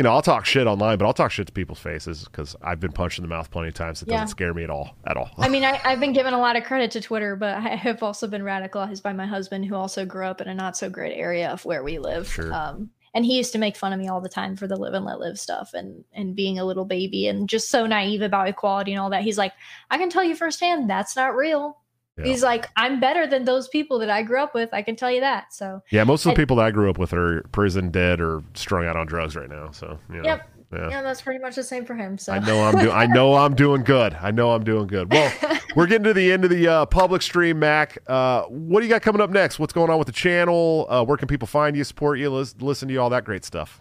You 0.00 0.04
know, 0.04 0.12
I'll 0.12 0.22
talk 0.22 0.46
shit 0.46 0.66
online, 0.66 0.96
but 0.96 1.04
I'll 1.04 1.12
talk 1.12 1.30
shit 1.30 1.46
to 1.48 1.52
people's 1.52 1.78
faces 1.78 2.24
because 2.24 2.56
I've 2.62 2.80
been 2.80 2.90
punched 2.90 3.18
in 3.18 3.22
the 3.22 3.28
mouth 3.28 3.50
plenty 3.50 3.68
of 3.68 3.74
times. 3.74 4.00
It 4.00 4.08
Yeah. 4.08 4.14
doesn't 4.14 4.28
scare 4.28 4.54
me 4.54 4.64
at 4.64 4.70
all. 4.70 4.96
At 5.06 5.18
all. 5.18 5.28
I 5.36 5.50
mean, 5.50 5.62
I, 5.62 5.78
I've 5.84 6.00
been 6.00 6.14
given 6.14 6.32
a 6.32 6.38
lot 6.38 6.56
of 6.56 6.64
credit 6.64 6.90
to 6.92 7.02
Twitter, 7.02 7.36
but 7.36 7.56
I 7.58 7.76
have 7.76 8.02
also 8.02 8.26
been 8.26 8.40
radicalized 8.40 9.02
by 9.02 9.12
my 9.12 9.26
husband, 9.26 9.66
who 9.66 9.74
also 9.74 10.06
grew 10.06 10.24
up 10.24 10.40
in 10.40 10.48
a 10.48 10.54
not 10.54 10.74
so 10.74 10.88
great 10.88 11.14
area 11.14 11.50
of 11.50 11.66
where 11.66 11.82
we 11.84 11.98
live. 11.98 12.26
Sure. 12.32 12.50
Um, 12.50 12.88
and 13.12 13.26
he 13.26 13.36
used 13.36 13.52
to 13.52 13.58
make 13.58 13.76
fun 13.76 13.92
of 13.92 13.98
me 13.98 14.08
all 14.08 14.22
the 14.22 14.30
time 14.30 14.56
for 14.56 14.66
the 14.66 14.76
live 14.76 14.94
and 14.94 15.04
let 15.04 15.20
live 15.20 15.38
stuff 15.38 15.74
and 15.74 16.02
and 16.14 16.34
being 16.34 16.58
a 16.58 16.64
little 16.64 16.86
baby 16.86 17.26
and 17.28 17.46
just 17.46 17.68
so 17.68 17.84
naive 17.86 18.22
about 18.22 18.48
equality 18.48 18.92
and 18.92 19.00
all 19.02 19.10
that. 19.10 19.20
He's 19.22 19.36
like, 19.36 19.52
I 19.90 19.98
can 19.98 20.08
tell 20.08 20.24
you 20.24 20.34
firsthand 20.34 20.88
that's 20.88 21.14
not 21.14 21.36
real. 21.36 21.76
Yeah. 22.20 22.30
He's 22.30 22.42
like, 22.42 22.68
I'm 22.76 23.00
better 23.00 23.26
than 23.26 23.44
those 23.44 23.68
people 23.68 23.98
that 24.00 24.10
I 24.10 24.22
grew 24.22 24.40
up 24.42 24.54
with. 24.54 24.70
I 24.72 24.82
can 24.82 24.96
tell 24.96 25.10
you 25.10 25.20
that. 25.20 25.52
So 25.52 25.82
Yeah, 25.90 26.04
most 26.04 26.20
of 26.20 26.24
the 26.24 26.30
And- 26.30 26.36
people 26.36 26.56
that 26.56 26.66
I 26.66 26.70
grew 26.70 26.88
up 26.90 26.98
with 26.98 27.12
are 27.12 27.42
prison, 27.52 27.90
dead, 27.90 28.20
or 28.20 28.42
strung 28.54 28.86
out 28.86 28.96
on 28.96 29.06
drugs 29.06 29.36
right 29.36 29.48
now. 29.48 29.70
So, 29.72 29.98
you 30.10 30.16
know, 30.22 30.24
Yep. 30.24 30.48
yeah. 30.72 30.88
yeah, 30.90 31.02
that's 31.02 31.20
pretty 31.22 31.40
much 31.40 31.56
the 31.56 31.62
same 31.64 31.84
for 31.84 31.94
him. 31.94 32.18
So 32.18 32.32
I 32.32 32.38
know 32.38 32.62
I'm 32.62 32.76
doing. 32.78 32.90
I 32.94 33.06
know 33.06 33.34
I'm 33.34 33.54
doing 33.54 33.82
good. 33.82 34.14
I 34.20 34.30
know 34.30 34.52
I'm 34.52 34.64
doing 34.64 34.86
good. 34.86 35.10
Well, 35.12 35.32
we're 35.76 35.86
getting 35.86 36.04
to 36.04 36.14
the 36.14 36.30
end 36.32 36.44
of 36.44 36.50
the 36.50 36.66
uh, 36.68 36.86
public 36.86 37.22
stream, 37.22 37.58
Mac. 37.58 37.98
Uh, 38.06 38.42
what 38.44 38.80
do 38.80 38.86
you 38.86 38.90
got 38.90 39.02
coming 39.02 39.20
up 39.20 39.30
next? 39.30 39.58
What's 39.58 39.72
going 39.72 39.90
on 39.90 39.98
with 39.98 40.06
the 40.06 40.12
channel? 40.12 40.86
Uh, 40.88 41.04
where 41.04 41.16
can 41.16 41.26
people 41.28 41.46
find 41.48 41.76
you, 41.76 41.84
support 41.84 42.18
you, 42.18 42.30
lis- 42.30 42.54
listen 42.60 42.88
to 42.88 42.94
you, 42.94 43.00
all 43.00 43.10
that 43.10 43.24
great 43.24 43.44
stuff? 43.44 43.80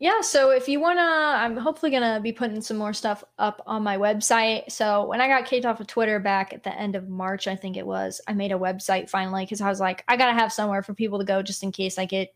Yeah, 0.00 0.20
so 0.20 0.50
if 0.50 0.68
you 0.68 0.78
wanna, 0.78 1.00
I'm 1.00 1.56
hopefully 1.56 1.90
gonna 1.90 2.20
be 2.20 2.30
putting 2.32 2.60
some 2.60 2.76
more 2.76 2.92
stuff 2.92 3.24
up 3.38 3.60
on 3.66 3.82
my 3.82 3.96
website. 3.96 4.70
So 4.70 5.06
when 5.06 5.20
I 5.20 5.26
got 5.26 5.44
kicked 5.44 5.66
off 5.66 5.80
of 5.80 5.88
Twitter 5.88 6.20
back 6.20 6.52
at 6.52 6.62
the 6.62 6.72
end 6.72 6.94
of 6.94 7.08
March, 7.08 7.48
I 7.48 7.56
think 7.56 7.76
it 7.76 7.86
was, 7.86 8.20
I 8.28 8.32
made 8.32 8.52
a 8.52 8.58
website 8.58 9.10
finally 9.10 9.44
because 9.44 9.60
I 9.60 9.68
was 9.68 9.80
like, 9.80 10.04
I 10.06 10.16
gotta 10.16 10.34
have 10.34 10.52
somewhere 10.52 10.84
for 10.84 10.94
people 10.94 11.18
to 11.18 11.24
go 11.24 11.42
just 11.42 11.64
in 11.64 11.72
case 11.72 11.98
I 11.98 12.04
get 12.04 12.32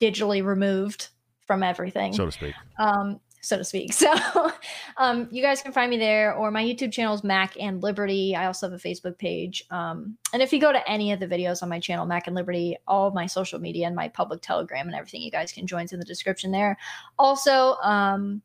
digitally 0.00 0.44
removed 0.44 1.08
from 1.46 1.64
everything. 1.64 2.12
So 2.12 2.26
to 2.26 2.32
speak. 2.32 2.54
Um, 2.78 3.20
so 3.42 3.58
to 3.58 3.64
speak. 3.64 3.92
So 4.02 4.50
um, 4.96 5.28
you 5.30 5.42
guys 5.42 5.62
can 5.62 5.72
find 5.72 5.90
me 5.90 5.96
there, 5.96 6.34
or 6.34 6.50
my 6.50 6.62
YouTube 6.64 6.92
channel 6.92 7.14
is 7.14 7.22
Mac 7.22 7.56
and 7.60 7.82
Liberty. 7.82 8.34
I 8.34 8.46
also 8.46 8.68
have 8.68 8.78
a 8.78 8.82
Facebook 8.82 9.18
page. 9.18 9.64
Um, 9.70 10.16
and 10.32 10.42
if 10.42 10.52
you 10.52 10.60
go 10.60 10.72
to 10.72 10.90
any 10.90 11.12
of 11.12 11.20
the 11.20 11.26
videos 11.26 11.62
on 11.62 11.68
my 11.68 11.78
channel, 11.78 12.06
Mac 12.06 12.26
and 12.26 12.34
Liberty, 12.34 12.76
all 12.88 13.10
my 13.10 13.26
social 13.26 13.60
media 13.60 13.86
and 13.86 13.94
my 13.94 14.08
public 14.08 14.42
telegram 14.42 14.86
and 14.86 14.96
everything, 14.96 15.22
you 15.22 15.30
guys 15.30 15.52
can 15.52 15.66
join 15.66 15.86
in 15.92 15.98
the 15.98 16.04
description 16.04 16.50
there. 16.50 16.76
Also, 17.18 17.74
um, 17.82 18.42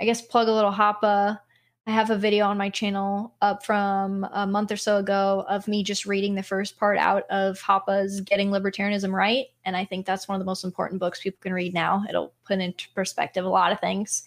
I 0.00 0.04
guess 0.04 0.22
plug 0.22 0.48
a 0.48 0.52
little 0.52 0.72
Hoppa. 0.72 1.40
I 1.86 1.90
have 1.90 2.08
a 2.08 2.16
video 2.16 2.46
on 2.46 2.56
my 2.56 2.70
channel 2.70 3.34
up 3.42 3.64
from 3.64 4.26
a 4.32 4.46
month 4.46 4.72
or 4.72 4.76
so 4.76 4.96
ago 4.96 5.44
of 5.48 5.68
me 5.68 5.82
just 5.82 6.06
reading 6.06 6.34
the 6.34 6.42
first 6.42 6.78
part 6.78 6.96
out 6.96 7.24
of 7.28 7.60
Hoppe's 7.60 8.20
Getting 8.22 8.50
Libertarianism 8.50 9.12
Right. 9.12 9.46
And 9.66 9.76
I 9.76 9.84
think 9.84 10.06
that's 10.06 10.26
one 10.26 10.36
of 10.36 10.38
the 10.38 10.46
most 10.46 10.64
important 10.64 10.98
books 10.98 11.20
people 11.20 11.40
can 11.42 11.52
read 11.52 11.74
now. 11.74 12.02
It'll 12.08 12.32
put 12.46 12.58
into 12.58 12.88
perspective 12.94 13.44
a 13.44 13.50
lot 13.50 13.70
of 13.70 13.80
things. 13.80 14.22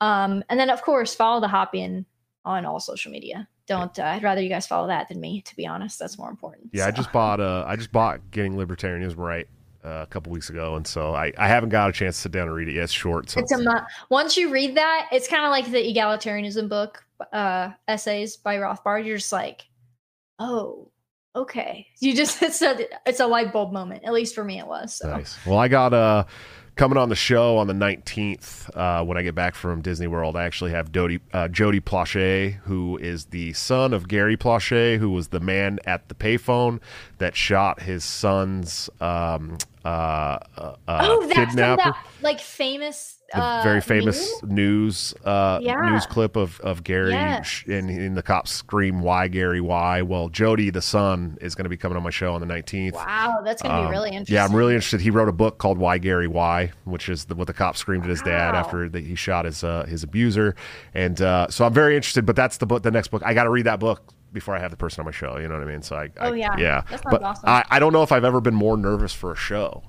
Um, 0.00 0.42
and 0.48 0.58
then, 0.58 0.70
of 0.70 0.82
course, 0.82 1.14
follow 1.14 1.40
the 1.40 1.46
Hoppian 1.46 2.04
on 2.44 2.66
all 2.66 2.80
social 2.80 3.12
media. 3.12 3.48
Don't. 3.66 3.96
Uh, 3.96 4.04
I'd 4.04 4.22
rather 4.24 4.40
you 4.40 4.48
guys 4.48 4.66
follow 4.66 4.88
that 4.88 5.08
than 5.08 5.20
me. 5.20 5.42
To 5.42 5.54
be 5.54 5.66
honest, 5.66 5.98
that's 5.98 6.18
more 6.18 6.30
important. 6.30 6.70
Yeah, 6.72 6.86
I 6.86 6.90
just 6.90 7.12
bought. 7.12 7.38
Uh, 7.38 7.64
I 7.66 7.76
just 7.76 7.92
bought 7.92 8.30
Getting 8.30 8.54
Libertarianism 8.54 9.18
Right 9.18 9.46
uh, 9.84 10.02
a 10.02 10.06
couple 10.06 10.32
weeks 10.32 10.50
ago, 10.50 10.76
and 10.76 10.86
so 10.86 11.14
I, 11.14 11.32
I 11.38 11.48
haven't 11.48 11.70
got 11.70 11.88
a 11.88 11.92
chance 11.92 12.16
to 12.16 12.22
sit 12.22 12.32
down 12.32 12.48
and 12.48 12.56
read 12.56 12.68
it 12.68 12.74
yet. 12.74 12.84
It's 12.84 12.92
short, 12.92 13.30
so 13.30 13.40
It's 13.40 13.52
a 13.52 13.58
mu- 13.58 13.86
once 14.10 14.36
you 14.36 14.50
read 14.50 14.76
that, 14.76 15.08
it's 15.12 15.28
kind 15.28 15.44
of 15.44 15.50
like 15.50 15.70
the 15.70 15.94
egalitarianism 15.94 16.68
book 16.68 17.04
uh, 17.32 17.70
essays 17.86 18.36
by 18.36 18.56
Rothbard. 18.56 19.06
You're 19.06 19.16
just 19.16 19.32
like, 19.32 19.66
oh, 20.38 20.90
okay. 21.34 21.86
You 22.00 22.14
just 22.14 22.42
it's 22.42 22.62
a 22.62 22.86
it's 23.06 23.20
a 23.20 23.26
light 23.26 23.52
bulb 23.52 23.72
moment. 23.72 24.04
At 24.04 24.12
least 24.12 24.34
for 24.34 24.44
me, 24.44 24.58
it 24.58 24.66
was. 24.66 24.94
So. 24.94 25.10
Nice. 25.10 25.38
Well, 25.46 25.58
I 25.58 25.68
got 25.68 25.92
uh 25.92 26.24
coming 26.78 26.96
on 26.96 27.08
the 27.08 27.16
show 27.16 27.58
on 27.58 27.66
the 27.66 27.74
19th 27.74 28.70
uh, 28.74 29.04
when 29.04 29.18
I 29.18 29.22
get 29.22 29.34
back 29.34 29.56
from 29.56 29.82
Disney 29.82 30.06
World. 30.06 30.36
I 30.36 30.44
actually 30.44 30.70
have 30.70 30.92
Dodie, 30.92 31.20
uh, 31.32 31.48
Jody 31.48 31.80
Plauché, 31.80 32.54
who 32.54 32.96
is 32.98 33.26
the 33.26 33.52
son 33.52 33.92
of 33.92 34.06
Gary 34.06 34.36
Plauché, 34.36 34.96
who 34.96 35.10
was 35.10 35.28
the 35.28 35.40
man 35.40 35.80
at 35.84 36.08
the 36.08 36.14
payphone 36.14 36.78
that 37.18 37.34
shot 37.34 37.82
his 37.82 38.04
son's 38.04 38.88
um, 39.00 39.58
uh, 39.84 39.88
uh, 39.88 40.38
uh, 40.56 40.74
oh, 40.86 41.26
that's 41.26 41.50
kidnapper. 41.50 41.82
that 41.82 42.06
like 42.22 42.40
famous, 42.40 43.17
the 43.34 43.42
uh, 43.42 43.62
very 43.62 43.80
famous 43.80 44.42
news 44.42 45.14
uh, 45.24 45.58
Yeah. 45.60 45.80
news 45.82 46.06
clip 46.06 46.34
of 46.36 46.60
of 46.60 46.82
Gary 46.82 47.12
Yes. 47.12 47.62
and, 47.66 47.90
and 47.90 48.16
the 48.16 48.22
cops 48.22 48.50
scream 48.50 49.00
why 49.00 49.28
Gary 49.28 49.60
why 49.60 50.00
well 50.02 50.28
Jody 50.30 50.70
the 50.70 50.80
son 50.80 51.36
is 51.40 51.54
going 51.54 51.64
to 51.64 51.68
be 51.68 51.76
coming 51.76 51.96
on 51.96 52.02
my 52.02 52.10
show 52.10 52.32
on 52.34 52.40
the 52.40 52.46
19th 52.46 52.94
Wow, 52.94 53.40
that's 53.44 53.60
gonna 53.62 53.74
Um, 53.74 53.86
be 53.86 53.90
really 53.90 54.10
interesting. 54.10 54.34
yeah, 54.34 54.44
I'm 54.44 54.54
really 54.54 54.74
interested. 54.74 55.00
He 55.00 55.10
wrote 55.10 55.28
a 55.28 55.32
book 55.32 55.58
called 55.58 55.76
"Why 55.78 55.98
Gary 55.98 56.26
Why," 56.28 56.72
which 56.84 57.08
is 57.10 57.26
the, 57.26 57.34
what 57.34 57.46
the 57.46 57.52
cop 57.52 57.76
screamed 57.76 58.04
at 58.04 58.10
his 58.10 58.22
dad 58.22 58.54
after 58.54 58.88
that 58.88 59.04
he 59.04 59.14
shot 59.14 59.44
his 59.44 59.62
uh, 59.62 59.84
his 59.86 60.02
abuser, 60.02 60.54
and 60.94 61.20
uh, 61.20 61.48
so 61.50 61.66
I'm 61.66 61.74
very 61.74 61.96
interested. 61.96 62.24
But 62.24 62.36
that's 62.36 62.56
the 62.56 62.66
book, 62.66 62.82
the 62.82 62.90
next 62.90 63.08
book. 63.08 63.22
I 63.26 63.34
got 63.34 63.44
to 63.44 63.50
read 63.50 63.66
that 63.66 63.78
book 63.80 64.02
before 64.32 64.56
I 64.56 64.58
have 64.60 64.70
the 64.70 64.76
person 64.76 65.00
on 65.02 65.04
my 65.06 65.10
show. 65.10 65.36
You 65.38 65.48
know 65.48 65.54
what 65.54 65.62
I 65.62 65.70
mean? 65.70 65.82
So 65.82 65.96
I, 65.96 66.04
I 66.20 66.28
Oh, 66.28 66.32
yeah. 66.34 66.54
yeah. 66.58 66.80
That 66.82 67.02
sounds 67.02 67.02
but 67.10 67.22
awesome. 67.22 67.48
I, 67.48 67.64
I 67.70 67.78
don't 67.78 67.92
know 67.92 68.02
if 68.02 68.12
I've 68.12 68.24
ever 68.24 68.40
been 68.42 68.54
more 68.54 68.76
nervous 68.76 69.12
for 69.14 69.32
a 69.32 69.36
show. 69.36 69.82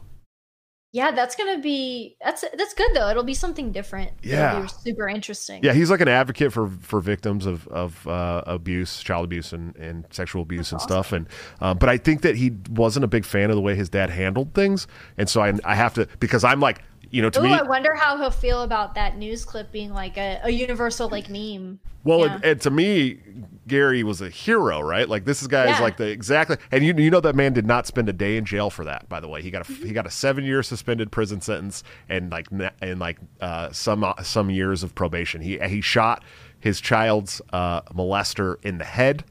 Yeah, 0.91 1.11
that's 1.11 1.35
gonna 1.35 1.59
be 1.59 2.17
that's 2.23 2.43
that's 2.57 2.73
good 2.73 2.89
though. 2.95 3.09
It'll 3.09 3.23
be 3.23 3.35
something 3.35 3.71
different. 3.71 4.11
It'll 4.23 4.37
Yeah. 4.37 4.61
be 4.61 4.67
super 4.67 5.07
interesting. 5.07 5.63
Yeah, 5.63 5.73
he's 5.73 5.91
like 5.91 6.01
an 6.01 6.07
advocate 6.07 6.51
for 6.51 6.67
for 6.67 6.99
victims 6.99 7.45
of 7.45 7.67
of 7.67 8.07
uh, 8.07 8.41
abuse, 8.47 9.03
child 9.03 9.25
abuse, 9.25 9.53
and, 9.53 9.75
and 9.75 10.05
sexual 10.09 10.41
abuse 10.41 10.71
and 10.71 10.79
That's 10.79 10.91
stuff. 10.91 11.11
And 11.13 11.27
um, 11.61 11.77
but 11.77 11.89
I 11.89 11.97
think 11.97 12.21
that 12.21 12.37
he 12.37 12.53
wasn't 12.71 13.03
a 13.03 13.07
big 13.07 13.23
fan 13.23 13.51
of 13.51 13.55
the 13.55 13.61
way 13.61 13.75
his 13.75 13.89
dad 13.89 14.09
handled 14.09 14.55
things, 14.55 14.87
and 15.15 15.29
so 15.29 15.41
I 15.41 15.53
I 15.63 15.75
have 15.75 15.93
to 15.93 16.07
because 16.19 16.43
I'm 16.43 16.59
like 16.59 16.81
you 17.11 17.21
know 17.21 17.29
to 17.29 17.39
Ooh, 17.39 17.43
me 17.43 17.53
I 17.53 17.63
wonder 17.63 17.95
how 17.95 18.17
he'll 18.17 18.31
feel 18.31 18.63
about 18.63 18.95
that 18.95 19.17
news 19.17 19.45
clip 19.45 19.71
being 19.71 19.93
like 19.93 20.17
a, 20.17 20.39
a 20.43 20.49
universal 20.49 21.09
like 21.09 21.29
meme. 21.29 21.79
Well, 22.03 22.19
Yeah. 22.19 22.35
and, 22.35 22.45
and 22.45 22.61
to 22.61 22.71
me, 22.71 23.19
Gary 23.67 24.03
was 24.03 24.21
a 24.21 24.29
hero, 24.29 24.79
right? 24.79 25.07
Like 25.09 25.25
this 25.25 25.45
guy 25.47 25.65
is 25.65 25.77
Yeah. 25.77 25.81
like 25.81 25.97
the 25.97 26.07
exactly, 26.07 26.57
and 26.71 26.83
you 26.85 26.93
you 26.93 27.11
know 27.11 27.19
that 27.19 27.35
man 27.35 27.53
did 27.53 27.65
not 27.65 27.85
spend 27.87 28.07
a 28.09 28.13
day 28.13 28.37
in 28.37 28.45
jail 28.45 28.69
for 28.69 28.85
that. 28.85 29.09
By 29.09 29.19
the 29.19 29.27
way, 29.27 29.41
he 29.41 29.51
got 29.51 29.69
a 29.69 29.73
he 29.73 29.91
got 29.91 30.05
a 30.07 30.11
seven 30.11 30.43
year 30.45 30.63
suspended 30.63 31.11
prison 31.11 31.41
sentence 31.41 31.83
and 32.07 32.31
like 32.31 32.47
and 32.81 32.99
like 32.99 33.17
uh, 33.41 33.71
some 33.71 34.03
uh, 34.03 34.13
some 34.23 34.49
years 34.49 34.83
of 34.83 34.95
probation. 34.95 35.41
He 35.41 35.59
he 35.59 35.81
shot 35.81 36.23
his 36.59 36.79
child's 36.79 37.41
uh, 37.51 37.81
molester 37.93 38.55
in 38.63 38.77
the 38.77 38.85
head, 38.85 39.23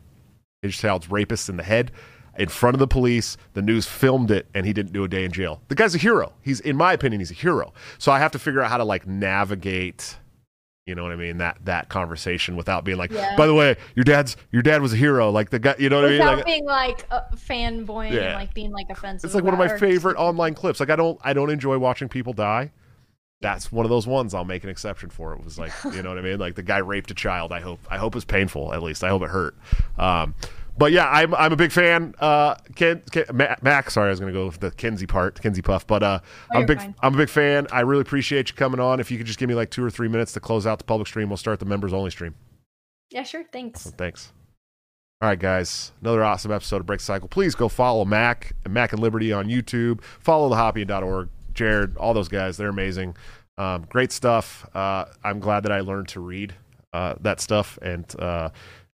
his 0.63 0.77
child's 0.77 1.11
rapist 1.11 1.49
in 1.49 1.57
the 1.57 1.63
head. 1.65 1.91
In 2.39 2.49
front 2.49 2.75
of 2.75 2.79
the 2.79 2.87
police, 2.87 3.37
the 3.55 3.63
news 3.63 3.87
filmed 3.87 4.31
it, 4.31 4.47
and 4.55 4.65
he 4.65 4.73
didn't 4.73 4.93
do 4.93 5.05
a 5.05 5.09
day 5.09 5.25
in 5.25 5.33
jail. 5.33 5.61
The 5.69 5.75
guy's 5.75 5.95
a 5.95 5.99
hero. 5.99 6.33
He's, 6.41 6.61
in 6.61 6.77
my 6.77 6.93
opinion, 6.93 7.21
he's 7.21 7.31
a 7.31 7.35
hero. 7.35 7.73
So 7.99 8.13
I 8.13 8.19
have 8.19 8.31
to 8.33 8.39
figure 8.39 8.61
out 8.63 8.71
how 8.71 8.77
to 8.79 8.85
like 8.85 9.07
navigate 9.07 10.17
you 10.87 10.95
know 10.95 11.03
what 11.03 11.13
I 11.13 11.17
mean? 11.17 11.37
That 11.37 11.59
that 11.67 11.91
conversation 11.91 12.57
without 12.57 12.83
being 12.83 12.97
like, 12.97 13.11
Yeah. 13.13 13.37
by 13.37 13.47
the 13.47 13.53
way, 13.53 13.77
your 13.95 14.05
dad's 14.05 14.39
your 14.51 14.63
dad 14.63 14.81
was 14.81 14.95
a 14.95 14.97
hero. 14.97 15.31
Like 15.31 15.51
the 15.51 15.59
guy, 15.59 15.75
you 15.79 15.91
know 15.91 15.97
what 15.97 16.07
I 16.07 16.09
mean? 16.09 16.19
Without 16.21 16.37
Like, 16.39 16.47
being 16.47 16.65
like 16.65 17.07
a 17.11 17.25
fanboying 17.37 18.13
Yeah. 18.13 18.21
and 18.21 18.35
like 18.37 18.55
being 18.55 18.73
like 18.73 18.87
offensive. 18.89 19.29
it's 19.29 19.35
like 19.35 19.45
one 19.45 19.53
of 19.53 19.59
my 19.59 19.77
favorite 19.77 20.17
online 20.17 20.55
clips. 20.55 20.81
Like 20.81 20.89
I 20.89 20.97
don't 20.97 21.19
I 21.23 21.35
don't 21.35 21.51
enjoy 21.51 21.77
watching 21.77 22.09
people 22.09 22.33
die. 22.33 22.73
That's 23.43 23.71
one 23.71 23.85
of 23.85 23.91
those 23.91 24.07
ones 24.07 24.33
I'll 24.33 24.47
make 24.47 24.65
an 24.65 24.71
exception 24.71 25.11
for. 25.11 25.35
It 25.35 25.45
was 25.45 25.59
like, 25.59 25.73
you 25.95 26.03
know 26.03 26.09
what 26.09 26.17
I 26.19 26.23
mean? 26.23 26.39
Like 26.39 26.55
the 26.55 26.63
guy 26.63 26.79
raped 26.79 27.11
a 27.11 27.15
child. 27.15 27.53
I 27.53 27.61
hope 27.61 27.81
I 27.91 27.99
hope 27.99 28.17
it's 28.17 28.25
painful 28.25 28.73
at 28.73 28.83
least. 28.83 29.05
I 29.05 29.11
hope 29.11 29.21
it 29.21 29.29
hurt. 29.29 29.55
Um, 29.99 30.35
but 30.79 30.93
yeah, 30.93 31.09
I'm 31.09 31.35
I'm 31.35 31.53
a 31.53 31.57
big 31.57 31.73
fan. 31.73 32.15
Uh, 32.19 32.55
Ken, 32.77 33.03
Ken 33.11 33.25
Mac, 33.33 33.91
sorry, 33.91 34.09
I 34.09 34.11
was 34.11 34.21
gonna 34.21 34.33
go 34.33 34.47
with 34.47 34.61
the 34.61 34.71
Kenzie 34.71 35.07
part, 35.07 35.41
Kenzie 35.43 35.63
Puff, 35.63 35.87
but 35.87 36.03
uh, 36.03 36.21
Oh, 36.23 36.57
I'm 36.59 36.63
a 36.63 36.67
big 36.67 36.79
fine. 36.79 36.95
I'm 37.03 37.15
a 37.15 37.17
big 37.17 37.29
fan. 37.29 37.67
I 37.73 37.81
really 37.81 38.03
appreciate 38.03 38.49
you 38.51 38.55
coming 38.57 38.81
on. 38.81 39.01
If 39.01 39.11
you 39.11 39.19
could 39.19 39.27
just 39.27 39.39
give 39.39 39.49
me 39.49 39.55
like 39.55 39.71
two 39.71 39.85
or 39.85 39.91
three 39.91 40.09
minutes 40.09 40.33
to 40.33 40.41
close 40.41 40.67
out 40.67 40.79
the 40.79 40.85
public 40.85 41.09
stream, 41.09 41.29
we'll 41.29 41.37
start 41.37 41.59
the 41.59 41.67
members 41.67 41.93
only 41.93 42.11
stream. 42.11 42.35
Yeah, 43.11 43.23
sure. 43.25 43.45
Thanks. 43.53 43.83
So 43.83 43.91
thanks. 43.91 44.33
All 45.21 45.29
right, 45.29 45.39
guys. 45.39 45.93
Another 46.01 46.23
awesome 46.23 46.53
episode 46.53 46.77
of 46.81 46.87
Break 46.87 47.01
Cycle. 47.01 47.27
Please 47.29 47.55
go 47.57 47.69
follow 47.69 48.05
Mac 48.05 48.53
and 48.65 48.73
Mac 48.73 48.93
and 48.93 49.03
Liberty 49.03 49.33
on 49.33 49.47
YouTube. 49.47 50.01
Follow 50.21 50.49
the 50.49 50.55
Hoppian.org. 50.57 51.29
Jared, 51.55 51.97
all 51.97 52.15
those 52.15 52.29
guys, 52.29 52.57
they're 52.57 52.69
amazing. 52.69 53.17
Um, 53.57 53.85
great 53.89 54.13
stuff. 54.13 54.65
Uh, 54.77 55.07
I'm 55.25 55.41
glad 55.41 55.65
that 55.65 55.73
I 55.73 55.81
learned 55.81 56.07
to 56.09 56.21
read 56.21 56.55
uh, 56.93 57.17
that 57.23 57.41
stuff 57.41 57.77
and 57.83 58.05
uh, 58.21 58.51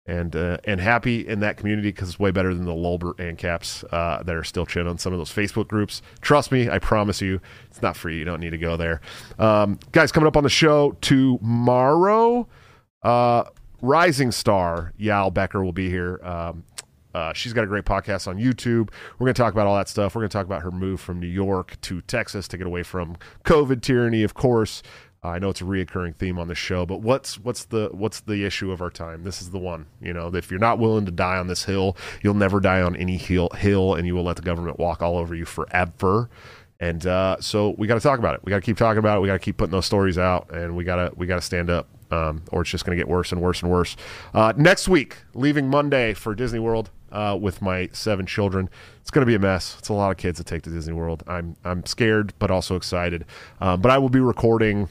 and 0.07 0.37
uh, 0.37 0.59
and 0.65 0.81
happy 0.81 1.27
in 1.27 1.41
that 1.41 1.57
community 1.57 1.89
because 1.89 2.11
it's 2.11 2.19
way 2.19 2.31
better 2.31 2.55
than 2.55 2.65
the 2.65 2.73
Lolbert 2.73 3.19
and 3.19 3.39
Caps 3.39 3.85
uh, 3.91 4.23
that 4.23 4.35
are 4.35 4.45
still 4.45 4.67
chin 4.67 4.87
on 4.87 4.99
some 4.99 5.13
of 5.13 5.19
those 5.19 5.33
Facebook 5.33 5.69
groups. 5.69 6.03
Trust 6.21 6.53
me, 6.53 6.69
I 6.69 6.79
promise 6.79 7.21
you, 7.21 7.41
it's 7.71 7.83
not 7.83 7.97
free. 7.97 8.19
You 8.19 8.25
don't 8.25 8.41
need 8.41 8.51
to 8.51 8.59
go 8.59 8.77
there. 8.77 9.01
Um, 9.39 9.79
guys, 9.93 10.13
coming 10.13 10.27
up 10.27 10.37
on 10.37 10.45
the 10.45 10.51
show 10.51 10.93
tomorrow. 11.01 12.47
Uh, 13.03 13.45
rising 13.83 14.33
star 14.33 14.93
Yal 14.97 15.31
Becker 15.31 15.63
will 15.63 15.73
be 15.73 15.91
here. 15.91 16.19
Um, 16.23 16.65
uh, 17.15 17.33
she's 17.33 17.53
got 17.53 17.63
a 17.63 17.67
great 17.67 17.85
podcast 17.85 18.27
on 18.27 18.39
YouTube. 18.39 18.91
We're 19.19 19.27
going 19.27 19.35
to 19.35 19.43
talk 19.43 19.53
about 19.53 19.69
all 19.69 19.77
that 19.77 19.89
stuff. 19.89 20.15
We're 20.15 20.23
going 20.23 20.31
to 20.31 20.37
talk 20.37 20.47
about 20.47 20.63
her 20.63 20.73
move 20.73 21.01
from 21.01 21.21
New 21.21 21.29
York 21.29 21.81
to 21.83 22.01
Texas 22.03 22.49
to 22.49 22.59
get 22.59 22.67
away 22.67 22.83
from 22.83 23.17
COVID 23.45 23.83
tyranny, 23.83 24.25
of 24.25 24.35
course. 24.35 24.83
Uh, 25.25 25.29
I 25.29 25.39
know 25.39 25.49
it's 25.49 25.62
a 25.62 25.64
reoccurring 25.64 26.16
theme 26.16 26.39
on 26.39 26.49
the 26.49 26.55
show, 26.55 26.85
but 26.85 27.01
what's 27.01 27.39
what's 27.39 27.64
the 27.64 27.89
what's 27.93 28.20
the 28.20 28.45
issue 28.45 28.70
of 28.70 28.83
our 28.83 28.91
time? 28.91 29.25
This 29.25 29.41
is 29.41 29.51
the 29.51 29.59
one. 29.59 29.87
You 30.03 30.12
know, 30.12 30.29
if 30.35 30.51
you're 30.51 30.61
not 30.61 30.79
willing 30.79 31.07
to 31.07 31.11
die 31.11 31.39
on 31.39 31.47
this 31.47 31.64
hill, 31.64 31.97
you'll 32.22 32.35
never 32.35 32.61
die 32.61 32.83
on 32.83 32.95
any 32.95 33.16
hill, 33.16 33.49
hill 33.57 33.95
and 33.95 34.07
you 34.07 34.14
will 34.14 34.25
let 34.25 34.37
the 34.37 34.43
government 34.43 34.79
walk 34.79 35.03
all 35.03 35.16
over 35.16 35.35
you 35.35 35.47
forever. 35.47 36.29
And 36.79 37.07
uh, 37.07 37.37
so 37.41 37.75
we 37.79 37.87
got 37.87 37.95
to 37.95 38.01
talk 38.01 38.18
about 38.18 38.35
it. 38.35 38.41
We 38.45 38.51
got 38.51 38.57
to 38.57 38.62
keep 38.62 38.77
talking 38.77 38.99
about 38.99 39.16
it. 39.16 39.20
We 39.22 39.29
got 39.29 39.35
to 39.35 39.39
keep 39.39 39.57
putting 39.57 39.70
those 39.70 39.87
stories 39.87 40.18
out, 40.18 40.53
and 40.53 40.77
we 40.77 40.85
got 40.85 40.97
to 40.97 41.12
we 41.16 41.27
got 41.27 41.37
to 41.37 41.41
stand 41.41 41.70
up, 41.70 41.89
um, 42.11 42.43
or 42.53 42.61
it's 42.61 42.70
just 42.70 42.85
to 42.85 42.95
get 42.95 43.09
worse 43.09 43.33
and 43.33 43.41
worse 43.41 43.62
and 43.62 43.70
worse. 43.70 43.97
Uh, 44.35 44.53
next 44.57 44.89
week, 44.89 45.16
leaving 45.33 45.70
Monday 45.70 46.12
for 46.12 46.35
Disney 46.35 46.59
World 46.59 46.91
uh, 47.11 47.39
with 47.41 47.62
my 47.62 47.89
seven 47.93 48.27
children. 48.27 48.68
It's 49.01 49.11
going 49.11 49.22
to 49.22 49.27
be 49.27 49.37
a 49.37 49.39
mess. 49.39 49.77
It's 49.79 49.89
a 49.89 49.95
lot 49.95 50.11
of 50.11 50.18
kids 50.18 50.39
to 50.39 50.45
take 50.45 50.62
to 50.62 50.70
Disney 50.70 50.93
World. 50.93 51.22
I'm 51.27 51.57
I'm 51.64 51.87
scared, 51.87 52.35
but 52.39 52.51
also 52.51 52.77
excited. 52.77 53.25
Um, 53.61 53.81
but 53.81 53.91
I 53.91 53.97
will 53.97 54.11
be 54.11 54.20
recording. 54.20 54.91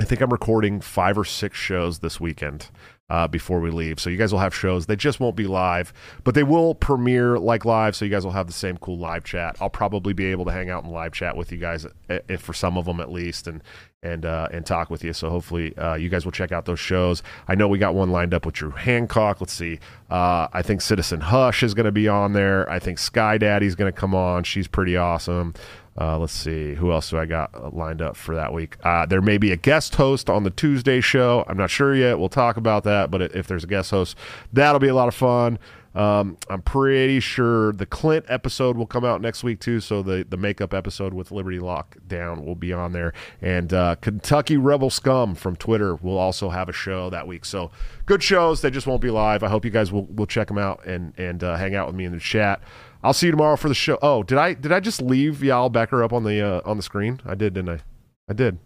I 0.00 0.04
think 0.04 0.22
I'm 0.22 0.30
recording 0.30 0.80
five 0.80 1.18
or 1.18 1.26
six 1.26 1.58
shows 1.58 1.98
this 1.98 2.18
weekend 2.18 2.70
uh, 3.10 3.28
before 3.28 3.60
we 3.60 3.70
leave. 3.70 4.00
So 4.00 4.08
you 4.08 4.16
guys 4.16 4.32
will 4.32 4.40
have 4.40 4.54
shows. 4.54 4.86
They 4.86 4.96
just 4.96 5.20
won't 5.20 5.36
be 5.36 5.46
live, 5.46 5.92
but 6.24 6.34
they 6.34 6.42
will 6.42 6.74
premiere 6.74 7.38
like 7.38 7.66
live. 7.66 7.94
So 7.94 8.06
you 8.06 8.10
guys 8.10 8.24
will 8.24 8.32
have 8.32 8.46
the 8.46 8.52
same 8.54 8.78
cool 8.78 8.96
live 8.96 9.24
chat. 9.24 9.58
I'll 9.60 9.68
probably 9.68 10.14
be 10.14 10.24
able 10.26 10.46
to 10.46 10.52
hang 10.52 10.70
out 10.70 10.84
and 10.84 10.92
live 10.92 11.12
chat 11.12 11.36
with 11.36 11.52
you 11.52 11.58
guys, 11.58 11.86
if 12.08 12.40
for 12.40 12.54
some 12.54 12.78
of 12.78 12.86
them 12.86 12.98
at 12.98 13.12
least, 13.12 13.46
and 13.46 13.62
and 14.02 14.24
uh, 14.24 14.48
and 14.52 14.64
talk 14.64 14.88
with 14.88 15.04
you. 15.04 15.12
So 15.12 15.28
hopefully 15.28 15.76
uh, 15.76 15.96
you 15.96 16.08
guys 16.08 16.24
will 16.24 16.32
check 16.32 16.50
out 16.50 16.64
those 16.64 16.80
shows. 16.80 17.22
I 17.46 17.54
know 17.54 17.68
we 17.68 17.76
got 17.78 17.94
one 17.94 18.10
lined 18.10 18.32
up 18.32 18.46
with 18.46 18.54
Drew 18.54 18.70
Hancock. 18.70 19.42
Let's 19.42 19.52
see. 19.52 19.80
Uh, 20.08 20.48
I 20.52 20.62
think 20.62 20.80
Citizen 20.80 21.20
Hush 21.20 21.62
is 21.62 21.74
going 21.74 21.84
to 21.84 21.92
be 21.92 22.08
on 22.08 22.32
there. 22.32 22.70
I 22.70 22.78
think 22.78 22.98
Sky 22.98 23.36
Daddy's 23.36 23.74
going 23.74 23.92
to 23.92 23.98
come 24.00 24.14
on. 24.14 24.44
She's 24.44 24.66
pretty 24.66 24.96
awesome. 24.96 25.52
Uh, 25.98 26.18
let's 26.18 26.32
see 26.32 26.74
who 26.74 26.92
else 26.92 27.10
do 27.10 27.18
I 27.18 27.26
got 27.26 27.74
lined 27.74 28.00
up 28.00 28.16
for 28.16 28.34
that 28.34 28.52
week. 28.52 28.76
Uh, 28.84 29.06
there 29.06 29.20
may 29.20 29.38
be 29.38 29.52
a 29.52 29.56
guest 29.56 29.96
host 29.96 30.30
on 30.30 30.44
the 30.44 30.50
Tuesday 30.50 31.00
show. 31.00 31.44
I'm 31.48 31.56
not 31.56 31.70
sure 31.70 31.94
yet. 31.94 32.18
We'll 32.18 32.28
talk 32.28 32.56
about 32.56 32.84
that. 32.84 33.10
But 33.10 33.22
if 33.22 33.46
there's 33.46 33.64
a 33.64 33.66
guest 33.66 33.90
host, 33.90 34.16
that'll 34.52 34.78
be 34.78 34.88
a 34.88 34.94
lot 34.94 35.08
of 35.08 35.14
fun. 35.14 35.58
Um, 35.94 36.36
I'm 36.48 36.62
pretty 36.62 37.18
sure 37.18 37.72
the 37.72 37.86
Clint 37.86 38.24
episode 38.28 38.76
will 38.76 38.86
come 38.86 39.04
out 39.04 39.20
next 39.20 39.42
week 39.42 39.58
too. 39.58 39.80
So 39.80 40.02
the 40.02 40.24
the 40.28 40.36
makeup 40.36 40.72
episode 40.72 41.12
with 41.12 41.32
Liberty 41.32 41.58
Lockdown 41.58 42.44
will 42.44 42.54
be 42.54 42.72
on 42.72 42.92
there, 42.92 43.12
and 43.42 43.72
uh, 43.72 43.96
Kentucky 43.96 44.56
Rebel 44.56 44.90
Scum 44.90 45.34
from 45.34 45.56
Twitter 45.56 45.96
will 45.96 46.16
also 46.16 46.50
have 46.50 46.68
a 46.68 46.72
show 46.72 47.10
that 47.10 47.26
week. 47.26 47.44
So 47.44 47.72
good 48.06 48.22
shows. 48.22 48.60
They 48.60 48.70
just 48.70 48.86
won't 48.86 49.00
be 49.00 49.10
live. 49.10 49.42
I 49.42 49.48
hope 49.48 49.64
you 49.64 49.72
guys 49.72 49.90
will 49.90 50.04
will 50.06 50.26
check 50.26 50.46
them 50.46 50.58
out 50.58 50.84
and 50.86 51.12
and 51.18 51.42
uh, 51.42 51.56
hang 51.56 51.74
out 51.74 51.88
with 51.88 51.96
me 51.96 52.04
in 52.04 52.12
the 52.12 52.20
chat. 52.20 52.62
I'll 53.02 53.12
see 53.12 53.26
you 53.26 53.32
tomorrow 53.32 53.56
for 53.56 53.68
the 53.68 53.74
show. 53.74 53.98
Oh, 54.02 54.22
did 54.22 54.38
I 54.38 54.54
did 54.54 54.72
I 54.72 54.80
just 54.80 55.00
leave 55.00 55.42
Yal 55.42 55.70
Becker 55.70 56.02
up 56.02 56.12
on 56.12 56.24
the 56.24 56.40
uh, 56.40 56.60
on 56.64 56.76
the 56.76 56.82
screen? 56.82 57.20
I 57.24 57.34
did, 57.34 57.54
didn't 57.54 57.70
I? 57.70 57.80
I 58.28 58.34
did. 58.34 58.58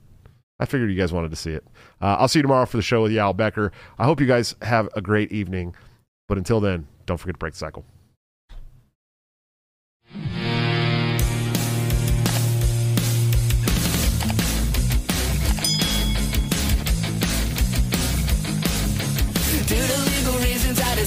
I 0.59 0.67
figured 0.67 0.91
you 0.91 0.97
guys 0.97 1.13
wanted 1.13 1.31
to 1.31 1.37
see 1.37 1.51
it. 1.51 1.65
Uh, 2.01 2.17
I'll 2.19 2.29
see 2.29 2.39
you 2.39 2.43
tomorrow 2.43 2.67
for 2.67 2.77
the 2.77 2.83
show 2.83 3.03
with 3.03 3.13
Yal 3.13 3.33
Becker. 3.33 3.73
I 3.99 4.05
hope 4.05 4.21
you 4.21 4.27
guys 4.27 4.55
have 4.63 4.89
a 4.95 5.01
great 5.01 5.33
evening. 5.33 5.75
But 6.29 6.39
until 6.39 6.61
then, 6.61 6.87
don't 7.07 7.19
forget 7.19 7.35
to 7.35 7.39
break 7.39 7.53
the 7.53 7.59
cycle. 7.59 7.85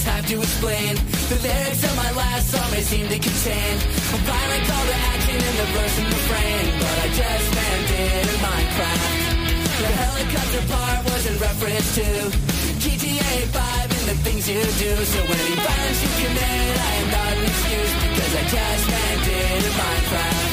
I 0.06 0.22
have 0.22 0.28
to 0.30 0.38
explain. 0.38 0.94
The 1.26 1.38
lyrics 1.42 1.82
of 1.82 1.94
my 1.98 2.10
last 2.14 2.54
song 2.54 2.70
may 2.70 2.84
seem 2.86 3.08
to 3.08 3.18
contain 3.18 3.74
a 4.14 4.18
violent 4.22 4.64
call 4.70 4.84
to 4.86 4.96
action 5.10 5.38
in 5.42 5.54
the 5.58 5.68
verse 5.74 5.96
and 5.98 6.08
refrain, 6.12 6.64
but 6.78 6.96
I 7.02 7.08
just 7.18 7.48
it 7.58 8.26
in 8.30 8.38
Minecraft. 8.38 9.12
The 9.82 9.90
helicopter 9.98 10.62
part 10.70 10.98
was 11.02 11.22
in 11.26 11.36
reference 11.42 11.88
to 11.98 12.06
GTA 12.78 13.34
5 13.50 13.90
and 13.98 14.06
the 14.06 14.18
things 14.22 14.46
you 14.46 14.62
do. 14.78 14.92
So 15.02 15.18
any 15.18 15.56
violence 15.66 16.00
you 16.04 16.10
commit, 16.22 16.74
I 16.78 16.92
am 17.02 17.08
not 17.10 17.32
an 17.34 17.44
excuse 17.48 17.92
because 17.98 18.32
I 18.38 18.44
just 18.54 18.84
it 18.86 19.62
in 19.66 19.74
Minecraft. 19.82 20.46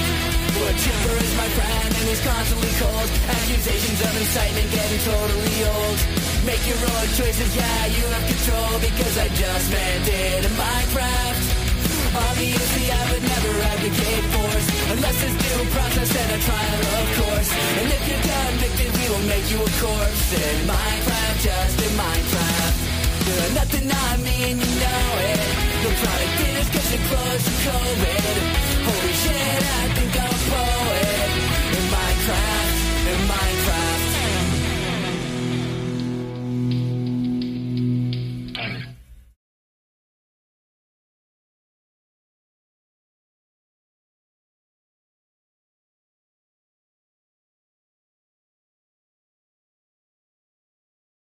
Wood 0.58 0.78
chipper 0.82 1.16
is 1.22 1.34
my 1.38 1.50
friend 1.54 1.89
and 1.93 2.06
he's 2.10 2.24
constantly 2.26 2.74
cold. 2.82 3.10
Accusations 3.30 4.00
of 4.10 4.14
incitement 4.16 4.70
getting 4.74 5.02
totally 5.06 5.58
old. 5.70 6.34
Make 6.46 6.62
your 6.70 6.78
own 6.78 7.08
choices, 7.18 7.56
yeah, 7.58 7.86
you 7.89 8.06
have 8.06 8.26
control 8.30 8.78
Because 8.78 9.18
I 9.18 9.28
just 9.34 9.66
landed 9.74 10.46
in 10.46 10.54
Minecraft. 10.54 11.43
Obviously 12.30 12.86
I 12.86 13.02
would 13.12 13.26
never 13.26 13.52
advocate 13.74 14.26
force. 14.30 14.68
Unless 14.93 15.18
it's 15.26 15.38
due 15.41 15.66
process 15.74 16.12
and 16.14 16.32
a 16.38 16.39
trial, 16.46 16.82
of 17.02 17.08
course. 17.18 17.50
And 17.50 17.88
if 17.98 18.04
you're 18.08 18.26
convicted, 18.30 18.89
we 18.93 19.06
will 19.10 19.26
make 19.26 19.48
you 19.50 19.58
a 19.58 19.72
corpse. 19.82 20.26
In 20.38 20.58
Minecraft, 20.70 21.38
just 21.41 21.78
in 21.82 21.93
Minecraft. 21.98 22.78
You're 23.26 23.52
nothing 23.58 23.88
I 23.89 24.10
mean, 24.22 24.56
you 24.62 24.72
know 24.86 25.06
it. 25.34 25.50
The 25.82 25.91
product 25.98 26.38
is 26.46 26.68
cause 26.70 26.89
you're 26.93 27.06
close 27.10 27.41
to 27.41 27.54
COVID. 27.66 28.36
Holy 28.86 29.16
shit, 29.26 29.62
I 29.66 29.84
think 29.98 30.14
I'm 30.14 30.30
a 30.30 30.41
poet 30.54 31.30
In 31.74 31.86
Minecraft, 31.89 32.78
in 33.12 33.20
Minecraft. 33.34 33.55